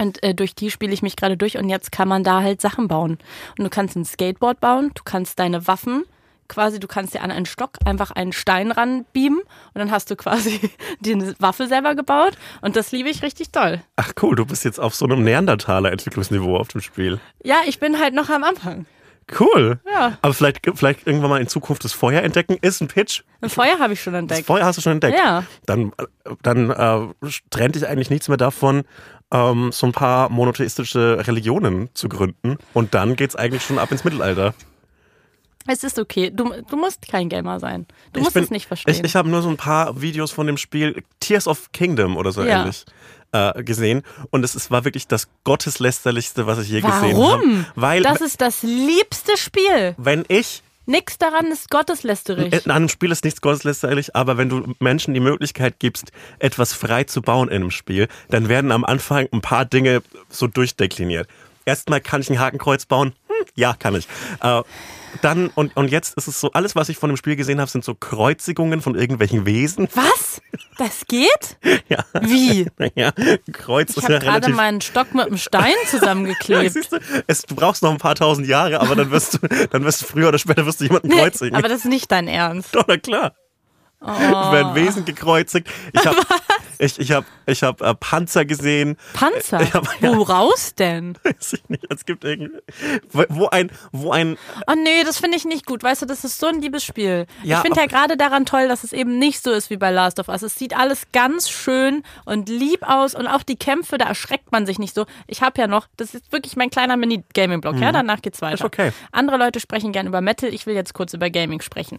Und 0.00 0.22
äh, 0.22 0.34
durch 0.34 0.54
die 0.54 0.70
spiele 0.70 0.92
ich 0.92 1.02
mich 1.02 1.14
gerade 1.14 1.36
durch 1.36 1.58
und 1.58 1.68
jetzt 1.68 1.92
kann 1.92 2.08
man 2.08 2.24
da 2.24 2.42
halt 2.42 2.60
Sachen 2.60 2.88
bauen. 2.88 3.18
Und 3.58 3.64
du 3.64 3.70
kannst 3.70 3.96
ein 3.96 4.04
Skateboard 4.04 4.58
bauen, 4.58 4.92
du 4.94 5.02
kannst 5.04 5.38
deine 5.38 5.66
Waffen 5.66 6.04
quasi, 6.48 6.80
du 6.80 6.88
kannst 6.88 7.14
dir 7.14 7.22
an 7.22 7.30
einen 7.30 7.46
Stock 7.46 7.72
einfach 7.84 8.10
einen 8.10 8.32
Stein 8.32 8.72
ranbeamen 8.72 9.38
und 9.38 9.74
dann 9.74 9.90
hast 9.90 10.10
du 10.10 10.16
quasi 10.16 10.58
die 11.00 11.16
Waffe 11.38 11.66
selber 11.68 11.94
gebaut 11.94 12.32
und 12.60 12.76
das 12.76 12.92
liebe 12.92 13.08
ich 13.08 13.22
richtig 13.22 13.52
doll. 13.52 13.82
Ach 13.96 14.12
cool, 14.22 14.34
du 14.34 14.44
bist 14.44 14.64
jetzt 14.64 14.80
auf 14.80 14.94
so 14.94 15.04
einem 15.04 15.22
Neandertaler-Entwicklungsniveau 15.22 16.56
auf 16.56 16.68
dem 16.68 16.80
Spiel. 16.80 17.20
Ja, 17.44 17.58
ich 17.66 17.78
bin 17.78 18.00
halt 18.00 18.14
noch 18.14 18.30
am 18.30 18.42
Anfang. 18.42 18.86
Cool. 19.38 19.78
Ja. 19.86 20.18
Aber 20.22 20.34
vielleicht, 20.34 20.68
vielleicht 20.74 21.06
irgendwann 21.06 21.30
mal 21.30 21.40
in 21.40 21.46
Zukunft 21.46 21.84
das 21.84 21.92
Feuer 21.92 22.22
entdecken, 22.22 22.58
ist 22.60 22.80
ein 22.80 22.88
Pitch. 22.88 23.22
Ein 23.40 23.50
Feuer 23.50 23.78
habe 23.78 23.92
ich 23.92 24.02
schon 24.02 24.12
Das 24.12 24.20
entdeckt. 24.20 24.46
Feuer 24.46 24.64
hast 24.64 24.76
du 24.76 24.82
schon 24.82 24.94
entdeckt. 24.94 25.16
Ja. 25.16 25.44
Dann, 25.66 25.92
äh, 25.98 26.34
dann 26.42 26.70
äh, 26.70 27.28
trennt 27.50 27.76
dich 27.76 27.86
eigentlich 27.86 28.10
nichts 28.10 28.26
mehr 28.26 28.38
davon, 28.38 28.82
ähm, 29.32 29.70
so 29.72 29.86
ein 29.86 29.92
paar 29.92 30.28
monotheistische 30.28 31.26
Religionen 31.26 31.88
zu 31.94 32.08
gründen. 32.08 32.58
Und 32.74 32.94
dann 32.94 33.16
geht's 33.16 33.36
eigentlich 33.36 33.62
schon 33.62 33.78
ab 33.78 33.90
ins 33.92 34.04
Mittelalter. 34.04 34.54
Es 35.66 35.84
ist 35.84 35.98
okay. 35.98 36.30
Du, 36.30 36.52
du 36.68 36.76
musst 36.76 37.06
kein 37.06 37.28
Gamer 37.28 37.60
sein. 37.60 37.86
Du 38.12 38.20
Ich 38.20 38.24
musst 38.24 38.34
bin- 38.34 38.44
es 38.44 38.50
nicht 38.50 38.66
verstehen. 38.66 38.94
Ich, 38.94 39.04
ich 39.04 39.14
habe 39.14 39.28
nur 39.28 39.42
so 39.42 39.48
ein 39.50 39.56
paar 39.58 40.00
Videos 40.00 40.30
von 40.32 40.46
dem 40.46 40.56
Spiel 40.56 41.02
Tears 41.20 41.46
of 41.46 41.70
Kingdom 41.72 42.16
oder 42.16 42.32
so 42.32 42.42
Ja. 42.42 42.60
ähnlich 42.60 42.84
äh, 43.32 43.62
gesehen. 43.62 44.02
Und 44.30 44.42
es 44.44 44.54
ist, 44.56 44.70
war 44.70 44.84
wirklich 44.84 45.06
das 45.06 45.28
gotteslästerlichste, 45.44 46.46
was 46.46 46.58
ich 46.58 46.68
je 46.70 46.80
gesehen 46.80 46.94
habe. 46.94 47.12
Warum? 47.16 47.66
Weil, 47.76 48.02
das 48.02 48.20
ist 48.22 48.40
das 48.40 48.62
liebste 48.62 49.36
Spiel. 49.36 49.94
wenn 49.98 50.24
ich 50.28 50.62
Nix 50.86 51.18
daran 51.18 51.46
ist 51.46 51.70
gotteslästerig. 51.70 52.64
In 52.64 52.70
einem 52.70 52.88
Spiel 52.88 53.12
ist 53.12 53.24
nichts 53.24 53.40
gotteslästerlich, 53.40 54.16
aber 54.16 54.38
wenn 54.38 54.48
du 54.48 54.74
Menschen 54.80 55.14
die 55.14 55.20
Möglichkeit 55.20 55.78
gibst, 55.78 56.10
etwas 56.38 56.72
frei 56.72 57.04
zu 57.04 57.22
bauen 57.22 57.48
in 57.48 57.56
einem 57.56 57.70
Spiel, 57.70 58.08
dann 58.28 58.48
werden 58.48 58.72
am 58.72 58.84
Anfang 58.84 59.28
ein 59.32 59.40
paar 59.40 59.64
Dinge 59.64 60.02
so 60.28 60.46
durchdekliniert. 60.46 61.28
Erstmal 61.64 62.00
kann 62.00 62.20
ich 62.22 62.30
ein 62.30 62.40
Hakenkreuz 62.40 62.86
bauen. 62.86 63.12
Hm, 63.28 63.46
ja, 63.54 63.74
kann 63.78 63.94
ich. 63.94 64.08
Äh, 64.42 64.62
dann, 65.22 65.48
und, 65.48 65.76
und 65.76 65.90
jetzt 65.90 66.16
ist 66.16 66.26
es 66.28 66.40
so, 66.40 66.50
alles, 66.52 66.76
was 66.76 66.88
ich 66.88 66.96
von 66.98 67.10
dem 67.10 67.16
Spiel 67.16 67.36
gesehen 67.36 67.60
habe, 67.60 67.70
sind 67.70 67.84
so 67.84 67.94
Kreuzigungen 67.94 68.80
von 68.80 68.94
irgendwelchen 68.94 69.46
Wesen. 69.46 69.88
Was? 69.94 70.40
Das 70.78 71.06
geht? 71.06 71.58
Ja. 71.88 72.04
Wie? 72.20 72.66
Ja, 72.94 73.12
Kreuz 73.52 73.90
Ich 73.90 73.96
ist 73.98 74.02
habe 74.04 74.14
ja 74.14 74.18
gerade 74.18 74.34
relativ. 74.46 74.56
meinen 74.56 74.80
Stock 74.80 75.14
mit 75.14 75.26
einem 75.26 75.36
Stein 75.38 75.74
zusammengeklebt. 75.90 76.72
siehst 76.72 76.92
du, 76.92 76.98
es, 77.26 77.42
du 77.42 77.54
brauchst 77.54 77.82
noch 77.82 77.90
ein 77.90 77.98
paar 77.98 78.14
tausend 78.14 78.46
Jahre, 78.46 78.80
aber 78.80 78.96
dann 78.96 79.10
wirst 79.10 79.34
du, 79.34 79.38
dann 79.70 79.84
wirst 79.84 80.02
du 80.02 80.06
früher 80.06 80.28
oder 80.28 80.38
später 80.38 80.66
wirst 80.66 80.80
du 80.80 80.84
jemanden 80.84 81.10
kreuzigen. 81.10 81.56
Aber 81.56 81.68
das 81.68 81.80
ist 81.80 81.84
nicht 81.86 82.10
dein 82.10 82.26
Ernst. 82.28 82.74
Doch, 82.74 82.84
na 82.88 82.96
klar. 82.96 83.32
Oh. 84.02 84.06
Werden 84.06 84.74
Wesen 84.74 85.04
gekreuzigt. 85.04 85.68
Ich 85.92 86.06
habe 86.06 86.16
ich, 86.78 86.98
ich 86.98 87.12
hab, 87.12 87.26
ich 87.46 87.62
hab, 87.62 87.82
äh, 87.82 87.94
Panzer 87.94 88.46
gesehen. 88.46 88.96
Panzer? 89.12 89.60
Aber 89.74 89.90
ja. 90.00 90.16
Woraus 90.16 90.74
denn? 90.74 91.18
Weiß 91.22 91.52
ich 91.52 91.68
nicht. 91.68 91.84
Es 91.90 92.06
gibt 92.06 92.24
irgendwie. 92.24 92.58
Wo 93.12 93.48
ein, 93.48 93.70
wo 93.92 94.10
ein. 94.10 94.38
Oh 94.66 94.74
nee, 94.74 95.04
das 95.04 95.18
finde 95.18 95.36
ich 95.36 95.44
nicht 95.44 95.66
gut. 95.66 95.82
Weißt 95.82 96.00
du, 96.00 96.06
das 96.06 96.24
ist 96.24 96.38
so 96.38 96.46
ein 96.46 96.62
liebes 96.62 96.82
Spiel. 96.82 97.26
Ja, 97.42 97.58
ich 97.58 97.62
finde 97.62 97.80
ja 97.80 97.86
gerade 97.86 98.16
daran 98.16 98.46
toll, 98.46 98.68
dass 98.68 98.84
es 98.84 98.94
eben 98.94 99.18
nicht 99.18 99.42
so 99.42 99.50
ist 99.50 99.68
wie 99.68 99.76
bei 99.76 99.90
Last 99.90 100.18
of 100.18 100.28
Us. 100.28 100.42
Es 100.42 100.54
sieht 100.54 100.74
alles 100.74 101.02
ganz 101.12 101.50
schön 101.50 102.02
und 102.24 102.48
lieb 102.48 102.82
aus 102.88 103.14
und 103.14 103.26
auch 103.26 103.42
die 103.42 103.56
Kämpfe, 103.56 103.98
da 103.98 104.06
erschreckt 104.06 104.50
man 104.50 104.64
sich 104.64 104.78
nicht 104.78 104.94
so. 104.94 105.04
Ich 105.26 105.42
habe 105.42 105.60
ja 105.60 105.66
noch, 105.66 105.86
das 105.98 106.14
ist 106.14 106.32
wirklich 106.32 106.56
mein 106.56 106.70
kleiner 106.70 106.96
Mini-Gaming-Blog, 106.96 107.76
ja, 107.76 107.92
danach 107.92 108.22
geht's 108.22 108.40
weiter. 108.40 108.52
Mhm. 108.52 108.54
Ist 108.54 108.64
okay. 108.64 108.92
Andere 109.12 109.36
Leute 109.36 109.60
sprechen 109.60 109.92
gern 109.92 110.06
über 110.06 110.20
Metal, 110.20 110.52
ich 110.52 110.66
will 110.66 110.74
jetzt 110.74 110.94
kurz 110.94 111.12
über 111.12 111.28
Gaming 111.30 111.60
sprechen. 111.60 111.98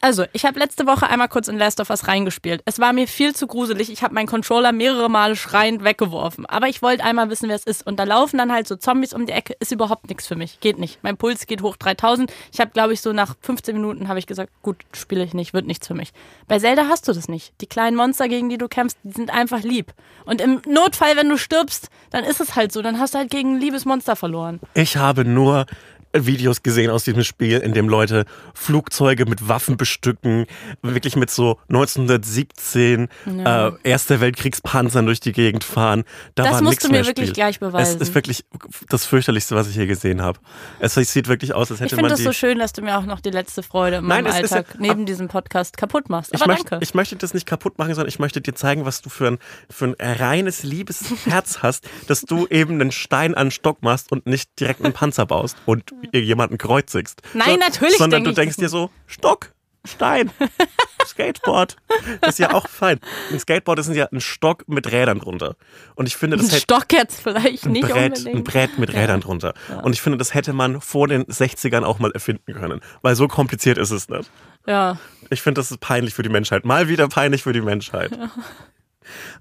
Also, 0.00 0.24
ich 0.32 0.44
habe 0.44 0.58
letzte 0.58 0.86
Woche 0.86 1.08
einmal 1.08 1.19
kurz 1.28 1.48
in 1.48 1.58
Last 1.58 1.80
of 1.80 1.90
Us 1.90 2.08
reingespielt. 2.08 2.62
Es 2.64 2.78
war 2.78 2.92
mir 2.92 3.08
viel 3.08 3.34
zu 3.34 3.46
gruselig. 3.46 3.90
Ich 3.90 4.02
habe 4.02 4.14
meinen 4.14 4.26
Controller 4.26 4.72
mehrere 4.72 5.08
Male 5.08 5.36
schreiend 5.36 5.84
weggeworfen. 5.84 6.46
Aber 6.46 6.68
ich 6.68 6.82
wollte 6.82 7.04
einmal 7.04 7.30
wissen, 7.30 7.48
wer 7.48 7.56
es 7.56 7.64
ist. 7.64 7.86
Und 7.86 7.98
da 7.98 8.04
laufen 8.04 8.38
dann 8.38 8.52
halt 8.52 8.68
so 8.68 8.76
Zombies 8.76 9.12
um 9.12 9.26
die 9.26 9.32
Ecke. 9.32 9.54
Ist 9.60 9.72
überhaupt 9.72 10.08
nichts 10.08 10.26
für 10.26 10.36
mich. 10.36 10.60
Geht 10.60 10.78
nicht. 10.78 10.98
Mein 11.02 11.16
Puls 11.16 11.46
geht 11.46 11.62
hoch 11.62 11.76
3000. 11.76 12.32
Ich 12.52 12.60
habe, 12.60 12.70
glaube 12.70 12.92
ich, 12.92 13.00
so 13.00 13.12
nach 13.12 13.36
15 13.40 13.74
Minuten 13.74 14.08
habe 14.08 14.18
ich 14.18 14.26
gesagt, 14.26 14.50
gut, 14.62 14.76
spiele 14.92 15.24
ich 15.24 15.34
nicht, 15.34 15.54
wird 15.54 15.66
nichts 15.66 15.86
für 15.86 15.94
mich. 15.94 16.12
Bei 16.48 16.58
Zelda 16.58 16.86
hast 16.88 17.08
du 17.08 17.12
das 17.12 17.28
nicht. 17.28 17.52
Die 17.60 17.66
kleinen 17.66 17.96
Monster, 17.96 18.28
gegen 18.28 18.48
die 18.48 18.58
du 18.58 18.68
kämpfst, 18.68 18.98
die 19.02 19.12
sind 19.12 19.30
einfach 19.30 19.62
lieb. 19.62 19.92
Und 20.24 20.40
im 20.40 20.62
Notfall, 20.66 21.16
wenn 21.16 21.28
du 21.28 21.36
stirbst, 21.36 21.88
dann 22.10 22.24
ist 22.24 22.40
es 22.40 22.56
halt 22.56 22.72
so. 22.72 22.82
Dann 22.82 22.98
hast 22.98 23.14
du 23.14 23.18
halt 23.18 23.30
gegen 23.30 23.56
ein 23.56 23.60
liebes 23.60 23.84
Monster 23.84 24.16
verloren. 24.16 24.60
Ich 24.74 24.96
habe 24.96 25.24
nur 25.24 25.66
Videos 26.12 26.62
gesehen 26.62 26.90
aus 26.90 27.04
diesem 27.04 27.22
Spiel, 27.24 27.58
in 27.58 27.72
dem 27.72 27.88
Leute 27.88 28.24
Flugzeuge 28.54 29.26
mit 29.26 29.48
Waffen 29.48 29.76
bestücken, 29.76 30.46
wirklich 30.82 31.16
mit 31.16 31.30
so 31.30 31.58
1917 31.68 33.08
Ja. 33.38 33.68
äh, 33.68 33.72
Erster 33.84 34.20
Weltkriegspanzern 34.20 35.06
durch 35.06 35.20
die 35.20 35.32
Gegend 35.32 35.64
fahren. 35.64 36.04
Da 36.34 36.44
Das 36.44 36.52
war 36.54 36.62
musst 36.62 36.84
du 36.84 36.88
mir 36.88 37.06
wirklich 37.06 37.28
Spiel. 37.28 37.32
gleich 37.34 37.60
beweisen. 37.60 37.96
Es 38.00 38.08
ist 38.08 38.14
wirklich 38.14 38.44
das 38.88 39.04
fürchterlichste, 39.06 39.54
was 39.54 39.68
ich 39.68 39.76
je 39.76 39.86
gesehen 39.86 40.22
habe. 40.22 40.38
Es 40.80 40.94
sieht 40.94 41.28
wirklich 41.28 41.54
aus, 41.54 41.70
als 41.70 41.80
Ich 41.80 41.84
hätte 41.86 41.96
finde 41.96 42.02
man 42.10 42.12
es 42.12 42.18
die 42.18 42.24
so 42.24 42.32
schön, 42.32 42.58
dass 42.58 42.72
du 42.72 42.82
mir 42.82 42.98
auch 42.98 43.06
noch 43.06 43.20
die 43.20 43.30
letzte 43.30 43.62
Freude 43.62 43.96
in 43.96 44.06
Nein, 44.06 44.24
meinem 44.24 44.34
Alltag 44.34 44.66
ja- 44.74 44.76
neben 44.80 45.06
diesem 45.06 45.28
Podcast 45.28 45.76
kaputt 45.76 46.08
machst. 46.10 46.32
Ich 46.34 46.42
Aber 46.42 46.52
möchte, 46.52 46.70
danke. 46.70 46.84
ich 46.84 46.94
möchte 46.94 47.16
das 47.16 47.34
nicht 47.34 47.46
kaputt 47.46 47.78
machen, 47.78 47.94
sondern 47.94 48.08
ich 48.08 48.18
möchte 48.18 48.40
dir 48.40 48.54
zeigen, 48.54 48.84
was 48.84 49.00
du 49.02 49.08
für 49.10 49.28
ein, 49.28 49.38
für 49.68 49.86
ein 49.86 49.94
reines, 50.00 50.62
liebes 50.62 51.04
Herz 51.26 51.58
hast, 51.62 51.88
dass 52.08 52.22
du 52.22 52.46
eben 52.48 52.80
einen 52.80 52.92
Stein 52.92 53.34
an 53.34 53.46
den 53.46 53.50
Stock 53.52 53.82
machst 53.82 54.10
und 54.12 54.26
nicht 54.26 54.58
direkt 54.58 54.84
einen 54.84 54.92
Panzer 54.92 55.26
baust 55.26 55.56
und 55.66 55.92
jemanden 56.12 56.58
kreuzigst. 56.58 57.22
Nein, 57.34 57.58
natürlich 57.58 57.96
Sondern 57.98 58.24
denk 58.24 58.34
du 58.36 58.40
denkst 58.40 58.56
dir 58.56 58.68
so, 58.68 58.90
Stock, 59.06 59.52
Stein, 59.84 60.30
Skateboard. 61.06 61.76
Das 62.20 62.30
ist 62.34 62.38
ja 62.38 62.52
auch 62.54 62.68
fein. 62.68 63.00
Ein 63.32 63.40
Skateboard 63.40 63.78
ist 63.78 63.88
ja 63.94 64.06
ein 64.12 64.20
Stock 64.20 64.64
mit 64.68 64.90
Rädern 64.92 65.18
drunter. 65.18 65.56
Und 65.94 66.06
ich 66.06 66.16
finde, 66.16 66.36
das 66.36 66.46
ein 66.46 66.50
hätte 66.50 66.60
Stock 66.62 66.92
jetzt 66.92 67.22
vielleicht 67.22 67.64
ein 67.64 67.72
nicht 67.72 67.88
Brett, 67.88 68.18
unbedingt. 68.18 68.36
ein 68.36 68.44
Brett 68.44 68.78
mit 68.78 68.92
Rädern 68.92 69.20
drunter. 69.22 69.54
Und 69.82 69.94
ich 69.94 70.02
finde, 70.02 70.18
das 70.18 70.34
hätte 70.34 70.52
man 70.52 70.80
vor 70.80 71.08
den 71.08 71.24
60ern 71.24 71.82
auch 71.84 71.98
mal 71.98 72.10
erfinden 72.12 72.52
können. 72.54 72.80
Weil 73.02 73.16
so 73.16 73.26
kompliziert 73.28 73.78
ist 73.78 73.90
es 73.90 74.08
nicht. 74.08 74.30
Ja. 74.66 74.98
Ich 75.30 75.40
finde, 75.42 75.60
das 75.60 75.70
ist 75.70 75.80
peinlich 75.80 76.12
für 76.14 76.22
die 76.22 76.28
Menschheit. 76.28 76.64
Mal 76.66 76.88
wieder 76.88 77.08
peinlich 77.08 77.42
für 77.42 77.52
die 77.54 77.62
Menschheit. 77.62 78.12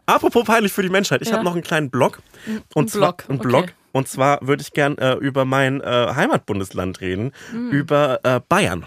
Apropos 0.05 0.45
peinlich 0.45 0.71
für 0.71 0.81
die 0.81 0.89
Menschheit. 0.89 1.21
Ich 1.21 1.27
Ja. 1.27 1.35
habe 1.35 1.43
noch 1.43 1.53
einen 1.53 1.61
kleinen 1.63 1.89
Blog. 1.89 2.19
Und 2.73 2.89
zwar, 2.89 3.13
Blog, 3.13 3.29
einen 3.29 3.39
okay. 3.39 3.47
Und 3.91 4.07
zwar 4.07 4.39
würde 4.41 4.61
ich 4.61 4.71
gern 4.73 4.97
äh, 4.97 5.13
über 5.15 5.45
mein 5.45 5.81
äh, 5.81 6.13
Heimatbundesland 6.15 7.01
reden, 7.01 7.31
über 7.53 8.19
äh, 8.23 8.39
Bayern. 8.47 8.85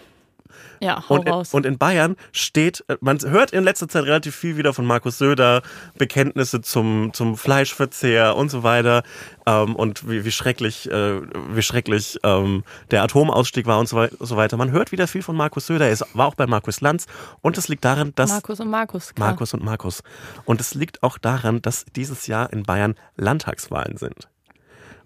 Ja, 0.80 1.08
hau 1.08 1.14
Und, 1.14 1.26
in- 1.26 1.32
raus. 1.32 1.54
und 1.54 1.64
in 1.64 1.78
Bayern 1.78 2.16
steht, 2.32 2.84
äh, 2.88 2.96
man 3.00 3.18
hört 3.20 3.52
in 3.52 3.62
letzter 3.62 3.88
Zeit 3.88 4.02
relativ 4.04 4.34
viel 4.34 4.56
wieder 4.56 4.74
von 4.74 4.84
Markus 4.84 5.16
Söder, 5.16 5.62
Bekenntnisse 5.96 6.60
zum, 6.60 7.12
zum 7.12 7.36
Fleischverzehr 7.36 8.34
und 8.36 8.50
so 8.50 8.64
weiter 8.64 9.04
ähm, 9.46 9.76
und 9.76 10.08
wie, 10.10 10.24
wie 10.24 10.32
schrecklich, 10.32 10.90
äh, 10.90 11.20
wie 11.54 11.62
schrecklich 11.62 12.18
ähm, 12.24 12.64
der 12.90 13.04
Atomausstieg 13.04 13.66
war 13.66 13.78
und 13.78 13.88
so, 13.88 14.04
so 14.18 14.36
weiter. 14.36 14.56
Man 14.56 14.72
hört 14.72 14.90
wieder 14.90 15.06
viel 15.06 15.22
von 15.22 15.36
Markus 15.36 15.68
Söder, 15.68 15.88
er 15.88 15.98
war 16.14 16.26
auch 16.26 16.34
bei 16.34 16.48
Markus 16.48 16.80
Lanz 16.80 17.06
und 17.42 17.56
es 17.58 17.68
liegt 17.68 17.84
daran, 17.84 18.12
dass 18.16 18.30
Markus 18.30 18.58
und 18.58 18.68
Markus. 18.70 19.14
Klar. 19.14 19.28
Markus 19.30 19.54
und 19.54 19.62
Markus. 19.62 20.02
Und 20.44 20.60
es 20.60 20.74
liegt 20.74 21.02
auch 21.04 21.16
daran, 21.16 21.62
dass 21.62 21.84
dieses 21.94 22.26
Jahr 22.26 22.52
in 22.52 22.64
Bayern 22.64 22.96
Landtagswahlen 23.16 23.98
sind. 23.98 24.28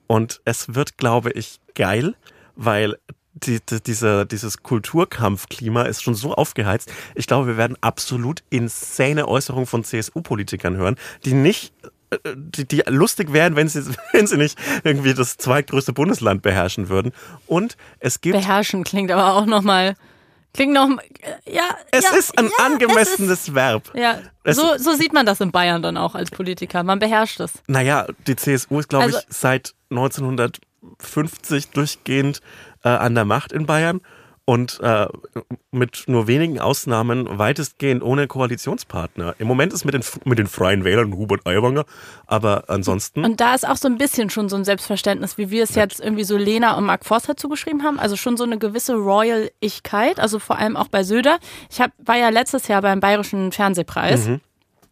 Und 0.07 0.41
es 0.45 0.75
wird, 0.75 0.99
glaube 0.99 1.31
ich, 1.33 1.61
geil, 1.75 2.15
weil 2.55 2.97
die, 3.35 3.61
die, 3.61 3.83
diese, 3.83 4.25
dieses 4.27 4.63
Kulturkampfklima 4.63 5.83
ist 5.83 6.03
schon 6.03 6.15
so 6.15 6.35
aufgeheizt. 6.35 6.91
Ich 7.15 7.27
glaube, 7.27 7.47
wir 7.49 7.57
werden 7.57 7.77
absolut 7.83 8.43
insane 8.51 9.29
Äußerungen 9.29 9.67
von 9.67 9.85
CSU-Politikern 9.85 10.77
hören, 10.77 10.97
die 11.25 11.35
nicht 11.35 11.75
äh, 12.11 12.17
die, 12.35 12.67
die 12.67 12.83
lustig 12.87 13.33
wären, 13.33 13.57
wenn 13.57 13.69
sie, 13.69 13.85
wenn 14.13 14.27
sie 14.27 14.37
nicht 14.39 14.59
irgendwie 14.85 15.13
das 15.15 15.37
zweitgrößte 15.37 15.93
Bundesland 15.93 16.43
beherrschen 16.43 16.89
würden. 16.89 17.13
Und 17.47 17.77
es 18.01 18.21
gibt 18.21 18.37
Beherrschen 18.37 18.85
klingt 18.85 19.11
aber 19.11 19.35
auch 19.35 19.47
nochmal. 19.47 19.97
Klingt 20.55 20.73
noch. 20.73 20.89
Ja. 21.45 21.65
es 21.91 22.05
ja, 22.05 22.15
ist 22.17 22.39
ein 22.39 22.47
ja, 22.47 22.65
angemessenes 22.65 23.55
Verb. 23.55 23.83
Es 23.93 23.95
ist, 23.95 24.01
ja, 24.01 24.19
Es- 24.45 24.57
so, 24.57 24.79
so 24.79 24.95
sieht 24.95 25.13
man 25.13 25.27
das 25.27 25.43
in 25.43 25.53
Bayern 25.53 25.83
dann 25.83 25.99
auch 25.99 26.15
als 26.15 26.31
Politiker. 26.31 26.83
Man 26.83 26.99
beherrscht 26.99 27.41
es. 27.41 27.53
Naja, 27.67 28.07
die 28.27 28.37
CSU 28.37 28.79
ist, 28.79 28.89
glaube 28.89 29.05
Also- 29.05 29.19
ich, 29.19 29.25
seit 29.29 29.75
1950 29.91 31.71
durchgehend 31.71 32.41
äh, 32.85 32.89
an 32.89 33.15
der 33.15 33.25
Macht 33.25 33.53
in 33.53 33.67
Bayern 33.67 34.01
und 34.47 34.79
äh, 34.81 35.09
mit 35.73 36.05
nur 36.07 36.29
wenigen 36.29 36.61
Ausnahmen 36.61 37.27
weitestgehend 37.37 38.03
ohne 38.03 38.29
Koalitionspartner. 38.29 39.35
Im 39.39 39.49
Moment 39.49 39.73
ist 39.73 39.85
mit 39.85 39.93
den, 39.93 40.05
mit 40.25 40.39
den 40.39 40.47
Freien 40.47 40.85
Wählern 40.85 41.13
Hubert 41.13 41.45
Aiwanger, 41.45 41.85
aber 42.27 42.65
ansonsten. 42.69 43.25
Und 43.25 43.41
da 43.41 43.57
ist 43.57 43.69
auch 43.69 43.77
so 43.77 43.89
ein 43.89 43.99
bisschen 43.99 44.31
schon 44.31 44.49
so 44.49 44.55
ein 44.55 44.65
Selbstverständnis, 44.65 45.37
wie 45.37 45.51
wir 45.51 45.65
es 45.65 45.75
jetzt 45.75 46.01
irgendwie 46.01 46.23
so 46.23 46.37
Lena 46.37 46.79
und 46.79 46.85
Mark 46.85 47.05
Forster 47.05 47.37
zugeschrieben 47.37 47.83
haben. 47.83 47.99
Also 47.99 48.15
schon 48.15 48.37
so 48.37 48.45
eine 48.45 48.57
gewisse 48.57 48.95
Royal-Ichkeit, 48.95 50.21
also 50.21 50.39
vor 50.39 50.59
allem 50.59 50.77
auch 50.77 50.89
bei 50.89 51.03
Söder. 51.03 51.39
Ich 51.69 51.81
hab, 51.81 51.91
war 51.99 52.17
ja 52.17 52.29
letztes 52.29 52.69
Jahr 52.69 52.83
beim 52.83 53.01
Bayerischen 53.01 53.51
Fernsehpreis. 53.51 54.29
Mhm. 54.29 54.41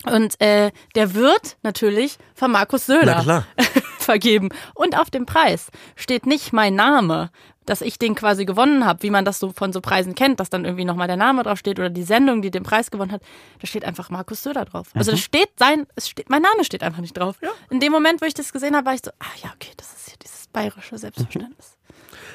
Und 0.06 0.40
äh, 0.40 0.72
der 0.96 1.14
wird 1.14 1.56
natürlich 1.62 2.18
von 2.34 2.50
Markus 2.50 2.86
Söder 2.86 3.14
na 3.18 3.22
klar. 3.22 3.46
vergeben. 4.04 4.50
Und 4.74 4.98
auf 4.98 5.10
dem 5.10 5.26
Preis 5.26 5.70
steht 5.96 6.26
nicht 6.26 6.52
mein 6.52 6.74
Name, 6.74 7.30
dass 7.66 7.80
ich 7.80 7.98
den 7.98 8.14
quasi 8.14 8.44
gewonnen 8.44 8.84
habe, 8.84 9.02
wie 9.02 9.10
man 9.10 9.24
das 9.24 9.38
so 9.38 9.50
von 9.50 9.72
so 9.72 9.80
Preisen 9.80 10.14
kennt, 10.14 10.40
dass 10.40 10.50
dann 10.50 10.64
irgendwie 10.64 10.84
nochmal 10.84 11.06
der 11.06 11.16
Name 11.16 11.42
drauf 11.42 11.58
steht 11.58 11.78
oder 11.78 11.90
die 11.90 12.02
Sendung, 12.02 12.42
die 12.42 12.50
den 12.50 12.62
Preis 12.62 12.90
gewonnen 12.90 13.12
hat. 13.12 13.22
Da 13.60 13.66
steht 13.66 13.84
einfach 13.84 14.10
Markus 14.10 14.42
Söder 14.42 14.64
drauf. 14.64 14.88
Also 14.94 15.12
da 15.12 15.16
steht 15.16 15.50
sein, 15.58 15.86
es 15.94 16.08
steht, 16.08 16.28
mein 16.28 16.42
Name 16.42 16.64
steht 16.64 16.82
einfach 16.82 17.00
nicht 17.00 17.16
drauf. 17.16 17.36
In 17.70 17.80
dem 17.80 17.92
Moment, 17.92 18.20
wo 18.20 18.26
ich 18.26 18.34
das 18.34 18.52
gesehen 18.52 18.76
habe, 18.76 18.86
war 18.86 18.94
ich 18.94 19.00
so, 19.04 19.10
ah 19.18 19.32
ja, 19.42 19.50
okay, 19.54 19.72
das 19.76 19.92
ist 19.94 20.08
hier 20.08 20.18
dieses 20.22 20.46
bayerische 20.48 20.98
Selbstverständnis. 20.98 21.73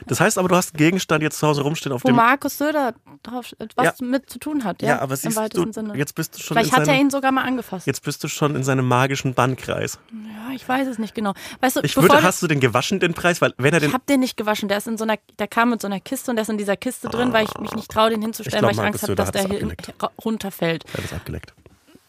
Das 0.07 0.19
heißt 0.19 0.37
aber, 0.37 0.47
du 0.47 0.55
hast 0.55 0.73
einen 0.73 0.77
Gegenstand 0.79 1.21
jetzt 1.23 1.39
zu 1.39 1.47
Hause 1.47 1.61
rumstehen, 1.61 1.91
auf 1.93 2.03
Wo 2.03 2.07
dem. 2.07 2.15
Markus 2.15 2.57
Söder 2.57 2.93
drauf, 3.23 3.51
was 3.75 3.99
Ja. 3.99 4.05
mit 4.05 4.29
zu 4.29 4.39
tun 4.39 4.63
hat, 4.63 4.81
ja, 4.81 4.87
ja, 4.89 4.99
aber 4.99 5.13
im 5.13 5.17
siehst 5.17 5.37
weitesten 5.37 5.65
du, 5.65 5.73
Sinne. 5.73 5.97
jetzt 5.97 6.15
bist 6.15 6.35
du 6.35 6.41
schon 6.41 6.55
Vielleicht 6.55 6.69
in 6.71 6.73
hat 6.75 6.79
er 6.81 6.85
seinem, 6.87 6.99
ihn 7.01 7.09
sogar 7.09 7.31
mal 7.31 7.43
angefasst. 7.43 7.87
jetzt 7.87 8.03
bist 8.03 8.23
du 8.23 8.27
schon 8.27 8.55
in 8.55 8.63
seinem 8.63 8.87
magischen 8.87 9.33
Bannkreis. 9.33 9.99
Ja, 10.11 10.53
ich 10.55 10.67
weiß 10.67 10.87
es 10.87 10.97
nicht 10.99 11.13
genau. 11.15 11.33
Weißt 11.61 11.75
du, 11.77 11.81
Ich 11.83 11.95
würde, 11.95 12.21
hast 12.23 12.41
du 12.41 12.47
den 12.47 12.59
gewaschen, 12.59 12.99
den 12.99 13.13
Preis? 13.13 13.41
Weil 13.41 13.53
wenn 13.57 13.73
er 13.73 13.79
den 13.79 13.89
ich 13.89 13.93
habe 13.93 14.03
den 14.07 14.19
nicht 14.21 14.37
gewaschen. 14.37 14.69
Der 14.69 14.77
ist 14.77 14.87
in 14.87 14.97
so 14.97 15.03
einer, 15.03 15.17
der 15.37 15.47
kam 15.47 15.69
mit 15.71 15.81
so 15.81 15.87
einer 15.87 15.99
Kiste 15.99 16.31
und 16.31 16.35
der 16.37 16.43
ist 16.43 16.49
in 16.49 16.57
dieser 16.57 16.77
Kiste 16.77 17.09
drin, 17.09 17.33
weil 17.33 17.45
ich 17.45 17.57
mich 17.59 17.73
nicht 17.75 17.89
traue, 17.91 18.09
den 18.09 18.21
hinzustellen, 18.21 18.65
Ich 18.69 18.71
glaub, 18.75 18.77
weil 18.77 18.91
ich 18.91 18.93
Angst 18.93 19.07
Markus 19.07 19.21
habe, 19.21 19.31
Söder 19.41 19.47
dass 19.47 19.59
der 19.59 20.05
hier 20.07 20.09
runterfällt. 20.25 20.85
Er 20.93 20.97
hat 20.97 21.05
es 21.05 21.13
abgeleckt. 21.13 21.53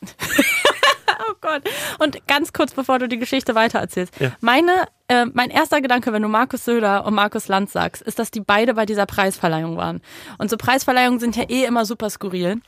Oh 1.30 1.34
Gott. 1.40 1.62
Und 1.98 2.26
ganz 2.26 2.52
kurz, 2.52 2.72
bevor 2.72 2.98
du 2.98 3.08
die 3.08 3.18
Geschichte 3.18 3.54
weitererzählst. 3.54 4.18
Ja. 4.20 4.32
Meine, 4.40 4.86
äh, 5.08 5.26
mein 5.26 5.50
erster 5.50 5.80
Gedanke, 5.80 6.12
wenn 6.12 6.22
du 6.22 6.28
Markus 6.28 6.64
Söder 6.64 7.04
und 7.06 7.14
Markus 7.14 7.48
Lanz 7.48 7.72
sagst, 7.72 8.02
ist, 8.02 8.18
dass 8.18 8.30
die 8.30 8.40
beide 8.40 8.74
bei 8.74 8.86
dieser 8.86 9.06
Preisverleihung 9.06 9.76
waren. 9.76 10.00
Und 10.38 10.50
so 10.50 10.56
Preisverleihungen 10.56 11.20
sind 11.20 11.36
ja 11.36 11.44
eh 11.48 11.64
immer 11.64 11.84
super 11.84 12.10
skurril. 12.10 12.60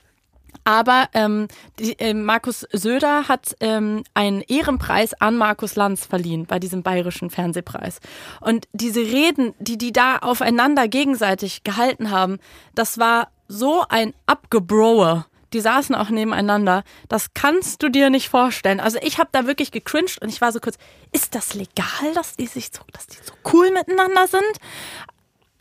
Aber 0.65 1.09
ähm, 1.15 1.49
die, 1.79 1.99
äh, 1.99 2.15
Markus 2.15 2.67
Söder 2.73 3.29
hat 3.29 3.57
ähm, 3.61 4.05
einen 4.15 4.43
Ehrenpreis 4.43 5.15
an 5.15 5.37
Markus 5.37 5.75
Lanz 5.75 6.07
verliehen 6.07 6.47
bei 6.47 6.59
diesem 6.59 6.83
bayerischen 6.83 7.31
Fernsehpreis. 7.31 8.01
Und 8.41 8.69
diese 8.73 9.01
Reden, 9.01 9.55
die 9.59 9.79
die 9.79 9.93
da 9.93 10.19
aufeinander 10.19 10.89
gegenseitig 10.89 11.65
gehalten 11.65 12.11
haben, 12.11 12.39
das 12.75 12.99
war 12.99 13.29
so 13.49 13.85
ein 13.89 14.15
Abgebrower. 14.27 15.27
Die 15.53 15.61
saßen 15.61 15.95
auch 15.95 16.09
nebeneinander. 16.09 16.85
Das 17.09 17.35
kannst 17.35 17.83
du 17.83 17.89
dir 17.89 18.11
nicht 18.11 18.29
vorstellen. 18.29 18.81
Also 18.81 18.99
ich 19.03 19.19
habe 19.19 19.31
da 19.33 19.47
wirklich 19.47 19.71
gecringed 19.71 20.21
und 20.21 20.29
ich 20.29 20.41
war 20.41 20.53
so 20.53 20.61
kurz, 20.61 20.77
ist 21.13 21.35
das 21.35 21.55
legal, 21.55 22.15
dass 22.15 22.37
die 22.37 22.47
sich 22.47 22.71
so, 22.73 22.83
dass 22.93 23.07
die 23.07 23.19
so 23.23 23.35
cool 23.53 23.71
miteinander 23.71 24.27
sind? 24.27 24.43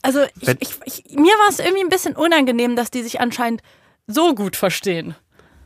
Also 0.02 0.24
ich, 0.40 0.50
ich, 0.60 0.80
ich, 0.86 1.16
mir 1.16 1.34
war 1.34 1.50
es 1.50 1.60
irgendwie 1.60 1.84
ein 1.84 1.90
bisschen 1.90 2.16
unangenehm, 2.16 2.76
dass 2.76 2.92
die 2.92 3.04
sich 3.04 3.20
anscheinend 3.22 3.62
so 4.08 4.34
gut 4.34 4.56
verstehen. 4.56 5.16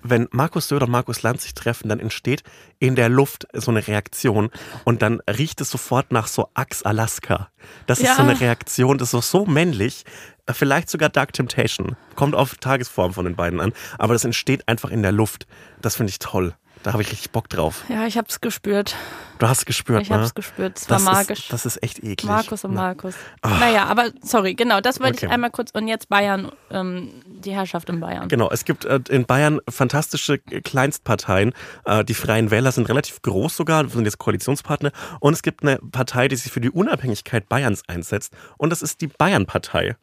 Wenn 0.08 0.28
Markus 0.32 0.68
Söder 0.68 0.86
und 0.86 0.92
Markus 0.92 1.24
Lanz 1.24 1.44
sich 1.44 1.56
treffen, 1.56 1.90
dann 1.90 2.00
entsteht 2.00 2.44
in 2.80 2.96
der 2.96 3.10
Luft 3.10 3.48
so 3.54 3.72
eine 3.72 3.88
Reaktion 3.88 4.52
und 4.84 5.02
dann 5.02 5.20
riecht 5.28 5.62
es 5.62 5.72
sofort 5.72 6.12
nach 6.12 6.28
so 6.28 6.50
Axe 6.54 6.86
Alaska. 6.86 7.50
Das 7.88 8.00
ist 8.00 8.06
Ja. 8.06 8.16
so 8.16 8.22
eine 8.22 8.40
Reaktion, 8.40 8.98
das 9.00 9.08
ist 9.14 9.32
so, 9.32 9.40
so 9.40 9.46
männlich. 9.46 10.04
Vielleicht 10.48 10.90
sogar 10.90 11.10
Dark 11.10 11.34
Temptation. 11.34 11.96
Kommt 12.16 12.36
auf 12.36 12.54
Tagesform 12.56 13.14
von 13.14 13.26
den 13.26 13.36
beiden 13.36 13.60
an. 13.60 13.74
Aber 13.98 14.14
das 14.14 14.24
entsteht 14.26 14.68
einfach 14.68 14.92
in 14.92 15.02
der 15.02 15.12
Luft. 15.12 15.48
Das 15.82 15.96
finde 15.96 16.12
ich 16.12 16.20
toll. 16.20 16.54
Da 16.84 16.94
habe 16.94 17.02
ich 17.02 17.12
richtig 17.12 17.32
Bock 17.32 17.50
drauf. 17.50 17.84
Ja, 17.90 18.06
ich 18.06 18.18
hab's 18.18 18.42
gespürt. 18.42 18.96
Du 19.40 19.48
hast 19.48 19.66
gespürt, 19.66 20.04
Ich 20.04 20.10
ne? 20.10 20.20
hab's 20.20 20.36
gespürt. 20.36 20.78
Es 20.78 20.90
war 20.90 20.98
das 20.98 21.04
magisch. 21.06 21.40
Ist, 21.40 21.54
das 21.54 21.66
ist 21.66 21.82
echt 21.84 21.98
eklig. 22.00 22.24
Markus 22.26 22.64
und 22.64 22.74
Na, 22.74 22.82
Markus. 22.82 23.16
Naja, 23.44 23.86
aber 23.86 24.12
sorry, 24.22 24.54
genau, 24.54 24.82
das 24.82 25.00
wollte 25.00 25.18
Okay. 25.18 25.26
ich 25.26 25.32
einmal 25.32 25.50
kurz. 25.50 25.72
Und 25.72 25.88
jetzt 25.88 26.10
Bayern, 26.10 26.52
ähm, 26.70 27.10
die 27.26 27.52
Herrschaft 27.54 27.90
in 27.90 28.00
Bayern. 28.00 28.28
Genau, 28.28 28.50
es 28.52 28.66
gibt 28.66 28.86
äh, 28.86 29.00
in 29.10 29.26
Bayern 29.26 29.60
fantastische 29.68 30.38
Kleinstparteien. 30.38 31.54
Äh, 31.86 32.06
die 32.06 32.14
Freien 32.14 32.52
Wähler 32.52 32.72
sind 32.72 32.88
relativ 32.88 33.22
groß 33.24 33.58
sogar, 33.58 33.88
sind 33.90 34.06
jetzt 34.06 34.20
Koalitionspartner. 34.20 34.92
Und 35.20 35.34
es 35.34 35.42
gibt 35.42 35.64
eine 35.64 35.78
Partei, 35.78 36.28
die 36.28 36.36
sich 36.36 36.52
für 36.52 36.62
die 36.62 36.70
Unabhängigkeit 36.70 37.50
Bayerns 37.50 37.82
einsetzt. 37.88 38.34
Und 38.58 38.70
das 38.70 38.82
ist 38.82 39.02
die 39.02 39.08
Bayern-Partei. 39.08 39.96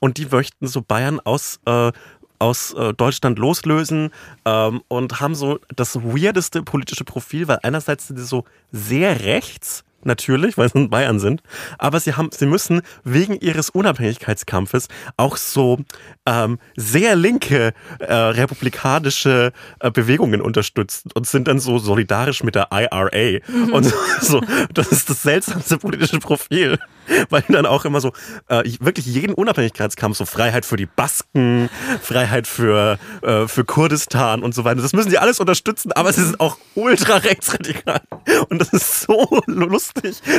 Und 0.00 0.16
die 0.16 0.26
möchten 0.26 0.66
so 0.66 0.80
Bayern 0.80 1.20
aus, 1.20 1.60
äh, 1.66 1.92
aus 2.40 2.72
äh, 2.72 2.92
Deutschland 2.94 3.38
loslösen 3.38 4.10
ähm, 4.44 4.82
und 4.88 5.20
haben 5.20 5.34
so 5.34 5.60
das 5.76 5.96
weirdeste 6.02 6.62
politische 6.62 7.04
Profil, 7.04 7.46
weil 7.46 7.60
einerseits 7.62 8.08
sind 8.08 8.16
sie 8.18 8.24
so 8.24 8.44
sehr 8.72 9.24
rechts, 9.24 9.84
natürlich, 10.04 10.58
weil 10.58 10.68
sie 10.68 10.78
in 10.78 10.90
Bayern 10.90 11.18
sind, 11.18 11.42
aber 11.78 12.00
sie 12.00 12.14
haben, 12.14 12.30
sie 12.32 12.46
müssen 12.46 12.82
wegen 13.04 13.38
ihres 13.40 13.70
Unabhängigkeitskampfes 13.70 14.88
auch 15.16 15.36
so 15.36 15.78
ähm, 16.26 16.58
sehr 16.76 17.16
linke 17.16 17.72
äh, 17.98 18.14
republikanische 18.14 19.52
äh, 19.80 19.90
Bewegungen 19.90 20.40
unterstützen 20.40 21.10
und 21.14 21.26
sind 21.26 21.48
dann 21.48 21.58
so 21.58 21.78
solidarisch 21.78 22.42
mit 22.42 22.54
der 22.54 22.68
IRA 22.72 23.40
und 23.72 23.84
so, 23.84 23.96
so. 24.20 24.40
Das 24.74 24.92
ist 24.92 25.10
das 25.10 25.22
seltsamste 25.22 25.78
politische 25.78 26.18
Profil, 26.18 26.78
weil 27.28 27.44
dann 27.48 27.66
auch 27.66 27.84
immer 27.84 28.00
so 28.00 28.12
äh, 28.48 28.62
wirklich 28.80 29.06
jeden 29.06 29.34
Unabhängigkeitskampf, 29.34 30.16
so 30.16 30.24
Freiheit 30.24 30.64
für 30.64 30.76
die 30.76 30.86
Basken, 30.86 31.68
Freiheit 32.00 32.46
für 32.46 32.98
äh, 33.22 33.48
für 33.48 33.64
Kurdistan 33.64 34.42
und 34.42 34.54
so 34.54 34.64
weiter. 34.64 34.82
Das 34.82 34.92
müssen 34.92 35.10
die 35.10 35.18
alles 35.18 35.40
unterstützen, 35.40 35.92
aber 35.92 36.12
sie 36.12 36.24
sind 36.24 36.40
auch 36.40 36.56
ultra 36.74 37.16
rechtsradikal 37.16 38.00
und 38.48 38.60
das 38.60 38.72
ist 38.72 39.02
so 39.02 39.42
lustig, 39.46 39.89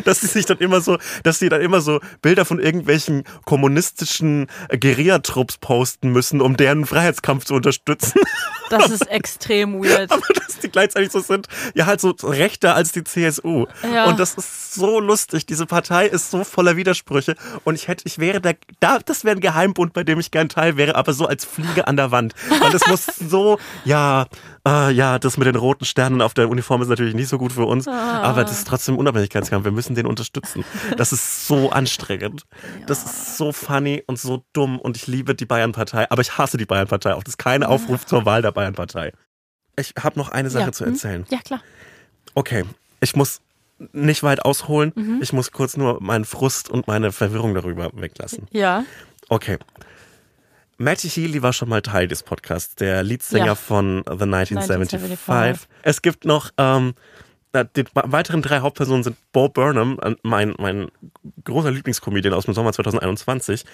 dass 0.05 0.21
sie 0.21 0.27
sich 0.27 0.45
dann 0.45 0.57
immer 0.59 0.81
so, 0.81 0.97
dass 1.23 1.39
sie 1.39 1.49
dann 1.49 1.61
immer 1.61 1.81
so 1.81 1.99
Bilder 2.21 2.45
von 2.45 2.59
irgendwelchen 2.59 3.23
kommunistischen 3.45 4.47
Guerillatrupps 4.69 5.57
posten 5.57 6.11
müssen, 6.11 6.41
um 6.41 6.57
deren 6.57 6.85
Freiheitskampf 6.85 7.45
zu 7.45 7.55
unterstützen. 7.55 8.21
Das 8.69 8.89
ist 8.89 9.09
extrem 9.09 9.83
weird. 9.83 10.11
aber 10.11 10.21
dass 10.33 10.59
die 10.59 10.69
gleichzeitig 10.69 11.11
so 11.11 11.19
sind, 11.19 11.47
ja 11.75 11.85
halt 11.85 12.01
so 12.01 12.11
rechter 12.23 12.75
als 12.75 12.91
die 12.91 13.03
CSU. 13.03 13.65
Ja. 13.93 14.05
Und 14.05 14.19
das 14.19 14.35
ist 14.35 14.73
so 14.73 14.99
lustig. 14.99 15.45
Diese 15.45 15.65
Partei 15.65 16.07
ist 16.07 16.31
so 16.31 16.43
voller 16.43 16.77
Widersprüche 16.77 17.35
und 17.63 17.75
ich 17.75 17.87
hätte, 17.87 18.03
ich 18.05 18.19
wäre 18.19 18.41
da, 18.41 18.51
da 18.79 18.99
das 18.99 19.23
wäre 19.23 19.35
ein 19.35 19.41
Geheimbund, 19.41 19.93
bei 19.93 20.03
dem 20.03 20.19
ich 20.19 20.31
gern 20.31 20.49
Teil 20.49 20.77
wäre, 20.77 20.95
aber 20.95 21.13
so 21.13 21.25
als 21.25 21.45
Fliege 21.45 21.87
an 21.87 21.97
der 21.97 22.11
Wand. 22.11 22.33
Weil 22.61 22.73
es 22.73 22.87
muss 22.87 23.05
so, 23.05 23.59
ja, 23.83 24.27
äh, 24.67 24.91
ja, 24.91 25.19
das 25.19 25.37
mit 25.37 25.47
den 25.47 25.55
roten 25.55 25.85
Sternen 25.85 26.21
auf 26.21 26.33
der 26.33 26.49
Uniform 26.49 26.81
ist 26.81 26.87
natürlich 26.87 27.15
nicht 27.15 27.29
so 27.29 27.37
gut 27.37 27.51
für 27.51 27.65
uns, 27.65 27.87
aber 27.87 28.43
das 28.43 28.59
ist 28.59 28.67
trotzdem 28.67 28.97
Unabhängigkeitskampf. 29.41 29.65
Wir 29.65 29.71
müssen 29.71 29.95
den 29.95 30.05
unterstützen. 30.05 30.63
Das 30.97 31.11
ist 31.13 31.47
so 31.47 31.71
anstrengend. 31.71 32.43
Das 32.87 33.03
ist 33.03 33.37
so 33.37 33.51
funny 33.51 34.03
und 34.07 34.19
so 34.19 34.43
dumm 34.53 34.79
und 34.79 34.97
ich 34.97 35.07
liebe 35.07 35.35
die 35.35 35.45
Bayern-Partei, 35.45 36.09
aber 36.09 36.21
ich 36.21 36.37
hasse 36.37 36.57
die 36.57 36.65
Bayern-Partei 36.65 37.13
auch. 37.15 37.23
Das 37.23 37.33
ist 37.33 37.37
kein 37.37 37.63
Aufruf 37.63 38.05
zur 38.05 38.25
Wahl 38.25 38.41
der 38.41 38.51
Bayern-Partei. 38.51 39.11
Ich 39.77 39.93
habe 40.01 40.19
noch 40.19 40.29
eine 40.29 40.49
Sache 40.49 40.65
Ja. 40.65 40.71
zu 40.71 40.85
Hm? 40.85 40.93
erzählen. 40.93 41.25
Ja, 41.29 41.39
klar. 41.39 41.61
Okay, 42.35 42.65
ich 43.01 43.15
muss 43.15 43.41
nicht 43.93 44.21
weit 44.23 44.45
ausholen. 44.45 44.91
Mhm. 44.95 45.19
Ich 45.21 45.33
muss 45.33 45.51
kurz 45.51 45.75
nur 45.75 46.01
meinen 46.01 46.25
Frust 46.25 46.69
und 46.69 46.87
meine 46.87 47.11
Verwirrung 47.11 47.55
darüber 47.55 47.89
weglassen. 47.93 48.47
Ja. 48.51 48.83
Okay. 49.27 49.57
Matty 50.77 51.09
Healy 51.09 51.41
war 51.43 51.53
schon 51.53 51.69
mal 51.69 51.81
Teil 51.81 52.07
des 52.07 52.23
Podcasts, 52.23 52.75
der 52.75 53.03
Leadsänger 53.03 53.45
Ja. 53.45 53.55
von 53.55 54.03
The 54.07 54.25
1975. 54.25 54.99
1975. 55.27 55.67
Es 55.83 56.01
gibt 56.01 56.25
noch, 56.25 56.51
ähm, 56.57 56.93
die 57.53 57.85
weiteren 57.93 58.41
drei 58.41 58.59
Hauptpersonen 58.59 59.03
sind 59.03 59.17
Bo 59.33 59.49
Burnham, 59.49 59.99
mein, 60.23 60.53
mein 60.57 60.89
großer 61.43 61.71
Lieblingskomedian 61.71 62.33
aus 62.33 62.45
dem 62.45 62.53
Sommer 62.53 62.71
2021, 62.71 63.65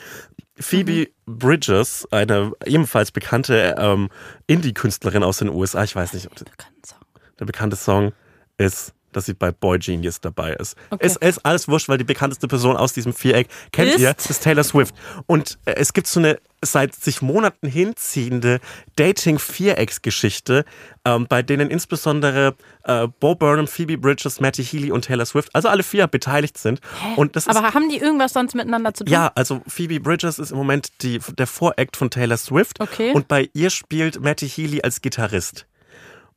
Phoebe 0.59 1.07
Mhm. 1.27 1.37
Bridges, 1.39 2.07
eine 2.11 2.53
ebenfalls 2.65 3.11
bekannte 3.11 3.75
ähm, 3.77 4.09
Indie-Künstlerin 4.47 5.23
aus 5.23 5.37
den 5.37 5.49
USA. 5.49 5.83
Ich 5.83 5.95
weiß 5.95 6.13
nicht, 6.13 6.27
ob 6.27 6.35
Song. 6.83 6.99
der 7.39 7.45
bekannte 7.45 7.75
Song 7.75 8.13
ist, 8.57 8.93
dass 9.17 9.25
sie 9.25 9.33
bei 9.33 9.51
Boy 9.51 9.79
Genius 9.79 10.21
dabei 10.21 10.53
ist. 10.53 10.75
Okay. 10.91 11.05
Es 11.05 11.15
ist 11.15 11.45
alles 11.45 11.67
wurscht, 11.67 11.89
weil 11.89 11.97
die 11.97 12.03
bekannteste 12.03 12.47
Person 12.47 12.77
aus 12.77 12.93
diesem 12.93 13.13
Viereck 13.13 13.47
kennt 13.71 13.89
Ist? 13.89 13.99
ihr, 13.99 14.11
ist 14.11 14.43
Taylor 14.43 14.63
Swift. 14.63 14.93
Und 15.25 15.57
äh, 15.65 15.73
es 15.73 15.91
gibt 15.93 16.07
so 16.07 16.19
eine 16.19 16.39
seit 16.63 16.95
sich 16.95 17.21
Monaten 17.21 17.67
hinziehende 17.67 18.59
Dating-Vierecks-Geschichte, 18.95 20.65
ähm, 21.05 21.27
bei 21.27 21.43
denen 21.43 21.69
insbesondere 21.69 22.55
äh, 22.83 23.07
Bo 23.19 23.35
Burnham, 23.35 23.67
Phoebe 23.67 23.97
Bridges, 23.97 24.39
Matty 24.39 24.63
Healy 24.63 24.91
und 24.91 25.05
Taylor 25.05 25.25
Swift, 25.25 25.53
also 25.53 25.67
alle 25.67 25.83
vier 25.83 26.07
beteiligt 26.07 26.57
sind. 26.57 26.79
Und 27.15 27.35
das 27.35 27.47
ist 27.47 27.55
Aber 27.55 27.73
haben 27.73 27.89
die 27.89 27.97
irgendwas 27.97 28.33
sonst 28.33 28.55
miteinander 28.55 28.93
zu 28.93 29.03
tun? 29.03 29.13
ja, 29.13 29.31
also 29.35 29.61
Phoebe 29.67 29.99
Bridges 29.99 30.39
ist 30.39 30.51
im 30.51 30.57
Moment 30.57 30.89
die, 31.01 31.19
der 31.37 31.47
Voract 31.47 31.95
von 31.95 32.09
Taylor 32.09 32.37
Swift. 32.37 32.79
Okay. 32.79 33.11
Und 33.13 33.27
bei 33.27 33.49
ihr 33.53 33.69
spielt 33.69 34.19
Matty 34.21 34.47
Healy 34.49 34.81
als 34.81 35.01
Gitarrist. 35.01 35.67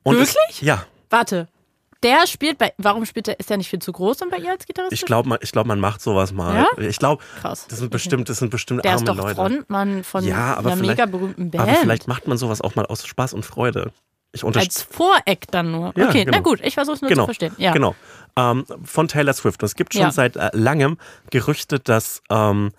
Und 0.02 0.16
Wirklich? 0.16 0.36
Es, 0.50 0.60
ja. 0.60 0.84
Warte. 1.08 1.48
Der 2.02 2.26
spielt 2.26 2.56
bei. 2.58 2.72
Warum 2.78 3.04
spielt 3.04 3.26
der? 3.26 3.38
Ist 3.38 3.50
der 3.50 3.58
nicht 3.58 3.68
viel 3.68 3.80
zu 3.80 3.92
groß, 3.92 4.22
um 4.22 4.30
bei 4.30 4.38
ihr 4.38 4.50
als 4.50 4.66
Gitarrist 4.66 4.92
Ich 4.92 5.04
glaube, 5.04 5.28
man, 5.28 5.38
ich 5.42 5.52
glaub, 5.52 5.66
man 5.66 5.80
macht 5.80 6.00
sowas 6.00 6.32
mal. 6.32 6.54
Ja? 6.54 6.82
Ich 6.82 6.98
glaube, 6.98 7.22
das 7.42 7.66
sind 7.68 7.90
bestimmt, 7.90 8.28
das 8.28 8.38
sind 8.38 8.50
bestimmt 8.50 8.84
Der 8.84 8.92
arme 8.92 9.02
ist 9.02 9.08
doch 9.08 9.16
Leute. 9.16 9.34
Frontmann 9.34 10.02
von 10.04 10.24
ja, 10.24 10.54
aber 10.54 10.72
einer 10.72 10.80
mega 10.80 11.04
berühmten 11.06 11.50
Band. 11.50 11.62
aber 11.68 11.74
vielleicht 11.76 12.08
macht 12.08 12.26
man 12.26 12.38
sowas 12.38 12.60
auch 12.62 12.74
mal 12.74 12.86
aus 12.86 13.06
Spaß 13.06 13.34
und 13.34 13.44
Freude. 13.44 13.92
Ich. 14.32 14.44
Als 14.44 14.82
Voreck 14.82 15.46
dann 15.50 15.72
nur. 15.72 15.92
Ja, 15.96 16.08
okay, 16.08 16.24
genau. 16.24 16.36
na 16.38 16.42
gut, 16.42 16.60
ich 16.62 16.74
versuche 16.74 16.94
es 16.94 17.02
nur 17.02 17.08
Genau, 17.08 17.22
zu 17.22 17.26
verstehen. 17.26 17.52
Ja. 17.58 17.72
genau. 17.72 17.96
Ähm, 18.36 18.64
von 18.84 19.08
Taylor 19.08 19.32
Swift. 19.32 19.60
Und 19.60 19.66
es 19.66 19.74
gibt 19.74 19.92
schon 19.92 20.02
Ja. 20.02 20.12
seit 20.12 20.36
äh, 20.36 20.50
langem 20.52 20.98
Gerüchte, 21.30 21.80
dass 21.80 22.22
ähm, 22.30 22.70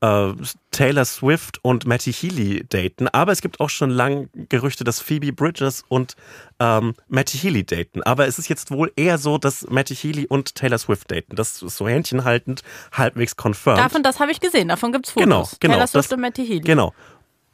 äh, 0.00 0.32
Taylor 0.70 1.04
Swift 1.04 1.58
und 1.62 1.86
Matty 1.86 2.12
Healy 2.12 2.64
daten. 2.68 3.08
Aber 3.08 3.32
es 3.32 3.40
gibt 3.40 3.60
auch 3.60 3.70
schon 3.70 3.90
lange 3.90 4.28
Gerüchte, 4.48 4.84
dass 4.84 5.00
Phoebe 5.00 5.32
Bridges 5.32 5.84
und 5.88 6.16
ähm, 6.60 6.94
Matty 7.08 7.38
Healy 7.38 7.64
daten. 7.64 8.02
Aber 8.02 8.26
es 8.26 8.38
ist 8.38 8.48
jetzt 8.48 8.70
wohl 8.70 8.92
eher 8.96 9.18
so, 9.18 9.38
dass 9.38 9.68
Matty 9.70 9.94
Healy 9.94 10.26
und 10.26 10.54
Taylor 10.54 10.78
Swift 10.78 11.10
daten. 11.10 11.36
Das 11.36 11.62
ist 11.62 11.76
so 11.76 11.88
händchenhaltend, 11.88 12.62
halbwegs 12.92 13.36
confirmed. 13.36 13.80
Davon, 13.80 14.02
das 14.02 14.20
habe 14.20 14.32
ich 14.32 14.40
gesehen, 14.40 14.68
davon 14.68 14.92
gibt 14.92 15.06
es 15.06 15.12
Fotos. 15.12 15.24
Genau, 15.26 15.48
genau, 15.60 15.74
Taylor 15.74 15.86
Swift 15.86 16.10
das- 16.10 16.16
und 16.16 16.20
Matty 16.20 16.46
Healy. 16.46 16.60
Genau. 16.60 16.92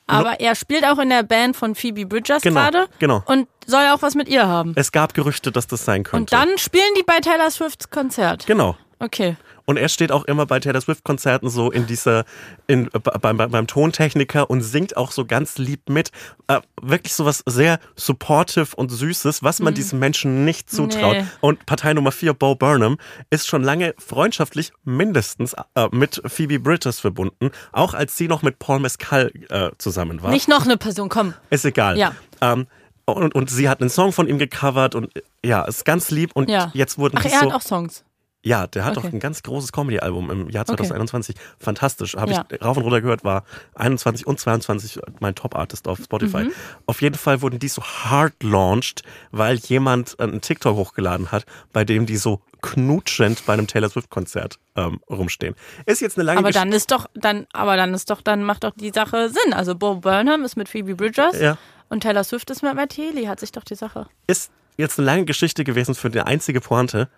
Aber 0.09 0.41
er 0.41 0.55
spielt 0.55 0.85
auch 0.85 0.99
in 0.99 1.09
der 1.09 1.23
Band 1.23 1.57
von 1.57 1.75
Phoebe 1.75 2.05
Bridgers 2.05 2.43
Genau, 2.43 2.61
gerade 2.61 2.87
genau. 2.99 3.23
und 3.27 3.49
soll 3.67 3.85
auch 3.87 4.03
was 4.03 4.15
mit 4.15 4.29
ihr 4.29 4.47
haben. 4.47 4.73
Es 4.77 4.93
gab 4.93 5.15
Gerüchte, 5.15 5.53
dass 5.53 5.69
das 5.69 5.85
sein 5.85 6.03
könnte. 6.03 6.17
Und 6.17 6.33
dann 6.33 6.59
spielen 6.59 6.93
die 6.99 7.03
bei 7.05 7.19
Taylor 7.21 7.51
Swifts 7.51 7.89
Konzert. 7.89 8.47
Genau. 8.47 8.77
Okay. 9.03 9.37
Und 9.65 9.79
er 9.79 9.89
steht 9.89 10.13
auch 10.13 10.25
immer 10.25 10.47
bei 10.47 10.61
Taylor 10.61 10.81
Swift-Konzerten 10.81 11.49
so 11.49 11.73
in 11.73 11.87
dieser, 11.87 12.25
in, 12.69 12.89
beim, 13.21 13.37
beim, 13.37 13.67
Tontechniker 13.67 14.49
und 14.49 14.63
singt 14.63 14.97
auch 14.97 15.11
so 15.11 15.25
ganz 15.25 15.59
lieb 15.59 15.89
mit. 15.89 16.11
Äh, 16.47 16.61
wirklich 16.81 17.15
so 17.15 17.25
was 17.25 17.43
sehr 17.47 17.81
supportive 17.97 18.77
und 18.77 18.91
Süßes, 18.91 19.43
was 19.43 19.61
man 19.61 19.75
diesen 19.75 19.99
Menschen 19.99 20.45
nicht 20.45 20.71
zutraut. 20.71 21.17
Nee. 21.17 21.25
Und 21.41 21.67
Partei 21.67 21.95
Nummer 21.95 22.13
4, 22.13 22.33
Bo 22.35 22.55
Burnham, 22.55 22.97
ist 23.31 23.49
schon 23.49 23.65
lange 23.65 23.95
freundschaftlich 23.99 24.73
mindestens 24.85 25.55
äh, 25.75 25.89
mit 25.91 26.23
Phoebe 26.27 26.61
Bridges 26.61 27.01
verbunden, 27.01 27.51
auch 27.73 27.95
als 27.95 28.17
sie 28.17 28.29
noch 28.29 28.43
mit 28.43 28.61
Paul 28.61 28.79
Mescal 28.79 29.33
äh, 29.49 29.71
zusammen 29.79 30.23
war. 30.23 30.31
Nicht 30.31 30.49
noch 30.49 30.65
eine 30.65 30.77
Person, 30.77 31.09
komm. 31.09 31.35
Ist 31.51 31.65
egal. 31.65 31.99
Ja. 31.99 32.13
Ähm, 32.41 32.67
und, 33.05 33.35
und 33.35 33.51
sie 33.51 33.69
hat 33.69 33.81
einen 33.81 33.91
Song 33.91 34.13
von 34.13 34.29
ihm 34.29 34.39
gecovert 34.39 34.95
und 34.95 35.11
ja, 35.45 35.63
ist 35.65 35.85
ganz 35.85 36.11
lieb 36.11 36.31
und 36.35 36.49
Ja. 36.49 36.71
jetzt 36.73 36.99
wurden 36.99 37.19
Ach, 37.19 37.25
er 37.25 37.31
so 37.31 37.37
hat 37.37 37.53
auch 37.53 37.63
Songs. 37.63 38.05
Ja, 38.43 38.67
der 38.67 38.85
hat 38.85 38.97
Okay. 38.97 39.07
auch 39.09 39.13
ein 39.13 39.21
ganz 39.21 39.43
großes 39.43 39.73
Comedy-Album 39.73 40.31
im 40.31 40.51
Jahr 40.51 40.63
Okay. 40.63 40.77
2021. 40.77 41.37
Fantastisch. 41.59 42.17
Habe 42.17 42.33
Ja. 42.33 42.45
ich 42.51 42.63
rauf 42.65 42.77
und 42.77 42.83
runter 42.83 43.01
gehört, 43.01 43.25
war 43.25 43.45
21 43.75 44.27
und 44.27 44.41
22 44.41 44.99
mein 45.21 45.35
Top-Artist 45.35 45.87
auf 45.89 45.99
Spotify. 45.99 46.45
Mhm. 46.45 46.53
Auf 46.87 47.03
jeden 47.03 47.15
Fall 47.17 47.41
wurden 47.43 47.59
die 47.59 47.69
so 47.69 47.83
hard 47.83 48.43
launched, 48.43 49.03
weil 49.31 49.57
jemand 49.57 50.19
einen 50.21 50.41
TikTok 50.41 50.77
hochgeladen 50.77 51.31
hat, 51.33 51.45
bei 51.73 51.85
dem 51.85 52.07
die 52.07 52.17
so 52.17 52.41
knutschend 52.63 53.45
bei 53.47 53.53
einem 53.53 53.67
Taylor 53.67 53.91
Swift-Konzert 53.91 54.59
ähm, 54.77 55.01
rumstehen. 55.11 55.55
Ist 55.87 56.01
jetzt 56.01 56.17
eine 56.17 56.25
lange 56.25 56.39
Aber 56.41 56.49
Gesch- 56.49 56.55
dann 56.55 56.73
ist 56.73 56.91
doch, 56.91 57.07
dann, 57.15 57.47
aber 57.53 57.77
dann 57.77 57.93
ist 57.95 58.09
doch, 58.11 58.23
dann 58.23 58.45
macht 58.45 58.65
doch 58.65 58.73
die 58.77 58.91
Sache 58.95 59.29
Sinn. 59.29 59.53
Also 59.53 59.75
Bo 59.75 59.97
Burnham 59.97 60.45
ist 60.45 60.57
mit 60.57 60.69
Phoebe 60.69 60.95
Bridgers 60.95 61.39
Ja. 61.41 61.59
und 61.91 62.01
Taylor 62.03 62.25
Swift 62.25 62.51
ist 62.51 62.63
mit 62.63 62.75
Matt 62.75 62.97
Healy. 62.97 63.25
Hat 63.27 63.41
sich 63.41 63.53
doch 63.53 63.65
die 63.65 63.75
Sache. 63.75 64.07
ist 64.27 64.51
jetzt 64.79 64.99
eine 64.99 65.07
lange 65.07 65.25
Geschichte 65.27 65.65
gewesen 65.65 65.95
für 65.95 66.09
die 66.11 66.21
einzige 66.21 66.61
Pointe. 66.61 67.09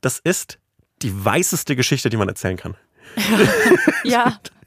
Das 0.00 0.18
ist 0.18 0.58
die 1.02 1.24
weißeste 1.24 1.76
Geschichte, 1.76 2.10
die 2.10 2.16
man 2.16 2.28
erzählen 2.28 2.56
kann. 2.56 2.76
Ja. 4.04 4.38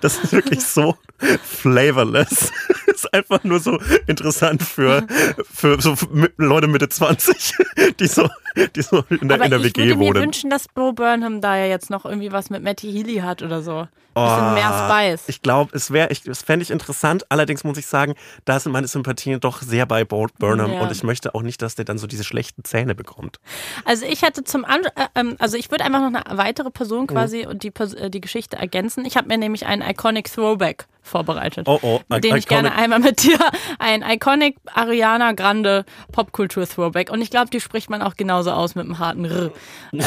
Das 0.00 0.18
ist 0.22 0.32
wirklich 0.32 0.60
so 0.64 0.96
flavorless. 1.42 2.50
ist 2.86 3.12
einfach 3.12 3.42
nur 3.44 3.58
so 3.60 3.78
interessant 4.06 4.62
für, 4.62 5.06
für 5.52 5.80
so 5.80 5.96
Leute 6.36 6.66
Mitte 6.68 6.88
20, 6.88 7.54
die 8.00 8.06
so, 8.06 8.28
die 8.76 8.82
so 8.82 9.04
in 9.10 9.28
der, 9.28 9.36
Aber 9.36 9.44
in 9.46 9.50
der 9.50 9.60
ich 9.60 9.66
WG 9.66 9.80
würde 9.82 9.94
mir 9.96 10.06
wohnen. 10.06 10.22
wünschen, 10.22 10.50
dass 10.50 10.68
Bo 10.68 10.92
Burnham 10.92 11.40
da 11.40 11.56
ja 11.56 11.66
jetzt 11.66 11.90
noch 11.90 12.04
irgendwie 12.04 12.32
was 12.32 12.50
mit 12.50 12.62
Matty 12.62 12.90
Healy 12.92 13.16
hat 13.16 13.42
oder 13.42 13.62
so. 13.62 13.88
Bisschen 14.16 14.54
mehr 14.54 14.86
Spice. 14.88 15.22
Oh, 15.22 15.26
Ich 15.26 15.42
glaube, 15.42 15.74
es 15.76 15.90
wäre, 15.90 16.08
ich, 16.12 16.22
das 16.22 16.40
fände 16.42 16.62
ich 16.62 16.70
interessant. 16.70 17.24
Allerdings 17.30 17.64
muss 17.64 17.76
ich 17.78 17.86
sagen, 17.86 18.14
da 18.44 18.60
sind 18.60 18.70
meine 18.70 18.86
Sympathien 18.86 19.40
doch 19.40 19.60
sehr 19.60 19.86
bei 19.86 20.04
Bo 20.04 20.28
Burnham 20.38 20.72
Ja. 20.72 20.82
und 20.82 20.92
ich 20.92 21.02
möchte 21.02 21.34
auch 21.34 21.42
nicht, 21.42 21.60
dass 21.62 21.74
der 21.74 21.84
dann 21.84 21.98
so 21.98 22.06
diese 22.06 22.22
schlechten 22.22 22.62
Zähne 22.62 22.94
bekommt. 22.94 23.40
Also 23.84 24.06
ich 24.06 24.22
hätte 24.22 24.44
zum 24.44 24.64
An 24.64 24.84
äh, 24.84 25.06
ähm, 25.16 25.34
also 25.40 25.56
ich 25.56 25.68
würde 25.72 25.82
einfach 25.84 25.98
noch 26.08 26.22
eine 26.24 26.38
weitere 26.38 26.68
Mhm. 26.68 26.72
Person 26.72 27.06
quasi 27.08 27.44
und 27.44 27.64
die, 27.64 27.72
äh, 27.74 28.08
die 28.08 28.20
Geschichte 28.20 28.56
ergänzen. 28.56 29.04
Ich 29.04 29.16
habe 29.16 29.26
mir 29.26 29.36
nämlich 29.36 29.63
einen 29.66 29.82
Iconic 29.82 30.32
Throwback 30.32 30.86
vorbereitet. 31.02 31.68
Oh, 31.68 31.78
oh, 31.82 32.00
den 32.18 32.34
I- 32.34 32.38
ich 32.38 32.48
gerne 32.48 32.74
einmal 32.74 32.98
mit 32.98 33.22
dir 33.22 33.38
ein 33.78 34.02
Iconic 34.02 34.56
Ariana 34.72 35.32
Grande 35.32 35.84
Popkultur 36.12 36.66
Throwback 36.66 37.10
und 37.10 37.20
ich 37.20 37.30
glaube, 37.30 37.50
die 37.50 37.60
spricht 37.60 37.90
man 37.90 38.02
auch 38.02 38.16
genauso 38.16 38.52
aus 38.52 38.74
mit 38.74 38.86
einem 38.86 38.98
harten 38.98 39.24
R. 39.26 39.50
ähm, 39.92 40.02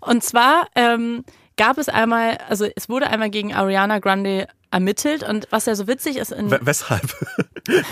und 0.00 0.22
zwar 0.22 0.68
ähm, 0.76 1.24
gab 1.56 1.78
es 1.78 1.88
einmal, 1.88 2.38
also 2.48 2.66
es 2.76 2.88
wurde 2.88 3.08
einmal 3.08 3.30
gegen 3.30 3.54
Ariana 3.54 3.98
Grande 3.98 4.46
ermittelt 4.70 5.22
und 5.22 5.48
was 5.50 5.66
ja 5.66 5.74
so 5.74 5.86
witzig 5.86 6.16
ist, 6.16 6.32
in, 6.32 6.50
We 6.50 6.60
weshalb? 6.62 7.14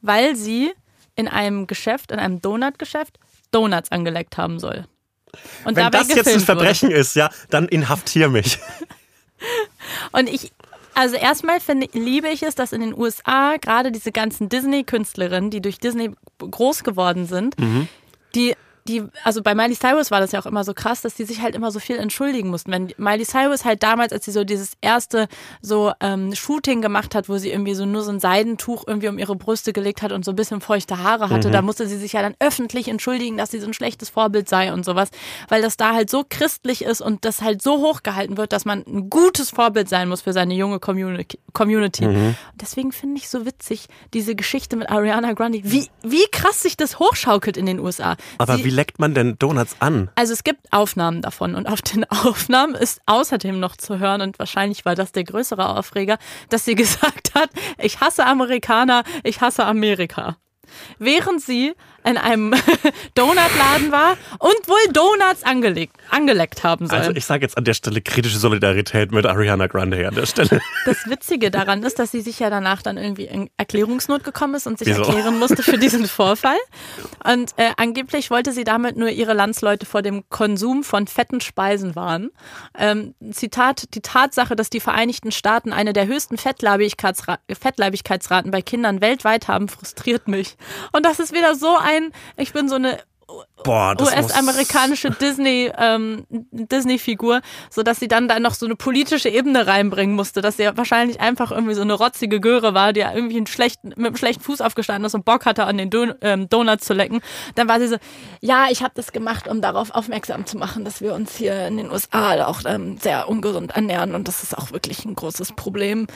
weil 0.00 0.34
sie 0.34 0.72
in 1.14 1.28
einem 1.28 1.66
Geschäft, 1.66 2.10
in 2.10 2.18
einem 2.18 2.40
Donutgeschäft 2.40 3.18
Donuts 3.50 3.92
angeleckt 3.92 4.36
haben 4.38 4.58
soll. 4.58 4.86
Und 5.64 5.76
Wenn 5.76 5.90
das 5.90 6.08
jetzt 6.08 6.10
ein 6.10 6.16
gefilmt 6.24 6.40
wurde. 6.40 6.44
Verbrechen 6.44 6.90
ist, 6.90 7.14
ja, 7.16 7.30
dann 7.50 7.68
inhaftier 7.68 8.28
mich. 8.28 8.58
Und 10.12 10.28
ich, 10.28 10.52
also 10.94 11.16
erstmal 11.16 11.60
finde, 11.60 11.88
liebe 11.92 12.28
ich 12.28 12.42
es, 12.42 12.54
dass 12.54 12.72
in 12.72 12.80
den 12.80 12.96
USA 12.96 13.56
gerade 13.56 13.92
diese 13.92 14.12
ganzen 14.12 14.48
Disney-Künstlerinnen, 14.48 15.50
die 15.50 15.60
durch 15.60 15.78
Disney 15.78 16.10
groß 16.38 16.84
geworden 16.84 17.26
sind, 17.26 17.56
die 18.34 18.54
die, 18.88 19.04
also 19.24 19.42
bei 19.42 19.54
Miley 19.54 19.76
Cyrus 19.76 20.10
war 20.10 20.20
das 20.20 20.32
ja 20.32 20.40
auch 20.40 20.46
immer 20.46 20.64
so 20.64 20.74
krass, 20.74 21.02
dass 21.02 21.14
die 21.14 21.24
sich 21.24 21.40
halt 21.40 21.54
immer 21.54 21.70
so 21.70 21.78
viel 21.78 21.96
entschuldigen 21.96 22.50
mussten. 22.50 22.72
Wenn 22.72 22.92
Miley 22.96 23.24
Cyrus 23.24 23.64
halt 23.64 23.82
damals, 23.82 24.12
als 24.12 24.24
sie 24.24 24.32
so 24.32 24.44
dieses 24.44 24.72
erste 24.80 25.28
so 25.60 25.92
ähm, 26.00 26.34
Shooting 26.34 26.82
gemacht 26.82 27.14
hat, 27.14 27.28
wo 27.28 27.38
sie 27.38 27.50
irgendwie 27.50 27.74
so 27.74 27.86
nur 27.86 28.02
so 28.02 28.10
ein 28.10 28.20
Seidentuch 28.20 28.84
irgendwie 28.86 29.08
um 29.08 29.18
ihre 29.18 29.36
Brüste 29.36 29.72
gelegt 29.72 30.02
hat 30.02 30.12
und 30.12 30.24
so 30.24 30.32
ein 30.32 30.36
bisschen 30.36 30.60
feuchte 30.60 30.98
Haare 30.98 31.30
hatte, 31.30 31.50
da 31.50 31.62
musste 31.62 31.86
sie 31.86 31.96
sich 31.96 32.14
ja 32.14 32.22
dann 32.22 32.34
öffentlich 32.40 32.88
entschuldigen, 32.88 33.36
dass 33.36 33.50
sie 33.50 33.60
so 33.60 33.66
ein 33.66 33.74
schlechtes 33.74 34.10
Vorbild 34.10 34.48
sei 34.48 34.72
und 34.72 34.84
sowas, 34.84 35.10
weil 35.48 35.62
das 35.62 35.76
da 35.76 35.94
halt 35.94 36.10
so 36.10 36.24
christlich 36.28 36.82
ist 36.82 37.00
und 37.00 37.24
das 37.24 37.42
halt 37.42 37.62
so 37.62 37.78
hochgehalten 37.78 38.36
wird, 38.36 38.52
dass 38.52 38.64
man 38.64 38.84
ein 38.86 39.10
gutes 39.10 39.50
Vorbild 39.50 39.88
sein 39.88 40.08
muss 40.08 40.22
für 40.22 40.32
seine 40.32 40.54
junge 40.54 40.80
Community. 40.80 41.38
Community. 41.52 42.04
Und 42.04 42.36
deswegen 42.60 42.92
finde 42.92 43.18
ich 43.18 43.28
so 43.28 43.46
witzig, 43.46 43.86
diese 44.14 44.34
Geschichte 44.34 44.76
mit 44.76 44.90
Ariana 44.90 45.32
Grande, 45.34 45.60
wie, 45.62 45.88
wie 46.02 46.26
krass 46.30 46.62
sich 46.62 46.76
das 46.76 46.98
hochschaukelt 46.98 47.56
in 47.56 47.66
den 47.66 47.78
USA. 47.78 48.16
Aber 48.38 48.56
sie, 48.56 48.64
wie 48.64 48.71
leckt 48.72 48.98
man 48.98 49.14
denn 49.14 49.38
Donuts 49.38 49.76
an? 49.78 50.10
also 50.16 50.32
es 50.32 50.44
gibt 50.44 50.72
Aufnahmen 50.72 51.22
davon 51.22 51.54
und 51.54 51.68
auf 51.68 51.82
den 51.82 52.04
Aufnahmen 52.10 52.74
ist 52.74 53.00
außerdem 53.06 53.60
noch 53.60 53.76
zu 53.76 53.98
hören 53.98 54.20
und 54.22 54.38
wahrscheinlich 54.38 54.84
war 54.84 54.94
das 54.94 55.12
der 55.12 55.24
größere 55.24 55.68
Aufreger, 55.76 56.18
dass 56.48 56.64
sie 56.64 56.74
gesagt 56.82 57.34
hat, 57.34 57.50
ich 57.78 58.00
hasse 58.00 58.26
Amerikaner, 58.26 59.04
ich 59.22 59.40
hasse 59.40 59.64
Amerika. 59.64 60.36
Während 60.98 61.40
sie 61.40 61.74
in 62.04 62.16
einem 62.16 62.54
Donutladen 63.14 63.92
war 63.92 64.16
und 64.38 64.68
wohl 64.68 64.92
Donuts 64.92 65.42
angelegt, 65.44 65.96
angeleckt 66.10 66.64
haben 66.64 66.86
soll. 66.86 66.98
Also 66.98 67.12
ich 67.12 67.24
sage 67.24 67.42
jetzt 67.42 67.56
an 67.56 67.64
der 67.64 67.74
Stelle 67.74 68.00
kritische 68.00 68.38
Solidarität 68.38 69.12
mit 69.12 69.26
Ariana 69.26 69.66
Grande 69.66 70.06
an 70.06 70.14
der 70.14 70.26
Stelle. 70.26 70.60
Das 70.84 71.08
Witzige 71.08 71.50
daran 71.50 71.82
ist, 71.84 71.98
dass 72.00 72.10
sie 72.10 72.20
sich 72.20 72.40
ja 72.40 72.50
danach 72.50 72.82
dann 72.82 72.96
irgendwie 72.96 73.26
in 73.26 73.48
Erklärungsnot 73.56 74.24
gekommen 74.24 74.54
ist 74.54 74.66
und 74.66 74.78
sich 74.78 74.88
Wieso? 74.88 75.02
erklären 75.02 75.38
musste 75.38 75.62
für 75.62 75.78
diesen 75.78 76.06
Vorfall. 76.08 76.56
Und 77.24 77.52
äh, 77.56 77.70
angeblich 77.76 78.30
wollte 78.30 78.52
sie 78.52 78.64
damit 78.64 78.96
nur 78.96 79.08
ihre 79.08 79.32
Landsleute 79.32 79.86
vor 79.86 80.02
dem 80.02 80.24
Konsum 80.28 80.82
von 80.82 81.06
fetten 81.06 81.40
Speisen 81.40 81.94
warnen. 81.94 82.30
Ähm, 82.76 83.14
Zitat, 83.30 83.94
die 83.94 84.00
Tatsache, 84.00 84.56
dass 84.56 84.70
die 84.70 84.80
Vereinigten 84.80 85.30
Staaten 85.30 85.72
eine 85.72 85.92
der 85.92 86.06
höchsten 86.06 86.36
Fettleibigkeitsra 86.36 87.38
Fettleibigkeitsraten 87.52 88.50
bei 88.50 88.62
Kindern 88.62 89.00
weltweit 89.00 89.48
haben, 89.48 89.68
frustriert 89.68 90.26
mich. 90.26 90.56
Und 90.92 91.06
das 91.06 91.20
ist 91.20 91.32
wieder 91.32 91.54
so 91.54 91.76
ein, 91.76 91.91
ich 92.36 92.52
bin 92.52 92.68
so 92.68 92.76
eine 92.76 93.02
US-amerikanische 93.68 95.10
Disney, 95.10 95.70
ähm, 95.78 96.26
Disney-Figur, 96.30 97.40
so 97.70 97.82
dass 97.82 98.00
sie 98.00 98.08
dann 98.08 98.28
da 98.28 98.38
noch 98.38 98.54
so 98.54 98.66
eine 98.66 98.76
politische 98.76 99.28
Ebene 99.28 99.66
reinbringen 99.66 100.14
musste, 100.14 100.40
dass 100.40 100.56
sie 100.56 100.64
ja 100.64 100.76
wahrscheinlich 100.76 101.20
einfach 101.20 101.50
irgendwie 101.50 101.74
so 101.74 101.82
eine 101.82 101.94
rotzige 101.94 102.40
Göre 102.40 102.74
war, 102.74 102.92
die 102.92 103.00
ja 103.00 103.12
irgendwie 103.14 103.36
einen 103.36 103.46
schlechten, 103.46 103.88
mit 103.90 103.98
einem 103.98 104.16
schlechten 104.16 104.42
Fuß 104.42 104.60
aufgestanden 104.60 105.04
ist 105.06 105.14
und 105.14 105.24
Bock 105.24 105.46
hatte, 105.46 105.64
an 105.64 105.78
den 105.78 105.90
Don 105.90 106.14
ähm, 106.20 106.48
Donuts 106.48 106.86
zu 106.86 106.94
lecken. 106.94 107.20
Dann 107.54 107.68
war 107.68 107.78
sie 107.80 107.88
so, 107.88 107.96
ja, 108.40 108.66
ich 108.70 108.82
habe 108.82 108.92
das 108.94 109.12
gemacht, 109.12 109.48
um 109.48 109.60
darauf 109.60 109.90
aufmerksam 109.90 110.46
zu 110.46 110.56
machen, 110.56 110.84
dass 110.84 111.00
wir 111.00 111.14
uns 111.14 111.36
hier 111.36 111.66
in 111.66 111.76
den 111.76 111.90
USA 111.90 112.46
auch 112.46 112.60
ähm, 112.66 112.98
sehr 112.98 113.28
ungesund 113.28 113.72
ernähren 113.72 114.14
und 114.14 114.28
das 114.28 114.42
ist 114.42 114.56
auch 114.56 114.72
wirklich 114.72 115.04
ein 115.04 115.14
großes 115.14 115.52
Problem. 115.52 116.06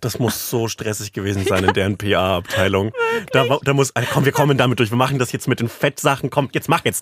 Das 0.00 0.18
muss 0.18 0.50
so 0.50 0.68
stressig 0.68 1.12
gewesen 1.12 1.44
sein 1.46 1.64
in 1.64 1.72
deren 1.72 1.96
PR-Abteilung. 1.96 2.92
Da, 3.32 3.44
da 3.62 3.74
muss, 3.74 3.90
äh, 3.90 4.02
komm, 4.12 4.24
wir 4.24 4.32
kommen 4.32 4.58
damit 4.58 4.78
durch. 4.78 4.90
Wir 4.90 4.96
machen 4.96 5.18
das 5.18 5.32
jetzt 5.32 5.48
mit 5.48 5.60
den 5.60 5.68
Fettsachen. 5.68 6.30
Komm, 6.30 6.48
jetzt 6.52 6.68
mach 6.68 6.84
jetzt. 6.84 6.95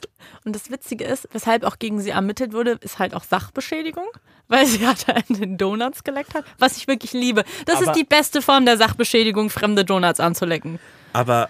Und 0.44 0.54
das 0.54 0.70
Witzige 0.70 1.04
ist, 1.04 1.28
weshalb 1.32 1.64
auch 1.64 1.78
gegen 1.78 2.00
sie 2.00 2.10
ermittelt 2.10 2.52
wurde, 2.52 2.72
ist 2.80 2.98
halt 2.98 3.14
auch 3.14 3.24
Sachbeschädigung, 3.24 4.06
weil 4.48 4.66
sie 4.66 4.86
halt 4.86 5.08
an 5.08 5.22
den 5.28 5.56
Donuts 5.58 6.04
geleckt 6.04 6.34
hat, 6.34 6.44
was 6.58 6.76
ich 6.76 6.86
wirklich 6.88 7.12
liebe. 7.12 7.44
Das 7.66 7.76
Aber- 7.76 7.86
ist 7.86 7.92
die 7.96 8.04
beste 8.04 8.42
Form 8.42 8.64
der 8.66 8.76
Sachbeschädigung, 8.76 9.50
fremde 9.50 9.84
Donuts 9.84 10.20
anzulecken. 10.20 10.78
Aber 11.12 11.48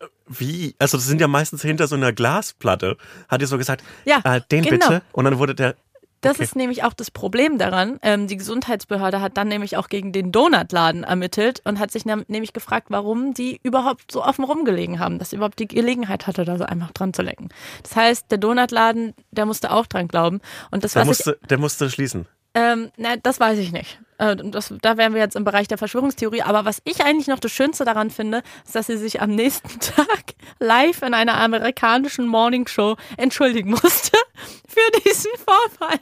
äh, 0.00 0.04
wie? 0.28 0.74
Also 0.78 0.96
das 0.96 1.06
sind 1.06 1.20
ja 1.20 1.28
meistens 1.28 1.62
hinter 1.62 1.86
so 1.88 1.96
einer 1.96 2.12
Glasplatte. 2.12 2.96
Hat 3.28 3.40
ihr 3.40 3.46
so 3.46 3.58
gesagt, 3.58 3.82
Ja, 4.04 4.20
äh, 4.24 4.40
den 4.50 4.62
genau. 4.64 4.88
bitte? 4.88 5.02
Und 5.12 5.24
dann 5.24 5.38
wurde 5.38 5.54
der. 5.54 5.76
Das 6.20 6.34
Okay. 6.34 6.44
ist 6.44 6.56
nämlich 6.56 6.82
auch 6.84 6.92
das 6.92 7.10
Problem 7.10 7.58
daran. 7.58 7.98
Ähm, 8.02 8.26
die 8.26 8.36
Gesundheitsbehörde 8.36 9.20
hat 9.20 9.36
dann 9.36 9.48
nämlich 9.48 9.76
auch 9.76 9.88
gegen 9.88 10.12
den 10.12 10.32
Donutladen 10.32 11.04
ermittelt 11.04 11.60
und 11.64 11.78
hat 11.78 11.90
sich 11.90 12.04
nämlich 12.04 12.52
gefragt, 12.52 12.88
warum 12.90 13.34
die 13.34 13.60
überhaupt 13.62 14.10
so 14.10 14.24
offen 14.24 14.44
rumgelegen 14.44 14.98
haben, 14.98 15.18
dass 15.18 15.30
sie 15.30 15.36
überhaupt 15.36 15.58
die 15.58 15.68
Gelegenheit 15.68 16.26
hatte, 16.26 16.44
da 16.44 16.58
so 16.58 16.64
einfach 16.64 16.90
dran 16.92 17.14
zu 17.14 17.22
lecken. 17.22 17.48
Das 17.82 17.94
heißt, 17.96 18.30
der 18.30 18.38
Donutladen, 18.38 19.14
der 19.30 19.46
musste 19.46 19.70
auch 19.70 19.86
dran 19.86 20.08
glauben. 20.08 20.40
Und 20.70 20.84
das, 20.84 20.92
Der 20.94 21.02
was 21.02 21.20
ich 21.20 21.26
musste, 21.26 21.38
der 21.48 21.58
musste 21.58 21.90
schließen. 21.90 22.26
Ähm, 22.58 22.90
na, 22.96 23.16
das 23.16 23.38
weiß 23.38 23.56
ich 23.60 23.70
nicht. 23.70 24.00
Äh, 24.18 24.34
das, 24.34 24.74
da 24.82 24.96
wären 24.96 25.14
wir 25.14 25.20
jetzt 25.20 25.36
im 25.36 25.44
Bereich 25.44 25.68
der 25.68 25.78
Verschwörungstheorie. 25.78 26.42
Aber 26.42 26.64
was 26.64 26.82
ich 26.84 27.04
eigentlich 27.04 27.28
noch 27.28 27.38
das 27.38 27.52
Schönste 27.52 27.84
daran 27.84 28.10
finde, 28.10 28.42
ist, 28.64 28.74
dass 28.74 28.88
sie 28.88 28.96
sich 28.96 29.22
am 29.22 29.30
nächsten 29.30 29.78
Tag 29.80 30.34
live 30.58 31.02
in 31.02 31.14
einer 31.14 31.38
amerikanischen 31.38 32.26
Morningshow 32.26 32.96
entschuldigen 33.16 33.70
musste 33.70 34.18
für 34.68 35.00
diesen 35.04 35.30
Vorfall. 35.36 36.00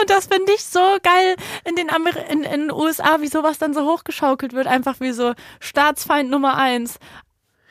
Und 0.00 0.10
das 0.10 0.26
finde 0.26 0.52
ich 0.52 0.62
so 0.64 0.98
geil 1.02 1.34
in 1.64 1.74
den, 1.74 1.90
Amer 1.90 2.14
in, 2.30 2.44
in 2.44 2.60
den 2.60 2.70
USA, 2.70 3.20
wie 3.20 3.28
sowas 3.28 3.58
dann 3.58 3.74
so 3.74 3.84
hochgeschaukelt 3.84 4.52
wird. 4.52 4.68
Einfach 4.68 5.00
wie 5.00 5.12
so 5.12 5.32
Staatsfeind 5.58 6.30
Nummer 6.30 6.56
eins. 6.56 7.00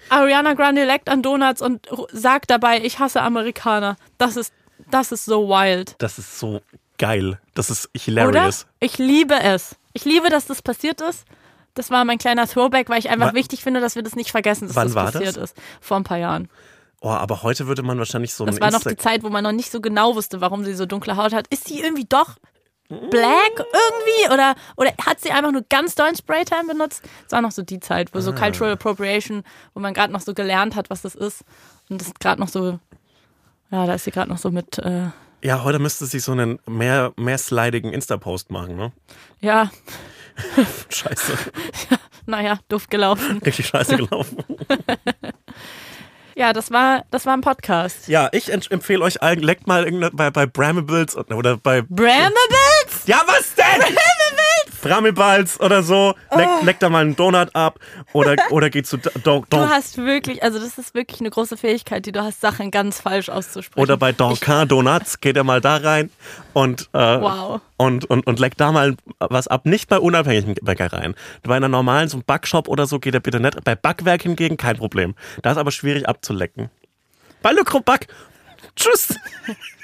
Ariana 0.10 0.56
Grande 0.56 0.84
leckt 0.84 1.08
an 1.08 1.22
Donuts 1.22 1.62
und 1.62 1.88
sagt 2.12 2.50
dabei, 2.50 2.82
ich 2.84 3.00
hasse 3.00 3.22
Amerikaner. 3.22 3.96
Das 4.18 4.36
ist, 4.36 4.54
das 4.92 5.14
ist 5.14 5.24
so 5.24 5.48
wild. 5.48 5.96
Das 6.00 6.18
ist 6.18 6.40
so 6.40 6.62
geil. 6.98 7.40
Das 7.54 7.70
ist 7.70 7.88
Oder? 7.94 8.02
hilarious. 8.04 8.66
Ich 8.80 8.98
liebe 8.98 9.36
es. 9.36 9.76
Ich 9.94 10.06
liebe, 10.06 10.30
dass 10.30 10.46
das 10.46 10.62
passiert 10.62 11.02
ist. 11.02 11.26
Das 11.74 11.92
war 11.92 12.06
mein 12.06 12.18
kleiner 12.18 12.48
Throwback, 12.48 12.90
weil 12.90 13.00
ich 13.00 13.10
einfach 13.10 13.32
Wa- 13.32 13.36
wichtig 13.36 13.62
finde, 13.64 13.82
dass 13.82 13.96
wir 13.96 14.04
das 14.04 14.16
nicht 14.16 14.32
vergessen, 14.32 14.68
dass 14.68 14.76
Wann 14.76 14.88
das 14.88 14.96
war 14.96 15.12
passiert 15.12 15.38
das? 15.38 15.52
ist. 15.52 15.58
Vor 15.82 15.98
ein 15.98 16.04
paar 16.04 16.18
Jahren. 16.18 16.50
Oh, 17.02 17.10
aber 17.10 17.44
heute 17.44 17.68
würde 17.68 17.84
man 17.84 18.00
wahrscheinlich 18.00 18.34
so 18.34 18.46
Das 18.46 18.60
war 18.60 18.72
noch 18.72 18.80
Insta- 18.82 18.90
die 18.90 18.98
Zeit, 18.98 19.24
wo 19.24 19.30
man 19.30 19.44
noch 19.44 19.52
nicht 19.52 19.72
so 19.72 19.80
genau 19.82 20.16
wusste, 20.16 20.42
warum 20.42 20.64
sie 20.66 20.74
so 20.74 20.86
dunkle 20.88 21.16
Haut 21.18 21.34
hat. 21.34 21.46
Ist 21.50 21.68
sie 21.68 21.80
irgendwie 21.82 22.06
doch 22.10 22.36
black 22.90 23.54
irgendwie? 23.58 24.34
Oder, 24.34 24.56
oder 24.78 24.92
hat 25.06 25.20
sie 25.20 25.30
einfach 25.32 25.52
nur 25.52 25.64
ganz 25.70 25.94
dollen 25.94 26.16
Spraytan 26.16 26.66
benutzt? 26.68 27.04
Das 27.26 27.34
war 27.34 27.42
noch 27.42 27.52
so 27.52 27.62
die 27.62 27.80
Zeit, 27.80 28.14
wo 28.16 28.22
so 28.22 28.32
Ah. 28.32 28.36
Cultural 28.36 28.74
Appropriation, 28.74 29.44
wo 29.74 29.80
man 29.80 29.94
gerade 29.94 30.12
noch 30.14 30.22
so 30.22 30.34
gelernt 30.34 30.76
hat, 30.76 30.90
was 30.90 31.02
das 31.04 31.14
ist. 31.14 31.44
Und 31.90 32.02
das 32.02 32.08
ist 32.08 32.20
gerade 32.20 32.40
noch 32.42 32.48
so, 32.50 32.80
ja, 33.70 33.86
da 33.86 33.94
ist 33.94 34.06
sie 34.06 34.12
gerade 34.12 34.30
noch 34.30 34.38
so 34.40 34.50
mit, 34.52 34.80
äh, 34.80 35.08
Ja, 35.44 35.64
heute 35.64 35.80
müsste 35.80 36.06
sie 36.06 36.20
so 36.20 36.32
einen 36.32 36.60
mehr, 36.66 37.14
mehr 37.16 37.38
slidigen 37.38 37.94
Insta-Post 37.94 38.52
machen, 38.52 38.76
ne? 38.76 38.92
ja, 39.40 39.70
Scheiße. 40.90 41.34
naja, 42.26 42.60
doof 42.70 42.88
gelaufen. 42.90 43.38
Richtig 43.46 43.68
scheiße 43.68 43.98
gelaufen. 43.98 44.38
Ja, 46.36 46.54
das 46.54 46.70
war, 46.70 47.04
das 47.10 47.26
war 47.26 47.34
ein 47.34 47.42
Podcast. 47.42 48.08
Ja, 48.08 48.30
ich 48.32 48.52
empfehle 48.52 49.04
euch 49.04 49.24
allen, 49.24 49.40
leckt 49.40 49.66
mal 49.66 49.90
bei, 50.14 50.30
bei 50.30 50.46
Bramables 50.46 51.16
oder 51.18 51.58
bei. 51.58 51.82
Brammables? 51.82 53.08
Ja, 53.08 53.24
was 53.26 53.56
denn? 53.56 53.96
Brammelballs 54.82 55.60
oder 55.60 55.84
so. 55.84 56.14
Leckt, 56.36 56.50
Oh. 56.62 56.66
leckt 56.66 56.84
da 56.84 56.90
mal 56.90 57.02
einen 57.02 57.16
Donut 57.16 57.54
ab 57.56 57.80
oder, 58.14 58.36
oder 58.52 58.70
geht 58.70 58.88
zu 58.88 58.98
Do, 58.98 59.10
Do, 59.24 59.46
Du 59.50 59.58
hast 59.58 59.98
wirklich, 59.98 60.44
also 60.44 60.60
das 60.60 60.78
ist 60.78 60.94
wirklich 60.94 61.20
eine 61.20 61.30
große 61.30 61.58
Fähigkeit, 61.58 62.06
die 62.06 62.12
du 62.12 62.24
hast, 62.24 62.42
Sachen 62.42 62.72
ganz 62.72 63.02
falsch 63.02 63.30
auszusprechen. 63.30 63.82
oder 63.82 63.98
bei 63.98 64.12
Donkin 64.12 64.68
Donuts. 64.68 65.20
Geht 65.20 65.36
er 65.38 65.44
mal 65.44 65.62
da 65.62 65.78
rein 65.78 66.10
und, 66.54 66.90
äh, 66.94 66.98
Wow. 67.00 67.62
und, 67.78 68.06
und, 68.06 68.26
und 68.28 68.40
leckt 68.40 68.60
da 68.62 68.72
mal 68.72 68.96
was 69.20 69.48
ab. 69.48 69.66
Nicht 69.66 69.90
bei 69.90 69.98
unabhängigen 70.00 70.56
Bäckereien. 70.62 71.16
Bei 71.44 71.56
einer 71.56 71.70
normalen, 71.70 72.08
so 72.10 72.18
einem 72.18 72.24
Backshop 72.26 72.68
oder 72.68 72.86
so 72.86 73.00
geht 73.00 73.14
er 73.14 73.20
bitte 73.20 73.40
nicht. 73.40 73.64
Bei 73.64 73.76
Backwerk 73.76 74.22
hingegen 74.24 74.58
kein 74.58 74.78
Problem. 74.78 75.16
Da 75.42 75.52
ist 75.52 75.58
aber 75.58 75.72
schwierig 75.72 76.08
abzulecken. 76.08 76.70
Bei 77.42 77.52
Le 77.52 77.64
Gros 77.64 77.84
Back. 77.84 78.08
Tschüss. 78.76 79.16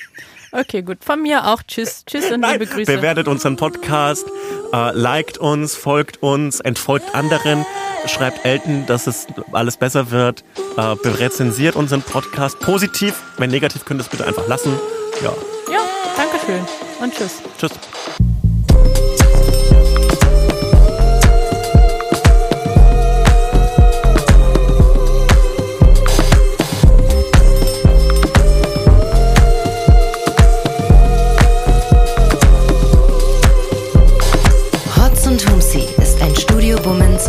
Okay, 0.53 0.84
gut. 0.84 1.03
Von 1.03 1.21
mir 1.21 1.47
auch. 1.47 1.63
Tschüss. 1.63 2.03
Tschüss 2.05 2.31
und 2.31 2.41
Nein, 2.41 2.59
liebe 2.59 2.67
Grüße. 2.67 2.95
bewertet 2.95 3.27
unseren 3.27 3.55
Podcast, 3.55 4.25
äh, 4.71 4.91
liked 4.91 5.38
uns, 5.39 5.75
folgt 5.75 6.21
uns, 6.21 6.59
entfolgt 6.59 7.15
anderen, 7.15 7.65
schreibt 8.05 8.45
Elton, 8.45 8.85
dass 8.85 9.07
es 9.07 9.25
alles 9.51 9.77
besser 9.77 10.11
wird, 10.11 10.43
äh, 10.77 10.95
berezensiert 11.01 11.75
unseren 11.75 12.03
Podcast 12.03 12.59
positiv. 12.59 13.15
Wenn 13.38 13.49
negativ, 13.49 13.84
könnt 13.85 13.99
ihr 13.99 14.03
es 14.03 14.09
bitte 14.09 14.25
einfach 14.27 14.47
lassen. 14.47 14.77
Ja, 15.23 15.34
Ja, 15.71 15.80
danke 16.15 16.38
schön. 16.45 16.61
Und 17.01 17.13
tschüss. 17.15 17.41
tschüss. 17.57 17.71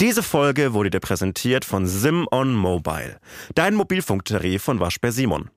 Diese 0.00 0.24
Folge 0.24 0.74
wurde 0.74 0.90
dir 0.90 0.98
präsentiert 0.98 1.64
von 1.64 1.86
Sim 1.86 2.26
on 2.32 2.52
Mobile, 2.52 3.20
dein 3.54 3.76
Mobilfunktarif 3.76 4.60
von 4.60 4.80
Waschbär 4.80 5.12
Simon. 5.12 5.50